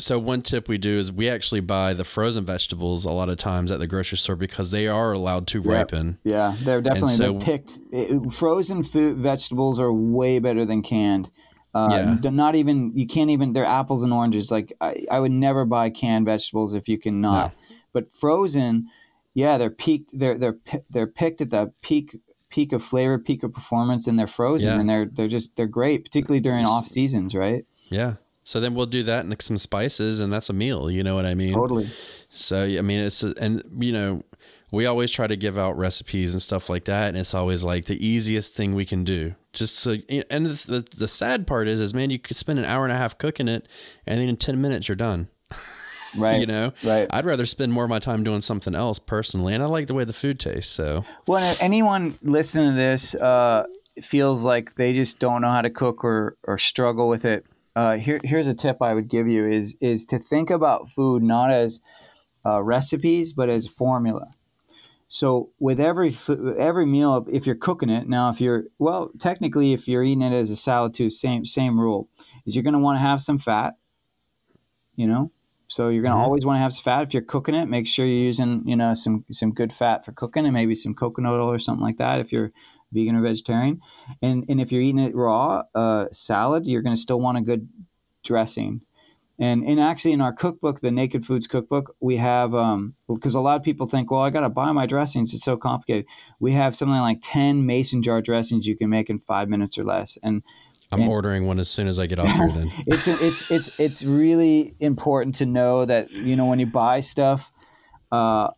so 0.00 0.18
one 0.18 0.42
tip 0.42 0.68
we 0.68 0.78
do 0.78 0.98
is 0.98 1.12
we 1.12 1.28
actually 1.28 1.60
buy 1.60 1.94
the 1.94 2.04
frozen 2.04 2.44
vegetables 2.44 3.04
a 3.04 3.10
lot 3.10 3.28
of 3.28 3.36
times 3.36 3.70
at 3.70 3.78
the 3.78 3.86
grocery 3.86 4.18
store 4.18 4.36
because 4.36 4.70
they 4.70 4.86
are 4.86 5.12
allowed 5.12 5.46
to 5.48 5.60
ripen. 5.60 6.18
Yeah, 6.24 6.56
they're 6.62 6.80
definitely 6.80 7.10
so, 7.10 7.32
they're 7.32 7.40
picked. 7.40 7.78
It, 7.92 8.32
frozen 8.32 8.82
food 8.82 9.18
vegetables 9.18 9.78
are 9.78 9.92
way 9.92 10.38
better 10.38 10.64
than 10.64 10.82
canned. 10.82 11.30
Uh, 11.72 12.16
yeah. 12.22 12.30
Not 12.30 12.56
even 12.56 12.92
you 12.96 13.06
can't 13.06 13.30
even 13.30 13.52
they're 13.52 13.64
apples 13.64 14.02
and 14.02 14.12
oranges. 14.12 14.50
Like 14.50 14.72
I, 14.80 15.06
I 15.10 15.20
would 15.20 15.32
never 15.32 15.64
buy 15.64 15.90
canned 15.90 16.26
vegetables 16.26 16.74
if 16.74 16.88
you 16.88 16.98
can 16.98 17.20
not. 17.20 17.52
No. 17.52 17.76
But 17.92 18.14
frozen, 18.14 18.88
yeah, 19.34 19.58
they're 19.58 19.70
peaked. 19.70 20.10
They're 20.12 20.36
they're 20.36 20.58
they're 20.90 21.06
picked 21.06 21.40
at 21.40 21.50
the 21.50 21.72
peak 21.82 22.16
peak 22.50 22.72
of 22.72 22.82
flavor, 22.82 23.18
peak 23.18 23.44
of 23.44 23.54
performance, 23.54 24.06
and 24.06 24.18
they're 24.18 24.26
frozen, 24.26 24.66
yeah. 24.66 24.80
and 24.80 24.88
they're 24.88 25.06
they're 25.06 25.28
just 25.28 25.54
they're 25.56 25.66
great, 25.66 26.04
particularly 26.04 26.40
during 26.40 26.66
off 26.66 26.86
seasons, 26.86 27.34
right? 27.34 27.64
Yeah, 27.88 28.14
so 28.50 28.58
then 28.58 28.74
we'll 28.74 28.86
do 28.86 29.04
that 29.04 29.24
and 29.24 29.40
some 29.40 29.56
spices, 29.56 30.18
and 30.18 30.32
that's 30.32 30.50
a 30.50 30.52
meal. 30.52 30.90
You 30.90 31.04
know 31.04 31.14
what 31.14 31.24
I 31.24 31.36
mean? 31.36 31.54
Totally. 31.54 31.88
So 32.30 32.64
I 32.64 32.80
mean, 32.80 32.98
it's 32.98 33.22
and 33.22 33.62
you 33.78 33.92
know, 33.92 34.24
we 34.72 34.86
always 34.86 35.12
try 35.12 35.28
to 35.28 35.36
give 35.36 35.56
out 35.56 35.78
recipes 35.78 36.32
and 36.32 36.42
stuff 36.42 36.68
like 36.68 36.86
that, 36.86 37.10
and 37.10 37.16
it's 37.16 37.32
always 37.32 37.62
like 37.62 37.84
the 37.84 38.04
easiest 38.04 38.52
thing 38.54 38.74
we 38.74 38.84
can 38.84 39.04
do. 39.04 39.36
Just 39.52 39.76
so, 39.76 39.98
and 40.28 40.46
the, 40.46 40.84
the, 40.96 41.06
sad 41.06 41.46
part 41.46 41.68
is, 41.68 41.80
is 41.80 41.94
man, 41.94 42.10
you 42.10 42.18
could 42.18 42.36
spend 42.36 42.58
an 42.58 42.64
hour 42.64 42.82
and 42.82 42.92
a 42.92 42.96
half 42.96 43.18
cooking 43.18 43.46
it, 43.46 43.68
and 44.04 44.20
then 44.20 44.28
in 44.28 44.36
ten 44.36 44.60
minutes 44.60 44.88
you're 44.88 44.96
done. 44.96 45.28
Right. 46.18 46.40
you 46.40 46.46
know, 46.46 46.72
right. 46.82 47.06
I'd 47.08 47.24
rather 47.24 47.46
spend 47.46 47.72
more 47.72 47.84
of 47.84 47.90
my 47.90 48.00
time 48.00 48.24
doing 48.24 48.40
something 48.40 48.74
else 48.74 48.98
personally, 48.98 49.54
and 49.54 49.62
I 49.62 49.66
like 49.66 49.86
the 49.86 49.94
way 49.94 50.02
the 50.02 50.12
food 50.12 50.40
tastes. 50.40 50.72
So, 50.72 51.04
well, 51.28 51.56
anyone 51.60 52.18
listening 52.20 52.72
to 52.72 52.76
this 52.76 53.14
uh, 53.14 53.62
feels 54.02 54.42
like 54.42 54.74
they 54.74 54.92
just 54.92 55.20
don't 55.20 55.40
know 55.40 55.50
how 55.50 55.62
to 55.62 55.70
cook 55.70 56.04
or 56.04 56.36
or 56.42 56.58
struggle 56.58 57.08
with 57.08 57.24
it 57.24 57.46
uh, 57.76 57.96
here 57.96 58.20
here's 58.24 58.46
a 58.46 58.54
tip 58.54 58.82
I 58.82 58.94
would 58.94 59.08
give 59.08 59.28
you 59.28 59.46
is 59.46 59.76
is 59.80 60.04
to 60.06 60.18
think 60.18 60.50
about 60.50 60.90
food 60.90 61.22
not 61.22 61.50
as 61.50 61.80
uh, 62.46 62.62
recipes 62.62 63.32
but 63.32 63.48
as 63.48 63.66
formula. 63.66 64.34
So 65.08 65.50
with 65.58 65.80
every 65.80 66.16
every 66.58 66.86
meal, 66.86 67.26
if 67.30 67.44
you're 67.46 67.56
cooking 67.56 67.90
it 67.90 68.08
now, 68.08 68.30
if 68.30 68.40
you're 68.40 68.64
well, 68.78 69.10
technically, 69.18 69.72
if 69.72 69.88
you're 69.88 70.04
eating 70.04 70.22
it 70.22 70.32
as 70.32 70.50
a 70.50 70.56
salad 70.56 70.94
too, 70.94 71.10
same 71.10 71.44
same 71.44 71.80
rule 71.80 72.08
is 72.46 72.54
you're 72.54 72.62
going 72.64 72.74
to 72.74 72.78
want 72.80 72.96
to 72.96 73.00
have 73.00 73.20
some 73.20 73.38
fat. 73.38 73.74
You 74.96 75.06
know, 75.06 75.32
so 75.68 75.88
you're 75.88 76.02
going 76.02 76.12
to 76.12 76.18
Mhm. 76.18 76.24
always 76.24 76.44
want 76.44 76.56
to 76.56 76.60
have 76.60 76.72
some 76.74 76.84
fat 76.84 77.02
if 77.02 77.14
you're 77.14 77.22
cooking 77.22 77.54
it. 77.54 77.66
Make 77.68 77.86
sure 77.86 78.04
you're 78.06 78.24
using 78.24 78.62
you 78.66 78.76
know 78.76 78.94
some 78.94 79.24
some 79.32 79.52
good 79.52 79.72
fat 79.72 80.04
for 80.04 80.12
cooking, 80.12 80.44
and 80.44 80.54
maybe 80.54 80.74
some 80.74 80.94
coconut 80.94 81.40
oil 81.40 81.50
or 81.50 81.58
something 81.58 81.82
like 81.82 81.98
that 81.98 82.20
if 82.20 82.32
you're 82.32 82.52
vegan 82.92 83.16
or 83.16 83.22
vegetarian. 83.22 83.80
And 84.22 84.44
and 84.48 84.60
if 84.60 84.72
you're 84.72 84.82
eating 84.82 84.98
it 85.00 85.14
raw, 85.14 85.62
uh, 85.74 86.06
salad, 86.12 86.66
you're 86.66 86.82
going 86.82 86.96
to 86.96 87.00
still 87.00 87.20
want 87.20 87.38
a 87.38 87.40
good 87.42 87.68
dressing. 88.24 88.80
And 89.38 89.64
and 89.64 89.80
actually 89.80 90.12
in 90.12 90.20
our 90.20 90.32
cookbook, 90.34 90.80
the 90.82 90.90
Naked 90.90 91.24
Foods 91.24 91.46
cookbook, 91.46 91.96
we 92.00 92.16
have 92.16 92.54
um 92.54 92.94
because 93.08 93.34
a 93.34 93.40
lot 93.40 93.56
of 93.56 93.62
people 93.62 93.86
think, 93.88 94.10
well, 94.10 94.20
I 94.20 94.28
got 94.30 94.40
to 94.40 94.50
buy 94.50 94.70
my 94.72 94.84
dressings. 94.86 95.32
It's 95.32 95.44
so 95.44 95.56
complicated. 95.56 96.04
We 96.40 96.52
have 96.52 96.76
something 96.76 96.98
like 97.00 97.20
ten 97.22 97.64
mason 97.64 98.02
jar 98.02 98.20
dressings 98.20 98.66
you 98.66 98.76
can 98.76 98.90
make 98.90 99.08
in 99.08 99.18
five 99.18 99.48
minutes 99.48 99.78
or 99.78 99.84
less. 99.84 100.18
And 100.22 100.42
I'm 100.92 101.02
And- 101.02 101.10
ordering 101.10 101.46
one 101.46 101.58
as 101.58 101.70
soon 101.70 101.86
as 101.88 101.98
I 101.98 102.06
get 102.06 102.18
off 102.18 102.28
here. 102.30 102.50
Then 102.52 102.70
it's 102.86 103.08
it's 103.08 103.50
it's 103.50 103.80
it's 103.80 104.02
really 104.04 104.74
important 104.80 105.36
to 105.36 105.46
know 105.46 105.86
that 105.86 106.10
you 106.10 106.36
know 106.36 106.44
when 106.44 106.58
you 106.58 106.66
buy 106.66 107.00
stuff 107.00 107.50
uh, 108.12 108.48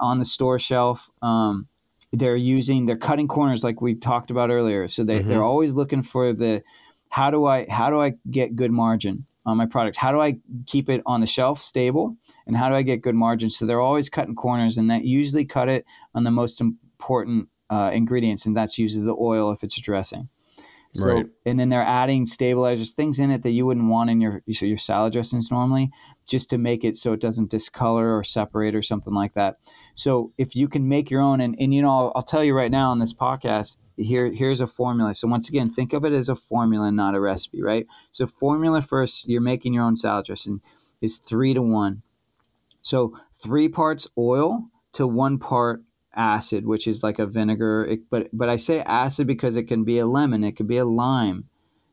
on 0.00 0.18
the 0.18 0.24
store 0.24 0.58
shelf, 0.58 1.08
um, 1.20 1.68
they're 2.12 2.36
using 2.36 2.86
they're 2.86 2.96
cutting 2.96 3.28
corners 3.28 3.64
like 3.64 3.80
we 3.80 3.94
talked 3.94 4.30
about 4.30 4.50
earlier. 4.50 4.88
So 4.88 5.04
they 5.04 5.20
Mhm. 5.20 5.28
they're 5.28 5.42
always 5.42 5.72
looking 5.72 6.02
for 6.02 6.32
the 6.32 6.62
how 7.08 7.30
do 7.30 7.46
I 7.46 7.66
how 7.68 7.90
do 7.90 8.00
I 8.00 8.14
get 8.30 8.56
good 8.56 8.70
margin 8.70 9.26
on 9.44 9.56
my 9.56 9.66
product? 9.66 9.96
How 9.96 10.12
do 10.12 10.20
I 10.20 10.36
keep 10.66 10.88
it 10.88 11.02
on 11.06 11.20
the 11.20 11.26
shelf 11.26 11.60
stable? 11.60 12.16
And 12.46 12.56
how 12.56 12.68
do 12.68 12.74
I 12.74 12.82
get 12.82 13.02
good 13.02 13.14
margin? 13.14 13.50
So 13.50 13.66
they're 13.66 13.80
always 13.80 14.08
cutting 14.08 14.34
corners, 14.34 14.76
and 14.76 14.90
that 14.90 15.04
usually 15.04 15.44
cut 15.44 15.68
it 15.68 15.84
on 16.14 16.24
the 16.24 16.30
most 16.30 16.60
important 16.60 17.48
uh, 17.70 17.90
ingredients, 17.94 18.46
and 18.46 18.56
that's 18.56 18.78
usually 18.78 19.04
the 19.04 19.16
oil 19.18 19.50
if 19.50 19.62
it's 19.64 19.78
a 19.78 19.80
dressing. 19.80 20.28
So, 20.94 21.06
Right. 21.06 21.26
and 21.46 21.58
then 21.58 21.70
they're 21.70 21.82
adding 21.82 22.26
stabilizers, 22.26 22.92
things 22.92 23.18
in 23.18 23.30
it 23.30 23.42
that 23.44 23.50
you 23.52 23.64
wouldn't 23.64 23.88
want 23.88 24.10
in 24.10 24.20
your 24.20 24.42
your 24.46 24.76
salad 24.76 25.14
dressings 25.14 25.50
normally, 25.50 25.90
just 26.28 26.50
to 26.50 26.58
make 26.58 26.84
it 26.84 26.96
so 26.96 27.12
it 27.12 27.20
doesn't 27.20 27.50
discolor 27.50 28.16
or 28.16 28.24
separate 28.24 28.74
or 28.74 28.82
something 28.82 29.12
like 29.12 29.34
that. 29.34 29.58
So 29.94 30.32
if 30.38 30.54
you 30.56 30.68
can 30.68 30.88
make 30.88 31.10
your 31.10 31.20
own, 31.20 31.40
and, 31.40 31.56
and 31.58 31.74
you 31.74 31.82
know, 31.82 31.90
I'll, 31.90 32.12
I'll 32.16 32.22
tell 32.22 32.44
you 32.44 32.54
right 32.54 32.70
now 32.70 32.90
on 32.90 32.98
this 32.98 33.12
podcast, 33.12 33.76
here 33.96 34.32
here's 34.32 34.60
a 34.60 34.66
formula. 34.66 35.14
So 35.14 35.28
once 35.28 35.48
again, 35.48 35.70
think 35.70 35.92
of 35.92 36.04
it 36.04 36.12
as 36.12 36.28
a 36.28 36.34
formula, 36.36 36.90
not 36.90 37.14
a 37.14 37.20
recipe, 37.20 37.62
right? 37.62 37.86
So 38.10 38.26
formula 38.26 38.82
first, 38.82 39.28
you're 39.28 39.40
making 39.40 39.74
your 39.74 39.84
own 39.84 39.96
salad 39.96 40.26
dressing 40.26 40.60
is 41.00 41.18
three 41.18 41.52
to 41.54 41.62
one. 41.62 42.02
So 42.80 43.16
three 43.42 43.68
parts 43.68 44.08
oil 44.16 44.68
to 44.94 45.06
one 45.06 45.38
part 45.38 45.82
acid, 46.14 46.66
which 46.66 46.86
is 46.86 47.02
like 47.02 47.18
a 47.18 47.26
vinegar. 47.26 47.84
It, 47.84 48.10
but 48.10 48.28
but 48.32 48.48
I 48.48 48.56
say 48.56 48.80
acid 48.80 49.26
because 49.26 49.56
it 49.56 49.64
can 49.64 49.84
be 49.84 49.98
a 49.98 50.06
lemon, 50.06 50.44
it 50.44 50.56
could 50.56 50.68
be 50.68 50.78
a 50.78 50.84
lime. 50.84 51.48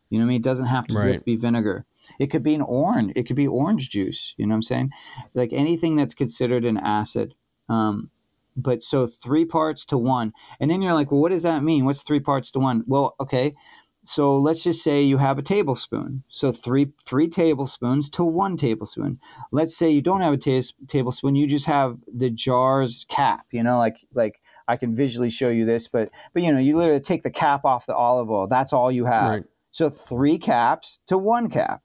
You 0.10 0.18
know 0.18 0.26
what 0.26 0.30
I 0.30 0.30
mean? 0.30 0.38
It 0.38 0.44
doesn't 0.44 0.66
have 0.66 0.88
to 0.88 0.94
Right. 0.96 1.24
be 1.24 1.36
vinegar. 1.36 1.86
It 2.20 2.28
could 2.28 2.44
be 2.44 2.54
an 2.54 2.62
orange. 2.62 3.14
It 3.16 3.24
could 3.24 3.36
be 3.36 3.48
orange 3.48 3.90
juice. 3.90 4.34
You 4.38 4.46
know 4.46 4.52
what 4.52 4.58
I'm 4.58 4.64
saying? 4.64 4.90
Like 5.34 5.54
anything 5.54 5.96
that's 5.96 6.14
considered 6.14 6.66
an 6.66 6.78
acid. 6.78 7.34
Um, 7.70 8.10
but 8.56 8.84
so 8.84 9.08
three 9.08 9.46
parts 9.46 9.86
to 9.86 9.98
one, 9.98 10.34
and 10.60 10.70
then 10.70 10.82
you're 10.82 10.94
like, 10.94 11.12
well, 11.12 11.22
what 11.22 11.32
does 11.32 11.44
that 11.44 11.64
mean? 11.64 11.86
What's 11.86 12.04
three 12.04 12.20
parts 12.20 12.52
to 12.52 12.60
one? 12.60 12.84
Well, 12.88 13.16
okay. 13.20 13.56
So 14.04 14.38
let's 14.38 14.64
just 14.64 14.82
say 14.82 15.02
you 15.02 15.18
have 15.18 15.38
a 15.38 15.42
tablespoon. 15.44 16.24
So 16.30 16.52
three 16.52 16.92
three 17.06 17.30
tablespoons 17.30 18.10
to 18.12 18.24
one 18.24 18.58
tablespoon 18.58 19.20
let's 19.52 19.76
say 19.76 19.90
you 19.90 20.02
don't 20.02 20.22
have 20.22 20.34
a 20.34 20.64
tablespoon 20.88 21.36
you 21.36 21.48
just 21.48 21.66
have 21.66 21.98
the 22.14 22.30
jar's 22.30 23.06
cap 23.10 23.46
you 23.52 23.64
know 23.64 23.78
like 23.78 23.98
like 24.14 24.42
i 24.68 24.78
can 24.78 24.96
visually 24.96 25.30
show 25.30 25.50
you 25.50 25.66
this 25.66 25.88
but 25.88 26.10
but 26.34 26.44
you 26.44 26.52
know 26.52 26.60
you 26.60 26.76
literally 26.78 27.00
take 27.00 27.24
the 27.24 27.32
cap 27.32 27.66
off 27.66 27.86
the 27.86 27.96
olive 27.96 28.30
oil 28.30 28.48
that's 28.48 28.74
all 28.74 28.92
you 28.92 29.06
have 29.06 29.30
Right. 29.30 29.44
so 29.72 29.90
three 29.90 30.38
caps 30.38 31.00
to 31.08 31.18
one 31.18 31.50
cap 31.50 31.82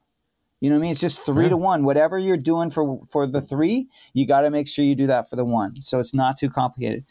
you 0.65 0.71
know 0.71 0.77
what 0.77 0.81
i 0.81 0.83
mean 0.83 0.91
it's 0.93 1.01
just 1.01 1.21
three 1.27 1.45
Yeah. 1.45 1.51
to 1.51 1.57
one 1.59 1.85
whatever 1.85 2.19
you're 2.19 2.39
doing 2.39 2.71
for 2.71 3.01
for 3.11 3.27
the 3.27 3.43
three 3.43 3.87
you 4.15 4.27
got 4.27 4.41
to 4.41 4.51
make 4.51 4.67
sure 4.67 4.85
you 4.85 4.95
do 4.95 5.07
that 5.09 5.29
for 5.29 5.37
the 5.37 5.45
one 5.45 5.77
so 5.83 6.01
it's 6.01 6.15
not 6.15 6.39
too 6.39 6.49
complicated 6.49 7.05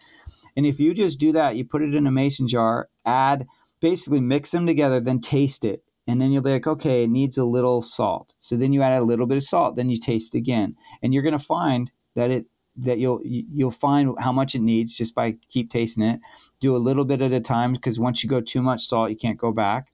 and 0.57 0.65
if 0.65 0.79
you 0.79 0.93
just 0.95 1.19
do 1.19 1.31
that 1.33 1.55
you 1.55 1.63
put 1.63 1.83
it 1.83 1.93
in 1.93 2.07
a 2.07 2.11
mason 2.11 2.47
jar 2.47 2.89
add 3.05 3.45
basically 3.79 4.19
mix 4.19 4.49
them 4.49 4.65
together 4.65 4.99
then 4.99 5.21
taste 5.21 5.63
it 5.63 5.83
and 6.07 6.19
then 6.21 6.31
you'll 6.31 6.41
be 6.41 6.51
like, 6.51 6.67
okay, 6.67 7.03
it 7.03 7.09
needs 7.09 7.37
a 7.37 7.45
little 7.45 7.81
salt. 7.81 8.33
So 8.39 8.57
then 8.57 8.73
you 8.73 8.81
add 8.81 8.99
a 8.99 9.05
little 9.05 9.25
bit 9.25 9.37
of 9.37 9.43
salt, 9.43 9.77
then 9.77 9.89
you 9.89 9.97
taste 9.97 10.35
again, 10.35 10.75
and 11.01 11.13
you're 11.13 11.23
gonna 11.23 11.39
find 11.39 11.91
that 12.15 12.29
it 12.29 12.45
that 12.75 12.99
you'll 12.99 13.21
you'll 13.23 13.71
find 13.71 14.13
how 14.19 14.31
much 14.31 14.55
it 14.55 14.61
needs 14.61 14.93
just 14.93 15.15
by 15.15 15.37
keep 15.49 15.71
tasting 15.71 16.03
it. 16.03 16.19
Do 16.59 16.75
a 16.75 16.77
little 16.77 17.05
bit 17.05 17.21
at 17.21 17.31
a 17.31 17.39
time 17.39 17.73
because 17.73 17.99
once 17.99 18.23
you 18.23 18.29
go 18.29 18.41
too 18.41 18.61
much 18.61 18.83
salt, 18.85 19.11
you 19.11 19.15
can't 19.15 19.37
go 19.37 19.51
back. 19.51 19.93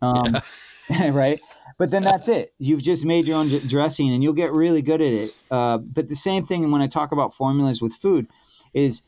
Um, 0.00 0.38
right? 1.10 1.40
But 1.82 1.90
then 1.90 2.04
that's 2.04 2.28
it. 2.28 2.54
You've 2.60 2.80
just 2.80 3.04
made 3.04 3.26
your 3.26 3.36
own 3.38 3.48
d- 3.48 3.58
dressing, 3.58 4.14
and 4.14 4.22
you'll 4.22 4.34
get 4.34 4.52
really 4.52 4.82
good 4.82 5.00
at 5.02 5.12
it. 5.12 5.34
Uh, 5.50 5.78
but 5.78 6.08
the 6.08 6.14
same 6.14 6.46
thing 6.46 6.70
when 6.70 6.80
I 6.80 6.86
talk 6.86 7.10
about 7.10 7.34
formulas 7.34 7.82
with 7.82 7.92
food 7.94 8.28
is 8.72 9.02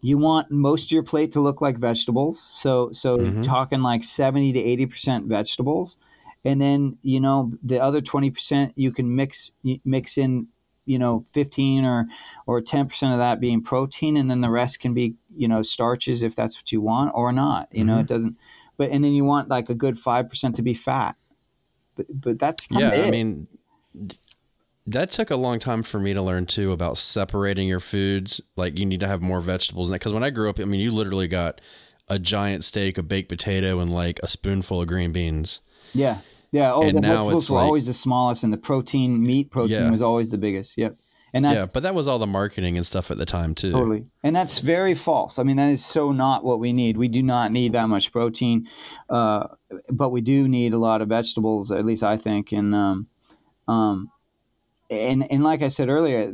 you 0.00 0.18
want 0.18 0.50
most 0.50 0.86
of 0.86 0.90
your 0.90 1.04
plate 1.04 1.32
to 1.34 1.40
look 1.40 1.60
like 1.60 1.78
vegetables. 1.78 2.42
So 2.42 2.90
so 2.90 3.18
Mhm. 3.18 3.44
talking 3.44 3.80
like 3.82 4.02
70 4.02 4.52
to 4.54 4.58
80% 4.58 5.26
vegetables. 5.28 5.96
And 6.44 6.60
then, 6.60 6.98
you 7.02 7.20
know, 7.20 7.52
the 7.62 7.80
other 7.80 8.00
20% 8.00 8.72
you 8.74 8.90
can 8.90 9.14
mix 9.14 9.52
mix 9.84 10.18
in, 10.18 10.48
you 10.86 10.98
know, 10.98 11.24
15 11.32 11.84
or 11.84 12.08
or 12.48 12.60
10% 12.60 13.12
of 13.12 13.18
that 13.20 13.38
being 13.38 13.62
protein 13.62 14.16
and 14.16 14.28
then 14.28 14.40
the 14.40 14.50
rest 14.50 14.80
can 14.80 14.94
be, 14.94 15.14
you 15.36 15.46
know, 15.46 15.62
starches 15.62 16.24
if 16.24 16.34
that's 16.34 16.56
what 16.58 16.72
you 16.72 16.80
want 16.80 17.12
or 17.14 17.30
not. 17.30 17.68
You 17.70 17.84
know, 17.84 17.98
Mhm. 17.98 18.00
it 18.00 18.08
doesn't 18.08 18.36
but 18.76 18.90
and 18.90 19.04
then 19.04 19.12
you 19.12 19.24
want 19.24 19.48
like 19.48 19.70
a 19.70 19.74
good 19.76 19.96
5% 19.96 20.56
to 20.56 20.62
be 20.62 20.74
fat. 20.74 21.14
But 21.96 22.06
but 22.10 22.38
that's 22.38 22.66
yeah, 22.70 22.90
kinda 22.90 23.06
I 23.06 23.10
mean, 23.10 23.46
that 24.86 25.10
took 25.10 25.30
a 25.30 25.36
long 25.36 25.58
time 25.58 25.82
for 25.82 25.98
me 25.98 26.12
to 26.14 26.20
learn 26.22 26.46
too 26.46 26.72
about 26.72 26.98
separating 26.98 27.66
your 27.68 27.80
foods. 27.80 28.40
Like 28.56 28.78
you 28.78 28.84
need 28.84 29.00
to 29.00 29.06
have 29.06 29.22
more 29.22 29.40
vegetables 29.40 29.88
in 29.88 29.92
that. 29.92 30.00
Because 30.00 30.12
when 30.12 30.24
I 30.24 30.30
grew 30.30 30.50
up, 30.50 30.60
I 30.60 30.64
mean, 30.64 30.80
you 30.80 30.92
literally 30.92 31.28
got 31.28 31.60
a 32.08 32.18
giant 32.18 32.64
steak, 32.64 32.98
a 32.98 33.02
baked 33.02 33.28
potato, 33.30 33.80
and 33.80 33.92
like 33.94 34.20
a 34.22 34.28
spoonful 34.28 34.82
of 34.82 34.88
green 34.88 35.12
beans. 35.12 35.60
Yeah. 35.94 36.18
Yeah. 36.52 36.72
Oh, 36.72 36.82
And 36.82 36.96
the 36.98 37.00
now 37.00 37.08
vegetables 37.24 37.44
it's 37.44 37.50
were 37.50 37.56
like- 37.56 37.64
always 37.64 37.86
the 37.86 37.94
smallest, 37.94 38.44
and 38.44 38.52
the 38.52 38.58
protein, 38.58 39.22
meat 39.22 39.50
protein, 39.50 39.70
Yeah. 39.84 39.90
was 39.90 40.02
always 40.02 40.30
the 40.30 40.38
biggest. 40.38 40.76
Yep. 40.76 40.96
And 41.34 41.44
that's 41.44 41.54
yeah, 41.54 41.66
but 41.66 41.82
that 41.82 41.96
was 41.96 42.06
all 42.06 42.20
the 42.20 42.28
marketing 42.28 42.76
and 42.76 42.86
stuff 42.86 43.10
at 43.10 43.18
the 43.18 43.26
time 43.26 43.56
too. 43.56 43.72
totally, 43.72 44.06
and 44.22 44.36
that's 44.36 44.60
very 44.60 44.94
false. 44.94 45.40
I 45.40 45.42
mean, 45.42 45.56
that 45.56 45.68
is 45.68 45.84
so 45.84 46.12
not 46.12 46.44
what 46.44 46.60
we 46.60 46.72
need. 46.72 46.96
We 46.96 47.08
do 47.08 47.24
not 47.24 47.50
need 47.50 47.72
that 47.72 47.88
much 47.88 48.12
protein, 48.12 48.68
uh, 49.10 49.48
but 49.90 50.10
we 50.10 50.20
do 50.20 50.46
need 50.46 50.74
a 50.74 50.78
lot 50.78 51.02
of 51.02 51.08
vegetables. 51.08 51.72
At 51.72 51.84
least 51.84 52.04
I 52.04 52.18
think, 52.18 52.52
and 52.52 52.72
um, 52.72 53.08
um, 53.66 54.12
and 54.90 55.28
and 55.28 55.42
like 55.42 55.62
I 55.62 55.68
said 55.68 55.88
earlier, 55.88 56.32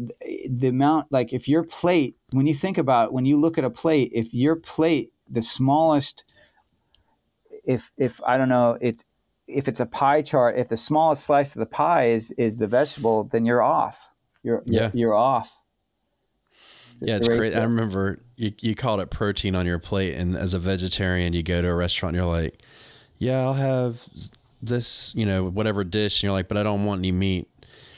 the 0.51 0.69
amount 0.69 1.07
like 1.11 1.33
if 1.33 1.49
your 1.49 1.63
plate, 1.63 2.19
when 2.33 2.47
you 2.47 2.55
think 2.55 2.77
about 2.77 3.15
when 3.15 3.25
you 3.25 3.39
look 3.39 3.57
at 3.57 3.65
a 3.65 3.71
plate, 3.71 4.13
if 4.15 4.35
your 4.35 4.57
plate, 4.57 5.15
the 5.31 5.43
smallest, 5.43 6.25
if 7.65 7.91
if 7.97 8.21
I 8.27 8.37
don't 8.37 8.51
know, 8.51 8.77
it's 8.83 9.03
if 9.47 9.67
it's 9.67 9.81
a 9.81 9.87
pie 9.87 10.21
chart, 10.21 10.59
if 10.59 10.69
the 10.69 10.77
smallest 10.77 11.25
slice 11.25 11.55
of 11.55 11.61
the 11.61 11.65
pie 11.65 12.11
is 12.11 12.33
is 12.33 12.59
the 12.59 12.67
vegetable, 12.67 13.25
then 13.25 13.47
you're 13.47 13.63
off. 13.63 14.10
You're 14.43 14.63
Yeah. 14.67 14.91
you're 14.95 15.15
off. 15.15 15.51
Yeah, 17.01 17.17
it's 17.17 17.29
Right 17.29 17.37
great. 17.39 17.57
I 17.57 17.63
remember 17.63 18.19
you, 18.37 18.53
you 18.61 18.75
called 18.75 19.01
it 19.01 19.11
protein 19.11 19.55
on 19.55 19.65
your 19.67 19.79
plate, 19.79 20.15
and 20.17 20.37
as 20.37 20.53
a 20.53 20.59
vegetarian, 20.59 21.33
you 21.33 21.43
go 21.43 21.63
to 21.63 21.69
a 21.69 21.75
restaurant 21.75 22.15
and 22.15 22.23
you're 22.25 22.31
like, 22.33 22.61
"Yeah, 23.19 23.41
I'll 23.41 23.55
have 23.55 24.07
this, 24.61 25.15
you 25.15 25.25
know, 25.25 25.45
whatever 25.45 25.83
dish." 25.83 26.19
And 26.19 26.25
you're 26.25 26.33
like, 26.33 26.49
"But 26.49 26.59
I 26.59 26.63
don't 26.63 26.85
want 26.85 26.99
any 27.01 27.13
meat." 27.13 27.49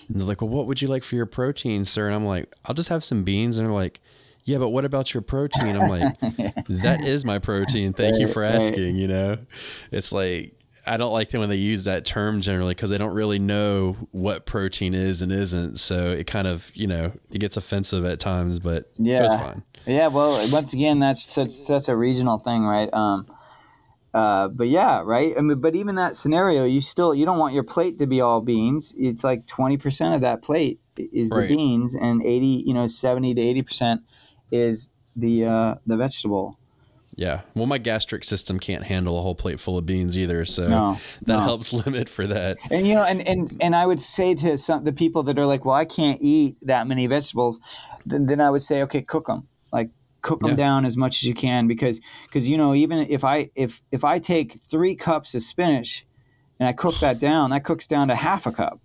And 0.09 0.21
they're 0.21 0.27
like, 0.27 0.41
"Well, 0.41 0.51
what 0.51 0.67
would 0.69 0.81
you 0.81 0.87
like 0.89 1.03
for 1.03 1.17
your 1.17 1.27
protein, 1.27 1.85
sir?" 1.85 2.07
And 2.07 2.15
I'm 2.15 2.25
like, 2.25 2.55
"I'll 2.65 2.75
just 2.75 2.91
have 2.91 3.03
some 3.03 3.25
beans." 3.25 3.59
And 3.59 3.67
they're 3.67 3.75
like, 3.75 4.01
"Yeah, 4.45 4.59
but 4.59 4.69
what 4.69 4.85
about 4.85 5.13
your 5.13 5.23
protein?" 5.23 5.77
I'm 5.77 5.91
like, 5.91 6.21
"That 6.69 7.01
is 7.05 7.25
my 7.25 7.41
protein. 7.41 7.93
Thank 7.95 8.19
you 8.21 8.27
Right, 8.27 8.33
for 8.35 8.43
right. 8.43 8.55
asking." 8.55 8.97
You 8.97 9.09
know, 9.09 9.39
it's 9.91 10.13
like. 10.13 10.55
I 10.87 10.97
don't 10.97 11.13
like 11.13 11.29
them 11.31 11.41
when 11.41 11.49
they 11.49 11.57
use 11.57 11.85
that 11.85 12.05
term 12.05 12.41
generally 12.41 12.75
because 12.75 12.91
they 12.91 12.99
don't 12.99 13.15
really 13.15 13.39
know 13.39 13.97
what 14.11 14.47
protein 14.47 14.95
is 14.95 15.23
and 15.23 15.31
isn't. 15.31 15.79
So 15.79 16.11
it 16.11 16.27
kind 16.27 16.49
of, 16.49 16.71
you 16.75 16.87
know, 16.87 17.13
it 17.31 17.39
gets 17.39 17.57
offensive 17.57 18.05
at 18.05 18.19
times, 18.19 18.59
but 18.59 18.91
it 18.99 18.99
was 18.99 19.07
Yeah. 19.33 19.39
fine. 19.39 19.63
Yeah, 19.87 20.09
well, 20.09 20.49
once 20.51 20.73
again, 20.73 20.99
that's 20.99 21.25
such 21.25 21.51
such 21.51 21.89
a 21.89 21.97
regional 21.97 22.39
thing, 22.39 22.63
right? 22.63 22.93
Um, 22.93 23.27
uh, 24.15 24.49
but 24.49 24.69
yeah, 24.69 25.03
right. 25.05 25.35
I 25.37 25.41
mean, 25.41 25.61
but 25.61 25.75
even 25.75 25.95
that 25.97 26.17
scenario, 26.17 26.65
you 26.65 26.81
still 26.81 27.15
you 27.15 27.25
don't 27.25 27.39
want 27.39 27.55
your 27.55 27.63
plate 27.65 27.99
to 27.99 28.07
be 28.07 28.21
all 28.21 28.41
beans. 28.41 28.95
It's 28.99 29.25
like 29.25 29.47
twenty 29.47 29.77
percent 29.77 30.15
of 30.15 30.21
that 30.21 30.43
plate 30.43 30.81
is 30.97 31.31
the 31.31 31.37
Right. 31.37 31.49
beans, 31.49 31.95
and 31.95 32.25
eighty, 32.25 32.63
you 32.67 32.75
know, 32.75 32.87
seventy 32.87 33.35
to 33.35 33.41
eighty 33.41 33.63
percent 33.63 34.03
is 34.51 34.91
the 35.17 35.47
uh, 35.47 35.75
the 35.87 35.97
vegetable. 35.97 36.59
Yeah. 37.15 37.43
Well, 37.55 37.67
my 37.67 37.79
gastric 37.79 38.25
system 38.25 38.59
can't 38.59 38.85
handle 38.85 39.19
a 39.19 39.23
whole 39.23 39.35
plate 39.35 39.61
full 39.61 39.77
of 39.77 39.85
beans 39.85 40.17
either, 40.17 40.45
so 40.47 40.69
No, 40.69 40.99
that 41.27 41.37
no. 41.37 41.41
helps 41.41 41.73
limit 41.87 42.09
for 42.09 42.27
that. 42.27 42.57
And 42.71 42.87
you 42.87 42.95
know, 42.95 43.05
and, 43.05 43.27
and 43.29 43.55
and 43.61 43.77
I 43.77 43.85
would 43.87 44.01
say 44.01 44.35
to 44.37 44.57
some 44.57 44.85
the 44.85 44.93
people 44.93 45.23
that 45.25 45.39
are 45.39 45.47
like, 45.47 45.65
well, 45.65 45.75
I 45.75 45.85
can't 45.85 46.19
eat 46.23 46.57
that 46.63 46.87
many 46.87 47.07
vegetables, 47.07 47.61
then, 48.07 48.27
then 48.27 48.41
I 48.41 48.49
would 48.51 48.63
say, 48.63 48.83
okay, 48.85 49.03
cook 49.03 49.27
them. 49.27 49.47
Like 49.73 49.91
cook 50.23 50.41
them 50.41 50.51
Yeah. 50.51 50.57
down 50.57 50.85
as 50.85 50.97
much 50.97 51.17
as 51.17 51.25
you 51.25 51.35
can 51.35 51.67
because 51.67 52.01
because 52.29 52.49
you 52.49 52.57
know 52.57 52.75
even 52.75 52.99
if 53.11 53.25
I 53.25 53.51
if 53.55 53.83
if 53.91 54.05
I 54.05 54.19
take 54.19 54.61
three 54.71 54.95
cups 54.97 55.35
of 55.35 55.43
spinach 55.43 56.07
and 56.61 56.69
I 56.69 56.73
cook 56.73 56.95
that 57.01 57.19
down, 57.19 57.51
that 57.51 57.65
cooks 57.65 57.87
down 57.87 58.09
to 58.09 58.15
half 58.15 58.47
a 58.47 58.53
cup, 58.53 58.81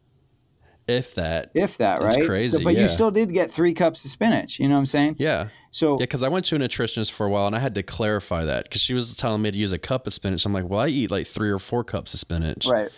If 0.88 1.16
that. 1.16 1.50
if 1.54 1.78
that, 1.78 2.02
right? 2.02 2.26
Crazy, 2.26 2.64
But 2.64 2.76
yeah. 2.76 2.84
you 2.84 2.90
still 2.90 3.12
did 3.12 3.34
get 3.34 3.52
three 3.52 3.74
cups 3.74 4.06
of 4.06 4.12
spinach. 4.12 4.60
You 4.60 4.70
know 4.70 4.76
what 4.76 4.80
I'm 4.80 4.86
saying? 4.86 5.18
Yeah. 5.20 5.50
So 5.70 5.94
Yeah, 6.00 6.06
because 6.06 6.24
I 6.24 6.30
went 6.30 6.46
to 6.46 6.56
a 6.56 6.60
nutritionist 6.60 7.12
for 7.12 7.26
a 7.26 7.30
while 7.30 7.46
and 7.46 7.56
I 7.56 7.60
had 7.60 7.76
to 7.76 7.84
clarify 7.84 8.46
that 8.46 8.64
because 8.64 8.82
she 8.82 8.94
was 8.94 9.16
telling 9.16 9.42
me 9.42 9.52
to 9.52 9.58
use 9.58 9.74
a 9.74 9.78
cup 9.78 10.08
of 10.08 10.14
spinach. 10.14 10.46
I'm 10.46 10.54
like, 10.54 10.68
well, 10.68 10.80
I 10.80 10.88
eat 10.88 11.12
like 11.12 11.28
three 11.28 11.50
or 11.50 11.60
four 11.60 11.84
cups 11.84 12.14
of 12.14 12.20
spinach. 12.20 12.66
right. 12.66 12.90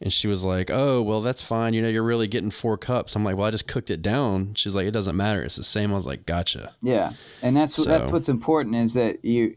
And 0.00 0.12
she 0.12 0.28
was 0.28 0.44
like, 0.44 0.70
oh, 0.70 1.02
well, 1.02 1.20
that's 1.22 1.42
fine. 1.42 1.74
You 1.74 1.82
know, 1.82 1.88
you're 1.88 2.04
really 2.04 2.28
getting 2.28 2.50
four 2.50 2.78
cups. 2.78 3.16
I'm 3.16 3.24
like, 3.24 3.36
well, 3.36 3.48
I 3.48 3.50
just 3.50 3.66
cooked 3.66 3.90
it 3.90 4.00
down. 4.00 4.54
She's 4.54 4.76
like, 4.76 4.86
it 4.86 4.92
doesn't 4.92 5.16
matter. 5.16 5.42
It's 5.42 5.56
the 5.56 5.64
same. 5.64 5.90
I 5.90 5.94
was 5.94 6.06
like, 6.06 6.24
gotcha. 6.24 6.76
Yeah, 6.82 7.14
and 7.42 7.56
that's 7.56 7.76
what 7.76 7.88
that's 7.88 8.12
what's 8.12 8.28
important 8.28 8.76
is 8.76 8.94
that 8.94 9.24
you 9.24 9.56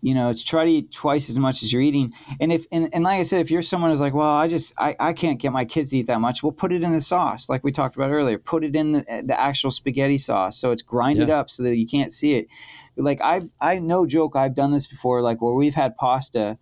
you 0.00 0.14
know 0.14 0.28
it's 0.30 0.42
try 0.42 0.64
to 0.64 0.70
eat 0.70 0.92
twice 0.92 1.28
as 1.28 1.38
much 1.38 1.62
as 1.62 1.72
you're 1.72 1.82
eating. 1.82 2.12
And 2.40 2.52
if 2.52 2.66
and, 2.70 2.88
and 2.92 3.04
like 3.04 3.20
i 3.20 3.22
said 3.22 3.40
if 3.40 3.50
you're 3.50 3.62
someone 3.62 3.90
who's 3.90 4.00
like 4.00 4.14
well 4.14 4.28
i 4.28 4.48
just 4.48 4.72
I, 4.78 4.94
I 5.00 5.12
can't 5.12 5.40
get 5.40 5.52
my 5.52 5.64
kids 5.64 5.90
to 5.90 5.98
eat 5.98 6.06
that 6.06 6.20
much 6.20 6.42
well 6.42 6.52
put 6.52 6.72
it 6.72 6.82
in 6.82 6.92
the 6.92 7.00
sauce 7.00 7.48
like 7.48 7.64
we 7.64 7.72
talked 7.72 7.96
about 7.96 8.10
earlier. 8.10 8.38
Put 8.38 8.64
it 8.64 8.74
in 8.76 8.92
the, 8.92 9.04
eh, 9.12 9.22
the 9.24 9.38
actual 9.38 9.70
spaghetti 9.70 10.18
sauce 10.18 10.56
so 10.58 10.70
it's 10.70 10.82
grinded 10.82 11.28
Yeah. 11.28 11.40
up 11.40 11.50
so 11.50 11.62
that 11.64 11.76
you 11.76 11.86
can't 11.86 12.12
see 12.12 12.34
it. 12.34 12.48
Like 12.96 13.20
i've 13.20 13.48
i 13.60 13.78
no 13.78 14.06
joke 14.06 14.36
i've 14.36 14.54
done 14.54 14.72
this 14.72 14.86
before 14.86 15.22
like 15.22 15.40
where 15.42 15.54
we've 15.54 15.74
had 15.74 15.96
pasta 15.96 16.58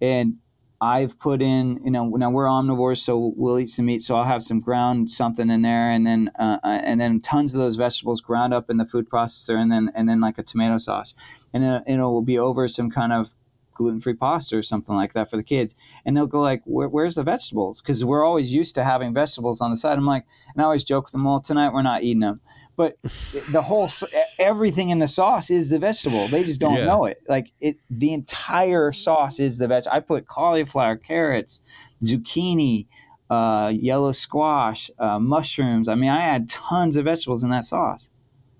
and 0.00 0.36
I've 0.82 1.18
put 1.18 1.42
in, 1.42 1.78
you 1.84 1.90
know, 1.90 2.08
now 2.08 2.30
we're 2.30 2.46
omnivores, 2.46 2.98
so 2.98 3.34
we'll 3.36 3.58
eat 3.58 3.68
some 3.68 3.84
meat. 3.84 4.02
So 4.02 4.16
I'll 4.16 4.24
have 4.24 4.42
some 4.42 4.60
ground 4.60 5.10
something 5.10 5.50
in 5.50 5.60
there, 5.60 5.90
and 5.90 6.06
then 6.06 6.30
uh, 6.38 6.58
uh, 6.64 6.80
and 6.82 6.98
then 6.98 7.20
tons 7.20 7.54
of 7.54 7.60
those 7.60 7.76
vegetables 7.76 8.22
ground 8.22 8.54
up 8.54 8.70
in 8.70 8.78
the 8.78 8.86
food 8.86 9.08
processor, 9.10 9.56
and 9.60 9.70
then 9.70 9.90
and 9.94 10.08
then 10.08 10.20
like 10.20 10.38
a 10.38 10.42
tomato 10.42 10.78
sauce, 10.78 11.14
and 11.52 11.62
then 11.62 11.82
and 11.86 12.00
it 12.00 12.04
will 12.04 12.22
be 12.22 12.38
over 12.38 12.66
some 12.66 12.90
kind 12.90 13.12
of 13.12 13.30
gluten-free 13.74 14.14
pasta 14.14 14.56
or 14.56 14.62
something 14.62 14.94
like 14.94 15.12
that 15.14 15.28
for 15.30 15.36
the 15.36 15.42
kids, 15.42 15.74
and 16.04 16.16
they'll 16.16 16.26
go 16.26 16.40
like, 16.40 16.62
Where, 16.64 16.88
"Where's 16.88 17.14
the 17.14 17.24
vegetables?" 17.24 17.82
Because 17.82 18.02
we're 18.02 18.24
always 18.24 18.50
used 18.52 18.74
to 18.76 18.84
having 18.84 19.12
vegetables 19.12 19.60
on 19.60 19.70
the 19.70 19.76
side. 19.76 19.98
I'm 19.98 20.06
like, 20.06 20.24
and 20.54 20.62
I 20.62 20.64
always 20.64 20.84
joke 20.84 21.06
with 21.06 21.12
them, 21.12 21.24
"Well, 21.24 21.40
tonight 21.40 21.74
we're 21.74 21.82
not 21.82 22.02
eating 22.02 22.20
them." 22.20 22.40
But 22.80 22.96
the 23.52 23.60
whole 23.60 23.90
everything 24.38 24.88
in 24.88 24.98
the 25.00 25.08
sauce 25.08 25.50
is 25.50 25.68
the 25.68 25.78
vegetable. 25.78 26.26
They 26.28 26.44
just 26.44 26.60
don't 26.60 26.76
Yeah. 26.76 26.86
know 26.86 27.04
it. 27.04 27.22
Like 27.28 27.52
it, 27.60 27.76
the 27.90 28.14
entire 28.14 28.90
sauce 28.92 29.38
is 29.38 29.58
the 29.58 29.68
veg. 29.68 29.84
I 29.90 30.00
put 30.00 30.26
cauliflower, 30.26 30.96
carrots, 30.96 31.60
zucchini, 32.02 32.86
uh, 33.28 33.70
yellow 33.74 34.12
squash, 34.12 34.90
uh, 34.98 35.18
mushrooms. 35.18 35.88
I 35.88 35.94
mean, 35.94 36.08
I 36.08 36.22
add 36.22 36.48
tons 36.48 36.96
of 36.96 37.04
vegetables 37.04 37.42
in 37.44 37.50
that 37.50 37.66
sauce. 37.66 38.08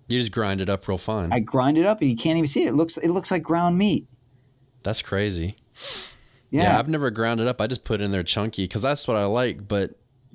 You 0.07 0.19
just 0.19 0.33
grind 0.33 0.61
it 0.61 0.69
up 0.69 0.87
real 0.87 0.99
fine. 0.99 1.33
I 1.33 1.39
grind 1.39 1.79
it 1.79 1.87
up, 1.87 2.01
and 2.03 2.11
you 2.11 2.17
can't 2.17 2.37
even 2.37 2.47
see 2.49 2.65
it. 2.65 2.69
It 2.69 2.75
looks 2.75 2.99
it 2.99 3.09
looks 3.09 3.31
like 3.31 3.43
ground 3.43 3.79
meat. 3.79 4.07
that's 4.83 5.01
crazy. 5.03 5.57
Yeah, 6.51 6.63
Yeah. 6.65 6.79
I've 6.79 6.89
never 6.89 7.11
ground 7.11 7.41
it 7.41 7.47
up. 7.47 7.61
I 7.61 7.67
just 7.69 7.85
put 7.85 8.01
it 8.01 8.05
in 8.05 8.11
there 8.11 8.23
chunky 8.25 8.65
because 8.65 8.83
that's 8.83 9.07
what 9.09 9.17
I 9.17 9.25
like. 9.25 9.67
But, 9.69 9.93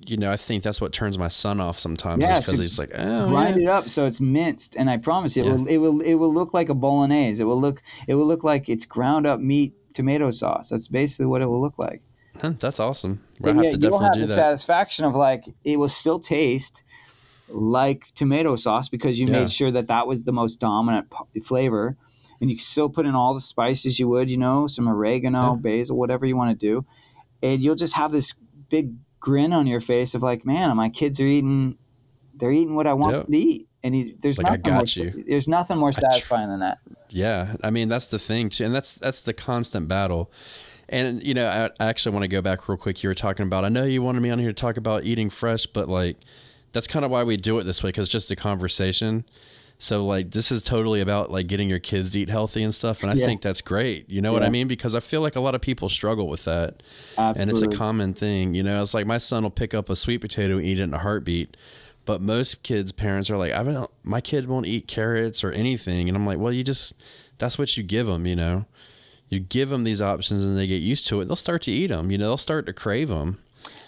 you 0.08 0.18
know, 0.18 0.32
I 0.32 0.38
think 0.38 0.64
that's 0.64 0.80
what 0.82 0.92
turns 0.94 1.18
my 1.18 1.28
son 1.28 1.60
off 1.60 1.78
sometimes 1.80 2.24
Yeah, 2.24 2.40
because 2.40 2.58
so 2.58 2.62
he's 2.62 2.80
like, 2.80 2.92
oh, 2.96 3.28
grind 3.30 3.58
yeah. 3.58 3.64
it 3.64 3.70
up 3.70 3.90
so 3.90 4.06
it's 4.06 4.22
minced, 4.22 4.76
and 4.76 4.90
I 4.90 4.98
promise 4.98 5.36
you, 5.36 5.44
it 5.44 5.48
Yeah. 5.48 5.54
will 5.54 5.68
it 5.68 5.78
will 5.78 6.02
it 6.02 6.14
will 6.16 6.34
look 6.34 6.54
like 6.54 6.70
a 6.70 6.74
bolognese. 6.74 7.42
It 7.42 7.46
will 7.46 7.60
look 7.60 7.82
it 8.08 8.16
will 8.16 8.26
look 8.26 8.44
like 8.44 8.70
it's 8.70 8.86
ground 8.86 9.26
up 9.28 9.40
meat 9.40 9.74
tomato 9.94 10.32
sauce. 10.32 10.70
That's 10.70 10.88
basically 10.88 11.26
what 11.28 11.42
it 11.42 11.46
will 11.48 11.62
look 11.62 11.78
like. 11.78 12.02
Huh, 12.42 12.54
That's 12.60 12.80
awesome. 12.80 13.24
Have 13.44 13.56
yeah, 13.56 13.62
you'll 13.72 13.80
definitely 13.80 14.06
have 14.08 14.14
the 14.16 14.28
that. 14.28 14.36
satisfaction 14.36 15.06
of 15.06 15.16
like 15.16 15.46
it 15.64 15.78
will 15.80 15.90
still 15.90 16.20
taste 16.20 16.84
like 17.48 18.12
tomato 18.16 18.56
sauce 18.56 18.90
because 18.90 19.20
you 19.20 19.28
Yeah. 19.28 19.34
made 19.34 19.52
sure 19.52 19.72
that 19.72 19.88
that 19.88 20.08
was 20.08 20.24
the 20.24 20.32
most 20.32 20.60
dominant 20.60 21.08
flavor, 21.44 21.96
and 22.42 22.50
you 22.50 22.58
can 22.58 22.64
still 22.64 22.90
put 22.90 23.06
in 23.06 23.16
all 23.16 23.34
the 23.34 23.42
spices 23.42 24.00
you 24.00 24.08
would, 24.10 24.30
you 24.30 24.38
know, 24.38 24.68
some 24.68 24.88
oregano, 24.90 25.54
Yeah. 25.56 25.62
basil, 25.62 25.98
whatever 25.98 26.26
you 26.26 26.36
want 26.36 26.60
to 26.60 26.66
do, 26.68 26.86
and 27.42 27.62
you'll 27.62 27.76
just 27.76 27.94
have 27.94 28.12
this 28.12 28.34
big 28.70 28.94
grin 29.26 29.52
on 29.52 29.66
your 29.66 29.82
face 29.82 30.14
of 30.14 30.22
like, 30.22 30.46
man, 30.46 30.76
my 30.78 30.88
kids 30.88 31.20
are 31.20 31.26
eating, 31.26 31.78
they're 32.36 32.52
eating 32.52 32.76
what 32.76 32.86
I 32.86 32.94
want 32.94 33.14
them 33.14 33.32
to 33.32 33.38
eat, 33.38 33.68
and 33.84 33.96
you, 33.98 34.16
there's 34.22 34.38
Like, 34.38 34.64
nothing 34.64 34.74
more, 34.76 34.84
you. 34.86 35.24
there's 35.28 35.48
nothing 35.48 35.80
more 35.80 35.92
tr- 35.92 36.02
satisfying 36.02 36.48
than 36.50 36.60
that. 36.60 36.78
Yeah, 37.10 37.56
I 37.64 37.72
mean 37.72 37.90
that's 37.90 38.08
the 38.08 38.20
thing 38.20 38.50
too, 38.50 38.66
and 38.66 38.76
that's 38.76 38.94
that's 38.94 39.22
the 39.22 39.34
constant 39.34 39.88
battle. 39.88 40.32
And 40.88 41.24
you 41.24 41.34
know, 41.34 41.48
I, 41.48 41.84
I 41.84 41.90
actually 41.90 42.14
want 42.14 42.24
to 42.24 42.28
go 42.28 42.42
back 42.42 42.70
real 42.70 42.78
quick. 42.78 43.02
You 43.02 43.10
were 43.10 43.16
talking 43.16 43.48
about. 43.48 43.66
I 43.66 43.70
know 43.70 43.86
you 43.86 44.04
wanted 44.04 44.22
me 44.22 44.30
on 44.30 44.38
here 44.38 44.50
to 44.50 44.54
talk 44.54 44.78
about 44.78 45.04
eating 45.04 45.32
fresh, 45.32 45.66
but 45.66 45.90
like 45.90 46.18
that's 46.72 46.86
kind 46.86 47.04
of 47.04 47.10
why 47.10 47.24
we 47.24 47.36
do 47.38 47.58
it 47.58 47.64
this 47.64 47.82
way 47.82 47.90
because 47.90 48.06
it's 48.06 48.14
just 48.14 48.30
a 48.30 48.36
conversation. 48.36 49.26
So 49.78 50.06
like 50.06 50.32
this 50.32 50.52
is 50.52 50.64
totally 50.64 51.02
about 51.02 51.32
like 51.32 51.48
getting 51.48 51.70
your 51.70 51.80
kids 51.80 52.12
to 52.12 52.20
eat 52.22 52.30
healthy 52.30 52.64
and 52.64 52.74
stuff, 52.74 53.04
and 53.04 53.12
I 53.12 53.16
Yeah. 53.16 53.26
think 53.26 53.42
that's 53.42 53.62
great. 53.62 54.10
You 54.10 54.22
know 54.22 54.32
what 54.32 54.42
I 54.44 54.50
mean? 54.50 54.68
Because 54.68 54.96
I 54.96 55.00
feel 55.00 55.22
like 55.22 55.36
a 55.36 55.42
lot 55.42 55.54
of 55.54 55.62
people 55.62 55.90
struggle 55.90 56.28
with 56.28 56.46
that, 56.46 56.82
and 57.18 57.50
it's 57.50 57.62
a 57.62 57.68
common 57.68 58.14
thing. 58.14 58.56
You 58.56 58.64
know, 58.64 58.82
it's 58.82 58.94
like 58.94 59.06
my 59.06 59.18
son 59.18 59.44
will 59.44 59.50
pick 59.50 59.74
up 59.74 59.90
a 59.90 59.96
sweet 59.96 60.20
potato 60.22 60.58
and 60.58 60.66
eat 60.66 60.80
it 60.80 60.84
in 60.84 60.94
a 60.94 61.00
heartbeat. 61.00 61.58
But 62.06 62.22
most 62.22 62.62
kids' 62.62 62.92
parents 62.92 63.32
are 63.32 63.38
like, 63.38 63.52
I 63.52 63.64
don't, 63.64 63.90
my 64.04 64.22
kid 64.22 64.48
won't 64.48 64.68
eat 64.68 64.88
carrots 64.88 65.44
or 65.44 65.52
anything, 65.52 66.08
and 66.08 66.16
I'm 66.16 66.24
like, 66.24 66.38
well, 66.38 66.54
you 66.54 66.64
just, 66.64 66.94
that's 67.40 67.58
what 67.58 67.76
you 67.76 67.82
give 67.84 68.06
them, 68.06 68.28
you 68.28 68.36
know. 68.36 68.66
You 69.28 69.40
give 69.40 69.70
them 69.70 69.86
these 69.86 70.04
options, 70.04 70.44
and 70.44 70.56
they 70.56 70.68
get 70.68 70.84
used 70.84 71.08
to 71.08 71.20
it. 71.22 71.26
They'll 71.26 71.36
start 71.36 71.64
to 71.64 71.72
eat 71.72 71.88
them, 71.88 72.12
you 72.12 72.20
know. 72.20 72.26
They'll 72.26 72.38
start 72.38 72.68
to 72.68 72.74
crave 72.74 73.10
them, 73.10 73.40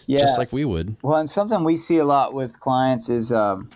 yeah. 0.07 0.17
just 0.17 0.39
like 0.39 0.51
we 0.51 0.65
would. 0.65 0.95
Well, 1.03 1.17
and 1.17 1.29
something 1.29 1.63
we 1.63 1.77
see 1.77 1.97
a 1.97 2.05
lot 2.05 2.33
with 2.33 2.59
clients 2.59 3.07
is, 3.07 3.31
um, 3.31 3.69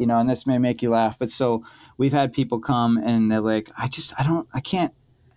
you 0.00 0.06
know, 0.06 0.18
and 0.18 0.28
this 0.28 0.46
may 0.46 0.58
make 0.58 0.80
you 0.82 0.90
laugh, 0.90 1.16
but 1.18 1.30
so 1.30 1.62
we've 1.98 2.12
had 2.12 2.32
people 2.32 2.58
come 2.58 2.96
and 2.96 3.30
they're 3.30 3.40
like, 3.40 3.70
I 3.76 3.86
just, 3.86 4.14
I 4.18 4.22
don't, 4.22 4.48
I 4.54 4.60
can't, 4.60 4.92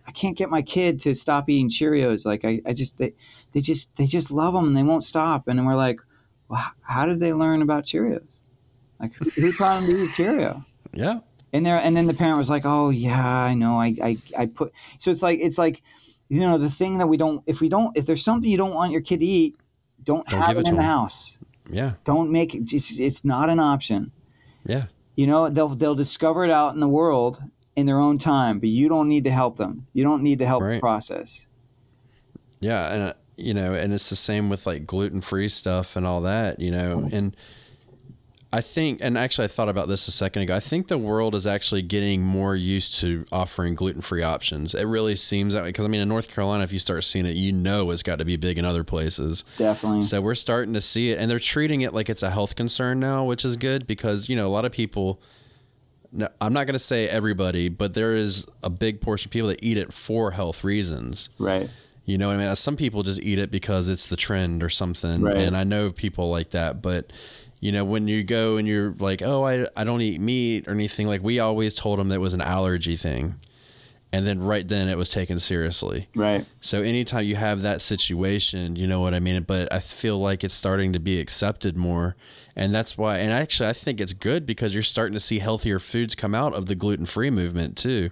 I 0.08 0.12
can't 0.12 0.38
get 0.38 0.50
my 0.50 0.62
kid 0.62 1.02
to 1.02 1.14
stop 1.16 1.50
eating 1.50 1.70
Cheerios. 1.70 2.26
Like, 2.26 2.46
I, 2.46 2.62
I 2.66 2.74
just, 2.74 2.98
they, 2.98 3.14
they 3.52 3.60
just, 3.62 3.96
they 3.98 4.06
just 4.06 4.32
love 4.32 4.54
them 4.54 4.68
and 4.68 4.78
they 4.78 4.84
won't 4.84 5.04
stop. 5.04 5.48
And 5.48 5.60
then 5.60 5.66
we're 5.66 5.76
like, 5.76 6.00
well, 6.48 6.66
how 6.82 7.06
did 7.06 7.20
they 7.20 7.34
learn 7.34 7.62
about 7.62 7.86
Cheerios? 7.86 8.38
Like, 9.00 9.14
who, 9.16 9.30
who 9.32 9.52
taught 9.54 9.82
them 9.82 9.88
to 9.90 10.04
eat 10.06 10.14
Cheerio? 10.16 10.66
Yeah, 10.96 11.22
And 11.52 11.66
there, 11.66 11.78
and 11.78 11.98
then 11.98 12.06
the 12.06 12.14
parent 12.14 12.38
was 12.38 12.52
like, 12.52 12.66
"Oh 12.66 12.92
yeah, 12.92 13.26
I 13.28 13.56
know. 13.56 13.80
I, 13.82 13.96
I, 14.04 14.18
I 14.38 14.46
put." 14.46 14.72
So 15.00 15.10
it's 15.10 15.24
like, 15.24 15.40
it's 15.42 15.58
like, 15.58 15.82
you 16.30 16.40
know, 16.40 16.60
the 16.60 16.70
thing 16.70 17.00
that 17.00 17.08
we 17.08 17.18
don't, 17.18 17.42
if 17.48 17.62
we 17.62 17.68
don't, 17.68 17.98
if 17.98 18.06
there's 18.06 18.24
something 18.24 18.48
you 18.48 18.58
don't 18.58 18.76
want 18.76 18.92
your 18.92 19.02
kid 19.02 19.22
to 19.22 19.26
eat, 19.26 19.56
don't, 20.04 20.28
Don't 20.28 20.42
have 20.42 20.60
it 20.60 20.68
in 20.68 20.76
the 20.76 20.84
house. 20.84 21.40
yeah, 21.72 21.94
Don't 22.06 22.32
make 22.32 22.54
it. 22.54 22.66
Just, 22.66 23.00
it's 23.00 23.26
not 23.26 23.50
an 23.50 23.60
option. 23.60 24.12
Yeah. 24.66 24.86
You 25.16 25.28
know, 25.28 25.50
they'll 25.50 25.70
they'll 25.70 25.96
discover 25.96 26.44
it 26.44 26.52
out 26.52 26.74
in 26.74 26.80
the 26.80 26.88
world 26.88 27.42
in 27.76 27.86
their 27.86 28.00
own 28.00 28.18
time, 28.18 28.60
but 28.60 28.70
you 28.70 28.90
don't 28.90 29.08
need 29.08 29.24
to 29.26 29.32
help 29.32 29.58
them. 29.58 29.88
You 29.94 30.04
don't 30.04 30.24
need 30.24 30.40
to 30.40 30.46
help 30.46 30.64
the 30.64 30.80
process. 30.80 31.46
Yeah, 32.60 32.94
and 32.94 33.04
uh, 33.04 33.14
you 33.38 33.54
know, 33.54 33.74
and 33.74 33.94
it's 33.94 34.10
the 34.10 34.16
same 34.16 34.50
with 34.50 34.66
like 34.66 34.86
gluten 34.86 35.22
free 35.22 35.50
stuff 35.50 35.96
and 35.96 36.06
all 36.06 36.22
that, 36.22 36.60
you 36.60 36.72
know. 36.72 37.10
And 37.12 37.36
I 38.54 38.62
think, 38.62 39.00
and 39.02 39.18
actually, 39.18 39.46
I 39.46 39.48
thought 39.48 39.68
about 39.68 39.88
this 39.88 40.08
a 40.08 40.12
second 40.12 40.44
ago. 40.44 40.56
I 40.56 40.60
think 40.60 40.88
the 40.88 40.98
world 41.00 41.34
is 41.34 41.48
actually 41.48 41.82
getting 41.82 42.22
more 42.22 42.56
used 42.56 43.00
to 43.00 43.26
offering 43.32 43.74
gluten 43.74 44.02
free 44.02 44.22
options. 44.22 44.76
It 44.76 44.84
really 44.84 45.16
seems 45.16 45.56
that 45.56 45.64
way 45.64 45.70
because 45.70 45.86
I 45.86 45.88
mean, 45.88 46.02
in 46.02 46.08
North 46.08 46.30
Carolina, 46.30 46.64
if 46.64 46.72
you 46.72 46.78
start 46.78 47.04
seeing 47.04 47.26
it, 47.26 47.36
you 47.36 47.52
know 47.52 47.90
it's 47.90 48.04
got 48.04 48.20
to 48.20 48.26
be 48.26 48.36
big 48.36 48.60
in 48.60 48.64
other 48.64 48.84
places. 48.84 49.44
Definitely. 49.58 50.04
So 50.04 50.22
we're 50.22 50.36
starting 50.36 50.76
to 50.76 50.82
see 50.82 51.10
it, 51.10 51.18
and 51.18 51.32
they're 51.32 51.40
treating 51.40 51.82
it 51.82 51.96
like 51.96 52.12
it's 52.12 52.22
a 52.22 52.30
health 52.30 52.56
concern 52.56 53.00
now, 53.00 53.24
which 53.24 53.44
is 53.44 53.58
good 53.58 53.88
because 53.88 54.30
you 54.30 54.36
know 54.36 54.48
a 54.48 54.54
lot 54.54 54.66
of 54.66 54.72
people. 54.72 55.20
I'm 56.40 56.54
not 56.54 56.68
going 56.68 56.74
to 56.74 56.80
say 56.80 57.10
everybody, 57.10 57.70
but 57.70 57.96
there 57.96 58.14
is 58.14 58.46
a 58.62 58.70
big 58.70 59.02
portion 59.02 59.30
of 59.30 59.32
people 59.32 59.48
that 59.48 59.64
eat 59.64 59.80
it 59.80 59.92
for 59.92 60.30
health 60.30 60.64
reasons. 60.64 61.32
right. 61.40 61.72
You 62.06 62.18
know 62.18 62.28
what 62.28 62.36
I 62.36 62.46
mean? 62.46 62.56
Some 62.58 62.76
people 62.76 63.02
just 63.02 63.22
eat 63.22 63.40
it 63.40 63.50
because 63.50 63.88
it's 63.88 64.06
the 64.06 64.18
trend 64.18 64.62
or 64.62 64.68
something. 64.70 65.22
Right. 65.22 65.38
And 65.38 65.56
I 65.56 65.64
know 65.64 65.90
people 65.90 66.30
like 66.30 66.50
that. 66.50 66.82
But, 66.82 67.12
you 67.64 67.72
know, 67.72 67.86
when 67.86 68.10
you 68.10 68.26
go 68.26 68.58
and 68.58 68.68
you're 68.68 68.94
like, 69.00 69.22
oh, 69.22 69.48
I, 69.48 69.66
I 69.74 69.86
don't 69.86 70.02
eat 70.02 70.20
meat 70.20 70.68
or 70.68 70.72
anything, 70.72 71.08
like 71.08 71.24
we 71.24 71.40
always 71.40 71.76
told 71.76 71.98
them 71.98 72.10
that 72.10 72.16
it 72.16 72.18
was 72.18 72.34
an 72.34 72.42
allergy 72.42 72.98
thing. 72.98 73.40
And 74.12 74.28
then 74.28 74.42
right 74.42 74.68
then 74.68 74.90
it 74.90 74.98
was 74.98 75.10
taken 75.10 75.40
seriously. 75.40 76.10
Right. 76.14 76.46
So 76.60 76.82
anytime 76.82 77.24
you 77.24 77.38
have 77.38 77.62
that 77.62 77.82
situation, 77.82 78.76
you 78.76 78.86
know 78.86 79.00
what 79.00 79.14
I 79.14 79.22
mean? 79.22 79.42
But 79.44 79.72
I 79.72 79.80
feel 79.80 80.20
like 80.20 80.44
it's 80.44 80.54
starting 80.54 80.92
to 80.92 81.00
be 81.00 81.22
accepted 81.22 81.78
more. 81.78 82.18
And 82.54 82.76
that's 82.76 82.98
why, 82.98 83.20
and 83.20 83.32
actually, 83.32 83.70
I 83.70 83.74
think 83.74 84.02
it's 84.02 84.12
good 84.12 84.46
because 84.46 84.74
you're 84.74 84.84
starting 84.84 85.14
to 85.14 85.22
see 85.22 85.40
healthier 85.40 85.80
foods 85.80 86.16
come 86.16 86.36
out 86.36 86.54
of 86.54 86.66
the 86.66 86.76
gluten 86.76 87.06
free 87.06 87.30
movement 87.30 87.78
too. 87.78 88.10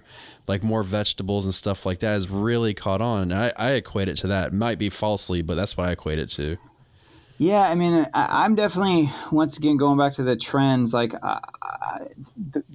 Like 0.48 0.62
more 0.62 0.82
vegetables 0.82 1.44
and 1.44 1.52
stuff 1.52 1.84
like 1.84 1.98
that 1.98 2.14
has 2.14 2.30
really 2.30 2.72
caught 2.72 3.02
on. 3.02 3.30
And 3.30 3.34
I, 3.34 3.52
I 3.56 3.70
equate 3.72 4.08
it 4.08 4.16
to 4.18 4.28
that. 4.28 4.46
It 4.48 4.54
might 4.54 4.78
be 4.78 4.88
falsely, 4.88 5.42
but 5.42 5.56
that's 5.56 5.76
what 5.76 5.90
I 5.90 5.92
equate 5.92 6.18
it 6.18 6.30
to. 6.30 6.56
Yeah, 7.38 7.62
I 7.62 7.74
mean, 7.74 8.06
I, 8.14 8.44
I'm 8.44 8.54
definitely 8.54 9.10
once 9.32 9.58
again 9.58 9.76
going 9.76 9.98
back 9.98 10.14
to 10.14 10.22
the 10.22 10.36
trends. 10.36 10.94
Like, 10.94 11.12
I, 11.22 11.40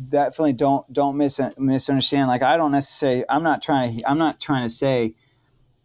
definitely 0.10 0.54
don't 0.54 0.92
don't 0.92 1.18
mis- 1.18 1.40
misunderstand. 1.58 2.28
Like 2.28 2.44
I 2.44 2.58
don't 2.58 2.72
necessarily. 2.72 3.26
I'm 3.30 3.44
not 3.44 3.62
trying 3.62 3.98
to. 3.98 4.10
I'm 4.10 4.18
not 4.18 4.40
trying 4.40 4.68
to 4.68 4.74
say 4.74 5.16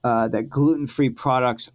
uh, 0.05 0.28
that 0.28 0.49
gluten 0.49 0.86
free 0.86 1.11
products 1.11 1.70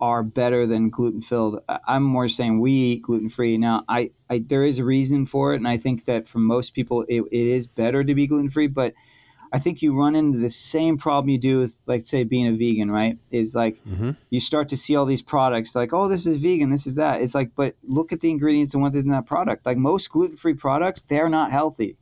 are 0.00 0.22
better 0.22 0.66
than 0.66 0.90
gluten 0.90 1.20
filled. 1.20 1.60
I'm 1.86 2.04
more 2.04 2.28
saying 2.28 2.60
we 2.60 2.70
eat 2.70 3.02
gluten 3.02 3.30
free. 3.30 3.58
Now, 3.58 3.84
I, 3.88 4.10
I 4.30 4.38
there 4.46 4.64
is 4.64 4.78
a 4.78 4.84
reason 4.84 5.26
for 5.26 5.54
it, 5.54 5.56
and 5.56 5.68
I 5.68 5.76
think 5.76 6.04
that 6.04 6.28
for 6.28 6.38
most 6.38 6.74
people 6.74 7.04
it, 7.08 7.22
it 7.22 7.32
is 7.32 7.66
better 7.66 8.04
to 8.04 8.14
be 8.14 8.26
gluten 8.26 8.50
free. 8.50 8.68
But 8.68 8.94
I 9.52 9.58
think 9.58 9.82
you 9.82 9.98
run 9.98 10.14
into 10.14 10.38
the 10.38 10.50
same 10.50 10.98
problem 10.98 11.28
you 11.30 11.38
do 11.38 11.58
with, 11.60 11.76
like, 11.86 12.04
say, 12.04 12.24
being 12.24 12.46
a 12.46 12.52
vegan, 12.52 12.90
right? 12.90 13.18
Is 13.30 13.54
like 13.54 13.82
Mhm. 13.84 14.16
you 14.30 14.40
start 14.40 14.68
to 14.68 14.76
see 14.76 14.94
all 14.96 15.06
these 15.06 15.22
products, 15.22 15.74
like, 15.74 15.92
oh, 15.92 16.08
this 16.08 16.26
is 16.26 16.36
vegan, 16.36 16.70
this 16.70 16.86
is 16.86 16.94
that. 16.96 17.22
It's 17.22 17.34
like, 17.34 17.52
but 17.54 17.76
look 17.82 18.12
at 18.12 18.20
the 18.20 18.30
ingredients 18.30 18.74
and 18.74 18.82
what 18.82 18.94
is 18.94 19.04
in 19.04 19.10
that 19.10 19.26
product. 19.26 19.66
Like 19.66 19.78
most 19.78 20.10
gluten 20.10 20.36
free 20.36 20.54
products, 20.54 21.02
they're 21.08 21.28
not 21.28 21.50
healthy. 21.50 21.96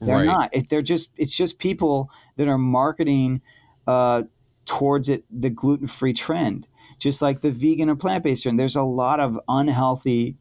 They're 0.00 0.16
right. 0.16 0.26
not. 0.26 0.54
It, 0.54 0.68
they're 0.68 0.82
just. 0.82 1.08
It's 1.16 1.34
just 1.34 1.58
people 1.58 2.10
that 2.36 2.48
are 2.48 2.58
marketing 2.58 3.40
uh, 3.86 4.24
towards 4.66 5.08
it 5.08 5.24
the 5.30 5.48
gluten 5.48 5.86
free 5.86 6.12
trend, 6.12 6.66
just 6.98 7.22
like 7.22 7.40
the 7.40 7.50
vegan 7.50 7.88
or 7.88 7.96
plant 7.96 8.22
based 8.22 8.42
trend. 8.42 8.60
There's 8.60 8.76
a 8.76 8.82
lot 8.82 9.20
of 9.20 9.40
unhealthy 9.48 10.36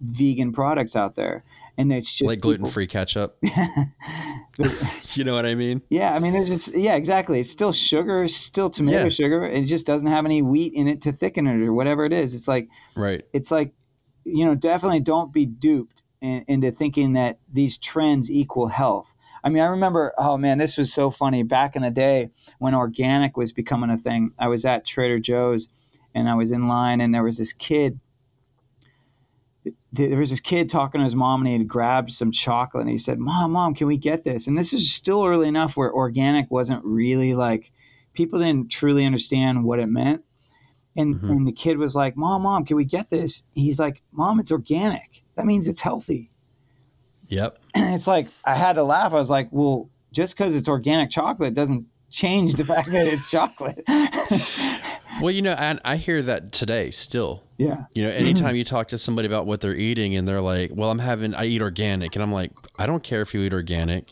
vegan 0.00 0.52
products 0.52 0.94
out 0.94 1.16
there, 1.16 1.42
and 1.78 1.90
it's 1.92 2.10
just 2.12 2.26
Like 2.26 2.40
gluten 2.40 2.66
free 2.66 2.86
ketchup. 2.86 3.38
you 5.14 5.24
know 5.24 5.34
what 5.34 5.46
I 5.46 5.54
mean? 5.54 5.80
yeah, 5.88 6.14
I 6.14 6.18
mean, 6.18 6.32
there's 6.32 6.48
just 6.48 6.74
yeah, 6.74 6.96
exactly. 6.96 7.40
It's 7.40 7.50
still 7.50 7.72
sugar, 7.72 8.24
it's 8.24 8.34
still 8.36 8.68
tomato 8.70 9.04
Yeah. 9.04 9.08
sugar. 9.10 9.44
It 9.44 9.64
just 9.64 9.86
doesn't 9.86 10.08
have 10.08 10.24
any 10.24 10.42
wheat 10.42 10.74
in 10.74 10.88
it 10.88 11.00
to 11.02 11.12
thicken 11.12 11.46
it 11.46 11.64
or 11.66 11.72
whatever 11.72 12.04
it 12.04 12.12
is. 12.12 12.34
It's 12.34 12.48
like 12.48 12.68
Right. 12.96 13.24
it's 13.32 13.50
like 13.50 13.72
you 14.24 14.44
know 14.44 14.54
definitely 14.54 15.00
don't 15.00 15.32
be 15.32 15.46
duped 15.46 16.02
in, 16.20 16.44
into 16.48 16.70
thinking 16.70 17.12
that 17.14 17.38
these 17.50 17.78
trends 17.78 18.30
equal 18.30 18.66
health 18.66 19.06
i 19.44 19.48
mean 19.48 19.62
i 19.62 19.66
remember 19.66 20.12
oh 20.18 20.36
man 20.36 20.58
this 20.58 20.76
was 20.76 20.92
so 20.92 21.10
funny 21.10 21.42
back 21.44 21.76
in 21.76 21.80
the 21.82 21.90
day 21.90 22.28
when 22.58 22.74
organic 22.74 23.36
was 23.38 23.52
becoming 23.52 23.88
a 23.88 23.96
thing 23.96 24.30
i 24.38 24.46
was 24.46 24.66
at 24.66 24.84
trader 24.84 25.18
joe's 25.18 25.68
and 26.14 26.28
i 26.28 26.34
was 26.34 26.50
in 26.52 26.68
line 26.68 27.00
and 27.00 27.14
there 27.14 27.22
was 27.22 27.38
this 27.38 27.54
kid 27.54 27.98
there 29.92 30.18
was 30.18 30.30
this 30.30 30.40
kid 30.40 30.68
talking 30.68 31.00
to 31.00 31.04
his 31.04 31.14
mom 31.14 31.40
and 31.40 31.48
he 31.48 31.52
had 31.58 31.66
grabbed 31.68 32.12
some 32.12 32.30
chocolate 32.30 32.82
and 32.82 32.90
he 32.90 32.98
said 32.98 33.18
mom 33.18 33.52
mom 33.52 33.74
can 33.74 33.86
we 33.86 33.96
get 33.96 34.22
this 34.24 34.46
and 34.46 34.56
this 34.58 34.72
is 34.72 34.92
still 34.92 35.24
early 35.24 35.48
enough 35.48 35.76
where 35.76 35.92
organic 35.92 36.50
wasn't 36.50 36.84
really 36.84 37.34
like 37.34 37.72
people 38.12 38.38
didn't 38.38 38.70
truly 38.70 39.04
understand 39.06 39.64
what 39.64 39.78
it 39.78 39.86
meant 39.86 40.22
and, 40.96 41.14
Mhm. 41.16 41.30
and 41.30 41.46
the 41.46 41.52
kid 41.52 41.78
was 41.78 41.94
like, 41.94 42.16
Mom, 42.16 42.42
Mom, 42.42 42.64
can 42.64 42.76
we 42.76 42.84
get 42.84 43.08
this? 43.08 43.44
He's 43.54 43.78
like, 43.78 44.02
Mom, 44.10 44.40
it's 44.40 44.50
organic. 44.50 45.22
That 45.36 45.46
means 45.46 45.68
it's 45.68 45.80
healthy. 45.80 46.32
Yep. 47.28 47.58
And 47.76 47.94
it's 47.94 48.08
like, 48.08 48.26
I 48.44 48.56
had 48.56 48.72
to 48.72 48.82
laugh. 48.82 49.12
I 49.12 49.16
was 49.16 49.30
like, 49.30 49.46
Well, 49.52 49.88
just 50.10 50.36
because 50.36 50.56
it's 50.56 50.66
organic 50.66 51.10
chocolate 51.10 51.54
doesn't 51.54 51.86
change 52.10 52.54
the 52.54 52.64
fact 52.64 52.90
that 52.90 53.06
it's 53.06 53.30
chocolate. 53.30 53.84
Well, 55.20 55.30
you 55.30 55.42
know, 55.42 55.52
and 55.52 55.80
I 55.84 55.96
hear 55.96 56.22
that 56.22 56.52
today 56.52 56.90
still. 56.90 57.42
yeah. 57.56 57.84
You 57.94 58.04
know, 58.04 58.10
anytime 58.10 58.48
mm-hmm. 58.48 58.56
you 58.56 58.64
talk 58.64 58.88
to 58.88 58.98
somebody 58.98 59.26
about 59.26 59.46
what 59.46 59.60
they're 59.60 59.74
eating 59.74 60.14
and 60.16 60.26
they're 60.26 60.40
like, 60.40 60.70
well, 60.74 60.90
I'm 60.90 61.00
having, 61.00 61.34
I 61.34 61.44
eat 61.46 61.60
organic. 61.60 62.14
And 62.14 62.22
I'm 62.22 62.32
like, 62.32 62.52
I 62.78 62.86
don't 62.86 63.02
care 63.02 63.20
if 63.20 63.34
you 63.34 63.42
eat 63.42 63.52
organic. 63.52 64.10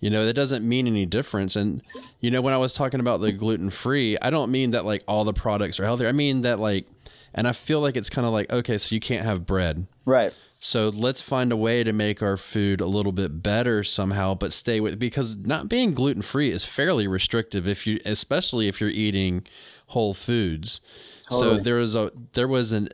You 0.00 0.10
know, 0.10 0.26
that 0.26 0.34
doesn't 0.34 0.68
mean 0.68 0.86
any 0.86 1.06
difference. 1.06 1.56
And, 1.56 1.82
you 2.20 2.30
know, 2.30 2.42
when 2.42 2.52
I 2.52 2.58
was 2.58 2.74
talking 2.74 3.00
about 3.00 3.20
the 3.20 3.32
gluten 3.32 3.70
free, 3.70 4.18
I 4.20 4.28
don't 4.28 4.50
mean 4.50 4.72
that 4.72 4.84
like 4.84 5.02
all 5.08 5.24
the 5.24 5.32
products 5.32 5.80
are 5.80 5.84
healthy. 5.84 6.06
I 6.06 6.12
mean 6.12 6.42
that 6.42 6.60
like, 6.60 6.86
and 7.34 7.48
I 7.48 7.52
feel 7.52 7.80
like 7.80 7.96
it's 7.96 8.10
kind 8.10 8.26
of 8.26 8.32
like, 8.32 8.52
okay, 8.52 8.76
so 8.78 8.94
you 8.94 9.00
can't 9.00 9.24
have 9.24 9.46
bread. 9.46 9.86
Right. 10.04 10.34
So 10.64 10.88
let's 10.88 11.20
find 11.20 11.52
a 11.52 11.58
way 11.58 11.84
to 11.84 11.92
make 11.92 12.22
our 12.22 12.38
food 12.38 12.80
a 12.80 12.86
little 12.86 13.12
bit 13.12 13.42
better 13.42 13.84
somehow, 13.84 14.34
but 14.34 14.50
stay 14.50 14.80
with 14.80 14.98
because 14.98 15.36
not 15.36 15.68
being 15.68 15.92
gluten 15.92 16.22
free 16.22 16.50
is 16.50 16.64
fairly 16.64 17.06
restrictive 17.06 17.68
if 17.68 17.86
you, 17.86 18.00
especially 18.06 18.66
if 18.66 18.80
you're 18.80 18.88
eating 18.88 19.46
whole 19.88 20.14
foods. 20.14 20.80
So 21.28 21.40
Totally. 21.40 21.60
there 21.60 21.74
was 21.76 21.94
a 21.94 22.12
there 22.32 22.48
was 22.48 22.72
an 22.72 22.88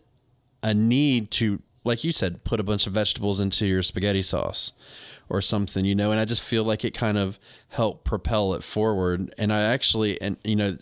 a 0.64 0.74
need 0.74 1.30
to, 1.30 1.62
like 1.84 2.02
you 2.02 2.10
said, 2.10 2.42
put 2.42 2.58
a 2.58 2.64
bunch 2.64 2.88
of 2.88 2.92
vegetables 2.92 3.38
into 3.38 3.68
your 3.68 3.84
spaghetti 3.84 4.22
sauce 4.22 4.72
or 5.28 5.40
something, 5.40 5.84
you 5.84 5.94
know. 5.94 6.10
And 6.10 6.18
I 6.18 6.24
just 6.24 6.42
feel 6.42 6.64
like 6.64 6.84
it 6.84 6.92
kind 6.92 7.16
of 7.16 7.38
helped 7.68 8.02
propel 8.02 8.52
it 8.54 8.64
forward. 8.64 9.32
And 9.38 9.52
I 9.52 9.60
actually, 9.62 10.20
and 10.20 10.38
you 10.42 10.56
know, 10.56 10.76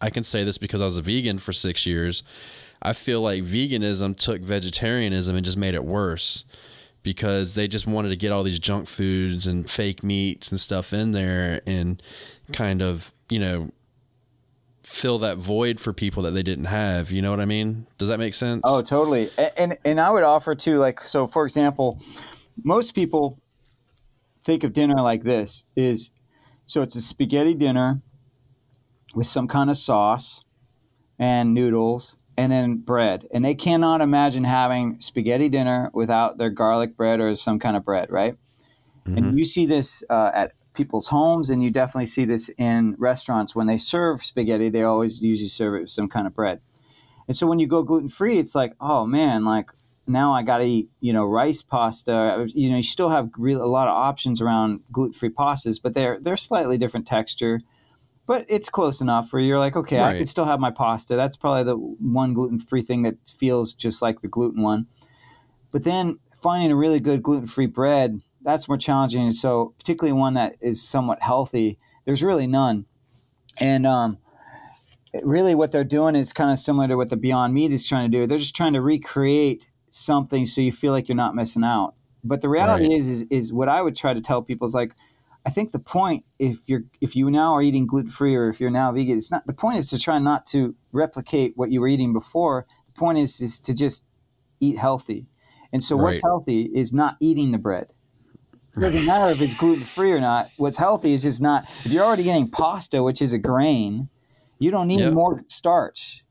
I 0.00 0.10
can 0.10 0.22
say 0.22 0.44
this 0.44 0.58
because 0.58 0.80
I 0.80 0.84
was 0.84 0.96
a 0.96 1.02
vegan 1.02 1.38
for 1.38 1.52
six 1.52 1.86
years. 1.86 2.22
I 2.82 2.92
feel 2.92 3.20
like 3.20 3.42
veganism 3.42 4.16
took 4.16 4.40
vegetarianism 4.40 5.36
and 5.36 5.44
just 5.44 5.56
made 5.56 5.74
it 5.74 5.84
worse 5.84 6.44
because 7.02 7.54
they 7.54 7.68
just 7.68 7.86
wanted 7.86 8.08
to 8.10 8.16
get 8.16 8.32
all 8.32 8.42
these 8.42 8.58
junk 8.58 8.86
foods 8.86 9.46
and 9.46 9.68
fake 9.68 10.02
meats 10.02 10.50
and 10.50 10.58
stuff 10.58 10.92
in 10.92 11.12
there 11.12 11.60
and 11.66 12.02
kind 12.52 12.82
of, 12.82 13.14
you 13.28 13.38
know, 13.38 13.70
fill 14.84 15.18
that 15.18 15.36
void 15.36 15.78
for 15.78 15.92
people 15.92 16.22
that 16.22 16.32
they 16.32 16.42
didn't 16.42 16.64
have. 16.66 17.10
You 17.10 17.22
know 17.22 17.30
what 17.30 17.40
I 17.40 17.44
mean? 17.44 17.86
Does 17.98 18.08
that 18.08 18.18
make 18.18 18.34
sense? 18.34 18.62
Oh, 18.64 18.82
totally. 18.82 19.30
And 19.56 19.78
and 19.84 20.00
I 20.00 20.10
would 20.10 20.22
offer 20.22 20.54
too, 20.54 20.78
like 20.78 21.02
so. 21.04 21.26
For 21.26 21.44
example, 21.44 22.00
most 22.62 22.94
people 22.94 23.38
think 24.44 24.64
of 24.64 24.72
dinner 24.72 24.96
like 24.96 25.22
this: 25.22 25.64
is 25.76 26.10
so 26.66 26.82
it's 26.82 26.96
a 26.96 27.02
spaghetti 27.02 27.54
dinner 27.54 28.00
with 29.14 29.26
some 29.26 29.48
kind 29.48 29.70
of 29.70 29.76
sauce 29.76 30.44
and 31.18 31.54
noodles 31.54 32.16
and 32.40 32.50
then 32.50 32.76
bread, 32.78 33.26
and 33.34 33.44
they 33.44 33.54
cannot 33.54 34.00
imagine 34.00 34.44
having 34.44 34.98
spaghetti 34.98 35.50
dinner 35.50 35.90
without 35.92 36.38
their 36.38 36.48
garlic 36.48 36.96
bread 36.96 37.20
or 37.20 37.36
some 37.36 37.58
kind 37.58 37.76
of 37.76 37.84
bread, 37.84 38.10
right? 38.10 38.34
And 39.04 39.38
you 39.38 39.44
see 39.44 39.66
this 39.66 40.02
uh, 40.08 40.30
at 40.32 40.52
people's 40.72 41.08
homes, 41.08 41.50
and 41.50 41.62
you 41.62 41.70
definitely 41.70 42.06
see 42.06 42.24
this 42.24 42.48
in 42.56 42.96
restaurants 42.98 43.54
when 43.54 43.66
they 43.66 43.76
serve 43.76 44.24
spaghetti. 44.24 44.70
They 44.70 44.84
always 44.84 45.20
usually 45.20 45.50
serve 45.50 45.74
it 45.74 45.80
with 45.82 45.90
some 45.90 46.08
kind 46.08 46.26
of 46.26 46.34
bread. 46.34 46.60
And 47.28 47.36
so 47.36 47.46
when 47.46 47.58
you 47.58 47.66
go 47.66 47.82
gluten 47.82 48.08
free, 48.08 48.38
it's 48.38 48.54
like, 48.54 48.72
oh 48.80 49.04
man, 49.04 49.44
like 49.44 49.66
now 50.06 50.32
I 50.32 50.42
got 50.42 50.58
to 50.58 50.64
eat, 50.64 50.88
you 51.00 51.12
know, 51.12 51.26
rice 51.26 51.60
pasta. 51.60 52.46
You 52.54 52.70
know, 52.70 52.78
you 52.78 52.82
still 52.82 53.10
have 53.10 53.28
real, 53.36 53.62
a 53.62 53.66
lot 53.66 53.86
of 53.86 53.94
options 53.94 54.40
around 54.40 54.80
gluten 54.90 55.12
free 55.12 55.28
pastas, 55.28 55.78
but 55.82 55.92
they're 55.92 56.18
they're 56.18 56.38
slightly 56.38 56.78
different 56.78 57.06
texture. 57.06 57.60
But 58.30 58.46
it's 58.48 58.68
close 58.68 59.00
enough 59.00 59.32
where 59.32 59.42
you're 59.42 59.58
like, 59.58 59.74
okay, 59.74 59.98
I 59.98 60.02
Right. 60.02 60.18
can 60.18 60.26
still 60.26 60.44
have 60.44 60.60
my 60.60 60.70
pasta. 60.70 61.16
That's 61.16 61.36
probably 61.36 61.64
the 61.64 61.74
one 61.74 62.32
gluten 62.32 62.60
free 62.60 62.80
thing 62.80 63.02
that 63.02 63.16
feels 63.36 63.74
just 63.74 64.02
like 64.02 64.20
the 64.20 64.28
gluten 64.28 64.62
one. 64.62 64.86
But 65.72 65.82
then 65.82 66.20
finding 66.40 66.70
a 66.70 66.76
really 66.76 67.00
good 67.00 67.24
gluten 67.24 67.48
free 67.48 67.66
bread, 67.66 68.22
that's 68.42 68.68
more 68.68 68.78
challenging. 68.78 69.22
And 69.22 69.34
so, 69.34 69.74
particularly 69.78 70.12
one 70.12 70.34
that 70.34 70.54
is 70.60 70.80
somewhat 70.80 71.20
healthy, 71.20 71.76
there's 72.04 72.22
really 72.22 72.46
none. 72.46 72.86
And 73.58 73.84
um, 73.84 74.18
really, 75.24 75.56
what 75.56 75.72
they're 75.72 75.82
doing 75.82 76.14
is 76.14 76.32
kind 76.32 76.52
of 76.52 76.60
similar 76.60 76.86
to 76.86 76.96
what 76.96 77.10
the 77.10 77.16
Beyond 77.16 77.52
Meat 77.52 77.72
is 77.72 77.84
trying 77.84 78.12
to 78.12 78.16
do. 78.16 78.28
They're 78.28 78.38
just 78.38 78.54
trying 78.54 78.74
to 78.74 78.80
recreate 78.80 79.66
something 79.90 80.46
so 80.46 80.60
you 80.60 80.70
feel 80.70 80.92
like 80.92 81.08
you're 81.08 81.16
not 81.16 81.34
missing 81.34 81.64
out. 81.64 81.96
But 82.22 82.42
the 82.42 82.48
reality 82.48 82.90
Right. 82.90 83.00
is, 83.00 83.08
is, 83.08 83.24
is 83.28 83.52
what 83.52 83.68
I 83.68 83.82
would 83.82 83.96
try 83.96 84.14
to 84.14 84.20
tell 84.20 84.40
people 84.40 84.68
is 84.68 84.74
like, 84.74 84.94
I 85.46 85.50
think 85.50 85.72
the 85.72 85.78
point, 85.78 86.24
if 86.38 86.58
you're 86.68 86.84
if 87.00 87.16
you 87.16 87.30
now 87.30 87.54
are 87.54 87.62
eating 87.62 87.86
gluten 87.86 88.10
free 88.10 88.36
or 88.36 88.48
if 88.50 88.60
you're 88.60 88.70
now 88.70 88.92
vegan, 88.92 89.18
it's 89.18 89.30
not 89.30 89.46
the 89.46 89.52
point 89.52 89.78
is 89.78 89.88
to 89.90 89.98
try 89.98 90.18
not 90.18 90.46
to 90.46 90.74
replicate 90.92 91.54
what 91.56 91.70
you 91.70 91.80
were 91.80 91.88
eating 91.88 92.12
before. 92.12 92.66
The 92.94 92.98
point 92.98 93.18
is 93.18 93.40
is 93.40 93.58
to 93.60 93.74
just 93.74 94.04
eat 94.60 94.78
healthy. 94.78 95.26
And 95.72 95.82
so 95.84 95.96
what's 95.96 96.16
Right. 96.16 96.22
healthy 96.22 96.70
is 96.74 96.92
not 96.92 97.16
eating 97.20 97.52
the 97.52 97.58
bread. 97.58 97.88
It 98.76 98.80
doesn't 98.80 99.04
matter 99.06 99.32
if 99.32 99.40
it's 99.40 99.54
gluten 99.54 99.84
free 99.84 100.12
or 100.12 100.20
not. 100.20 100.52
What's 100.56 100.76
healthy 100.76 101.12
is 101.12 101.22
just 101.22 101.40
not. 101.42 101.68
If 101.84 101.92
you're 101.92 102.04
already 102.04 102.24
getting 102.24 102.50
pasta, 102.50 103.02
which 103.02 103.20
is 103.20 103.32
a 103.32 103.38
grain, 103.38 104.08
you 104.58 104.70
don't 104.70 104.86
need 104.88 105.00
Yep. 105.00 105.12
more 105.12 105.42
starch. 105.48 106.24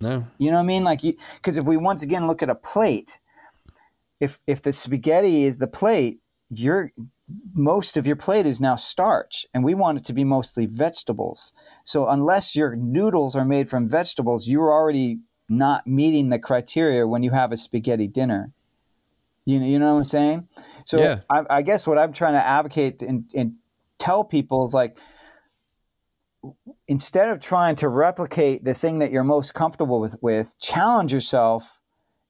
No. 0.00 0.26
You 0.38 0.50
know 0.50 0.56
what 0.58 0.64
I 0.64 0.66
mean? 0.66 0.84
Like, 0.84 1.00
because 1.02 1.56
if 1.56 1.64
we 1.64 1.76
once 1.76 2.02
again 2.02 2.26
look 2.26 2.42
at 2.42 2.50
a 2.50 2.54
plate, 2.54 3.18
if 4.20 4.38
if 4.46 4.62
the 4.62 4.72
spaghetti 4.72 5.44
is 5.44 5.56
the 5.58 5.66
plate, 5.66 6.20
your 6.50 6.92
most 7.54 7.96
of 7.96 8.06
your 8.06 8.16
plate 8.16 8.46
is 8.46 8.60
now 8.60 8.76
starch, 8.76 9.46
and 9.52 9.64
we 9.64 9.74
want 9.74 9.98
it 9.98 10.04
to 10.06 10.12
be 10.12 10.24
mostly 10.24 10.66
vegetables. 10.66 11.52
So 11.84 12.08
unless 12.08 12.56
your 12.56 12.76
noodles 12.76 13.36
are 13.36 13.44
made 13.44 13.68
from 13.68 13.88
vegetables, 13.88 14.48
you're 14.48 14.72
already 14.72 15.20
not 15.48 15.86
meeting 15.86 16.30
the 16.30 16.38
criteria 16.38 17.06
when 17.06 17.22
you 17.22 17.30
have 17.30 17.52
a 17.52 17.56
spaghetti 17.56 18.08
dinner. 18.08 18.52
You 19.44 19.60
know, 19.60 19.66
you 19.66 19.78
know 19.78 19.94
what 19.94 19.98
I'm 19.98 20.04
saying? 20.04 20.48
So 20.84 20.98
Yeah. 20.98 21.20
I, 21.28 21.42
I 21.50 21.62
guess 21.62 21.86
what 21.86 21.98
I'm 21.98 22.12
trying 22.12 22.34
to 22.34 22.44
advocate 22.44 23.02
and, 23.02 23.24
and 23.34 23.54
tell 23.98 24.24
people 24.24 24.64
is 24.64 24.72
like, 24.72 24.96
instead 26.88 27.28
of 27.28 27.40
trying 27.40 27.76
to 27.76 27.88
replicate 27.88 28.64
the 28.64 28.74
thing 28.74 28.98
that 29.00 29.12
you're 29.12 29.24
most 29.24 29.54
comfortable 29.54 30.00
with, 30.00 30.16
with 30.20 30.56
challenge 30.60 31.12
yourself 31.12 31.80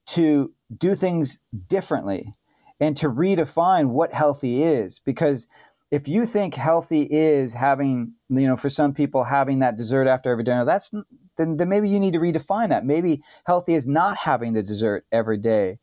to 0.05 0.51
do 0.77 0.95
things 0.95 1.39
differently 1.67 2.33
and 2.79 2.97
to 2.97 3.09
redefine 3.09 3.87
what 3.87 4.13
healthy 4.13 4.63
is 4.63 4.99
because 4.99 5.47
if 5.91 6.07
you 6.07 6.25
think 6.25 6.55
healthy 6.55 7.03
is 7.03 7.53
having 7.53 8.13
you 8.29 8.47
know 8.47 8.57
for 8.57 8.69
some 8.69 8.93
people 8.93 9.23
having 9.23 9.59
that 9.59 9.77
dessert 9.77 10.07
after 10.07 10.31
every 10.31 10.43
dinner 10.43 10.65
that's 10.65 10.91
then, 11.37 11.57
then 11.57 11.69
maybe 11.69 11.89
you 11.89 11.99
need 11.99 12.13
to 12.13 12.19
redefine 12.19 12.69
that 12.69 12.85
maybe 12.85 13.21
healthy 13.45 13.73
is 13.73 13.87
not 13.87 14.17
having 14.17 14.53
the 14.53 14.63
dessert 14.63 15.05
every 15.11 15.37
day 15.37 15.77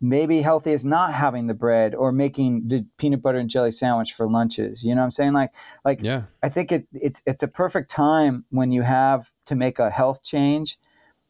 maybe 0.00 0.42
healthy 0.42 0.72
is 0.72 0.84
not 0.84 1.14
having 1.14 1.46
the 1.46 1.54
bread 1.54 1.94
or 1.94 2.12
making 2.12 2.68
the 2.68 2.86
peanut 2.98 3.22
butter 3.22 3.38
and 3.38 3.48
jelly 3.48 3.72
sandwich 3.72 4.12
for 4.12 4.28
lunches. 4.28 4.84
You 4.84 4.94
know 4.94 5.00
what 5.00 5.06
I'm 5.06 5.10
saying? 5.10 5.32
Like, 5.32 5.52
like 5.84 6.04
Yeah. 6.04 6.24
I 6.42 6.48
think 6.48 6.72
it, 6.72 6.86
it's 6.92 7.22
it's 7.26 7.42
a 7.42 7.48
perfect 7.48 7.90
time 7.90 8.44
when 8.50 8.70
you 8.70 8.82
have 8.82 9.30
to 9.46 9.54
make 9.54 9.78
a 9.78 9.90
health 9.90 10.22
change, 10.22 10.78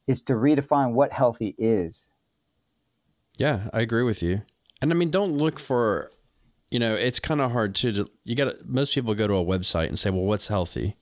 is 0.07 0.23
to 0.23 0.35
redefine 0.35 0.93
what 0.93 1.13
healthy 1.13 1.55
is. 1.59 2.07
Yeah, 3.39 3.69
I 3.73 3.81
agree 3.81 4.03
with 4.03 4.23
you. 4.23 4.43
And 4.81 4.93
I 4.93 4.95
mean, 4.95 5.11
don't 5.11 5.33
look 5.33 5.59
for, 5.59 6.11
you 6.71 6.79
know, 6.79 6.95
it's 6.95 7.21
kind 7.21 7.41
of 7.41 7.53
hard 7.53 7.75
to, 7.77 7.93
to 7.93 8.11
you 8.25 8.35
got 8.35 8.45
to, 8.45 8.59
most 8.65 8.95
people 8.95 9.15
go 9.15 9.27
to 9.27 9.35
a 9.35 9.45
website 9.45 9.89
and 9.89 9.99
say, 9.99 10.11
well, 10.11 10.25
what's 10.25 10.49
healthy? 10.49 10.97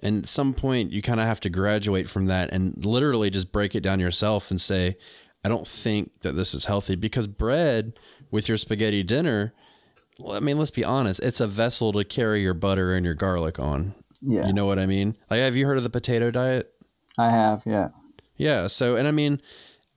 And 0.00 0.22
at 0.22 0.28
some 0.28 0.54
point, 0.54 0.92
you 0.92 1.02
kind 1.02 1.20
of 1.20 1.26
have 1.26 1.40
to 1.40 1.50
graduate 1.50 2.08
from 2.08 2.26
that 2.26 2.50
and 2.52 2.84
literally 2.84 3.28
just 3.28 3.52
break 3.52 3.74
it 3.74 3.80
down 3.80 4.00
yourself 4.00 4.50
and 4.50 4.60
say, 4.60 4.96
I 5.44 5.48
don't 5.48 5.66
think 5.66 6.10
that 6.22 6.32
this 6.32 6.54
is 6.54 6.64
healthy 6.66 6.94
because 6.94 7.26
bread 7.26 7.98
with 8.30 8.48
your 8.48 8.56
spaghetti 8.56 9.02
dinner, 9.02 9.52
I 10.28 10.40
mean, 10.40 10.58
let's 10.58 10.70
be 10.70 10.84
honest, 10.84 11.20
it's 11.20 11.40
a 11.40 11.46
vessel 11.46 11.92
to 11.92 12.04
carry 12.04 12.42
your 12.42 12.54
butter 12.54 12.94
and 12.94 13.04
your 13.04 13.14
garlic 13.14 13.58
on. 13.58 13.94
Yeah, 14.22 14.46
You 14.46 14.52
know 14.52 14.66
what 14.66 14.78
I 14.78 14.86
mean? 14.86 15.16
Like, 15.30 15.40
have 15.40 15.56
you 15.56 15.66
heard 15.66 15.78
of 15.78 15.82
the 15.82 15.90
potato 15.90 16.30
diet? 16.30 16.72
I 17.16 17.30
have. 17.30 17.62
Yeah, 17.64 17.88
Yeah. 18.36 18.66
So, 18.66 18.96
and 18.96 19.08
I 19.08 19.10
mean, 19.12 19.40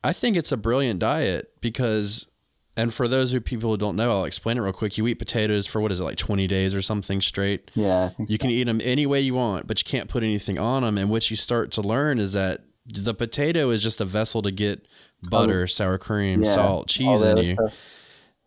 I 0.04 0.14
think 0.14 0.38
it's 0.38 0.52
a 0.52 0.58
brilliant 0.58 1.00
diet 1.00 1.52
because, 1.60 2.28
and 2.76 2.94
for 2.94 3.08
those 3.08 3.32
who 3.32 3.40
people 3.40 3.70
who 3.72 3.78
don't 3.78 3.95
know, 3.95 4.12
I'll 4.12 4.26
explain 4.26 4.58
it 4.58 4.62
real 4.62 4.74
quick. 4.74 4.98
You 4.98 5.08
eat 5.08 5.16
potatoes 5.16 5.68
for 5.68 5.80
what 5.82 5.91
is 5.91 6.00
it, 6.00 6.04
like 6.04 6.18
20 6.18 6.48
days 6.48 6.74
or 6.74 6.82
something 6.82 7.22
straight? 7.22 7.70
yeah. 7.76 8.12
You 8.28 8.38
can 8.38 8.50
eat 8.50 8.64
them 8.66 8.82
any 8.84 9.06
way 9.06 9.20
you 9.22 9.36
want, 9.36 9.68
but 9.68 9.80
you 9.80 9.86
can't 9.90 10.10
put 10.10 10.24
anything 10.24 10.58
on 10.60 10.84
them. 10.84 10.98
And 10.98 11.10
what 11.10 11.30
you 11.30 11.38
start 11.38 11.72
to 11.74 11.82
learn 11.82 12.20
is 12.20 12.34
that 12.34 12.62
the 12.86 13.14
potato 13.14 13.70
is 13.70 13.82
just 13.84 14.02
a 14.02 14.06
vessel 14.06 14.41
to 14.41 14.52
get 14.52 14.86
butter, 15.22 15.68
sour 15.68 15.98
cream, 15.98 16.41
Oh. 16.41 16.48
Yeah, 16.48 16.54
salt, 16.54 16.88
cheese 16.88 17.24
in 17.24 17.38
you. 17.38 17.54
stuff. 17.54 17.74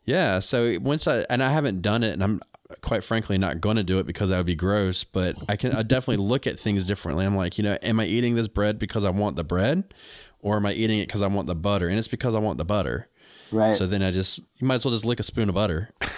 Yeah. 0.04 0.38
So 0.40 0.78
once 0.80 1.06
I 1.08 1.24
and 1.30 1.42
I 1.42 1.50
haven't 1.52 1.82
done 1.82 2.02
it, 2.02 2.12
and 2.12 2.22
I'm 2.22 2.40
quite 2.82 3.02
frankly 3.04 3.38
not 3.38 3.60
going 3.60 3.76
to 3.76 3.82
do 3.84 3.98
it 3.98 4.06
because 4.06 4.30
that 4.30 4.36
would 4.36 4.46
be 4.46 4.54
gross. 4.56 5.04
But 5.04 5.36
I 5.48 5.56
can 5.56 5.72
I 5.72 5.82
definitely 5.82 6.24
look 6.24 6.46
at 6.46 6.58
things 6.58 6.86
differently. 6.86 7.24
I'm 7.24 7.36
like, 7.36 7.58
you 7.58 7.64
know, 7.64 7.78
am 7.82 7.98
I 8.00 8.06
eating 8.06 8.34
this 8.34 8.48
bread 8.48 8.78
because 8.78 9.04
I 9.04 9.10
want 9.10 9.36
the 9.36 9.44
bread, 9.44 9.94
or 10.40 10.56
am 10.56 10.66
I 10.66 10.72
eating 10.72 10.98
it 10.98 11.06
because 11.08 11.22
I 11.22 11.28
want 11.28 11.46
the 11.48 11.54
butter? 11.54 11.88
And 11.88 11.98
it's 11.98 12.08
because 12.08 12.34
I 12.34 12.38
want 12.38 12.58
the 12.58 12.64
butter. 12.64 13.08
Right. 13.52 13.74
So 13.74 13.86
then 13.86 14.02
I 14.02 14.10
just 14.10 14.38
you 14.38 14.66
might 14.66 14.76
as 14.76 14.84
well 14.84 14.92
just 14.92 15.04
lick 15.04 15.20
a 15.20 15.22
spoon 15.22 15.48
of 15.48 15.54
butter. 15.54 15.90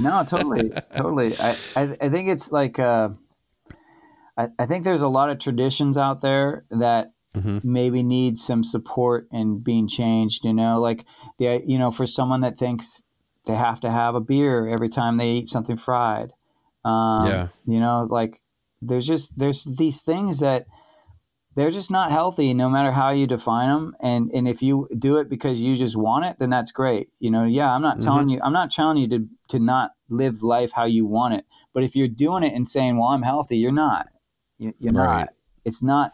No, 0.00 0.22
totally, 0.24 0.70
totally. 0.94 1.36
I, 1.40 1.56
I, 1.74 1.96
I 2.02 2.08
think 2.08 2.28
it's 2.28 2.52
like, 2.52 2.78
uh, 2.78 3.08
I, 4.36 4.46
I 4.56 4.66
think 4.66 4.84
there's 4.84 5.02
a 5.02 5.08
lot 5.08 5.28
of 5.28 5.40
traditions 5.40 5.96
out 5.98 6.20
there 6.20 6.64
that 6.70 7.12
Mhm. 7.36 7.62
maybe 7.64 8.02
need 8.04 8.38
some 8.38 8.62
support 8.64 9.26
and 9.32 9.62
being 9.62 9.86
changed. 9.88 10.44
You 10.44 10.54
know, 10.54 10.78
like 10.80 11.04
the, 11.38 11.62
you 11.66 11.78
know, 11.78 11.90
for 11.90 12.06
someone 12.06 12.40
that 12.42 12.58
thinks 12.58 13.02
they 13.46 13.54
have 13.56 13.80
to 13.80 13.90
have 13.90 14.14
a 14.14 14.20
beer 14.20 14.68
every 14.68 14.88
time 14.88 15.16
they 15.18 15.30
eat 15.30 15.48
something 15.48 15.76
fried. 15.76 16.32
Um, 16.84 17.26
Yeah. 17.26 17.48
You 17.66 17.80
know, 17.80 18.06
like 18.08 18.40
there's 18.80 19.06
just 19.06 19.36
there's 19.36 19.64
these 19.64 20.00
things 20.00 20.38
that 20.38 20.66
they're 21.58 21.72
just 21.72 21.90
not 21.90 22.12
healthy 22.12 22.54
no 22.54 22.68
matter 22.70 22.92
how 22.92 23.10
you 23.10 23.26
define 23.26 23.68
them 23.68 23.96
and 24.00 24.30
and 24.32 24.46
if 24.46 24.62
you 24.62 24.88
do 24.98 25.16
it 25.16 25.28
because 25.28 25.58
you 25.58 25.76
just 25.76 25.96
want 25.96 26.24
it 26.24 26.36
then 26.38 26.50
that's 26.50 26.70
great. 26.72 27.08
You 27.18 27.30
know 27.30 27.44
yeah 27.44 27.72
i'm 27.74 27.82
not 27.82 28.00
telling 28.00 28.28
you 28.28 28.40
i'm 28.42 28.52
not 28.52 28.70
telling 28.70 28.98
you 28.98 29.08
to 29.08 29.28
to 29.48 29.58
not 29.58 29.90
live 30.08 30.42
life 30.42 30.70
how 30.72 30.84
you 30.84 31.04
want 31.04 31.34
it. 31.34 31.44
But 31.74 31.82
if 31.82 31.96
you're 31.96 32.08
doing 32.08 32.44
it 32.44 32.54
and 32.54 32.70
saying 32.70 32.96
well 32.96 33.08
i'm 33.08 33.22
healthy 33.22 33.56
you're 33.58 33.72
not. 33.72 34.08
You- 34.58 34.74
you're 34.78 34.92
Right. 34.92 35.20
not 35.20 35.28
it's 35.64 35.82
not 35.82 36.12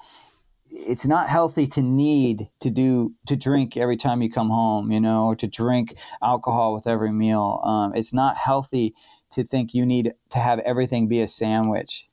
it's 0.71 1.07
not 1.07 1.29
healthy 1.29 1.67
to 1.69 1.83
need 1.83 2.49
to 2.61 2.71
do 2.71 3.13
to 3.27 3.37
drink 3.37 3.77
every 3.77 3.97
time 3.97 4.23
you 4.23 4.31
come 4.31 4.51
home 4.51 4.91
you 4.91 5.01
know 5.01 5.27
or 5.27 5.37
to 5.37 5.47
drink 5.47 5.95
alcohol 6.23 6.75
with 6.75 6.87
every 6.87 7.13
meal. 7.13 7.61
Um, 7.65 7.95
it's 7.95 8.13
not 8.15 8.37
healthy 8.37 8.95
to 9.33 9.45
think 9.45 9.75
you 9.75 9.85
need 9.85 10.15
to 10.31 10.39
have 10.39 10.59
everything 10.61 11.07
be 11.09 11.21
a 11.21 11.29
sandwich 11.29 12.07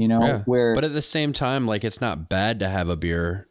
you 0.00 0.08
know 0.08 0.20
Yeah. 0.24 0.42
where 0.46 0.74
But 0.74 0.84
at 0.84 0.94
the 0.94 1.02
same 1.02 1.32
time, 1.32 1.66
like 1.66 1.84
it's 1.84 2.00
not 2.00 2.28
bad 2.28 2.58
to 2.60 2.68
have 2.68 2.88
a 2.88 2.96
beer 2.96 3.48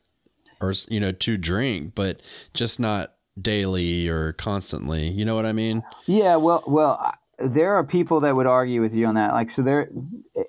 or 0.60 0.74
you 0.90 1.00
know 1.00 1.12
to 1.12 1.38
drink, 1.38 1.94
but 1.96 2.22
just 2.54 2.80
not 2.80 3.14
daily 3.40 4.08
or 4.10 4.34
constantly. 4.34 5.08
You 5.10 5.24
know 5.26 5.36
what 5.36 5.46
I 5.46 5.54
mean? 5.54 5.84
Yeah, 6.08 6.36
well, 6.38 6.64
well, 6.68 7.14
there 7.38 7.76
are 7.76 7.84
people 7.86 8.20
that 8.22 8.36
would 8.36 8.48
argue 8.48 8.82
with 8.82 8.94
you 8.94 9.06
on 9.06 9.16
that. 9.16 9.32
Like, 9.34 9.52
so 9.52 9.62
there. 9.62 9.90
Eh, 10.36 10.44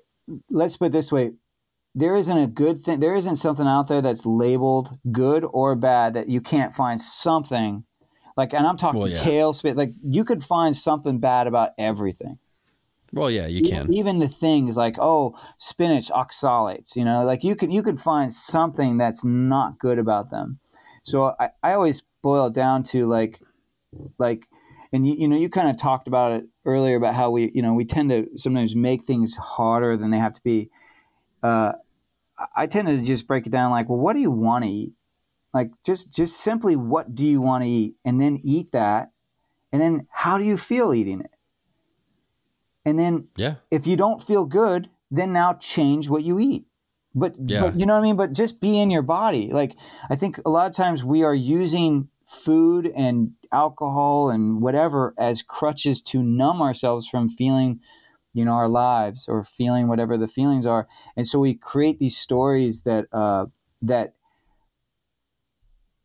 let's 0.49 0.77
put 0.77 0.87
it 0.87 0.91
this 0.91 1.11
way: 1.11 1.31
there 1.95 2.15
isn't 2.15 2.37
a 2.37 2.47
good 2.47 2.83
thing. 2.83 2.99
There 2.99 3.15
isn't 3.15 3.35
something 3.37 3.67
out 3.67 3.87
there 3.87 4.01
that's 4.01 4.25
labeled 4.25 4.97
good 5.11 5.45
or 5.51 5.75
bad 5.75 6.15
that 6.15 6.29
you 6.29 6.41
can't 6.41 6.73
find 6.73 6.99
something. 6.99 7.83
Like, 8.37 8.53
and 8.53 8.65
I'm 8.65 8.77
talking 8.77 8.99
Well, 8.99 9.09
yeah. 9.09 9.23
kale, 9.23 9.53
spit. 9.53 9.75
Like, 9.77 9.93
you 10.03 10.23
could 10.23 10.43
find 10.43 10.75
something 10.75 11.19
bad 11.19 11.47
about 11.47 11.71
everything. 11.77 12.39
Well, 13.13 13.29
yeah, 13.29 13.47
you 13.47 13.61
can. 13.61 13.93
Even 13.93 14.19
the 14.19 14.27
things 14.29 14.77
like 14.77 14.95
oh, 14.99 15.37
spinach 15.57 16.09
oxalates. 16.09 16.95
You 16.95 17.05
know, 17.05 17.23
like 17.23 17.43
you 17.43 17.55
can 17.55 17.71
you 17.71 17.83
could 17.83 17.99
find 17.99 18.33
something 18.33 18.97
that's 18.97 19.23
not 19.23 19.79
good 19.79 19.99
about 19.99 20.29
them. 20.31 20.59
So 21.03 21.35
I, 21.39 21.49
I 21.63 21.73
always 21.73 22.03
boil 22.21 22.47
it 22.47 22.53
down 22.53 22.83
to 22.83 23.05
like 23.05 23.41
like 24.17 24.47
and 24.93 25.07
you, 25.07 25.15
you 25.15 25.27
know 25.27 25.37
you 25.37 25.49
kind 25.49 25.69
of 25.69 25.77
talked 25.77 26.07
about 26.07 26.33
it 26.33 26.45
earlier 26.65 26.95
about 26.95 27.15
how 27.15 27.31
we 27.31 27.51
you 27.53 27.61
know 27.61 27.73
we 27.73 27.85
tend 27.85 28.09
to 28.09 28.27
sometimes 28.37 28.75
make 28.75 29.05
things 29.05 29.35
harder 29.35 29.97
than 29.97 30.11
they 30.11 30.17
have 30.17 30.33
to 30.33 30.41
be 30.43 30.69
uh, 31.43 31.73
I- 32.37 32.63
i 32.63 32.67
tend 32.67 32.87
to 32.87 33.01
just 33.01 33.27
break 33.27 33.47
it 33.47 33.51
down 33.51 33.71
like 33.71 33.89
well 33.89 33.99
what 33.99 34.13
do 34.13 34.19
you 34.19 34.31
want 34.31 34.63
to 34.65 34.69
eat 34.69 34.93
like 35.53 35.71
just 35.85 36.11
just 36.13 36.37
simply 36.39 36.75
what 36.75 37.15
do 37.15 37.25
you 37.25 37.41
want 37.41 37.63
to 37.63 37.69
eat 37.69 37.95
and 38.05 38.21
then 38.21 38.39
eat 38.43 38.71
that 38.73 39.11
and 39.71 39.81
then 39.81 40.07
how 40.11 40.37
do 40.37 40.45
you 40.45 40.57
feel 40.57 40.93
eating 40.93 41.21
it 41.21 41.30
and 42.85 42.97
then 42.97 43.27
Yeah. 43.35 43.55
if 43.69 43.87
you 43.87 43.95
don't 43.95 44.23
feel 44.23 44.45
good 44.45 44.89
then 45.13 45.33
now 45.33 45.53
change 45.55 46.07
what 46.07 46.23
you 46.23 46.39
eat. 46.39 46.65
But, 47.13 47.35
Yeah. 47.37 47.63
but 47.63 47.77
you 47.79 47.85
know 47.85 47.93
what 47.95 47.99
i 47.99 48.03
mean? 48.03 48.15
But 48.15 48.31
just 48.31 48.61
be 48.61 48.79
in 48.79 48.89
your 48.89 49.01
body. 49.01 49.51
Like 49.51 49.75
i 50.09 50.15
think 50.15 50.39
a 50.45 50.49
lot 50.49 50.69
of 50.69 50.75
times 50.75 51.03
we 51.03 51.23
are 51.23 51.35
using 51.35 52.07
food 52.25 52.91
and 52.95 53.31
alcohol 53.51 54.29
and 54.29 54.61
whatever 54.61 55.13
as 55.17 55.41
crutches 55.41 56.01
to 56.01 56.23
numb 56.23 56.61
ourselves 56.61 57.07
from 57.09 57.29
feeling 57.29 57.81
you 58.33 58.45
know 58.45 58.53
our 58.53 58.69
lives 58.69 59.27
or 59.27 59.43
feeling 59.43 59.89
whatever 59.89 60.17
the 60.17 60.27
feelings 60.27 60.65
are. 60.65 60.87
And 61.17 61.27
so 61.27 61.39
we 61.39 61.53
create 61.55 61.99
these 61.99 62.17
stories 62.17 62.83
that 62.83 63.07
uh 63.11 63.47
that 63.81 64.13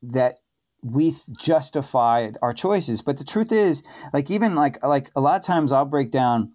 that 0.03 0.39
we 0.83 1.17
justify 1.39 2.31
our 2.43 2.53
choices. 2.53 3.03
But 3.03 3.19
the 3.19 3.25
truth 3.25 3.53
is 3.53 3.83
like 4.13 4.31
even 4.31 4.55
like 4.55 4.83
like 4.85 5.11
a 5.17 5.21
lot 5.21 5.41
of 5.41 5.47
times 5.47 5.73
i'll 5.73 5.85
break 5.85 6.11
down 6.11 6.53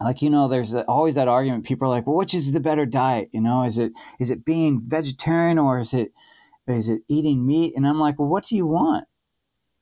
like 0.00 0.20
you 0.22 0.28
know 0.30 0.48
there's 0.48 0.74
always 0.74 1.14
that 1.14 1.28
argument 1.28 1.64
people 1.64 1.86
are 1.86 1.90
like 1.90 2.06
well 2.06 2.16
which 2.16 2.34
is 2.34 2.52
the 2.52 2.60
better 2.60 2.84
diet 2.86 3.28
you 3.32 3.40
know 3.40 3.62
is 3.64 3.78
it 3.78 3.92
is 4.20 4.30
it 4.30 4.44
being 4.44 4.82
vegetarian 4.86 5.58
or 5.58 5.78
is 5.80 5.92
it 5.94 6.12
is 6.68 6.88
it 6.88 7.00
eating 7.08 7.46
meat 7.46 7.72
and 7.76 7.86
i'm 7.86 7.98
like 7.98 8.18
well 8.18 8.28
what 8.28 8.44
do 8.46 8.56
you 8.56 8.66
want 8.66 9.04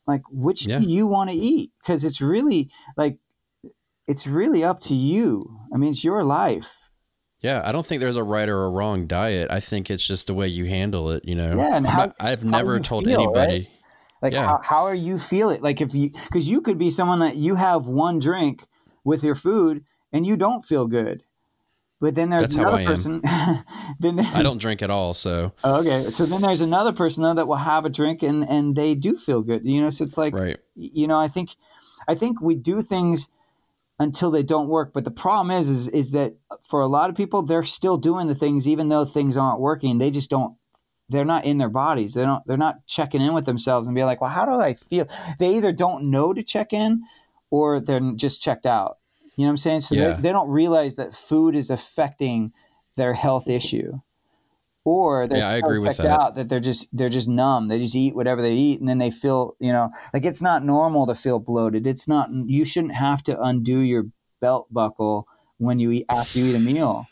like 0.06 0.22
which 0.30 0.66
Yeah. 0.66 0.78
do 0.78 0.86
you 0.86 1.06
want 1.06 1.30
to 1.30 1.36
eat 1.36 1.72
because 1.80 2.04
it's 2.04 2.20
really 2.20 2.70
like 2.96 3.18
it's 4.06 4.26
really 4.26 4.62
up 4.62 4.80
to 4.80 4.94
you 4.94 5.58
i 5.74 5.78
mean 5.78 5.90
it's 5.92 6.04
your 6.04 6.22
life 6.24 6.68
Yeah, 7.42 7.60
I 7.64 7.72
don't 7.72 7.84
think 7.84 8.00
there's 8.00 8.16
a 8.16 8.22
right 8.24 8.48
or 8.48 8.64
a 8.64 8.70
wrong 8.70 9.06
diet. 9.06 9.48
I 9.50 9.60
think 9.60 9.90
it's 9.90 10.06
just 10.06 10.28
the 10.28 10.32
way 10.34 10.48
you 10.48 10.64
handle 10.64 11.10
it. 11.10 11.26
You 11.28 11.34
know. 11.34 11.54
Yeah, 11.56 11.76
and 11.76 11.86
how- 11.86 12.06
not- 12.06 12.16
I've 12.18 12.42
how 12.42 12.48
never 12.48 12.80
told 12.80 13.04
feel, 13.04 13.20
anybody. 13.20 13.68
like 14.22 14.32
Yeah. 14.32 14.46
how, 14.46 14.60
how 14.62 14.82
are 14.86 14.94
you 14.94 15.18
feel 15.18 15.50
it 15.50 15.60
like 15.62 15.82
if 15.82 15.92
you 15.94 16.08
because 16.28 16.48
you 16.48 16.62
could 16.62 16.78
be 16.78 16.90
someone 16.90 17.18
that 17.20 17.36
you 17.36 17.54
have 17.56 17.84
one 17.86 18.18
drink 18.18 18.64
with 19.04 19.22
your 19.22 19.34
food 19.34 19.84
and 20.14 20.26
you 20.26 20.38
don't 20.38 20.64
feel 20.64 20.86
good. 20.86 21.22
But 22.00 22.14
then 22.14 22.30
there's 22.30 22.54
That's 22.54 22.56
another 22.56 22.84
person 22.84 23.22
then 24.00 24.20
I 24.20 24.42
don't 24.42 24.58
drink 24.58 24.82
at 24.82 24.90
all, 24.90 25.14
so. 25.14 25.52
Okay 25.62 26.10
so 26.10 26.24
then 26.24 26.40
there's 26.40 26.60
another 26.60 26.92
person 26.92 27.22
though 27.22 27.34
that 27.34 27.48
will 27.48 27.56
have 27.56 27.84
a 27.84 27.90
drink 27.90 28.22
and 28.22 28.48
and 28.48 28.74
they 28.74 28.94
do 28.94 29.16
feel 29.16 29.42
good 29.42 29.62
you 29.64 29.80
know 29.80 29.90
so 29.90 30.04
it's 30.04 30.18
like 30.18 30.34
right. 30.34 30.58
you 30.74 31.06
know 31.06 31.16
i 31.16 31.28
think 31.28 31.50
i 32.08 32.14
think 32.14 32.40
we 32.40 32.54
do 32.56 32.82
things 32.82 33.30
until 33.98 34.30
they 34.30 34.42
don't 34.42 34.68
work 34.68 34.92
but 34.92 35.04
the 35.04 35.10
problem 35.10 35.50
is 35.50 35.68
is 35.68 35.88
is 35.88 36.10
that 36.10 36.34
for 36.68 36.80
a 36.80 36.86
lot 36.86 37.10
of 37.10 37.16
people 37.16 37.42
they're 37.42 37.62
still 37.62 37.96
doing 37.96 38.26
the 38.26 38.34
things 38.34 38.66
even 38.66 38.88
though 38.88 39.04
things 39.04 39.36
aren't 39.36 39.60
working. 39.60 39.98
They 39.98 40.10
just 40.10 40.30
don't 40.30 40.56
they're 41.10 41.24
not 41.24 41.44
in 41.44 41.58
their 41.58 41.68
bodies. 41.68 42.14
They 42.14 42.22
don't 42.22 42.44
they're 42.46 42.56
not 42.56 42.86
checking 42.86 43.20
in 43.20 43.34
with 43.34 43.46
themselves 43.46 43.86
and 43.86 43.94
be 43.94 44.04
like 44.04 44.20
well 44.20 44.30
how 44.30 44.46
do 44.46 44.60
i 44.60 44.74
feel? 44.74 45.08
They 45.38 45.56
either 45.56 45.72
don't 45.72 46.10
know 46.10 46.32
to 46.32 46.42
check 46.42 46.72
in 46.72 47.02
or 47.50 47.80
they're 47.80 48.12
just 48.16 48.40
checked 48.40 48.66
out 48.66 48.98
you 49.36 49.42
know 49.44 49.48
what 49.48 49.50
i'm 49.52 49.56
saying 49.56 49.80
so 49.80 49.94
Yeah. 49.94 50.16
they, 50.16 50.22
they 50.22 50.32
don't 50.32 50.48
realize 50.48 50.96
that 50.96 51.14
food 51.14 51.54
is 51.56 51.70
affecting 51.70 52.52
their 52.96 53.14
health 53.14 53.48
issue 53.48 54.00
or 54.84 55.26
they're 55.26 55.38
Yeah, 55.38 55.48
I 55.48 55.54
agree 55.54 55.78
with 55.78 55.96
that. 55.98 56.06
out 56.06 56.34
that 56.36 56.48
they're 56.48 56.60
just 56.60 56.88
they're 56.92 57.08
just 57.08 57.28
numb 57.28 57.68
they 57.68 57.78
just 57.78 57.94
eat 57.96 58.14
whatever 58.14 58.42
they 58.42 58.52
eat 58.52 58.80
and 58.80 58.88
then 58.88 58.98
they 58.98 59.10
feel 59.10 59.56
you 59.60 59.72
know 59.72 59.90
like 60.12 60.24
it's 60.24 60.42
not 60.42 60.64
normal 60.64 61.06
to 61.06 61.14
feel 61.14 61.38
bloated 61.38 61.86
it's 61.86 62.06
not 62.06 62.28
you 62.32 62.64
shouldn't 62.64 62.94
have 62.94 63.22
to 63.22 63.40
undo 63.40 63.80
your 63.80 64.04
belt 64.40 64.66
buckle 64.72 65.26
when 65.58 65.78
you 65.78 65.90
eat 65.90 66.06
after 66.08 66.38
you 66.38 66.46
eat 66.46 66.54
a 66.54 66.58
meal 66.60 67.06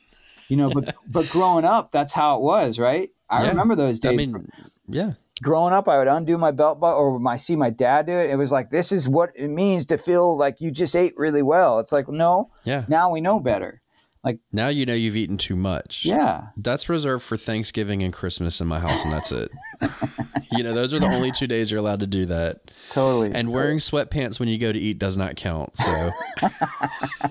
you 0.49 0.57
know 0.57 0.71
but 0.71 0.85
but 1.07 1.29
growing 1.29 1.65
up 1.65 1.93
that's 1.93 2.13
how 2.13 2.37
it 2.37 2.43
was 2.43 2.79
right 2.79 3.11
i 3.31 3.43
Yeah. 3.43 3.49
remember 3.49 3.75
those 3.75 3.99
days 4.01 4.13
I 4.13 4.17
mean, 4.17 4.49
yeah. 4.89 5.13
Growing 5.43 5.75
up, 5.75 5.89
I 5.89 5.99
would 5.99 6.09
undo 6.09 6.39
my 6.39 6.53
belt 6.53 6.81
buckle 6.81 7.01
or 7.01 7.19
my 7.19 7.37
see 7.37 7.57
my 7.57 7.69
dad 7.69 8.07
do 8.07 8.13
it. 8.13 8.31
It 8.31 8.37
was 8.37 8.53
like 8.53 8.71
this 8.71 8.93
is 8.93 9.09
what 9.09 9.31
it 9.35 9.49
means 9.49 9.85
to 9.87 9.99
feel 9.99 10.37
like 10.39 10.61
you 10.61 10.71
just 10.71 10.97
ate 10.97 11.13
really 11.19 11.43
well. 11.43 11.79
It's 11.81 11.93
like 11.93 12.09
no, 12.09 12.51
Yeah. 12.65 12.85
now 12.89 13.11
we 13.11 13.21
know 13.21 13.41
better. 13.41 13.82
Like 14.25 14.39
now 14.53 14.69
you 14.69 14.87
know 14.87 14.95
you've 14.95 15.17
eaten 15.17 15.37
too 15.37 15.57
much. 15.57 16.05
Yeah, 16.05 16.49
That's 16.57 16.89
reserved 16.89 17.25
for 17.25 17.37
Thanksgiving 17.37 18.03
and 18.03 18.13
Christmas 18.13 18.61
in 18.61 18.69
my 18.69 18.79
house, 18.79 19.03
and 19.03 19.13
that's 19.13 19.33
it. 19.33 19.51
you 20.53 20.63
know, 20.63 20.75
those 20.75 20.95
are 20.95 21.01
the 21.01 21.07
only 21.07 21.33
two 21.33 21.49
days 21.49 21.73
you're 21.73 21.81
allowed 21.81 22.01
to 22.01 22.07
do 22.07 22.27
that. 22.27 22.71
totally. 22.91 23.33
And 23.35 23.51
wearing 23.51 23.79
sweatpants 23.79 24.39
when 24.39 24.49
you 24.49 24.59
go 24.59 24.73
to 24.73 24.79
eat 24.79 25.01
does 25.01 25.17
not 25.17 25.35
count. 25.35 25.77
So, 25.77 26.13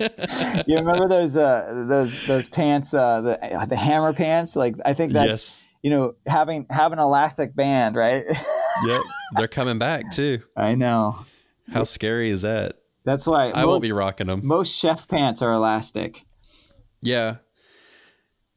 you 0.66 0.76
remember 0.76 1.08
those 1.08 1.34
uh, 1.34 1.86
those 1.88 2.26
those 2.26 2.48
pants, 2.48 2.92
uh, 2.92 3.22
the 3.22 3.66
the 3.68 3.76
hammer 3.76 4.12
pants? 4.12 4.54
Like 4.54 4.76
I 4.84 4.92
think 4.92 5.14
that 5.14 5.28
yes. 5.28 5.68
you 5.82 5.88
know 5.88 6.14
having 6.26 6.66
have 6.68 6.92
an 6.92 6.98
elastic 6.98 7.54
band, 7.54 7.96
right? 7.96 8.24
Yep. 8.86 9.02
They're 9.36 9.48
coming 9.48 9.78
back 9.78 10.10
too. 10.12 10.40
I 10.56 10.74
know. 10.74 11.26
How 11.70 11.84
scary 11.84 12.30
is 12.30 12.42
that? 12.42 12.78
That's 13.04 13.26
why 13.26 13.52
I 13.52 13.62
mo- 13.62 13.68
won't 13.68 13.82
be 13.82 13.92
rocking 13.92 14.28
them. 14.28 14.40
most 14.44 14.74
chef 14.74 15.06
pants 15.06 15.42
are 15.42 15.52
elastic. 15.52 16.24
Yeah. 17.02 17.36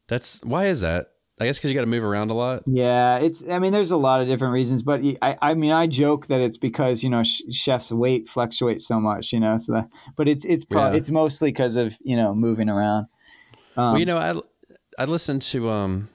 That's 0.07 0.41
why 0.43 0.67
is 0.67 0.81
that? 0.81 1.11
I 1.39 1.45
guess 1.45 1.57
because 1.57 1.69
you 1.69 1.75
got 1.75 1.81
to 1.81 1.87
move 1.87 2.03
around 2.03 2.29
a 2.29 2.33
lot. 2.33 2.63
Yeah, 2.65 3.17
it's. 3.17 3.43
I 3.49 3.59
mean, 3.59 3.73
there's 3.73 3.91
a 3.91 3.97
lot 3.97 4.21
of 4.21 4.27
different 4.27 4.53
reasons, 4.53 4.83
but 4.83 5.01
I. 5.21 5.37
I 5.41 5.53
mean, 5.53 5.71
I 5.71 5.85
joke 5.85 6.27
that 6.27 6.39
it's 6.39 6.57
because 6.57 7.03
you 7.03 7.09
know 7.09 7.23
sh- 7.23 7.41
chefs' 7.51 7.91
weight 7.91 8.29
fluctuates 8.29 8.87
so 8.87 9.01
much, 9.01 9.33
you 9.33 9.41
know. 9.41 9.57
So 9.57 9.73
that, 9.73 9.89
but 10.15 10.29
it's 10.29 10.45
it's 10.45 10.63
pro- 10.63 10.91
Yeah. 10.91 10.97
it's 10.97 11.09
mostly 11.09 11.51
because 11.51 11.75
of 11.75 11.93
you 12.01 12.15
know 12.15 12.33
moving 12.33 12.69
around. 12.69 13.07
Um, 13.75 13.91
well, 13.91 13.99
you 13.99 14.05
know, 14.05 14.17
I 14.17 14.39
I 14.97 15.05
listened 15.05 15.41
to 15.41 15.69
um 15.69 16.07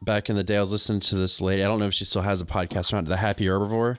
back 0.00 0.30
in 0.30 0.36
the 0.36 0.44
day. 0.44 0.58
I 0.58 0.60
was 0.60 0.70
listening 0.70 1.00
to 1.00 1.16
this 1.16 1.40
lady. 1.40 1.64
I 1.64 1.66
don't 1.66 1.80
know 1.80 1.86
if 1.86 1.94
she 1.94 2.04
still 2.04 2.22
has 2.22 2.40
a 2.40 2.46
podcast 2.46 2.92
or 2.92 2.96
not. 2.96 3.06
The 3.06 3.16
Happy 3.16 3.46
Herbivore, 3.46 3.98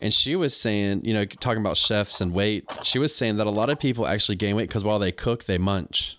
and 0.00 0.14
she 0.14 0.36
was 0.36 0.54
saying, 0.54 1.04
you 1.04 1.14
know, 1.14 1.24
talking 1.24 1.60
about 1.60 1.76
chefs 1.76 2.20
and 2.20 2.32
weight. 2.32 2.64
She 2.84 3.00
was 3.00 3.12
saying 3.12 3.38
that 3.38 3.48
a 3.48 3.50
lot 3.50 3.70
of 3.70 3.80
people 3.80 4.06
actually 4.06 4.36
gain 4.36 4.54
weight 4.54 4.68
because 4.68 4.84
while 4.84 5.00
they 5.00 5.10
cook, 5.10 5.46
they 5.46 5.58
munch. 5.58 6.17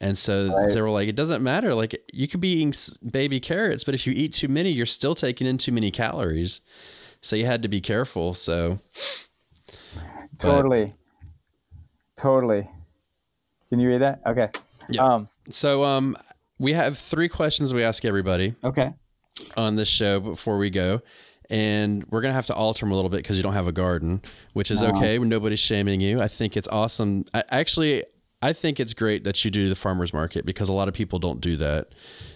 And 0.00 0.16
so 0.18 0.48
Right. 0.52 0.72
they 0.74 0.80
were 0.82 0.90
like, 0.90 1.08
it 1.08 1.16
doesn't 1.16 1.42
matter. 1.42 1.74
Like 1.74 1.98
you 2.12 2.28
could 2.28 2.40
be 2.40 2.52
eating 2.52 2.74
baby 3.10 3.40
carrots, 3.40 3.82
but 3.84 3.94
if 3.94 4.06
you 4.06 4.12
eat 4.14 4.34
too 4.34 4.48
many, 4.48 4.70
you're 4.70 4.84
still 4.86 5.14
taking 5.14 5.46
in 5.46 5.56
too 5.58 5.72
many 5.72 5.90
calories. 5.90 6.60
So 7.22 7.34
you 7.36 7.46
had 7.46 7.62
to 7.62 7.68
be 7.68 7.80
careful. 7.80 8.34
So 8.34 8.78
but- 9.66 10.38
totally, 10.38 10.92
totally. 12.16 12.68
Can 13.70 13.80
you 13.80 13.88
read 13.88 14.02
that? 14.02 14.20
Okay. 14.26 14.48
Yeah. 14.88 15.04
Um. 15.04 15.28
so 15.50 15.84
um, 15.84 16.16
we 16.58 16.72
have 16.74 16.98
three 16.98 17.28
questions 17.28 17.74
we 17.74 17.82
ask 17.82 18.04
everybody. 18.04 18.54
Okay. 18.62 18.92
on 19.56 19.76
this 19.76 19.88
show 19.88 20.18
before 20.20 20.56
we 20.56 20.70
go. 20.70 21.00
And 21.50 22.04
we're 22.10 22.22
going 22.22 22.30
to 22.30 22.34
have 22.36 22.46
to 22.46 22.54
alter 22.54 22.80
them 22.86 22.90
a 22.92 22.94
little 22.96 23.10
bit 23.10 23.18
because 23.18 23.36
you 23.36 23.42
don't 23.42 23.52
have 23.52 23.66
a 23.68 23.72
garden, 23.72 24.22
which 24.54 24.70
is 24.70 24.80
No. 24.82 24.88
okay. 24.88 25.18
Nobody's 25.18 25.60
shaming 25.60 26.00
you. 26.00 26.20
I 26.20 26.26
think 26.26 26.56
it's 26.56 26.66
awesome. 26.68 27.24
I, 27.34 27.44
actually, 27.50 28.02
I 28.42 28.52
think 28.52 28.78
it's 28.78 28.94
great 28.94 29.24
that 29.24 29.44
you 29.44 29.50
do 29.50 29.68
the 29.68 29.74
farmer's 29.74 30.12
market 30.12 30.44
because 30.44 30.68
a 30.68 30.72
lot 30.72 30.88
of 30.88 30.94
people 30.94 31.18
don't 31.18 31.40
do 31.40 31.56
that. 31.56 31.88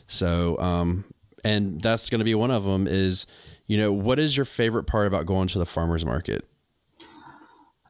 So, 0.08 0.58
um, 0.58 1.04
and 1.44 1.80
that's 1.80 2.10
going 2.10 2.20
to 2.20 2.24
be 2.24 2.34
one 2.34 2.50
of 2.50 2.64
them 2.64 2.86
is, 2.86 3.26
you 3.66 3.76
know, 3.76 3.92
what 3.92 4.18
is 4.18 4.36
your 4.36 4.46
favorite 4.46 4.84
part 4.84 5.06
about 5.06 5.26
going 5.26 5.48
to 5.48 5.58
the 5.58 5.66
farmer's 5.66 6.04
market? 6.04 6.48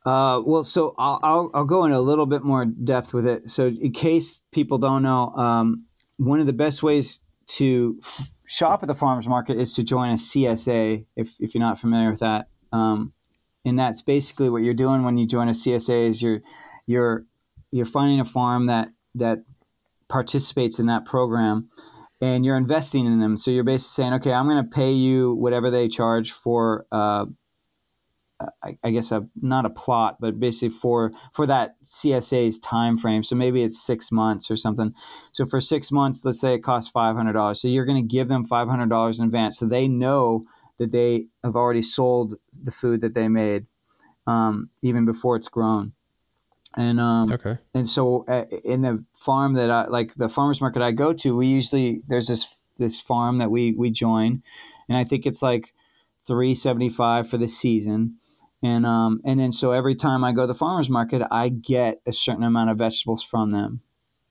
Uh, 0.04 0.40
well, 0.44 0.64
so 0.64 0.94
I'll, 0.98 1.20
I'll 1.22 1.50
I'll 1.52 1.64
go 1.64 1.84
in 1.84 1.92
a 1.92 2.00
little 2.00 2.24
bit 2.24 2.42
more 2.42 2.64
depth 2.64 3.12
with 3.12 3.26
it. 3.26 3.50
So, 3.50 3.68
in 3.68 3.92
case 3.92 4.40
people 4.50 4.78
don't 4.78 5.02
know, 5.02 5.28
um, 5.36 5.84
one 6.16 6.40
of 6.40 6.46
the 6.46 6.54
best 6.54 6.82
ways 6.82 7.20
to 7.48 8.00
shop 8.46 8.82
at 8.82 8.86
the 8.86 8.94
farmers 8.94 9.28
market 9.28 9.58
is 9.58 9.74
to 9.74 9.82
join 9.82 10.12
a 10.12 10.14
CSA. 10.14 11.04
If 11.16 11.34
if 11.38 11.54
you're 11.54 11.62
not 11.62 11.78
familiar 11.78 12.10
with 12.10 12.20
that, 12.20 12.48
um, 12.72 13.12
and 13.66 13.78
that's 13.78 14.00
basically 14.00 14.48
what 14.48 14.62
you're 14.62 14.72
doing 14.72 15.02
when 15.04 15.18
you 15.18 15.26
join 15.26 15.48
a 15.48 15.52
CSA 15.52 16.08
is 16.08 16.22
you're 16.22 16.40
you're 16.86 17.26
you're 17.70 17.86
finding 17.86 18.20
a 18.20 18.24
farm 18.24 18.66
that 18.66 18.88
that 19.14 19.38
participates 20.08 20.78
in 20.78 20.86
that 20.86 21.04
program 21.04 21.68
and 22.20 22.44
you're 22.44 22.56
investing 22.56 23.06
in 23.06 23.20
them 23.20 23.36
so 23.36 23.50
you're 23.50 23.64
basically 23.64 24.02
saying 24.02 24.12
okay 24.14 24.32
i'm 24.32 24.46
going 24.46 24.62
to 24.62 24.70
pay 24.70 24.92
you 24.92 25.34
whatever 25.34 25.70
they 25.70 25.88
charge 25.88 26.32
for 26.32 26.86
uh, 26.92 27.24
I, 28.62 28.78
I 28.82 28.90
guess 28.90 29.12
a 29.12 29.26
not 29.40 29.66
a 29.66 29.70
plot, 29.70 30.16
but 30.20 30.40
basically 30.40 30.70
for 30.70 31.12
for 31.34 31.46
that 31.46 31.76
CSA's 31.84 32.58
time 32.58 32.98
frame. 32.98 33.24
So 33.24 33.36
maybe 33.36 33.62
it's 33.62 33.84
six 33.84 34.10
months 34.10 34.50
or 34.50 34.56
something. 34.56 34.94
So 35.32 35.46
for 35.46 35.60
six 35.60 35.92
months, 35.92 36.24
let's 36.24 36.40
say 36.40 36.54
it 36.54 36.64
costs 36.64 36.90
five 36.90 37.16
hundred 37.16 37.34
dollars. 37.34 37.60
So 37.60 37.68
you're 37.68 37.84
going 37.84 38.02
to 38.02 38.14
give 38.14 38.28
them 38.28 38.46
five 38.46 38.68
hundred 38.68 38.88
dollars 38.88 39.18
in 39.18 39.26
advance, 39.26 39.58
so 39.58 39.66
they 39.66 39.88
know 39.88 40.44
that 40.78 40.92
they 40.92 41.26
have 41.44 41.56
already 41.56 41.82
sold 41.82 42.34
the 42.52 42.72
food 42.72 43.02
that 43.02 43.14
they 43.14 43.28
made, 43.28 43.66
um, 44.26 44.70
even 44.82 45.04
before 45.04 45.36
it's 45.36 45.48
grown. 45.48 45.92
And 46.76 47.00
um, 47.00 47.30
Okay. 47.32 47.58
and 47.74 47.88
so 47.88 48.24
uh, 48.28 48.44
in 48.64 48.82
the 48.82 49.04
farm 49.16 49.54
that 49.54 49.70
I 49.70 49.86
like 49.88 50.14
the 50.14 50.28
farmers 50.28 50.60
market 50.60 50.82
I 50.82 50.92
go 50.92 51.12
to, 51.14 51.36
we 51.36 51.46
usually 51.46 52.02
there's 52.08 52.28
this 52.28 52.54
this 52.78 53.00
farm 53.00 53.38
that 53.38 53.50
we 53.50 53.72
we 53.72 53.90
join, 53.90 54.42
and 54.88 54.96
I 54.96 55.04
think 55.04 55.26
it's 55.26 55.42
like 55.42 55.74
three 56.26 56.54
seventy 56.54 56.88
five 56.88 57.28
for 57.28 57.38
the 57.38 57.48
season, 57.48 58.18
and 58.62 58.86
um 58.86 59.20
and 59.24 59.40
then 59.40 59.52
so 59.52 59.72
every 59.72 59.94
time 59.96 60.24
I 60.24 60.32
go 60.32 60.42
to 60.42 60.46
the 60.46 60.54
farmers 60.54 60.88
market, 60.88 61.22
I 61.30 61.48
get 61.48 62.00
a 62.06 62.12
certain 62.12 62.44
amount 62.44 62.70
of 62.70 62.78
vegetables 62.78 63.22
from 63.22 63.50
them, 63.50 63.80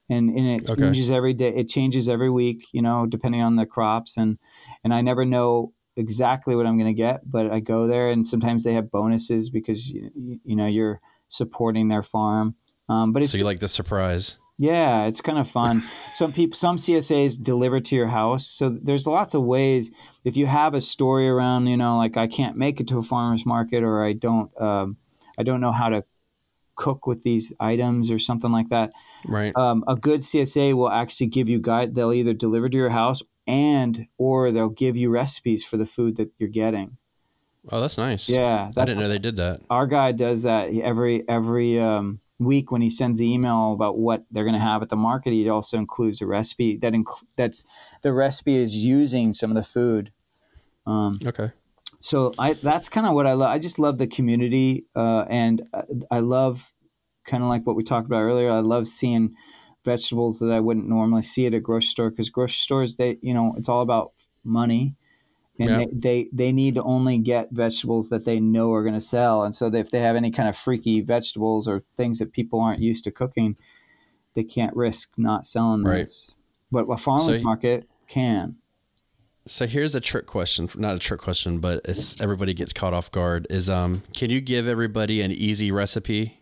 and 0.09 0.29
and 0.29 0.47
it 0.47 0.67
Okay. 0.69 0.75
changes 0.77 1.09
every 1.09 1.33
day. 1.33 1.53
It 1.55 1.69
changes 1.69 2.07
every 2.07 2.29
week, 2.29 2.65
you 2.71 2.81
know, 2.81 3.05
depending 3.05 3.41
on 3.41 3.55
the 3.57 3.65
crops, 3.65 4.17
and 4.17 4.37
and 4.83 4.93
I 4.93 5.01
never 5.01 5.25
know 5.25 5.73
exactly 5.97 6.55
what 6.55 6.65
I'm 6.65 6.77
going 6.77 6.93
to 6.93 6.97
get, 6.97 7.29
but 7.29 7.51
I 7.51 7.59
go 7.59 7.85
there, 7.87 8.09
and 8.09 8.27
sometimes 8.27 8.63
they 8.63 8.73
have 8.73 8.91
bonuses 8.91 9.49
because 9.49 9.87
you, 9.89 10.39
you 10.43 10.55
know 10.55 10.67
you're 10.67 11.01
supporting 11.29 11.87
their 11.87 12.03
farm. 12.03 12.55
Um, 12.89 13.13
but 13.13 13.21
it's 13.21 13.31
So 13.31 13.37
you 13.37 13.45
like 13.45 13.59
the 13.59 13.67
surprise? 13.67 14.37
yeah, 14.61 15.05
it's 15.05 15.21
kind 15.21 15.37
of 15.37 15.49
fun. 15.49 15.81
some 16.15 16.33
people, 16.33 16.57
some 16.57 16.77
CSAs 16.77 17.41
deliver 17.41 17.79
to 17.79 17.95
your 17.95 18.07
house. 18.07 18.45
So 18.45 18.69
there's 18.69 19.07
lots 19.07 19.33
of 19.33 19.43
ways. 19.43 19.89
If 20.25 20.35
you 20.35 20.47
have 20.47 20.73
a 20.73 20.81
story 20.81 21.29
around, 21.29 21.67
you 21.67 21.77
know, 21.77 21.97
like 21.97 22.17
I 22.17 22.27
can't 22.27 22.57
make 22.57 22.81
it 22.81 22.89
to 22.89 22.97
a 22.97 23.03
farmer's 23.03 23.45
market, 23.45 23.83
or 23.83 24.03
I 24.03 24.13
don't, 24.13 24.51
um, 24.61 24.97
I 25.37 25.43
don't 25.43 25.61
know 25.61 25.71
how 25.71 25.87
to 25.89 26.03
cook 26.75 27.07
with 27.07 27.23
these 27.23 27.53
items, 27.59 28.11
or 28.11 28.19
something 28.19 28.51
like 28.51 28.69
that. 28.69 28.91
Right. 29.25 29.55
Um, 29.55 29.83
a 29.87 29.95
good 29.95 30.21
CSA 30.21 30.73
will 30.73 30.89
actually 30.89 31.27
give 31.27 31.47
you 31.47 31.59
guide. 31.59 31.95
They'll 31.95 32.13
either 32.13 32.33
deliver 32.33 32.67
to 32.67 32.77
your 32.77 32.89
house 32.89 33.21
and 33.47 34.07
or 34.17 34.51
they'll 34.51 34.69
give 34.69 34.95
you 34.95 35.09
recipes 35.09 35.63
for 35.63 35.77
the 35.77 35.85
food 35.85 36.17
that 36.17 36.31
you're 36.37 36.49
getting. 36.49 36.97
Oh, 37.71 37.81
that's 37.81 37.97
nice. 37.97 38.29
Yeah, 38.29 38.71
I 38.75 38.85
didn't 38.85 38.99
know 38.99 39.09
they 39.09 39.19
did 39.19 39.37
that. 39.37 39.61
our 39.69 39.85
guy 39.87 40.11
does 40.11 40.43
that 40.43 40.73
every 40.73 41.27
every 41.27 41.79
um, 41.79 42.19
week 42.39 42.71
when 42.71 42.81
he 42.81 42.89
sends 42.89 43.19
the 43.19 43.31
email 43.31 43.73
about 43.73 43.97
what 43.97 44.23
they're 44.31 44.43
going 44.43 44.53
to 44.53 44.59
have 44.59 44.81
at 44.81 44.89
the 44.89 44.95
market. 44.95 45.33
He 45.33 45.49
also 45.49 45.77
includes 45.77 46.21
a 46.21 46.25
recipe 46.25 46.77
that 46.77 46.93
inc- 46.93 47.23
that's 47.35 47.63
the 48.01 48.13
recipe 48.13 48.55
is 48.55 48.75
using 48.75 49.33
some 49.33 49.51
of 49.51 49.57
the 49.57 49.63
food. 49.63 50.11
Um, 50.87 51.13
Okay. 51.25 51.51
so 51.99 52.33
I 52.39 52.53
that's 52.53 52.89
kind 52.89 53.07
of 53.07 53.13
what 53.13 53.27
I 53.27 53.33
love. 53.33 53.49
I 53.49 53.59
just 53.59 53.79
love 53.79 53.97
the 53.97 54.07
community, 54.07 54.85
uh, 54.95 55.25
and 55.29 55.63
uh, 55.73 55.83
I 56.11 56.19
love 56.19 56.71
kind 57.25 57.43
of 57.43 57.49
like 57.49 57.65
what 57.65 57.75
we 57.75 57.83
talked 57.83 58.07
about 58.07 58.21
earlier. 58.21 58.49
I 58.49 58.59
love 58.59 58.87
seeing 58.87 59.35
vegetables 59.85 60.39
that 60.39 60.51
I 60.51 60.59
wouldn't 60.59 60.87
normally 60.87 61.23
see 61.23 61.45
at 61.47 61.53
a 61.53 61.59
grocery 61.59 61.87
store 61.87 62.09
because 62.09 62.29
grocery 62.29 62.55
stores 62.57 62.95
they 62.95 63.17
you 63.21 63.33
know 63.33 63.53
it's 63.57 63.69
all 63.69 63.81
about 63.81 64.13
money. 64.43 64.95
And 65.59 65.69
Yeah. 65.69 65.77
they, 65.77 65.87
they, 65.93 66.29
they 66.31 66.51
need 66.51 66.75
to 66.75 66.83
only 66.83 67.17
get 67.17 67.49
vegetables 67.51 68.09
that 68.09 68.23
they 68.25 68.39
know 68.39 68.71
are 68.73 68.81
going 68.83 68.95
to 68.95 69.01
sell. 69.01 69.43
And 69.43 69.53
so 69.53 69.67
if 69.67 69.91
they 69.91 69.99
have 69.99 70.15
any 70.15 70.31
kind 70.31 70.47
of 70.47 70.57
freaky 70.57 71.01
vegetables 71.01 71.67
or 71.67 71.83
things 71.97 72.19
that 72.19 72.31
people 72.31 72.59
aren't 72.61 72.81
used 72.81 73.03
to 73.03 73.11
cooking, 73.11 73.57
they 74.35 74.43
can't 74.43 74.75
risk 74.75 75.09
not 75.17 75.45
selling 75.45 75.83
Right. 75.83 75.99
those. 76.05 76.31
But 76.71 76.85
a 76.89 76.97
farmer's 76.97 77.25
So- 77.25 77.41
market 77.41 77.89
can. 78.07 78.55
So 79.45 79.65
here's 79.65 79.95
a 79.95 79.99
trick 79.99 80.27
question, 80.27 80.69
not 80.77 80.95
a 80.95 80.99
trick 80.99 81.19
question, 81.19 81.59
but 81.59 81.81
it's 81.85 82.19
everybody 82.21 82.53
gets 82.53 82.71
caught 82.71 82.93
off 82.93 83.11
guard. 83.11 83.47
Is 83.49 83.67
um, 83.67 84.03
can 84.15 84.29
you 84.29 84.41
give 84.41 84.67
everybody 84.67 85.21
an 85.21 85.31
easy 85.31 85.71
recipe 85.71 86.39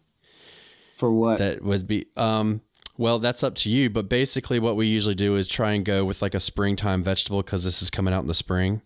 For 0.98 1.10
what? 1.12 1.38
that 1.38 1.64
would 1.64 1.88
be 1.88 2.08
um, 2.18 2.62
well, 2.98 3.20
that's 3.20 3.44
up 3.44 3.56
to 3.58 3.70
you. 3.70 3.90
But 3.90 4.10
basically, 4.10 4.60
what 4.60 4.76
we 4.76 4.88
usually 4.88 5.16
do 5.16 5.38
is 5.38 5.48
try 5.48 5.72
and 5.72 5.86
go 5.86 6.04
with 6.04 6.22
like 6.22 6.36
a 6.36 6.40
springtime 6.42 7.02
vegetable 7.02 7.42
because 7.44 7.64
this 7.64 7.82
is 7.82 7.90
coming 7.90 8.14
out 8.14 8.22
in 8.22 8.28
the 8.28 8.34
spring. 8.34 8.82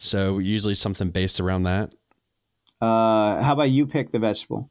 So 0.00 0.38
usually 0.38 0.74
something 0.74 1.10
based 1.10 1.38
around 1.40 1.64
that. 1.64 1.94
Uh, 2.80 3.42
how 3.42 3.52
about 3.52 3.70
you 3.70 3.86
pick 3.86 4.10
the 4.10 4.18
vegetable? 4.18 4.70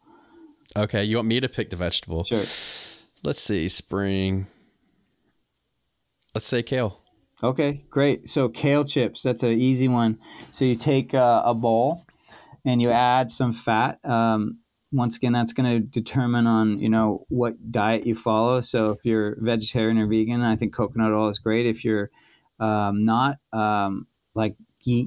Okay, 0.76 1.04
you 1.04 1.16
want 1.18 1.28
me 1.28 1.40
to 1.40 1.48
pick 1.48 1.70
the 1.70 1.76
vegetable? 1.76 2.24
Sure. 2.24 2.44
Let's 3.24 3.40
see, 3.40 3.70
spring. 3.70 4.48
Let's 6.34 6.48
say 6.48 6.64
kale. 6.64 7.02
Okay, 7.44 7.86
great. 7.90 8.28
So 8.28 8.50
kale 8.50 8.84
chips, 8.84 9.22
that's 9.22 9.44
an 9.44 9.52
easy 9.52 9.88
one. 9.88 10.18
So 10.52 10.66
you 10.66 10.76
take 10.76 11.14
uh, 11.14 11.44
a 11.46 11.54
bowl 11.54 12.06
and 12.66 12.82
you 12.82 12.90
add 12.90 13.32
some 13.32 13.54
fat. 13.54 14.00
Um, 14.04 14.60
once 14.92 15.16
again, 15.16 15.34
that's 15.34 15.54
going 15.54 15.70
to 15.70 15.80
determine 15.80 16.48
on 16.48 16.80
you 16.80 16.90
know 16.90 17.26
what 17.30 17.72
diet 17.72 18.08
you 18.08 18.16
follow. 18.16 18.62
So 18.62 18.92
if 18.92 19.00
you're 19.04 19.38
vegetarian 19.40 20.00
or 20.00 20.08
vegan, 20.08 20.42
I 20.42 20.56
think 20.56 20.74
coconut 20.74 21.12
oil 21.12 21.30
is 21.30 21.38
great. 21.38 21.68
If 21.68 21.86
you're 21.86 22.10
um, 22.60 23.06
not, 23.06 23.38
um, 23.54 24.08
like 24.34 24.56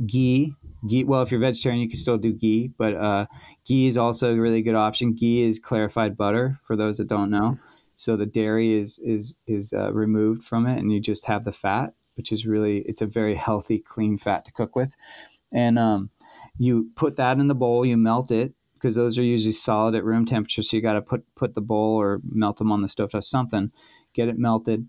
ghee, 0.07 0.55
ghee. 0.89 1.05
Well, 1.05 1.23
if 1.23 1.31
you're 1.31 1.41
vegetarian, 1.41 1.81
you 1.81 1.89
can 1.89 1.99
still 1.99 2.19
do 2.19 2.33
ghee, 2.33 2.73
but 2.77 2.95
uh, 2.95 3.27
ghee 3.67 3.89
is 3.89 3.97
also 3.97 4.35
a 4.35 4.41
really 4.41 4.63
good 4.63 4.75
option. 4.75 5.15
Ghee 5.15 5.43
is 5.43 5.59
clarified 5.59 6.17
butter 6.17 6.59
for 6.67 6.77
those 6.77 6.99
that 6.99 7.09
don't 7.09 7.31
know. 7.31 7.59
So 7.97 8.17
the 8.17 8.27
dairy 8.27 8.73
is 8.73 8.99
is 8.99 9.35
is 9.47 9.73
uh, 9.73 9.93
removed 9.93 10.45
from 10.45 10.67
it, 10.67 10.79
and 10.79 10.93
you 10.93 11.01
just 11.01 11.25
have 11.27 11.45
the 11.45 11.53
fat, 11.53 11.95
which 12.17 12.33
is 12.33 12.47
really 12.47 12.79
it's 12.87 13.03
a 13.03 13.07
very 13.07 13.35
healthy, 13.35 13.79
clean 13.79 14.19
fat 14.19 14.45
to 14.45 14.53
cook 14.53 14.75
with. 14.75 14.95
And 15.53 15.79
um, 15.79 16.11
you 16.59 16.91
put 16.97 17.17
that 17.17 17.39
in 17.39 17.49
the 17.49 17.55
bowl, 17.55 17.85
you 17.87 17.97
melt 17.97 18.31
it 18.31 18.55
because 18.75 18.95
those 18.97 19.19
are 19.19 19.23
usually 19.23 19.53
solid 19.53 19.95
at 19.95 20.05
room 20.05 20.27
temperature. 20.27 20.63
So 20.63 20.77
you 20.77 20.83
got 20.83 20.95
to 20.95 21.03
put 21.03 21.25
put 21.37 21.55
the 21.55 21.61
bowl 21.61 21.97
or 22.01 22.21
melt 22.25 22.59
them 22.59 22.73
on 22.73 22.83
the 22.83 22.89
stove 22.89 23.13
top, 23.13 23.23
something, 23.25 23.71
get 24.15 24.29
it 24.29 24.39
melted, 24.39 24.89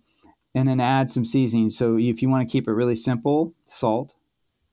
and 0.56 0.68
then 0.68 0.80
add 0.80 1.12
some 1.12 1.26
seasoning. 1.26 1.70
So 1.70 1.98
if 1.98 2.22
you 2.22 2.30
want 2.30 2.48
to 2.48 2.52
keep 2.52 2.68
it 2.68 2.74
really 2.74 2.96
simple, 2.96 3.54
salt. 3.66 4.16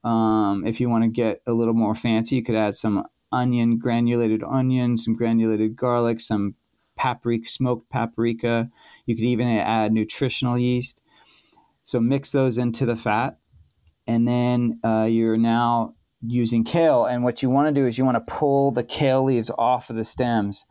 Um, 0.03 0.63
if 0.65 0.79
you 0.79 0.89
want 0.89 1.03
to 1.03 1.09
get 1.09 1.41
a 1.45 1.53
little 1.53 1.73
more 1.73 1.95
fancy, 1.95 2.35
you 2.35 2.43
could 2.43 2.55
add 2.55 2.75
some 2.75 3.05
onion, 3.31 3.77
granulated 3.77 4.43
onion, 4.43 4.97
some 4.97 5.15
granulated 5.15 5.75
garlic, 5.75 6.21
some 6.21 6.55
paprika, 6.97 7.47
smoked 7.47 7.89
paprika. 7.89 8.69
You 9.05 9.15
could 9.15 9.25
even 9.25 9.47
add 9.47 9.93
nutritional 9.93 10.57
yeast. 10.57 11.01
So 11.83 11.99
mix 11.99 12.31
those 12.31 12.57
into 12.57 12.85
the 12.85 12.95
fat, 12.95 13.37
and 14.07 14.27
then 14.27 14.79
uh, 14.83 15.07
you're 15.09 15.37
now 15.37 15.95
using 16.25 16.63
kale. 16.63 17.05
And 17.05 17.23
what 17.23 17.41
you 17.41 17.49
want 17.49 17.73
to 17.73 17.81
do 17.81 17.87
is 17.87 17.97
you 17.97 18.05
want 18.05 18.15
to 18.15 18.33
pull 18.33 18.71
the 18.71 18.83
kale 18.83 19.23
leaves 19.23 19.51
off 19.57 19.89
of 19.89 19.95
the 19.95 20.05
stems 20.05 20.63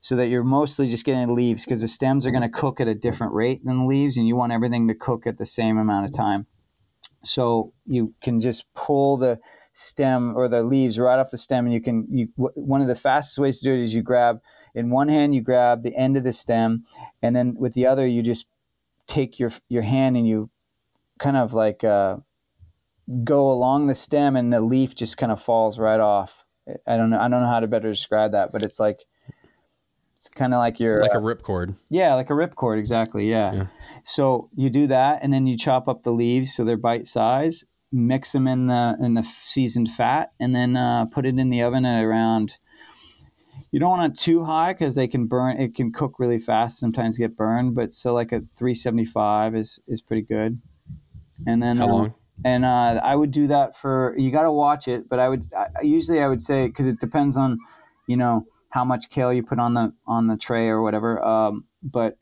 so 0.00 0.16
that 0.16 0.28
you're 0.28 0.44
mostly 0.44 0.90
just 0.90 1.04
getting 1.04 1.34
leaves 1.34 1.64
because 1.64 1.80
the 1.80 1.88
stems 1.88 2.26
are 2.26 2.30
going 2.30 2.42
to 2.42 2.48
cook 2.48 2.80
at 2.80 2.88
a 2.88 2.94
different 2.94 3.32
rate 3.32 3.64
than 3.64 3.80
the 3.80 3.84
leaves, 3.84 4.16
and 4.16 4.26
you 4.26 4.36
want 4.36 4.52
everything 4.52 4.88
to 4.88 4.94
cook 4.94 5.26
at 5.26 5.38
the 5.38 5.46
same 5.46 5.78
amount 5.78 6.06
of 6.06 6.12
time. 6.12 6.46
So 7.24 7.72
you 7.86 8.14
can 8.22 8.40
just 8.40 8.64
pull 8.74 9.16
the 9.16 9.38
stem 9.72 10.36
or 10.36 10.48
the 10.48 10.62
leaves 10.62 10.98
right 10.98 11.18
off 11.18 11.30
the 11.30 11.38
stem, 11.38 11.66
and 11.66 11.74
you 11.74 11.80
can. 11.80 12.06
You 12.10 12.28
one 12.36 12.80
of 12.80 12.88
the 12.88 12.96
fastest 12.96 13.38
ways 13.38 13.60
to 13.60 13.64
do 13.64 13.74
it 13.74 13.84
is 13.84 13.94
you 13.94 14.02
grab 14.02 14.40
in 14.74 14.90
one 14.90 15.08
hand 15.08 15.34
you 15.34 15.42
grab 15.42 15.82
the 15.82 15.96
end 15.96 16.16
of 16.16 16.24
the 16.24 16.32
stem, 16.32 16.84
and 17.22 17.36
then 17.36 17.54
with 17.58 17.74
the 17.74 17.86
other 17.86 18.06
you 18.06 18.22
just 18.22 18.46
take 19.06 19.38
your 19.38 19.52
your 19.68 19.82
hand 19.82 20.16
and 20.16 20.26
you 20.26 20.50
kind 21.18 21.36
of 21.36 21.52
like 21.52 21.84
uh, 21.84 22.16
go 23.24 23.50
along 23.50 23.86
the 23.86 23.94
stem, 23.94 24.36
and 24.36 24.52
the 24.52 24.60
leaf 24.60 24.94
just 24.94 25.18
kind 25.18 25.32
of 25.32 25.42
falls 25.42 25.78
right 25.78 26.00
off. 26.00 26.44
I 26.86 26.96
don't 26.96 27.10
know. 27.10 27.18
I 27.18 27.28
don't 27.28 27.42
know 27.42 27.48
how 27.48 27.60
to 27.60 27.66
better 27.66 27.90
describe 27.90 28.32
that, 28.32 28.52
but 28.52 28.62
it's 28.62 28.80
like 28.80 29.04
it's 30.20 30.28
kind 30.28 30.52
of 30.52 30.58
like 30.58 30.78
your 30.78 31.00
like 31.00 31.14
uh, 31.14 31.18
a 31.18 31.22
ripcord. 31.22 31.74
yeah, 31.88 32.14
like 32.14 32.28
a 32.28 32.34
ripcord, 32.34 32.78
exactly. 32.78 33.30
Yeah. 33.30 33.54
Yeah. 33.54 33.66
So 34.04 34.50
you 34.54 34.68
do 34.68 34.86
that, 34.88 35.20
and 35.22 35.32
then 35.32 35.46
you 35.46 35.56
chop 35.56 35.88
up 35.88 36.02
the 36.02 36.10
leaves 36.10 36.52
so 36.52 36.62
they're 36.62 36.76
bite 36.76 37.08
size. 37.08 37.64
Mix 37.90 38.32
them 38.32 38.46
in 38.46 38.66
the 38.66 38.98
in 39.00 39.14
the 39.14 39.22
seasoned 39.22 39.90
fat, 39.90 40.32
and 40.38 40.54
then 40.54 40.76
uh, 40.76 41.06
put 41.06 41.24
it 41.24 41.38
in 41.38 41.48
the 41.48 41.62
oven 41.62 41.86
at 41.86 42.04
around. 42.04 42.58
You 43.70 43.80
don't 43.80 43.88
want 43.88 44.12
it 44.12 44.20
too 44.20 44.44
high 44.44 44.74
because 44.74 44.94
they 44.94 45.08
can 45.08 45.26
burn. 45.26 45.58
It 45.58 45.74
can 45.74 45.90
cook 45.90 46.18
really 46.18 46.38
fast. 46.38 46.78
Sometimes 46.78 47.16
get 47.16 47.34
burned, 47.34 47.74
but 47.74 47.94
so 47.94 48.12
like 48.12 48.30
a 48.30 48.42
three 48.58 48.74
seventy 48.74 49.06
five 49.06 49.54
is 49.56 49.80
is 49.88 50.02
pretty 50.02 50.22
good. 50.22 50.60
And 51.46 51.62
then 51.62 51.78
How 51.78 51.84
um, 51.84 51.90
long? 51.90 52.14
and 52.44 52.66
uh, 52.66 53.00
I 53.02 53.16
would 53.16 53.30
do 53.30 53.46
that 53.46 53.74
for 53.74 54.14
you 54.18 54.30
got 54.30 54.42
to 54.42 54.52
watch 54.52 54.86
it, 54.86 55.08
but 55.08 55.18
I 55.18 55.30
would 55.30 55.50
I, 55.54 55.68
usually 55.80 56.20
I 56.20 56.28
would 56.28 56.44
say 56.44 56.66
because 56.66 56.86
it 56.86 57.00
depends 57.00 57.38
on 57.38 57.58
you 58.06 58.18
know 58.18 58.44
how 58.70 58.84
much 58.84 59.10
kale 59.10 59.32
you 59.32 59.42
put 59.42 59.58
on 59.58 59.74
the 59.74 59.92
on 60.06 60.26
the 60.26 60.36
tray 60.36 60.68
or 60.68 60.82
whatever. 60.82 61.22
Um, 61.22 61.64
but 61.82 62.16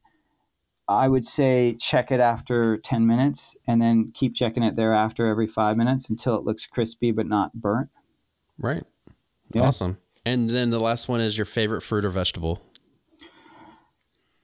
I 0.88 1.06
would 1.06 1.26
say 1.26 1.76
check 1.78 2.10
it 2.10 2.20
after 2.20 2.78
ten 2.78 3.06
minutes, 3.06 3.56
and 3.66 3.80
then 3.80 4.12
keep 4.14 4.34
checking 4.34 4.62
it 4.62 4.76
thereafter 4.76 5.26
every 5.26 5.46
five 5.46 5.76
minutes 5.76 6.08
until 6.10 6.36
it 6.36 6.44
looks 6.44 6.66
crispy 6.66 7.12
but 7.12 7.26
not 7.26 7.52
burnt. 7.54 7.90
Right. 8.58 8.84
Yeah. 9.52 9.62
Awesome. 9.62 9.98
And 10.24 10.50
then 10.50 10.70
the 10.70 10.80
last 10.80 11.08
one 11.08 11.20
is 11.20 11.38
your 11.38 11.44
favorite 11.44 11.82
fruit 11.82 12.04
or 12.04 12.10
vegetable. 12.10 12.62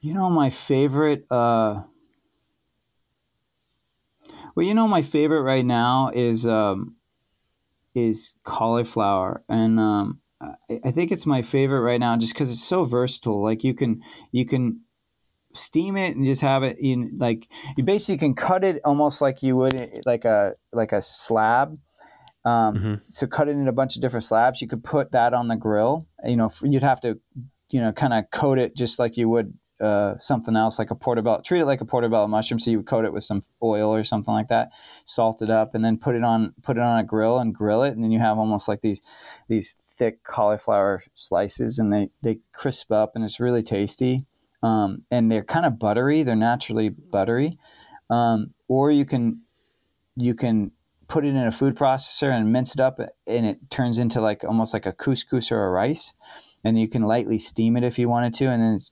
You 0.01 0.15
know 0.15 0.31
my 0.31 0.51
favorite. 0.51 1.27
Uh, 1.31 1.83
well, 4.55 4.67
you 4.67 4.75
know 4.75 4.87
my 4.87 5.03
favorite 5.03 5.43
right 5.43 5.65
now 5.65 6.11
is 6.15 6.47
um, 6.47 6.97
is 7.95 8.35
cauliflower, 8.45 9.43
and 9.49 9.81
um, 9.81 10.21
I, 10.71 10.81
I 10.85 10.91
think 10.91 11.13
it's 11.13 11.27
my 11.27 11.43
favorite 11.43 11.81
right 11.81 12.01
now 12.01 12.17
just 12.17 12.35
because 12.35 12.51
it's 12.51 12.63
so 12.65 12.85
versatile. 12.85 13.43
Like 13.43 13.65
you 13.65 13.75
can 13.75 14.03
you 14.33 14.47
can 14.47 14.81
steam 15.55 15.97
it 15.97 16.17
and 16.17 16.25
just 16.27 16.41
have 16.41 16.63
it 16.65 16.77
in 16.81 17.17
like 17.19 17.49
you 17.77 17.85
basically 17.85 18.19
can 18.19 18.35
cut 18.35 18.65
it 18.65 18.81
almost 18.85 19.21
like 19.21 19.43
you 19.43 19.57
would 19.57 20.03
like 20.05 20.25
a 20.25 20.55
like 20.73 20.93
a 20.93 21.03
slab. 21.03 21.77
Um, 22.45 22.75
Mhm. 22.75 23.01
So 23.05 23.27
cut 23.27 23.49
it 23.49 23.53
in 23.53 23.69
a 23.69 23.73
bunch 23.73 23.97
of 23.97 24.03
different 24.03 24.25
slabs. 24.25 24.61
You 24.61 24.69
could 24.69 24.85
put 24.85 25.13
that 25.13 25.33
on 25.33 25.49
the 25.49 25.57
grill. 25.57 26.07
You 26.25 26.37
know, 26.37 26.53
you'd 26.63 26.83
have 26.83 27.01
to 27.03 27.19
you 27.71 27.81
know 27.81 27.93
kind 27.93 28.13
of 28.13 28.25
coat 28.33 28.59
it 28.59 28.77
just 28.77 28.99
like 28.99 29.17
you 29.17 29.29
would 29.29 29.55
uh, 29.81 30.15
something 30.19 30.57
else 30.57 30.79
like 30.79 30.91
a 30.91 30.95
portobello. 30.95 31.41
Treat 31.45 31.61
it 31.61 31.67
like 31.67 31.81
a 31.81 31.85
portobello 31.85 32.27
mushroom. 32.29 32.61
So 32.61 32.71
you 32.71 32.79
would 32.79 32.87
coat 32.87 33.05
it 33.05 33.13
with 33.13 33.25
some 33.25 33.43
oil 33.63 33.95
or 33.95 34.05
something 34.05 34.33
like 34.33 34.49
that, 34.49 34.71
salt 35.05 35.43
it 35.43 35.51
up, 35.51 35.75
and 35.75 35.85
then 35.85 35.99
put 35.99 36.15
it 36.15 36.23
on 36.25 36.55
put 36.63 36.77
it 36.77 36.83
on 36.83 36.99
a 36.99 37.05
grill 37.05 37.39
and 37.39 37.55
grill 37.55 37.83
it, 37.83 37.95
and 37.95 38.03
then 38.03 38.13
you 38.13 38.19
have 38.21 38.39
almost 38.39 38.69
like 38.69 38.83
these 38.83 39.03
these 39.49 39.75
thick 39.97 40.23
cauliflower 40.25 41.03
slices, 41.15 41.79
and 41.79 41.93
they 41.93 42.11
they 42.23 42.41
crisp 42.53 42.93
up, 42.93 43.13
and 43.15 43.25
it's 43.25 43.41
really 43.41 43.63
tasty. 43.63 44.27
Um, 44.63 45.03
and 45.11 45.31
they're 45.31 45.45
kind 45.45 45.67
of 45.67 45.79
buttery. 45.79 46.23
They're 46.23 46.37
naturally 46.37 46.89
buttery. 46.89 47.59
Um, 48.09 48.55
or 48.69 48.91
you 48.91 49.05
can 49.05 49.43
you 50.17 50.35
can 50.35 50.71
put 51.07 51.25
it 51.25 51.29
in 51.29 51.37
a 51.37 51.53
food 51.53 51.77
processor 51.77 52.31
and 52.31 52.53
mince 52.53 52.75
it 52.75 52.81
up, 52.81 52.99
and 53.27 53.47
it 53.47 53.71
turns 53.71 53.99
into 53.99 54.21
like 54.21 54.45
almost 54.45 54.73
like 54.73 54.87
a 54.87 54.93
couscous 54.93 55.53
or 55.53 55.65
a 55.65 55.71
rice 55.71 56.15
and 56.65 56.81
you 56.81 56.89
can 56.89 57.03
lightly 57.03 57.39
steam 57.39 57.77
it 57.77 57.85
if 57.85 57.99
you 57.99 58.09
wanted 58.09 58.33
to, 58.35 58.47
and 58.47 58.63
then 58.63 58.75
it's 58.75 58.91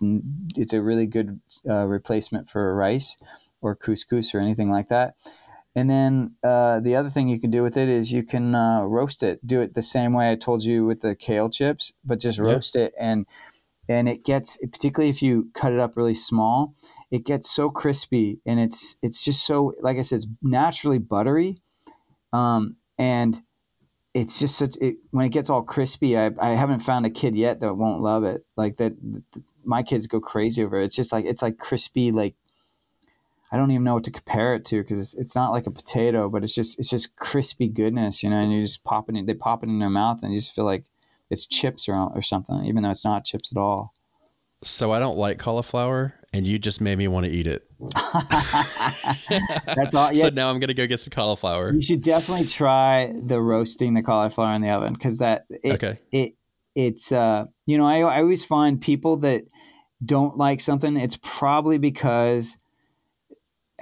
it's 0.57 0.73
a 0.75 0.83
really 0.83 1.07
good 1.07 1.41
uh, 1.69 1.87
replacement 1.87 2.51
for 2.51 2.75
rice 2.75 3.17
or 3.63 3.75
couscous 3.75 4.35
or 4.35 4.41
anything 4.41 4.71
like 4.71 4.91
that. 4.91 5.15
And 5.75 5.89
then 5.89 6.37
uh, 6.43 6.81
the 6.81 6.97
other 6.97 7.09
thing 7.11 7.29
you 7.29 7.41
can 7.41 7.51
do 7.51 7.63
with 7.63 7.77
it 7.77 7.89
is 7.89 8.13
you 8.13 8.23
can 8.25 8.55
uh, 8.55 8.83
roast 8.85 9.23
it. 9.23 9.47
Do 9.47 9.61
it 9.63 9.75
the 9.75 9.83
same 9.83 10.13
way 10.13 10.31
I 10.31 10.37
told 10.37 10.63
you 10.65 10.85
with 10.85 11.01
the 11.01 11.17
kale 11.17 11.49
chips, 11.49 11.93
but 12.05 12.21
just 12.21 12.39
Yeah. 12.41 12.47
roast 12.47 12.77
it 12.77 12.93
and 12.99 13.27
and 13.89 14.09
it 14.09 14.25
gets 14.25 14.59
particularly 14.59 15.11
if 15.11 15.23
you 15.23 15.51
cut 15.55 15.73
it 15.73 15.81
up 15.81 15.97
really 15.97 16.15
small, 16.15 16.75
it 17.11 17.25
gets 17.27 17.51
so 17.51 17.71
crispy 17.71 18.41
and 18.47 18.61
it's 18.61 18.97
it's 19.03 19.25
just 19.25 19.47
so 19.47 19.75
like 19.81 19.99
I 19.99 20.03
said, 20.03 20.17
it's 20.19 20.27
naturally 20.43 20.99
buttery, 20.99 21.59
um, 22.33 22.77
and 22.99 23.43
it's 24.15 24.39
just 24.39 24.57
such 24.59 24.77
it, 24.81 24.97
when 25.11 25.27
it 25.27 25.31
gets 25.31 25.51
all 25.51 25.63
crispy. 25.63 26.19
I, 26.19 26.31
I 26.39 26.51
haven't 26.51 26.81
found 26.81 27.07
a 27.07 27.11
kid 27.11 27.37
yet 27.37 27.61
that 27.61 27.75
won't 27.75 28.03
love 28.03 28.25
it. 28.25 28.45
Like 28.57 28.77
that, 28.79 28.95
my 29.65 29.83
kids 29.83 30.07
go 30.07 30.21
crazy 30.21 30.63
over 30.65 30.81
it. 30.81 30.87
It's 30.87 30.97
just 30.97 31.13
like 31.13 31.25
it's 31.25 31.43
like 31.43 31.59
crispy. 31.59 32.13
Like 32.13 32.35
I 33.53 33.59
don't 33.59 33.71
even 33.71 33.85
know 33.85 33.95
what 33.95 34.05
to 34.05 34.11
compare 34.11 34.55
it 34.55 34.65
to 34.67 34.83
because 34.83 34.99
it's, 34.99 35.15
it's 35.15 35.35
not 35.35 35.51
like 35.51 35.67
a 35.67 35.71
potato, 35.71 36.31
but 36.31 36.43
it's 36.43 36.55
just 36.55 36.79
it's 36.79 36.89
just 36.89 37.15
crispy 37.17 37.69
goodness, 37.69 38.23
you 38.23 38.31
know. 38.31 38.37
And 38.41 38.51
you 38.51 38.63
just 38.63 38.83
pop 38.83 39.11
it, 39.11 39.15
in, 39.15 39.27
they 39.27 39.35
pop 39.35 39.63
it 39.63 39.69
in 39.69 39.79
their 39.79 39.91
mouth, 39.91 40.21
and 40.23 40.33
you 40.33 40.41
just 40.41 40.55
feel 40.55 40.65
like 40.65 40.85
it's 41.29 41.47
chips 41.47 41.87
or 41.89 41.95
or 41.95 42.23
something, 42.23 42.65
even 42.65 42.83
though 42.83 42.91
it's 42.91 43.05
not 43.05 43.27
chips 43.27 43.53
at 43.53 43.59
all. 43.59 43.95
So 44.65 44.91
I 44.93 44.99
don't 44.99 45.19
like 45.19 45.39
cauliflower, 45.39 46.15
and 46.33 46.47
you 46.47 46.59
just 46.59 46.81
made 46.81 46.97
me 46.97 47.09
want 47.09 47.27
to 47.27 47.33
eat 47.33 47.47
it. 47.47 47.69
That's 49.75 49.95
all. 49.95 50.11
So 50.15 50.29
now 50.31 50.51
I'm 50.51 50.61
gonna 50.61 50.73
go 50.75 50.87
get 50.87 51.01
some 51.01 51.11
cauliflower. 51.11 51.73
you 51.73 51.83
should 51.83 52.03
definitely 52.03 52.47
try 52.47 53.13
the 53.27 53.41
roasting 53.41 53.95
the 53.95 54.03
cauliflower 54.03 54.55
in 54.55 54.63
the 54.63 54.71
oven 54.71 54.93
because 54.95 55.19
that 55.19 55.45
it, 55.51 55.73
Okay. 55.73 55.99
it 56.11 56.35
it's 56.75 57.13
uh 57.13 57.45
you 57.67 57.77
know 57.77 57.87
I, 57.87 57.99
I 58.01 58.21
always 58.21 58.45
find 58.45 58.81
people 58.81 59.19
that 59.19 59.45
don't 60.05 60.37
like 60.39 60.61
something 60.61 60.97
it's 60.97 61.19
probably 61.23 61.79
because 61.79 62.57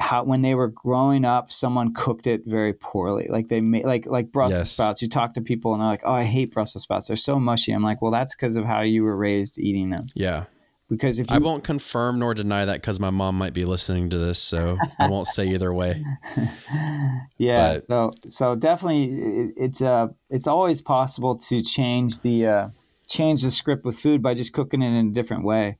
how 0.01 0.24
when 0.24 0.43
they 0.43 0.55
were 0.55 0.68
growing 0.68 1.24
up 1.24 1.52
someone 1.52 1.93
cooked 1.94 2.27
it 2.27 2.43
very 2.47 2.72
poorly 2.72 3.27
like 3.28 3.48
they 3.48 3.60
made 3.60 3.85
like 3.85 4.06
like 4.06 4.32
brussels 4.32 4.59
Yes. 4.59 4.72
sprouts 4.72 5.02
you 5.02 5.09
talk 5.09 5.35
to 5.35 5.40
people 5.40 5.72
and 5.74 5.81
they're 5.81 5.89
like 5.89 6.02
oh 6.05 6.14
i 6.14 6.24
hate 6.24 6.52
brussels 6.55 6.82
sprouts 6.85 7.06
they're 7.09 7.16
so 7.16 7.39
mushy 7.39 7.70
i'm 7.72 7.82
like 7.82 8.01
well 8.02 8.10
that's 8.10 8.35
because 8.35 8.56
of 8.56 8.64
how 8.64 8.81
you 8.81 9.02
were 9.05 9.16
raised 9.16 9.59
eating 9.59 9.90
them 9.90 10.06
Yeah. 10.14 10.44
because 10.89 11.18
if 11.18 11.31
you 11.31 11.36
I 11.36 11.39
won't 11.39 11.62
confirm 11.64 12.18
nor 12.18 12.32
deny 12.35 12.64
that 12.64 12.74
because 12.81 12.98
my 12.98 13.10
mom 13.10 13.36
might 13.39 13.52
be 13.55 13.64
listening 13.64 14.10
to 14.10 14.18
this, 14.18 14.40
so 14.40 14.78
I 14.98 15.06
won't 15.09 15.28
say 15.28 15.47
either 15.48 15.72
way. 15.72 16.05
yeah 17.39 17.78
But- 17.78 17.86
so 17.86 18.12
so 18.31 18.55
definitely 18.55 19.05
it, 19.05 19.55
it's 19.56 19.81
uh 19.81 20.09
it's 20.31 20.47
always 20.47 20.81
possible 20.81 21.36
to 21.48 21.62
change 21.62 22.20
the 22.22 22.47
uh 22.47 22.68
change 23.09 23.43
the 23.43 23.51
script 23.51 23.85
with 23.85 23.98
food 23.98 24.22
by 24.22 24.35
just 24.35 24.52
cooking 24.52 24.82
it 24.82 24.89
in 24.98 25.09
a 25.09 25.12
different 25.12 25.44
way 25.44 25.78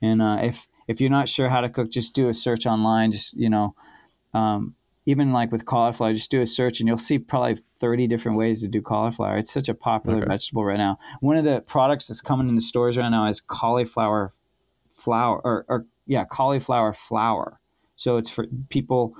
and 0.00 0.22
uh 0.22 0.38
if 0.42 0.66
if 0.88 1.00
you're 1.00 1.10
not 1.10 1.28
sure 1.28 1.48
how 1.48 1.60
to 1.60 1.68
cook 1.68 1.90
just 1.90 2.14
do 2.14 2.28
a 2.28 2.34
search 2.34 2.66
online 2.66 3.12
just 3.12 3.34
you 3.36 3.48
know 3.48 3.74
um 4.34 4.74
even 5.06 5.32
like 5.32 5.50
with 5.52 5.64
cauliflower 5.64 6.12
just 6.12 6.30
do 6.30 6.42
a 6.42 6.46
search 6.46 6.80
and 6.80 6.88
you'll 6.88 6.98
see 6.98 7.18
probably 7.18 7.62
30 7.80 8.06
different 8.06 8.36
ways 8.36 8.60
to 8.60 8.68
do 8.68 8.82
cauliflower 8.82 9.38
it's 9.38 9.52
such 9.52 9.68
a 9.68 9.74
popular 9.74 10.18
Okay. 10.18 10.26
vegetable 10.26 10.64
right 10.64 10.78
now 10.78 10.98
one 11.20 11.36
of 11.36 11.44
the 11.44 11.60
products 11.62 12.08
that's 12.08 12.20
coming 12.20 12.48
in 12.48 12.54
the 12.54 12.60
stores 12.60 12.96
right 12.96 13.08
now 13.08 13.28
is 13.28 13.40
cauliflower 13.40 14.32
flour 14.94 15.40
or, 15.44 15.64
or 15.68 15.86
yeah 16.06 16.24
cauliflower 16.24 16.92
flour 16.92 17.60
so 17.96 18.16
it's 18.16 18.30
for 18.30 18.46
people 18.68 19.14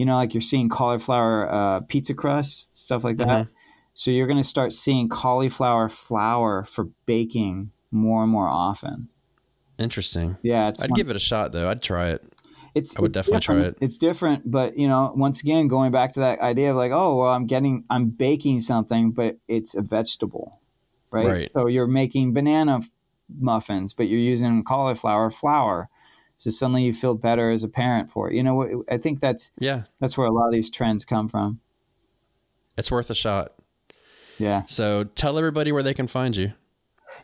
you 0.00 0.06
know, 0.06 0.14
like 0.14 0.32
you're 0.32 0.40
seeing 0.40 0.70
cauliflower 0.70 1.52
uh, 1.52 1.80
pizza 1.80 2.14
crust, 2.14 2.68
stuff 2.72 3.04
like 3.04 3.18
that. 3.18 3.26
Mm-hmm. 3.26 3.50
So 3.92 4.10
you're 4.10 4.26
going 4.26 4.42
to 4.42 4.48
start 4.48 4.72
seeing 4.72 5.10
cauliflower 5.10 5.90
flour 5.90 6.64
for 6.64 6.84
baking 7.04 7.70
more 7.90 8.22
and 8.22 8.32
more 8.32 8.48
often. 8.48 9.10
Interesting. 9.80 10.36
Yeah, 10.42 10.68
I'd 10.68 10.78
one- 10.90 10.96
give 10.96 11.10
it 11.10 11.16
a 11.16 11.20
shot 11.20 11.52
though. 11.52 11.68
I'd 11.70 11.82
try 11.82 12.10
it. 12.10 12.22
it's 12.74 12.96
I 12.96 13.00
would 13.00 13.12
definitely 13.12 13.40
try 13.40 13.60
it. 13.62 13.78
It's 13.80 13.96
different, 13.96 14.48
but 14.50 14.78
you 14.78 14.86
know, 14.86 15.12
once 15.16 15.40
again, 15.40 15.66
going 15.68 15.90
back 15.90 16.12
to 16.14 16.20
that 16.20 16.40
idea 16.40 16.70
of 16.70 16.76
like, 16.76 16.92
oh, 16.92 17.16
well, 17.16 17.28
I'm 17.28 17.46
getting, 17.46 17.84
I'm 17.90 18.10
baking 18.10 18.60
something, 18.60 19.10
but 19.12 19.38
it's 19.48 19.74
a 19.74 19.80
vegetable, 19.80 20.60
right? 21.10 21.26
Right. 21.26 21.52
So 21.52 21.66
you're 21.66 21.86
making 21.88 22.32
banana 22.34 22.80
muffins, 23.38 23.92
but 23.94 24.06
you're 24.08 24.20
using 24.20 24.62
cauliflower 24.64 25.30
flour. 25.30 25.88
So 26.36 26.50
suddenly 26.50 26.84
you 26.84 26.94
feel 26.94 27.14
better 27.14 27.50
as 27.50 27.64
a 27.64 27.68
parent 27.68 28.10
for 28.10 28.30
it. 28.30 28.34
You 28.36 28.42
know, 28.42 28.84
I 28.90 28.98
think 28.98 29.20
that's 29.20 29.50
Yeah, 29.58 29.82
that's 29.98 30.16
where 30.16 30.26
a 30.26 30.30
lot 30.32 30.46
of 30.46 30.52
these 30.52 30.70
trends 30.70 31.04
come 31.04 31.28
from. 31.28 31.60
it's 32.76 32.90
worth 32.90 33.10
a 33.10 33.14
shot. 33.14 33.54
Yeah. 34.38 34.62
So 34.66 35.04
tell 35.04 35.36
everybody 35.38 35.70
where 35.72 35.82
they 35.82 35.92
can 35.94 36.06
find 36.06 36.34
you. 36.36 36.52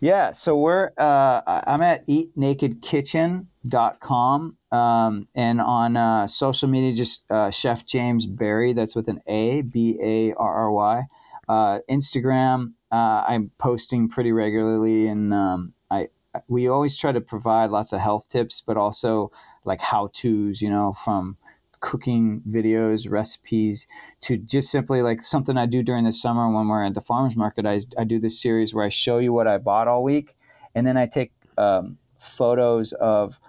Yeah, 0.01 0.33
so 0.33 0.57
we're 0.57 0.91
uh, 0.99 1.63
I'm 1.67 1.83
at 1.83 2.07
eatnakedkitchen.com 2.07 4.57
um, 4.73 5.29
and 5.35 5.61
on 5.61 5.97
uh, 5.97 6.27
social 6.27 6.69
media 6.69 6.95
just 6.95 7.23
uh, 7.31 7.51
Chef 7.51 7.87
James 7.87 8.27
Barry. 8.27 8.73
That's 8.73 8.95
with 8.95 9.09
an 9.09 9.21
A 9.27 9.63
B 9.63 9.99
A 10.03 10.33
R 10.35 10.55
R 10.55 10.71
Y. 10.71 11.03
Uh, 11.49 11.79
Instagram. 11.91 12.73
Uh, 12.91 13.25
I'm 13.27 13.51
posting 13.59 14.09
pretty 14.09 14.33
regularly, 14.33 15.09
and 15.09 15.35
um, 15.35 15.73
I 15.91 16.09
we 16.49 16.69
always 16.69 16.97
try 16.97 17.13
to 17.13 17.21
provide 17.21 17.71
lots 17.71 17.93
of 17.93 18.01
health 18.01 18.29
tips, 18.29 18.63
but 18.65 18.77
also 18.77 19.33
like 19.65 19.81
how 19.81 20.11
tos. 20.15 20.61
You 20.61 20.71
know, 20.71 20.95
from 21.05 21.37
cooking 21.81 22.43
videos, 22.49 23.11
recipes, 23.11 23.87
to 24.23 24.37
just 24.37 24.71
simply 24.71 25.03
like 25.03 25.25
something 25.25 25.57
I 25.57 25.67
do 25.67 25.83
during 25.83 26.05
the 26.05 26.13
summer 26.13 26.51
when 26.51 26.69
we're 26.69 26.85
at 26.85 26.95
the 26.95 27.01
farmers 27.01 27.37
market. 27.37 27.67
I, 27.67 27.81
I 27.99 28.05
do 28.05 28.19
this 28.19 28.41
series 28.41 28.75
where 28.75 28.85
I 28.85 28.89
show 28.91 29.19
you 29.19 29.33
what 29.33 29.47
I 29.47 29.59
bought 29.59 29.89
all 29.89 30.03
week, 30.03 30.35
and 30.75 30.87
then 30.87 30.97
I 30.97 31.07
take 31.07 31.33
um, 31.59 31.99
photos 32.19 32.93
of 32.93 33.41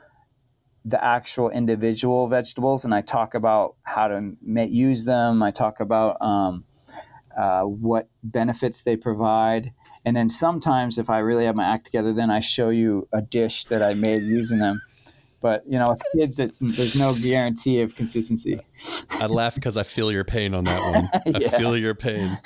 the 0.85 1.03
actual 1.03 1.49
individual 1.49 2.27
vegetables, 2.27 2.85
and 2.85 2.93
I 2.93 3.01
talk 3.01 3.33
about 3.33 3.75
how 3.83 4.07
to 4.07 4.35
use 4.45 5.03
them. 5.03 5.43
I 5.43 5.51
talk 5.51 5.79
about 5.79 6.21
um, 6.21 6.63
uh, 7.37 7.63
what 7.63 8.09
benefits 8.23 8.83
they 8.83 8.95
provide. 8.95 9.73
And 10.05 10.15
then 10.15 10.29
sometimes, 10.29 10.97
if 10.97 11.09
I 11.09 11.19
really 11.19 11.43
have 11.43 11.55
my 11.55 11.65
act 11.65 11.85
together, 11.85 12.13
then 12.13 12.29
I 12.29 12.39
show 12.39 12.69
you 12.69 13.09
a 13.11 13.21
dish 13.21 13.65
that 13.65 13.83
I 13.83 13.93
made 13.93 14.21
using 14.21 14.59
them. 14.59 14.81
But 15.39 15.63
you 15.67 15.77
know, 15.77 15.91
with 15.91 16.01
kids, 16.15 16.39
it's, 16.39 16.57
there's 16.59 16.95
no 16.95 17.13
guarantee 17.13 17.81
of 17.81 17.95
consistency. 17.95 18.59
I 19.11 19.27
laugh 19.27 19.53
because 19.55 19.77
I 19.77 19.83
feel 19.83 20.11
your 20.11 20.23
pain 20.23 20.55
on 20.55 20.63
that 20.63 20.81
one. 20.81 21.09
I 21.35 21.39
Yeah. 21.39 21.49
feel 21.57 21.77
your 21.77 21.93
pain. 21.93 22.39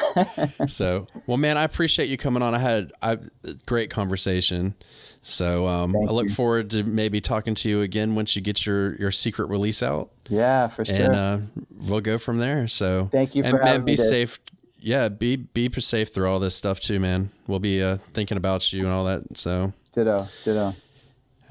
So, 0.68 1.07
well, 1.26 1.38
man, 1.38 1.57
I 1.57 1.63
appreciate 1.63 2.09
you 2.09 2.18
coming 2.18 2.43
on. 2.43 2.53
I 2.53 2.59
had 2.59 2.91
I, 3.01 3.13
a 3.43 3.53
great 3.65 3.89
conversation. 3.89 4.76
So, 5.23 5.68
um, 5.68 5.95
I 5.95 6.11
look 6.11 6.30
forward 6.31 6.69
to 6.72 6.84
maybe 6.84 7.22
talking 7.22 7.55
to 7.55 7.69
you 7.69 7.81
again 7.81 8.15
once 8.15 8.35
you 8.35 8.41
get 8.41 8.65
your 8.65 8.95
your 8.95 9.11
secret 9.11 9.45
release 9.45 9.81
out, 9.81 10.09
Yeah, 10.30 10.68
for 10.68 10.84
sure. 10.84 10.95
and 10.95 11.15
uh, 11.15 11.38
we'll 11.69 12.01
go 12.01 12.18
from 12.18 12.39
there. 12.39 12.68
So, 12.68 13.07
Thank 13.11 13.35
you 13.35 13.43
and 13.43 13.57
for 13.57 13.63
man, 13.63 13.85
be 13.85 13.95
safe. 13.95 14.39
Yeah, 14.80 15.09
be 15.09 15.35
be 15.38 15.69
safe 15.80 16.11
through 16.13 16.27
all 16.30 16.39
this 16.39 16.55
stuff 16.55 16.80
too, 16.80 16.99
man. 16.99 17.30
We'll 17.47 17.59
be 17.59 17.81
uh, 17.84 17.97
thinking 17.97 18.35
about 18.38 18.73
you 18.73 18.84
and 18.84 18.89
all 18.89 19.05
that. 19.05 19.38
So, 19.38 19.73
ditto, 19.93 20.27
ditto. 20.43 20.76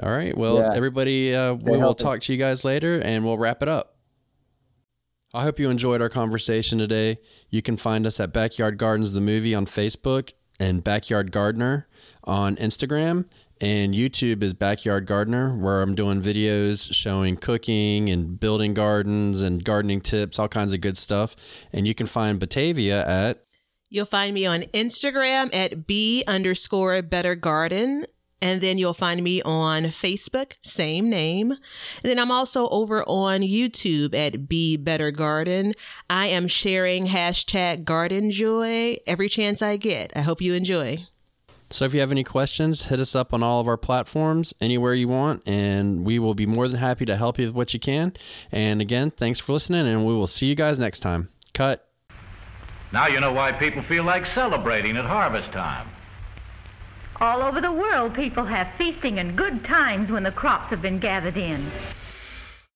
All 0.03 0.11
right. 0.11 0.37
Well, 0.37 0.59
Yeah. 0.59 0.73
everybody, 0.75 1.35
uh, 1.35 1.57
Stay 1.57 1.71
we 1.71 1.79
will 1.79 1.95
talk 1.95 2.21
to 2.23 2.33
you 2.33 2.39
guys 2.39 2.65
later 2.65 2.99
and 3.01 3.25
we'll 3.25 3.39
wrap 3.39 3.63
it 3.63 3.69
up. 3.69 3.97
I 5.33 5.43
hope 5.45 5.61
you 5.61 5.71
enjoyed 5.71 6.03
our 6.03 6.09
conversation 6.09 6.79
today. 6.79 7.19
You 7.51 7.63
can 7.63 7.77
find 7.77 8.05
us 8.07 8.19
at 8.19 8.33
Backyard 8.33 8.79
Gardens 8.79 9.13
the 9.13 9.21
Movie 9.21 9.55
on 9.55 9.65
Facebook 9.67 10.33
and 10.59 10.83
Backyard 10.83 11.31
Gardener 11.31 11.87
on 12.25 12.57
Instagram. 12.57 13.27
And 13.61 13.95
YouTube 13.95 14.43
is 14.43 14.55
Backyard 14.55 15.07
Gardener, 15.07 15.55
where 15.55 15.83
I'm 15.83 15.95
doing 15.95 16.23
videos 16.23 16.93
showing 16.95 17.37
cooking 17.37 18.09
and 18.09 18.41
building 18.41 18.73
gardens 18.73 19.43
and 19.43 19.63
gardening 19.63 20.01
tips, 20.01 20.39
all 20.39 20.49
kinds 20.49 20.73
of 20.73 20.81
good 20.81 20.97
stuff. 20.97 21.37
And 21.73 21.87
you 21.87 21.95
can 21.95 22.07
find 22.07 22.41
Batavia 22.41 23.07
at 23.07 23.45
You'll 23.93 24.07
find 24.07 24.35
me 24.35 24.47
on 24.47 24.63
Instagram 24.73 25.55
at 25.55 25.87
B 25.87 26.23
underscore 26.27 27.03
better 27.03 27.35
garden. 27.35 28.07
And 28.43 28.61
then 28.61 28.79
you'll 28.79 28.95
find 28.95 29.23
me 29.23 29.43
on 29.43 29.85
Facebook, 29.85 30.55
same 30.63 31.11
name. 31.11 31.53
And 31.53 31.59
then 32.03 32.19
I'm 32.19 32.31
also 32.31 32.69
over 32.69 33.05
on 33.07 33.41
YouTube 33.41 34.15
at 34.15 34.49
Be 34.49 34.77
Better 34.77 35.11
Garden. 35.11 35.75
I 36.09 36.27
am 36.27 36.49
sharing 36.49 37.07
hashtag 37.07 37.85
garden 37.85 38.31
joy 38.31 38.97
every 39.07 39.29
chance 39.29 39.61
I 39.61 39.77
get. 39.77 40.13
I 40.17 40.21
hope 40.21 40.41
you 40.41 40.55
enjoy. 40.55 41.07
So 41.73 41.85
if 41.85 41.95
you 41.95 42.01
have 42.01 42.11
any 42.11 42.25
questions, 42.25 42.87
hit 42.87 42.99
us 42.99 43.15
up 43.15 43.33
on 43.33 43.45
all 43.45 43.61
of 43.61 43.69
our 43.69 43.77
platforms, 43.77 44.53
anywhere 44.61 44.93
you 44.93 45.07
want, 45.07 45.47
and 45.47 46.05
we 46.05 46.19
will 46.19 46.35
be 46.35 46.45
more 46.45 46.67
than 46.67 46.81
happy 46.81 47.07
to 47.07 47.17
help 47.17 47.39
you 47.39 47.47
with 47.47 47.55
what 47.55 47.73
you 47.73 47.79
can. 47.79 48.13
And 48.51 48.81
again, 48.81 49.13
thanks 49.13 49.39
for 49.39 49.53
listening, 49.53 49.87
and 49.87 50.05
we 50.05 50.13
will 50.13 50.27
see 50.27 50.47
you 50.47 50.57
guys 50.57 50.81
next 50.81 50.99
time. 50.99 51.29
Cut. 51.55 51.87
Now 52.93 53.07
you 53.07 53.21
know 53.21 53.33
why 53.33 53.53
people 53.53 53.85
feel 53.85 54.03
like 54.03 54.25
celebrating 54.35 54.97
at 54.97 55.05
harvest 55.05 55.53
time. 55.53 55.89
All 57.21 57.43
over 57.43 57.61
the 57.61 57.71
world, 57.71 58.15
people 58.15 58.47
have 58.47 58.73
feasting 58.79 59.19
and 59.19 59.37
good 59.37 59.63
times 59.63 60.11
when 60.11 60.23
the 60.23 60.33
crops 60.33 60.71
have 60.71 60.81
been 60.81 60.99
gathered 60.99 61.37
in. 61.37 61.71